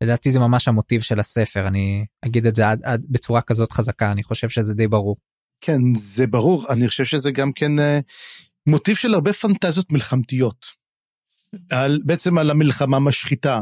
[0.03, 4.11] לדעתי זה ממש המוטיב של הספר, אני אגיד את זה עד, עד בצורה כזאת חזקה,
[4.11, 5.17] אני חושב שזה די ברור.
[5.61, 7.99] כן, זה ברור, אני חושב שזה גם כן אה,
[8.69, 10.78] מוטיב של הרבה פנטזיות מלחמתיות.
[11.71, 13.61] על, בעצם על המלחמה משחיתה,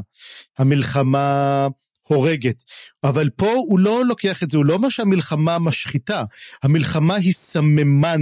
[0.57, 1.67] המלחמה
[2.03, 2.63] הורגת.
[3.03, 6.23] אבל פה הוא לא לוקח את זה, הוא לא אומר שהמלחמה משחיתה,
[6.63, 8.21] המלחמה היא סממן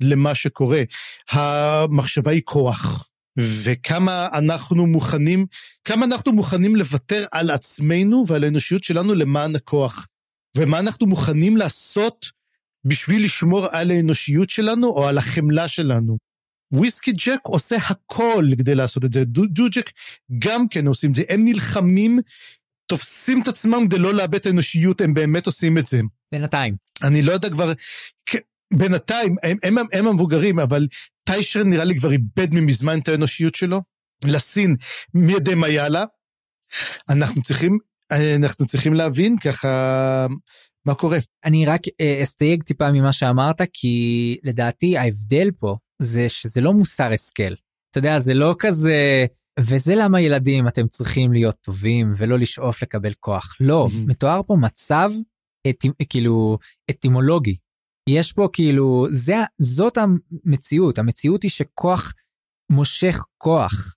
[0.00, 0.82] למה שקורה.
[1.30, 3.06] המחשבה היא כוח.
[3.38, 5.46] וכמה אנחנו מוכנים,
[5.84, 10.06] כמה אנחנו מוכנים לוותר על עצמנו ועל האנושיות שלנו למען הכוח.
[10.56, 12.30] ומה אנחנו מוכנים לעשות
[12.84, 16.29] בשביל לשמור על האנושיות שלנו או על החמלה שלנו.
[16.72, 19.90] וויסקי ג'ק עושה הכל כדי לעשות את זה, דו, ג'ק
[20.38, 22.18] גם כן עושים את זה, הם נלחמים,
[22.86, 26.00] תופסים את עצמם כדי לא לאבד את האנושיות, הם באמת עושים את זה.
[26.32, 26.76] בינתיים.
[27.02, 27.72] אני לא יודע כבר,
[28.74, 30.86] בינתיים, הם, הם, הם, הם המבוגרים, אבל
[31.24, 33.80] טיישר נראה לי כבר איבד ממזמן את האנושיות שלו.
[34.24, 34.76] לסין,
[35.14, 36.04] מי יודע מה יאללה.
[37.08, 37.78] אנחנו צריכים,
[38.36, 40.26] אנחנו צריכים להבין ככה
[40.86, 41.18] מה קורה.
[41.44, 47.12] אני רק אה, אסתייג טיפה ממה שאמרת, כי לדעתי ההבדל פה זה שזה לא מוסר
[47.12, 47.54] השכל.
[47.90, 49.26] אתה יודע, זה לא כזה...
[49.60, 53.56] וזה למה ילדים אתם צריכים להיות טובים ולא לשאוף לקבל כוח.
[53.60, 55.10] לא, מתואר פה מצב
[55.68, 56.58] אט, כאילו
[56.90, 57.56] אטימולוגי.
[58.08, 62.14] יש פה כאילו, זה, זאת המציאות, המציאות היא שכוח
[62.72, 63.94] מושך כוח,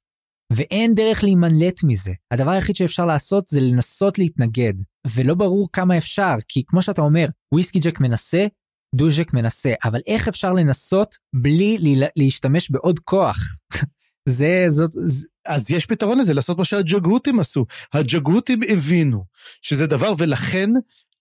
[0.54, 2.14] ואין דרך להימלט מזה.
[2.32, 4.74] הדבר היחיד שאפשר לעשות זה לנסות להתנגד,
[5.16, 8.46] ולא ברור כמה אפשר, כי כמו שאתה אומר, וויסקי ג'ק מנסה,
[8.94, 11.78] דוז'ק מנסה, אבל איך אפשר לנסות בלי
[12.16, 13.38] להשתמש בעוד כוח?
[14.30, 14.92] זה, זאת...
[14.94, 15.28] זה...
[15.46, 17.66] אז יש פתרון לזה, לעשות מה שהג'גהותים עשו.
[17.94, 19.24] הג'גהותים הבינו
[19.62, 20.70] שזה דבר, ולכן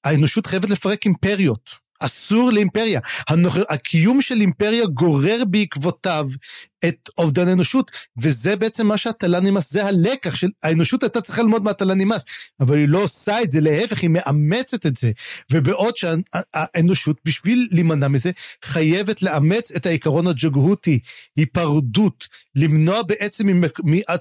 [0.05, 1.82] האנושות חייבת לפרק אימפריות.
[2.05, 3.00] אסור לאימפריה.
[3.28, 3.56] הנוח...
[3.68, 6.28] הקיום של אימפריה גורר בעקבותיו
[6.89, 7.90] את אובדן האנושות,
[8.22, 12.24] וזה בעצם מה שהתל"ן נמאס, זה הלקח של האנושות הייתה צריכה ללמוד מהתל"ן נמאס,
[12.60, 15.10] אבל היא לא עושה את זה, להפך, היא מאמצת את זה.
[15.52, 18.31] ובעוד שהאנושות, בשביל להימנע מזה,
[18.64, 20.98] חייבת לאמץ את העיקרון הג'גהותי,
[21.36, 23.47] היפרדות, למנוע בעצם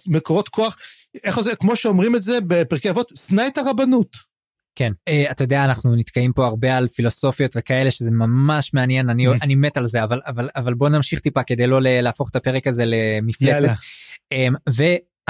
[0.08, 0.78] ממקורות כוח,
[1.24, 4.31] איך זה, כמו שאומרים את זה בפרקי אבות, שנא את הרבנות.
[4.76, 9.28] כן, uh, אתה יודע, אנחנו נתקעים פה הרבה על פילוסופיות וכאלה, שזה ממש מעניין, אני,
[9.42, 12.68] אני מת על זה, אבל, אבל, אבל בוא נמשיך טיפה כדי לא להפוך את הפרק
[12.68, 13.76] הזה למפלצת.
[14.34, 14.72] Um,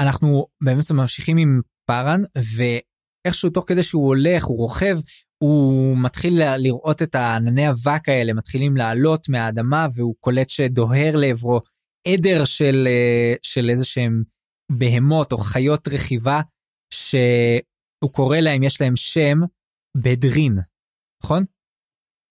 [0.00, 2.22] ואנחנו באמת ממשיכים עם פארן,
[2.56, 4.98] ואיכשהו תוך כדי שהוא הולך, הוא רוכב,
[5.42, 11.60] הוא מתחיל לראות את הענני אבק האלה, מתחילים לעלות מהאדמה, והוא קולט שדוהר לעברו
[12.08, 14.22] עדר של, אה, של איזה שהם
[14.72, 16.40] בהמות או חיות רכיבה,
[16.94, 17.14] ש...
[18.02, 19.38] הוא קורא להם, יש להם שם,
[19.96, 20.58] בדרין,
[21.24, 21.44] נכון?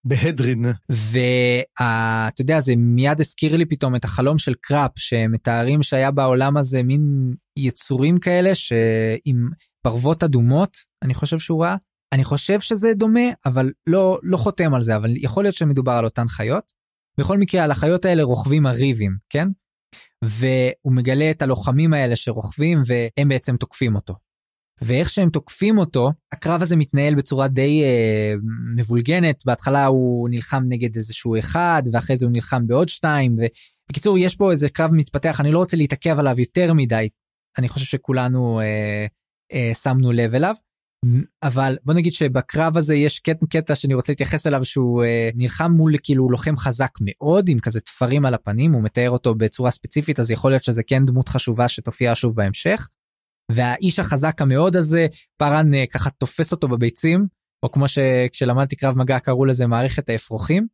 [0.04, 0.66] בהדרין.
[0.90, 6.84] ואתה יודע, זה מיד הזכיר לי פתאום את החלום של קראפ, שמתארים שהיה בעולם הזה
[6.84, 9.50] מין יצורים כאלה שעם
[9.82, 11.76] פרוות אדומות, אני חושב שהוא ראה.
[12.14, 16.06] אני חושב שזה דומה, אבל לא, לא חותם על זה, אבל יכול להיות שמדובר על
[16.06, 16.72] אותן חיות.
[17.20, 19.48] בכל מקרה, על החיות האלה רוכבים הריבים, כן?
[20.24, 24.14] והוא מגלה את הלוחמים האלה שרוכבים והם בעצם תוקפים אותו.
[24.84, 28.34] ואיך שהם תוקפים אותו, הקרב הזה מתנהל בצורה די אה,
[28.76, 34.36] מבולגנת, בהתחלה הוא נלחם נגד איזשהו אחד, ואחרי זה הוא נלחם בעוד שתיים, ובקיצור יש
[34.36, 37.10] פה איזה קרב מתפתח, אני לא רוצה להתעכב עליו יותר מדי,
[37.58, 39.06] אני חושב שכולנו אה,
[39.54, 40.56] אה, שמנו לב אליו.
[41.44, 45.72] אבל בוא נגיד שבקרב הזה יש קטע, קטע שאני רוצה להתייחס אליו שהוא אה, נלחם
[45.72, 50.20] מול כאילו לוחם חזק מאוד עם כזה תפרים על הפנים הוא מתאר אותו בצורה ספציפית
[50.20, 52.88] אז יכול להיות שזה כן דמות חשובה שתופיע שוב בהמשך.
[53.54, 55.08] והאיש החזק המאוד הזה
[55.38, 57.28] פארן אה, ככה תופס אותו בביצים
[57.64, 60.68] או כמו שכשלמדתי קרב מגע קראו לזה מערכת האפרוחים.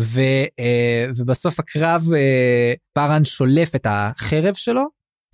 [0.00, 0.20] ו,
[0.58, 4.82] אה, ובסוף הקרב אה, פארן שולף את החרב שלו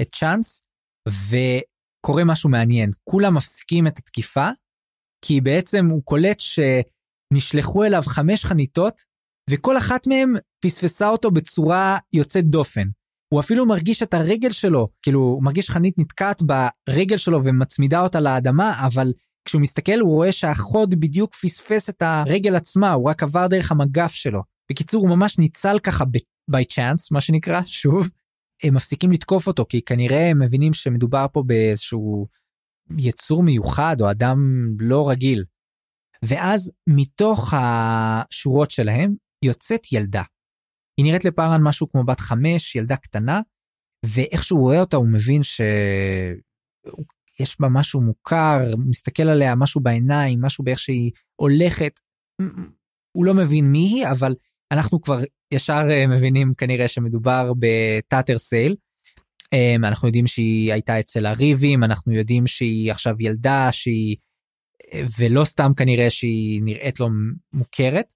[0.00, 0.62] את צ'אנס.
[1.08, 4.48] וקורה משהו מעניין כולם מפסיקים את התקיפה
[5.24, 9.00] כי בעצם הוא קולט שנשלחו אליו חמש חניתות
[9.50, 10.34] וכל אחת מהם
[10.64, 12.88] פספסה אותו בצורה יוצאת דופן.
[13.28, 18.20] הוא אפילו מרגיש את הרגל שלו, כאילו הוא מרגיש חנית נתקעת ברגל שלו ומצמידה אותה
[18.20, 19.12] לאדמה, אבל
[19.44, 24.12] כשהוא מסתכל הוא רואה שהחוד בדיוק פספס את הרגל עצמה, הוא רק עבר דרך המגף
[24.12, 24.42] שלו.
[24.70, 26.04] בקיצור הוא ממש ניצל ככה
[26.50, 28.10] by chance מה שנקרא, שוב,
[28.62, 32.26] הם מפסיקים לתקוף אותו כי כנראה הם מבינים שמדובר פה באיזשהו
[32.98, 34.38] יצור מיוחד או אדם
[34.80, 35.44] לא רגיל.
[36.22, 39.14] ואז מתוך השורות שלהם
[39.44, 40.22] יוצאת ילדה.
[40.96, 43.40] היא נראית לפארן משהו כמו בת חמש, ילדה קטנה,
[44.04, 46.40] ואיך שהוא רואה אותה הוא מבין שיש
[47.60, 52.00] בה משהו מוכר, הוא מסתכל עליה משהו בעיניים, משהו באיך שהיא הולכת.
[53.16, 54.34] הוא לא מבין מי היא, אבל
[54.72, 55.18] אנחנו כבר
[55.52, 58.76] ישר אה, מבינים כנראה שמדובר בטאטר סייל.
[59.52, 64.16] אמ, אנחנו יודעים שהיא הייתה אצל הריבים, אנחנו יודעים שהיא עכשיו ילדה, שהיא...
[65.18, 67.08] ולא סתם כנראה שהיא נראית לו
[67.52, 68.12] מוכרת.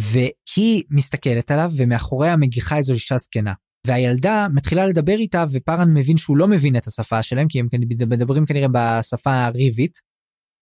[0.00, 3.52] והיא מסתכלת עליו ומאחוריה מגיחה איזו אישה זקנה.
[3.86, 7.68] והילדה מתחילה לדבר איתה ופארן מבין שהוא לא מבין את השפה שלהם כי הם
[8.08, 9.98] מדברים כנראה בשפה הריבית.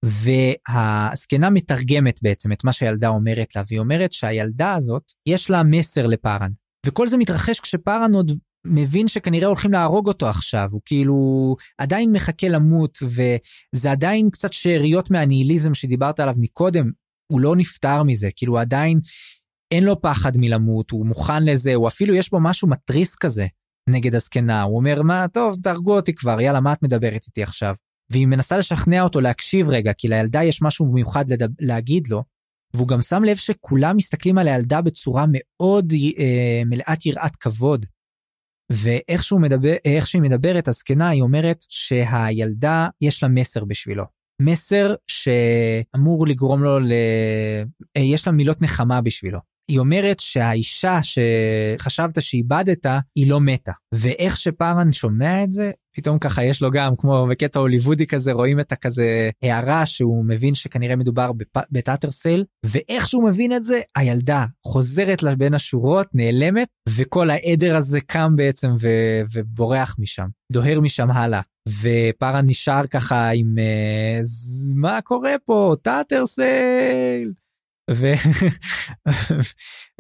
[0.05, 6.07] והזקנה מתרגמת בעצם את מה שהילדה אומרת לה והיא אומרת שהילדה הזאת יש לה מסר
[6.07, 6.51] לפארן.
[6.87, 8.33] וכל זה מתרחש כשפארן עוד
[8.67, 15.11] מבין שכנראה הולכים להרוג אותו עכשיו הוא כאילו עדיין מחכה למות וזה עדיין קצת שאריות
[15.11, 16.91] מהניהיליזם שדיברת עליו מקודם
[17.33, 19.01] הוא לא נפטר מזה, כאילו הוא עדיין
[19.71, 23.47] אין לו פחד מלמות, הוא מוכן לזה, הוא אפילו יש בו משהו מתריס כזה
[23.89, 27.75] נגד הזקנה, הוא אומר מה טוב תהרגו אותי כבר, יאללה מה את מדברת איתי עכשיו?
[28.11, 31.49] והיא מנסה לשכנע אותו להקשיב רגע, כי לילדה יש משהו מיוחד לדב...
[31.61, 32.25] להגיד לו,
[32.75, 37.87] והוא גם שם לב שכולם מסתכלים על הילדה בצורה מאוד אה, מלאת יראת כבוד.
[38.73, 39.75] ואיך שהוא מדבר,
[40.05, 44.05] שהיא מדברת, הזקנה, היא אומרת שהילדה, יש לה מסר בשבילו.
[44.41, 46.93] מסר שאמור לגרום לו ל...
[47.97, 49.39] אה, יש לה מילות נחמה בשבילו.
[49.69, 53.73] היא אומרת שהאישה שחשבת שאיבדת היא לא מתה.
[53.95, 58.61] ואיך שפארן שומע את זה פתאום ככה יש לו גם כמו בקטע הוליוודי כזה רואים
[58.61, 61.31] את הכזה הערה שהוא מבין שכנראה מדובר
[61.71, 68.37] בטאטרסל ואיך שהוא מבין את זה הילדה חוזרת לבין השורות נעלמת וכל העדר הזה קם
[68.37, 71.41] בעצם ו- ובורח משם דוהר משם הלאה.
[71.83, 74.27] ופארן נשאר ככה עם uh,
[74.75, 75.75] מה קורה פה?
[75.83, 77.33] טאטרסל.
[77.91, 78.07] ו...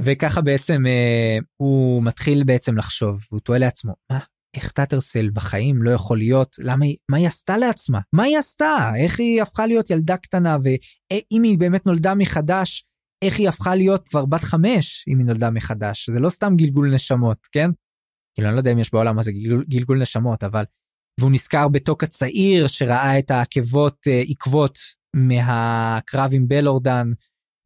[0.00, 4.18] וככה בעצם uh, הוא מתחיל בעצם לחשוב הוא תוהה לעצמו מה?
[4.56, 6.56] איך טאטרסל בחיים לא יכול להיות?
[6.58, 8.00] למה היא מה היא עשתה לעצמה?
[8.12, 8.92] מה היא עשתה?
[8.96, 10.56] איך היא הפכה להיות ילדה קטנה?
[10.62, 12.84] ואם היא באמת נולדה מחדש
[13.24, 16.10] איך היא הפכה להיות כבר בת חמש אם היא נולדה מחדש?
[16.10, 17.70] זה לא סתם גלגול נשמות כן.
[18.34, 20.64] כאילו אני לא יודע אם יש בעולם הזה גלגול, גלגול נשמות אבל
[21.20, 24.78] והוא נזכר בתוק הצעיר שראה את העקבות אה, עקבות
[25.16, 27.10] מהקרב עם בלורדן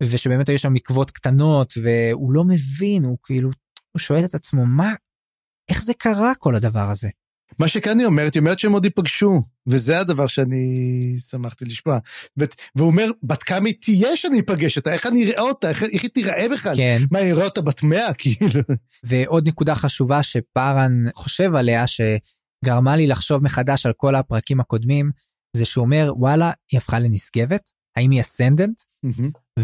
[0.03, 3.51] ושבאמת היו שם עקבות קטנות והוא לא מבין הוא כאילו
[3.93, 4.95] הוא שואל את עצמו מה
[5.71, 7.09] איך זה קרה כל הדבר הזה.
[7.59, 11.99] מה שכאן היא אומרת, היא אומרת שהם עוד ייפגשו, וזה הדבר שאני שמחתי לשמוע.
[12.77, 16.03] והוא אומר, בת כמה היא תהיה שאני אפגש אותה, איך אני אראה אותה, איך, איך
[16.03, 16.77] היא תיראה בכלל?
[16.77, 16.99] כן.
[17.11, 18.61] מה, היא יראה אותה בת מאה, כאילו?
[19.05, 25.11] ועוד נקודה חשובה שפארן חושב עליה, שגרמה לי לחשוב מחדש על כל הפרקים הקודמים,
[25.57, 27.71] זה שהוא אומר, וואלה, היא הפכה לנשגבת?
[27.97, 28.83] האם היא אסנדנט?
[29.07, 29.59] Mm-hmm.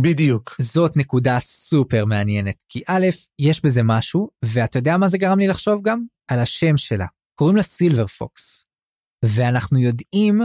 [0.00, 0.56] בדיוק.
[0.60, 3.06] זאת נקודה סופר מעניינת, כי א',
[3.38, 6.04] יש בזה משהו, ואתה יודע מה זה גרם לי לחשוב גם?
[6.30, 7.06] על השם שלה.
[7.38, 8.64] קוראים לה סילבר פוקס.
[9.24, 10.40] ואנחנו יודעים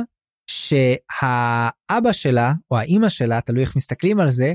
[0.48, 4.54] שהאבא שלה, או האימא שלה, תלוי איך מסתכלים על זה,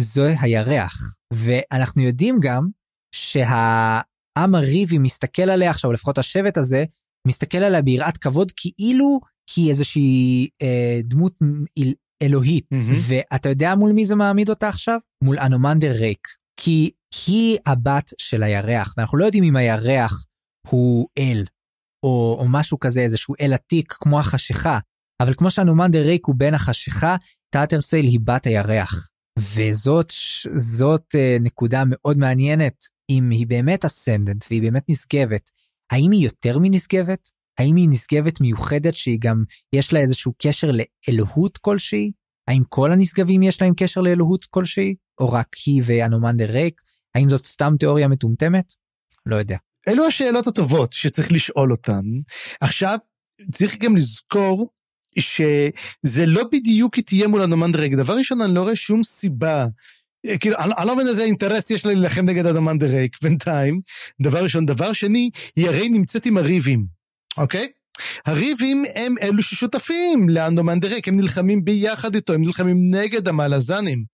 [0.00, 1.16] זו הירח.
[1.32, 2.68] ואנחנו יודעים גם
[3.14, 6.84] שהעם הריבי מסתכל עליה עכשיו, לפחות השבט הזה,
[7.28, 9.20] מסתכל עליה ביראת כבוד כאילו
[9.56, 11.38] היא איזושהי אה, דמות
[12.22, 12.66] אלוהית.
[12.74, 13.12] Mm-hmm.
[13.30, 14.98] ואתה יודע מול מי זה מעמיד אותה עכשיו?
[15.24, 16.28] מול אנומנדר ריק.
[16.60, 16.90] כי
[17.26, 20.24] היא הבת של הירח, ואנחנו לא יודעים אם הירח
[20.68, 21.44] הוא אל,
[22.02, 24.78] או, או משהו כזה, איזשהו אל עתיק כמו החשיכה,
[25.22, 27.16] אבל כמו שאנומנדר רייק הוא בן החשיכה,
[27.54, 29.08] טאטרסייל היא בת הירח.
[29.38, 30.12] וזאת
[30.56, 35.50] זאת אה, נקודה מאוד מעניינת, אם היא באמת ascendant והיא באמת נשגבת,
[35.92, 37.30] האם היא יותר מנשגבת?
[37.60, 40.70] האם היא נשגבת מיוחדת שהיא גם, יש לה איזשהו קשר
[41.08, 42.12] לאלוהות כלשהי?
[42.48, 44.94] האם כל הנשגבים יש להם קשר לאלוהות כלשהי?
[45.20, 46.80] או רק היא ואנומנדר רייק?
[47.14, 48.72] האם זאת סתם תיאוריה מטומטמת?
[49.26, 49.56] לא יודע.
[49.88, 52.02] אלו השאלות הטובות שצריך לשאול אותן.
[52.60, 52.98] עכשיו,
[53.52, 54.70] צריך גם לזכור
[55.18, 57.92] שזה לא בדיוק היא תהיה מול אנומנדר ריק.
[57.92, 59.66] דבר ראשון, אני לא רואה שום סיבה
[60.40, 63.80] כאילו, אני לא מבין איזה אינטרס יש לה להילחם נגד אדמנדר ריק בינתיים.
[64.22, 64.66] דבר ראשון.
[64.66, 66.99] דבר שני, היא הרי נמצאת עם הריבים,
[67.38, 67.68] אוקיי?
[68.26, 74.04] הריבים הם אלו ששותפים לאנדומנדר ריק, הם נלחמים ביחד איתו, הם נלחמים נגד המלאזנים.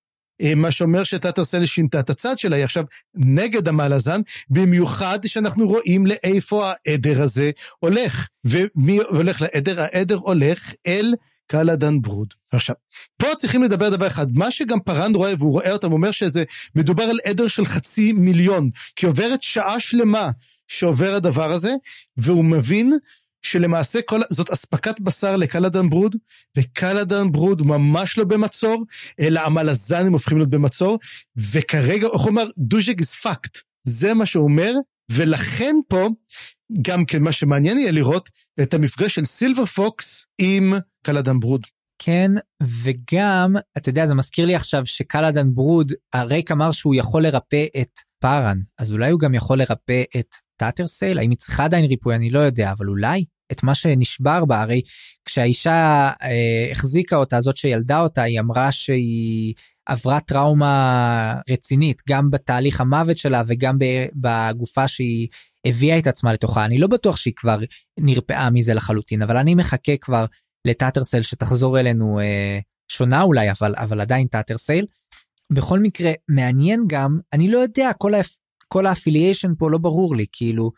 [0.40, 4.20] אה, מה שאומר שתת-ארסל שינתה את הצד שלה, היא עכשיו נגד המלאזן,
[4.50, 8.28] במיוחד שאנחנו רואים לאיפה העדר הזה הולך.
[8.44, 9.80] ומי הולך לעדר?
[9.80, 11.14] העדר הולך אל
[11.46, 12.34] קלאדן ברוד.
[12.52, 12.74] עכשיו,
[13.16, 16.44] פה צריכים לדבר דבר אחד, מה שגם פארן רואה, והוא רואה אותם, אומר שזה
[16.74, 20.30] מדובר על עדר של חצי מיליון, כי עוברת שעה שלמה
[20.68, 21.74] שעובר הדבר הזה,
[22.16, 22.92] והוא מבין
[23.42, 26.16] שלמעשה כל, זאת אספקת בשר לקלאדן ברוד,
[26.56, 28.84] וקלאדן ברוד ממש לא במצור,
[29.20, 30.98] אלא המלזנים הופכים להיות במצור,
[31.36, 32.44] וכרגע, איך הוא אומר?
[32.58, 33.60] דוז'ק is fucked.
[33.84, 34.72] זה מה שהוא אומר,
[35.08, 36.08] ולכן פה,
[36.82, 38.30] גם כן מה שמעניין יהיה לראות
[38.62, 40.72] את המפגש של סילבר פוקס עם
[41.02, 41.66] קלאדן ברוד.
[41.98, 47.64] כן, וגם, אתה יודע, זה מזכיר לי עכשיו שקלאדן ברוד, הרייק אמר שהוא יכול לרפא
[47.80, 51.18] את פארן, אז אולי הוא גם יכול לרפא את טאטרסייל?
[51.18, 52.14] האם היא צריכה עדיין ריפוי?
[52.14, 54.82] אני לא יודע, אבל אולי את מה שנשבר בה, הרי
[55.24, 59.54] כשהאישה אה, החזיקה אותה, זאת שילדה אותה, היא אמרה שהיא
[59.86, 63.76] עברה טראומה רצינית, גם בתהליך המוות שלה וגם
[64.14, 65.28] בגופה שהיא
[65.66, 66.64] הביאה את עצמה לתוכה.
[66.64, 67.58] אני לא בטוח שהיא כבר
[68.00, 70.24] נרפאה מזה לחלוטין, אבל אני מחכה כבר
[70.66, 72.58] לטאטרסייל שתחזור אלינו אה,
[72.92, 74.86] שונה אולי, אבל, אבל עדיין טאטרסייל.
[75.52, 78.30] בכל מקרה, מעניין גם, אני לא יודע, כל, ה aff,
[78.68, 80.72] כל ה affiliation פה לא ברור לי, כאילו,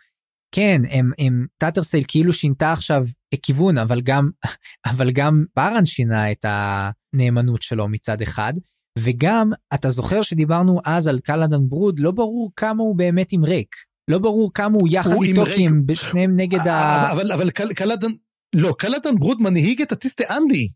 [0.54, 3.04] כן, הם, הם, טאטרסייל כאילו שינתה עכשיו
[3.42, 4.30] כיוון, אבל גם,
[4.90, 8.52] אבל גם פארן שינה את הנאמנות שלו מצד אחד,
[8.98, 13.87] וגם, אתה זוכר שדיברנו אז על קלאדן ברוד, לא ברור כמה הוא באמת עם רייק.
[14.08, 17.12] לא ברור כמה הוא יחד הוא איתו, כי הם שניהם נגד ה...
[17.12, 18.10] אבל, אבל קלאדן,
[18.54, 20.68] לא, קלאדן ברוד מנהיג את הטיסטה אנדי.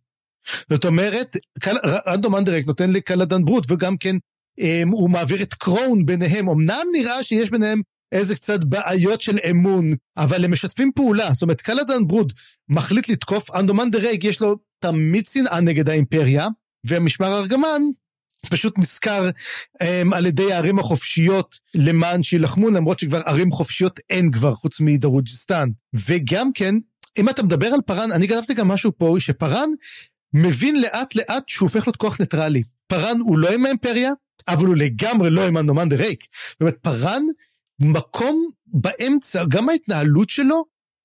[0.70, 1.36] זאת אומרת,
[2.14, 4.16] אנומנדר רייק נותן לקלאדן ברוד, וגם כן
[4.58, 6.48] הם, הוא מעביר את קרון ביניהם.
[6.48, 11.32] אמנם נראה שיש ביניהם איזה קצת בעיות של אמון, אבל הם משתפים פעולה.
[11.32, 12.32] זאת אומרת, קלאדן ברוד
[12.68, 16.48] מחליט לתקוף, אנומנדר רייק יש לו תמיד שנאה נגד האימפריה,
[16.86, 17.82] ומשמר ארגמן
[18.50, 19.30] פשוט נשכר
[19.82, 25.68] אמ, על ידי הערים החופשיות למען שילחמו, למרות שכבר ערים חופשיות אין כבר חוץ מדרוג'יסטן.
[26.06, 26.74] וגם כן,
[27.18, 29.70] אם אתה מדבר על פארן, אני כתבתי גם משהו פה, שפארן
[30.34, 32.62] מבין לאט לאט שהוא הופך להיות כוח ניטרלי.
[32.86, 34.12] פארן הוא לא עם האימפריה,
[34.48, 36.24] אבל הוא לגמרי לא עם אנומנדר רייק.
[36.50, 37.22] זאת אומרת, פארן,
[37.80, 40.64] מקום באמצע, גם ההתנהלות שלו,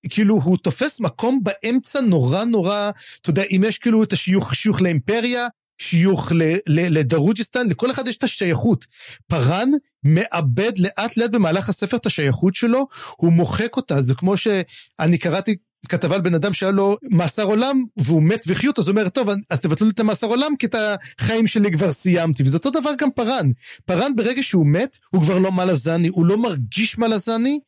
[0.10, 2.92] כאילו הוא תופס מקום באמצע נורא נורא,
[3.22, 6.32] אתה יודע, אם יש כאילו את השיוך שיוך לאימפריה, שיוך
[6.68, 8.86] לדרוג'יסטן, לכל אחד יש את השייכות.
[9.28, 9.70] פארן
[10.04, 15.56] מאבד לאט לאט במהלך הספר את השייכות שלו, הוא מוחק אותה, זה כמו שאני קראתי
[15.90, 19.30] כתבה על בן אדם שהיה לו מאסר עולם, והוא מת וחיות, אז הוא אומר, טוב,
[19.50, 20.76] אז תבטלו לי את המאסר עולם, כי את
[21.20, 22.44] החיים שלי כבר סיימתי.
[22.44, 23.52] וזה אותו דבר גם פארן.
[23.86, 27.60] פארן ברגע שהוא מת, הוא כבר לא מלזני, הוא לא מרגיש מלזני,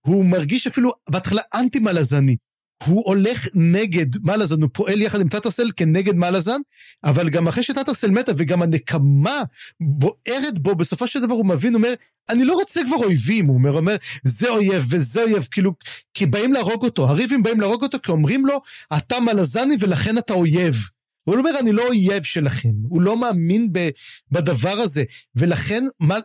[0.00, 2.36] הוא מרגיש אפילו בהתחלה אנטי מלזני.
[2.84, 6.60] הוא הולך נגד מלאזן, הוא פועל יחד עם טאטרסל כנגד מלאזן,
[7.04, 9.42] אבל גם אחרי שטאטרסל מתה וגם הנקמה
[9.80, 11.94] בוערת בו, בסופו של דבר הוא מבין, הוא אומר,
[12.30, 15.72] אני לא רוצה כבר אויבים, הוא אומר, אומר, זה אויב וזה אויב, כאילו,
[16.14, 18.60] כי באים להרוג אותו, הריבים באים להרוג אותו כי אומרים לו,
[18.96, 20.88] אתה מלאזני ולכן אתה אויב.
[21.28, 23.88] הוא אומר, אני לא אויב שלכם, הוא לא מאמין ב,
[24.32, 25.04] בדבר הזה,
[25.36, 25.84] ולכן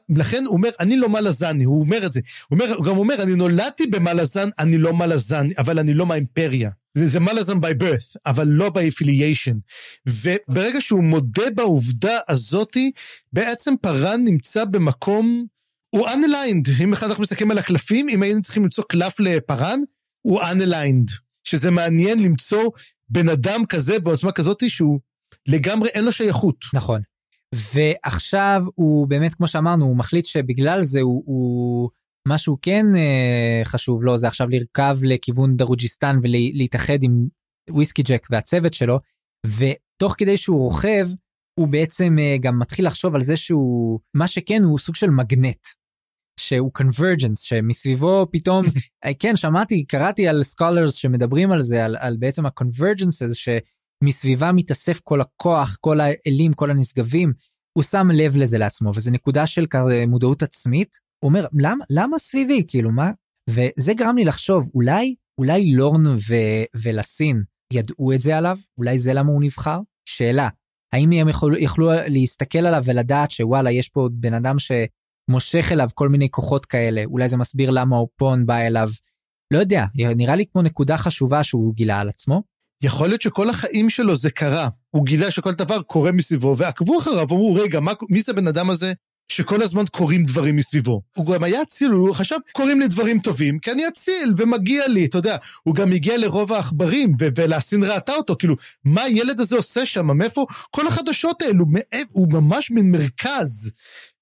[0.09, 2.19] לכן הוא אומר, אני לא מלאזני, הוא אומר את זה.
[2.49, 6.69] הוא, אומר, הוא גם אומר, אני נולדתי במלאזן, אני לא מלאזן, אבל אני לא מהאימפריה.
[6.97, 9.55] זה מלאזן by birth, אבל לא by affiliation.
[10.07, 12.91] וברגע שהוא מודה בעובדה הזאתי,
[13.33, 15.45] בעצם פארן נמצא במקום,
[15.89, 16.83] הוא unaligned.
[16.83, 19.79] אם אחד אנחנו מסתכלים על הקלפים, אם היינו צריכים למצוא קלף לפארן,
[20.21, 21.23] הוא unaligned.
[21.43, 22.63] שזה מעניין למצוא
[23.09, 24.99] בן אדם כזה בעוצמה כזאת שהוא
[25.47, 26.65] לגמרי אין לו שייכות.
[26.73, 27.01] נכון.
[27.55, 31.89] ועכשיו הוא באמת, כמו שאמרנו, הוא מחליט שבגלל זה הוא, הוא
[32.27, 37.27] מה שהוא כן אה, חשוב לו זה עכשיו לרכב לכיוון דרוג'יסטן ולהתאחד עם
[37.69, 38.99] וויסקי ג'ק והצוות שלו,
[39.45, 41.07] ותוך כדי שהוא רוכב,
[41.59, 45.67] הוא בעצם אה, גם מתחיל לחשוב על זה שהוא, מה שכן הוא סוג של מגנט.
[46.39, 48.65] שהוא convergence שמסביבו פתאום
[49.19, 54.99] כן שמעתי קראתי על scholars שמדברים על זה על, על בעצם ה-convergence הזה שמסביבה מתאסף
[55.03, 57.33] כל הכוח כל האלים כל הנשגבים
[57.77, 59.65] הוא שם לב לזה לעצמו וזה נקודה של
[60.07, 60.97] מודעות עצמית.
[61.23, 62.63] הוא אומר למה למה סביבי?
[62.67, 63.11] כאילו מה?
[63.49, 66.35] וזה גרם לי לחשוב אולי אולי לורן ו,
[66.83, 68.57] ולסין ידעו את זה עליו?
[68.77, 69.79] אולי זה למה הוא נבחר?
[70.09, 70.49] שאלה
[70.93, 74.59] האם הם יכול, יכלו להסתכל עליו ולדעת שוואלה יש פה בן אדם
[75.27, 78.89] שמושך אליו כל מיני כוחות כאלה אולי זה מסביר למה אופון בא אליו.
[79.53, 82.43] לא יודע נראה לי כמו נקודה חשובה שהוא גילה על עצמו.
[82.83, 84.67] יכול להיות שכל החיים שלו זה קרה.
[84.89, 88.69] הוא גילה שכל דבר קורה מסביבו, ועקבו אחריו, אמרו, רגע, מה, מי זה בן אדם
[88.69, 88.93] הזה
[89.31, 91.01] שכל הזמן קורים דברים מסביבו.
[91.15, 95.05] הוא גם היה אציל, הוא חשב, קורים לי דברים טובים, כי אני אציל, ומגיע לי,
[95.05, 95.37] אתה יודע.
[95.63, 100.17] הוא גם הגיע לרוב העכברים, ולהסין ראתה אותו, כאילו, מה הילד הזה עושה שם?
[100.17, 101.65] מאיפה כל החדשות האלו?
[102.11, 103.71] הוא ממש מין מרכז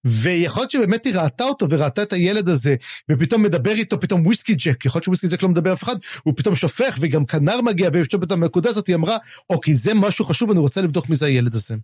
[0.05, 2.75] ויכול להיות שבאמת היא ראתה אותו וראתה את הילד הזה,
[3.11, 6.33] ופתאום מדבר איתו, פתאום וויסקי ג'ק, יכול להיות שוויסקי ג'ק לא מדבר אף אחד, הוא
[6.37, 9.17] פתאום שופך, וגם כנר מגיע, ופתאום הנקודה הזאת היא אמרה,
[9.49, 11.75] אוקיי, זה משהו חשוב, אני רוצה לבדוק מי זה הילד הזה.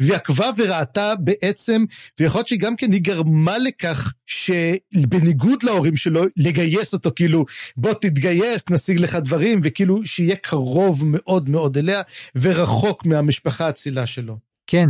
[0.00, 1.84] והיא עקבה וראתה בעצם,
[2.20, 7.44] ויכול להיות שגם כן היא גרמה לכך שבניגוד להורים שלו, לגייס אותו, כאילו,
[7.76, 12.02] בוא תתגייס, נשיג לך דברים, וכאילו, שיהיה קרוב מאוד מאוד אליה,
[12.36, 14.47] ורחוק מהמשפחה האצילה שלו.
[14.70, 14.88] כן,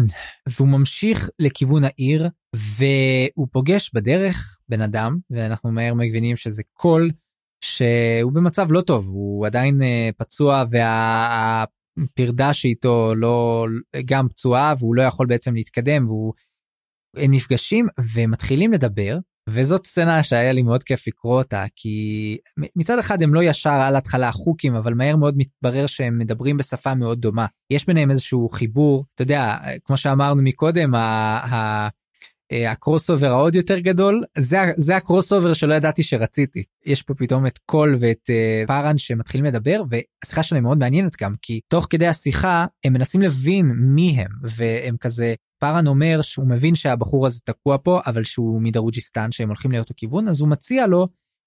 [0.48, 7.10] והוא ממשיך לכיוון העיר, והוא פוגש בדרך בן אדם, ואנחנו מהר מבינים שזה קול
[7.64, 9.84] שהוא במצב לא טוב, הוא עדיין uh,
[10.16, 13.66] פצוע והפרדה שאיתו לא,
[14.04, 16.32] גם פצועה, והוא לא יכול בעצם להתקדם, והוא...
[17.16, 22.36] הם נפגשים ומתחילים לדבר, וזאת סצנה שהיה לי מאוד כיף לקרוא אותה כי
[22.76, 26.94] מצד אחד הם לא ישר על התחלה אחוקים אבל מהר מאוד מתברר שהם מדברים בשפה
[26.94, 27.46] מאוד דומה.
[27.70, 30.94] יש ביניהם איזשהו חיבור אתה יודע כמו שאמרנו מקודם
[32.52, 36.64] ה crossover העוד יותר גדול זה זה ה crossover שלא ידעתי שרציתי.
[36.86, 41.34] יש פה פתאום את קול ואת אה, פארן שמתחילים לדבר והשיחה שלהם מאוד מעניינת גם
[41.42, 46.74] כי תוך כדי השיחה הם מנסים להבין מי הם והם כזה פארן אומר שהוא מבין
[46.74, 51.04] שהבחור הזה תקוע פה אבל שהוא מדרוג'יסטן שהם הולכים לאותו כיוון אז הוא מציע לו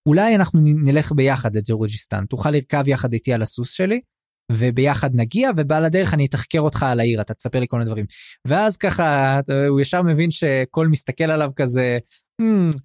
[0.07, 2.25] אולי אנחנו נלך ביחד לדרוג'יסטן.
[2.25, 4.01] תוכל לרכב יחד איתי על הסוס שלי
[4.51, 8.05] וביחד נגיע ובעל הדרך אני אתחקר אותך על העיר אתה תספר לי כל מיני דברים.
[8.47, 11.97] ואז ככה הוא ישר מבין שכל מסתכל עליו כזה
[12.41, 12.75] hmm,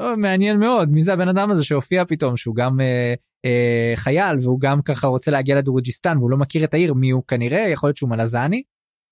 [0.00, 3.14] oh, מעניין מאוד מי זה הבן אדם הזה שהופיע פתאום שהוא גם אה,
[3.44, 7.22] אה, חייל והוא גם ככה רוצה להגיע לדרוג'יסטן והוא לא מכיר את העיר מי הוא
[7.28, 8.62] כנראה יכול להיות שהוא מלזני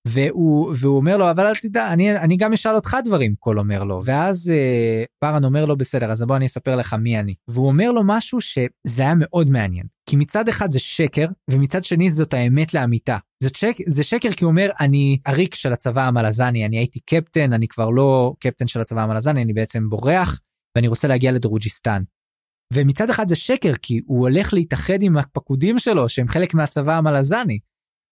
[0.07, 3.83] והוא והוא אומר לו אבל אל תדע אני אני גם אשאל אותך דברים קול אומר
[3.83, 7.67] לו ואז אה, פארן אומר לו בסדר אז בוא אני אספר לך מי אני והוא
[7.67, 12.33] אומר לו משהו שזה היה מאוד מעניין כי מצד אחד זה שקר ומצד שני זאת
[12.33, 16.77] האמת לאמיתה זה, שק, זה שקר כי הוא אומר אני עריק של הצבא המלזני אני
[16.77, 20.39] הייתי קפטן אני כבר לא קפטן של הצבא המלזני אני בעצם בורח
[20.75, 22.03] ואני רוצה להגיע לדרוג'יסטן.
[22.73, 27.59] ומצד אחד זה שקר כי הוא הולך להתאחד עם הפקודים שלו שהם חלק מהצבא המלזני.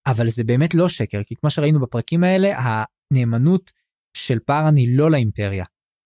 [0.08, 3.72] אבל זה באמת לא שקר, כי כמו שראינו בפרקים האלה, הנאמנות
[4.18, 5.66] של פארן היא לא לאימפריה,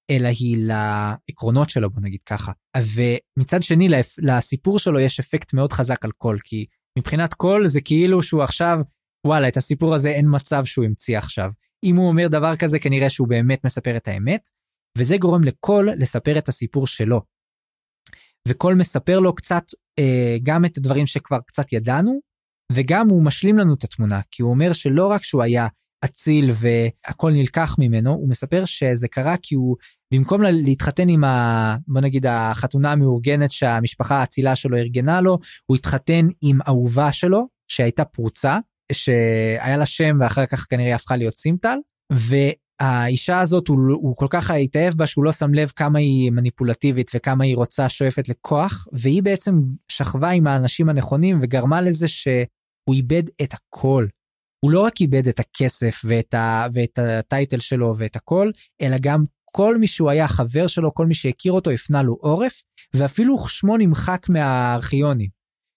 [0.09, 2.51] אלא היא לעקרונות שלו, בוא נגיד ככה.
[2.77, 6.65] ומצד שני, לסיפור שלו יש אפקט מאוד חזק על קול, כי
[6.99, 8.80] מבחינת קול זה כאילו שהוא עכשיו,
[9.27, 11.51] וואלה, את הסיפור הזה אין מצב שהוא המציא עכשיו.
[11.83, 14.49] אם הוא אומר דבר כזה, כנראה שהוא באמת מספר את האמת,
[14.98, 17.22] וזה גורם לקול לספר את הסיפור שלו.
[18.48, 19.64] וקול מספר לו קצת
[19.99, 22.19] אה, גם את הדברים שכבר קצת ידענו,
[22.72, 25.68] וגם הוא משלים לנו את התמונה, כי הוא אומר שלא רק שהוא היה
[26.06, 29.76] אציל והכל נלקח ממנו, הוא מספר שזה קרה כי הוא,
[30.14, 31.76] במקום להתחתן עם ה...
[31.88, 38.06] בוא נגיד החתונה המאורגנת שהמשפחה האצילה שלו ארגנה לו, הוא התחתן עם אהובה שלו, שהייתה
[38.06, 38.58] פרוצה,
[38.92, 41.77] שהיה לה שם ואחר כך כנראה הפכה להיות סימטל,
[42.82, 47.12] והאישה הזאת הוא, הוא כל כך התאהב בה שהוא לא שם לב כמה היא מניפולטיבית
[47.16, 52.28] וכמה היא רוצה שואפת לכוח והיא בעצם שכבה עם האנשים הנכונים וגרמה לזה ש...
[52.90, 54.08] הוא איבד את הכל.
[54.66, 59.24] הוא לא רק איבד את הכסף ואת, ה, ואת הטייטל שלו ואת הכל, אלא גם
[59.52, 62.64] כל מי שהוא היה חבר שלו, כל מי שהכיר אותו הפנה לו עורף,
[62.95, 65.30] ואפילו שמו נמחק מהארכיונים.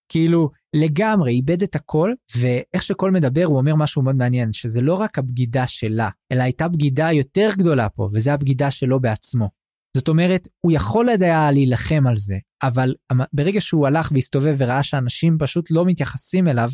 [0.09, 4.95] כאילו לגמרי איבד את הכל ואיך שכל מדבר הוא אומר משהו מאוד מעניין שזה לא
[4.95, 9.49] רק הבגידה שלה אלא הייתה בגידה יותר גדולה פה וזה הבגידה שלו בעצמו.
[9.97, 12.95] זאת אומרת הוא יכול היה להילחם על זה אבל
[13.33, 16.69] ברגע שהוא הלך והסתובב וראה שאנשים פשוט לא מתייחסים אליו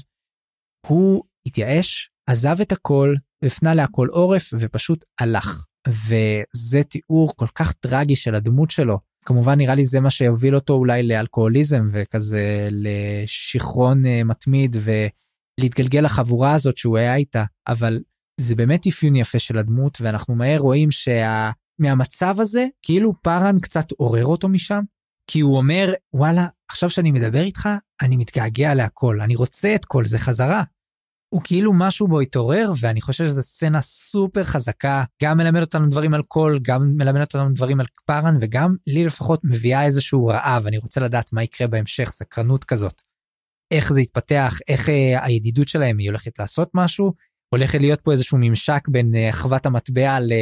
[0.87, 3.15] הוא התייאש, עזב את הכל,
[3.45, 5.65] הפנה להכל עורף ופשוט הלך.
[5.89, 8.99] וזה תיאור כל כך טרגי של הדמות שלו.
[9.25, 14.77] כמובן נראה לי זה מה שיוביל אותו אולי לאלכוהוליזם וכזה לשיכרון uh, מתמיד
[15.61, 18.01] ולהתגלגל לחבורה הזאת שהוא היה איתה, אבל
[18.41, 22.43] זה באמת אפיון יפה של הדמות, ואנחנו מהר רואים שמהמצב שה...
[22.43, 24.81] הזה, כאילו פארן קצת עורר אותו משם,
[25.31, 27.69] כי הוא אומר, וואלה, עכשיו שאני מדבר איתך,
[28.03, 30.63] אני מתגעגע להכל, אני רוצה את כל זה חזרה.
[31.35, 36.15] הוא כאילו משהו בו התעורר, ואני חושב שזו סצנה סופר חזקה, גם מלמד אותנו דברים
[36.15, 40.79] על קול, גם מלמד אותנו דברים על פארן, וגם לי לפחות מביאה איזשהו רעב, אני
[40.79, 43.03] רוצה לדעת מה יקרה בהמשך, סקרנות כזאת.
[43.71, 47.13] איך זה יתפתח, איך אה, הידידות שלהם, היא הולכת לעשות משהו,
[47.55, 49.31] הולכת להיות פה איזשהו ממשק בין אה,
[49.65, 50.33] המטבע ל...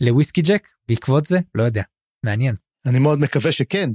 [0.00, 1.82] לוויסקי ג'ק בעקבות זה, לא יודע,
[2.24, 2.54] מעניין.
[2.86, 3.90] אני מאוד מקווה שכן.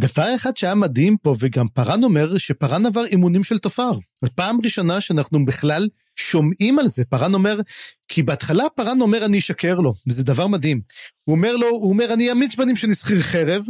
[0.00, 3.92] דבר אחד שהיה מדהים פה, וגם פארן אומר שפארן עבר אימונים של תופר.
[4.22, 7.04] זו פעם ראשונה שאנחנו בכלל שומעים על זה.
[7.04, 7.60] פארן אומר,
[8.08, 10.80] כי בהתחלה פארן אומר אני אשקר לו, וזה דבר מדהים.
[11.24, 13.64] הוא אומר לו, הוא אומר אני אמיץ בנים שאני שכיר חרב,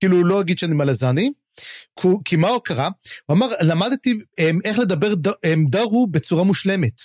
[0.00, 1.30] כאילו הוא לא אגיד שאני מלזני,
[2.24, 2.88] כי מה הוא קרה?
[3.26, 4.18] הוא אמר, למדתי
[4.64, 5.14] איך לדבר
[5.70, 7.00] דרו בצורה מושלמת.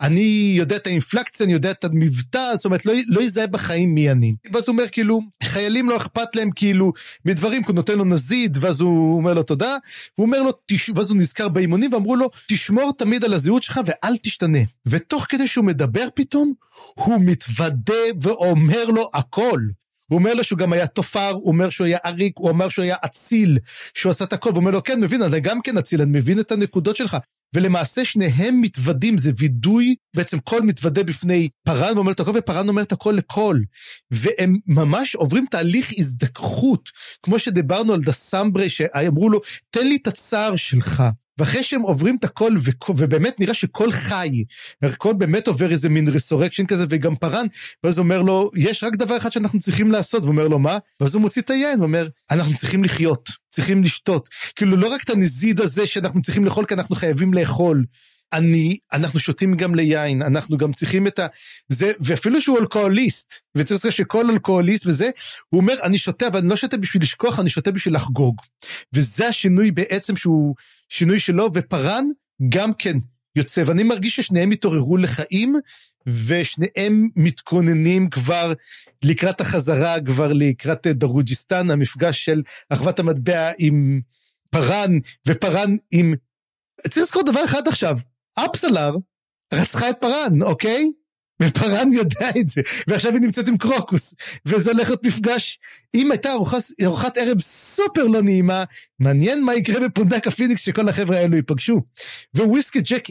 [0.00, 4.10] אני יודע את האינפלקציה, אני יודע את המבטא, זאת אומרת, לא, לא יזהה בחיים מי
[4.10, 4.34] אני.
[4.52, 6.92] ואז הוא אומר, כאילו, חיילים לא אכפת להם, כאילו,
[7.24, 9.76] מדברים, כי הוא נותן לו נזיד, ואז הוא אומר לו תודה,
[10.18, 10.90] והוא אומר לו, תש...
[10.94, 14.58] ואז הוא נזכר באימונים, ואמרו לו, תשמור תמיד על הזהות שלך ואל תשתנה.
[14.86, 16.52] ותוך כדי שהוא מדבר פתאום,
[16.94, 19.60] הוא מתוודה ואומר לו הכל.
[20.08, 22.82] הוא אומר לו שהוא גם היה תופר, הוא אומר שהוא היה עריק, הוא אומר שהוא
[22.82, 23.58] היה אציל,
[23.94, 26.40] שהוא עשה את הכל, והוא אומר לו, כן, מבין, אני גם כן אציל, אני מבין
[26.40, 27.16] את הנקודות שלך.
[27.54, 32.82] ולמעשה שניהם מתוודים, זה וידוי, בעצם קול מתוודה בפני פארן ואומר את הכל, ופארן אומר
[32.82, 33.64] את הכל לקול.
[34.10, 36.90] והם ממש עוברים תהליך הזדככות,
[37.22, 41.02] כמו שדיברנו על דסמברי, שאמרו לו, תן לי את הצער שלך.
[41.38, 42.52] ואחרי שהם עוברים את הכל,
[42.88, 44.44] ובאמת נראה שכל חי,
[44.82, 47.46] הכל באמת עובר איזה מין resurrection כזה, וגם פארן,
[47.84, 50.78] ואז אומר לו, יש רק דבר אחד שאנחנו צריכים לעשות, והוא אומר לו, מה?
[51.00, 54.28] ואז הוא מוציא את היין, ואומר, אנחנו צריכים לחיות, צריכים לשתות.
[54.56, 57.84] כאילו, לא רק את הנזיד הזה שאנחנו צריכים לאכול, כי אנחנו חייבים לאכול.
[58.32, 61.26] אני, אנחנו שותים גם ליין, אנחנו גם צריכים את ה...
[61.68, 65.10] זה, ואפילו שהוא אלכוהוליסט, וצריך לזכור שכל אלכוהוליסט וזה,
[65.48, 68.36] הוא אומר, אני שותה, אבל אני לא שותה בשביל לשכוח, אני שותה בשביל לחגוג.
[68.92, 70.54] וזה השינוי בעצם שהוא
[70.88, 72.04] שינוי שלו, ופארן
[72.48, 72.98] גם כן
[73.36, 75.56] יוצא, ואני מרגיש ששניהם התעוררו לחיים,
[76.06, 78.52] ושניהם מתכוננים כבר
[79.04, 84.00] לקראת החזרה, כבר לקראת דרוג'יסטן, המפגש של אחוות המטבע עם
[84.50, 84.98] פארן,
[85.28, 86.14] ופארן עם...
[86.80, 87.98] צריך לזכור דבר אחד עכשיו,
[88.38, 88.96] אפסלר
[89.54, 90.90] רצחה את פארן, אוקיי?
[91.42, 94.14] ופארן יודע את זה, ועכשיו היא נמצאת עם קרוקוס,
[94.46, 95.58] וזה הולך להיות מפגש,
[95.94, 98.64] אם הייתה ארוחת, ארוחת ערב סופר לא נעימה,
[99.00, 101.80] מעניין מה יקרה בפונדק הפיניקס שכל החבר'ה האלו ייפגשו.
[102.36, 103.04] וויסקי ג'ק,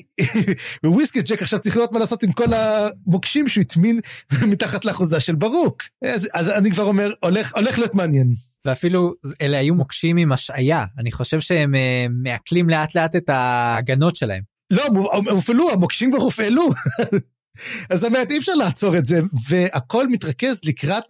[0.86, 4.00] וויסקי ג'ק עכשיו צריך לראות מה לעשות עם כל המוקשים שהוא הטמין
[4.52, 5.84] מתחת לאחוזה של ברוק.
[6.06, 8.36] אז, אז אני כבר אומר, הולך, הולך להיות מעניין.
[8.66, 11.78] ואפילו אלה היו מוקשים עם השהיה, אני חושב שהם uh,
[12.24, 14.55] מעכלים לאט לאט את ההגנות שלהם.
[14.72, 14.84] לא,
[15.30, 16.69] הופעלו, המוקשים כבר הופעלו.
[17.90, 19.19] אז זאת אומרת, אי אפשר לעצור את זה,
[19.50, 21.03] והכל מתרכז לקראת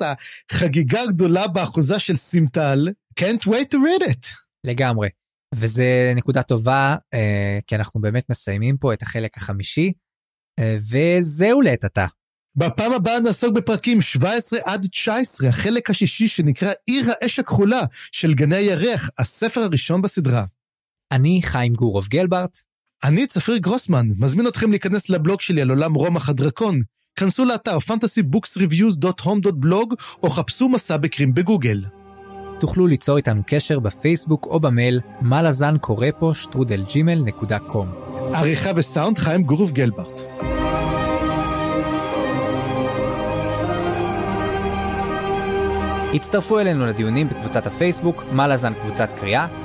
[0.52, 4.28] החגיגה הגדולה באחוזה של סימטל, can't wait to read it.
[4.64, 5.10] לגמרי.
[5.56, 9.92] וזה נקודה טובה, אה, כי אנחנו באמת מסיימים פה את החלק החמישי,
[10.60, 12.06] אה, וזהו לעת עתה.
[12.56, 18.56] בפעם הבאה נעסוק בפרקים 17 עד 19, החלק השישי שנקרא עיר האש הכחולה של גני
[18.56, 20.46] הירח, הספר הראשון בסדרה.
[21.12, 22.58] אני חיים גורוב גלברט.
[23.04, 26.80] אני צפריר גרוסמן, מזמין אתכם להיכנס לבלוג שלי על עולם רומח הדרקון.
[27.16, 31.84] כנסו לאתר fantasybooksreviews.home.blog או חפשו מסע בקרים בגוגל.
[32.60, 37.88] תוכלו ליצור איתנו קשר בפייסבוק או במייל מה לזן קורא פה שטרודל ג'ימל נקודה קום.
[38.34, 40.22] עריכה וסאונד חיים גורוב גלברט.
[46.14, 49.65] הצטרפו אלינו לדיונים בקבוצת הפייסבוק מה לזן קבוצת קריאה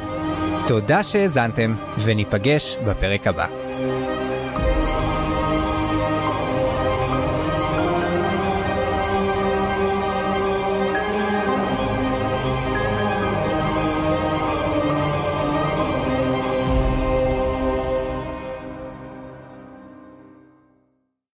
[0.69, 1.75] תודה שהאזנתם,
[2.05, 3.70] וניפגש בפרק הבא.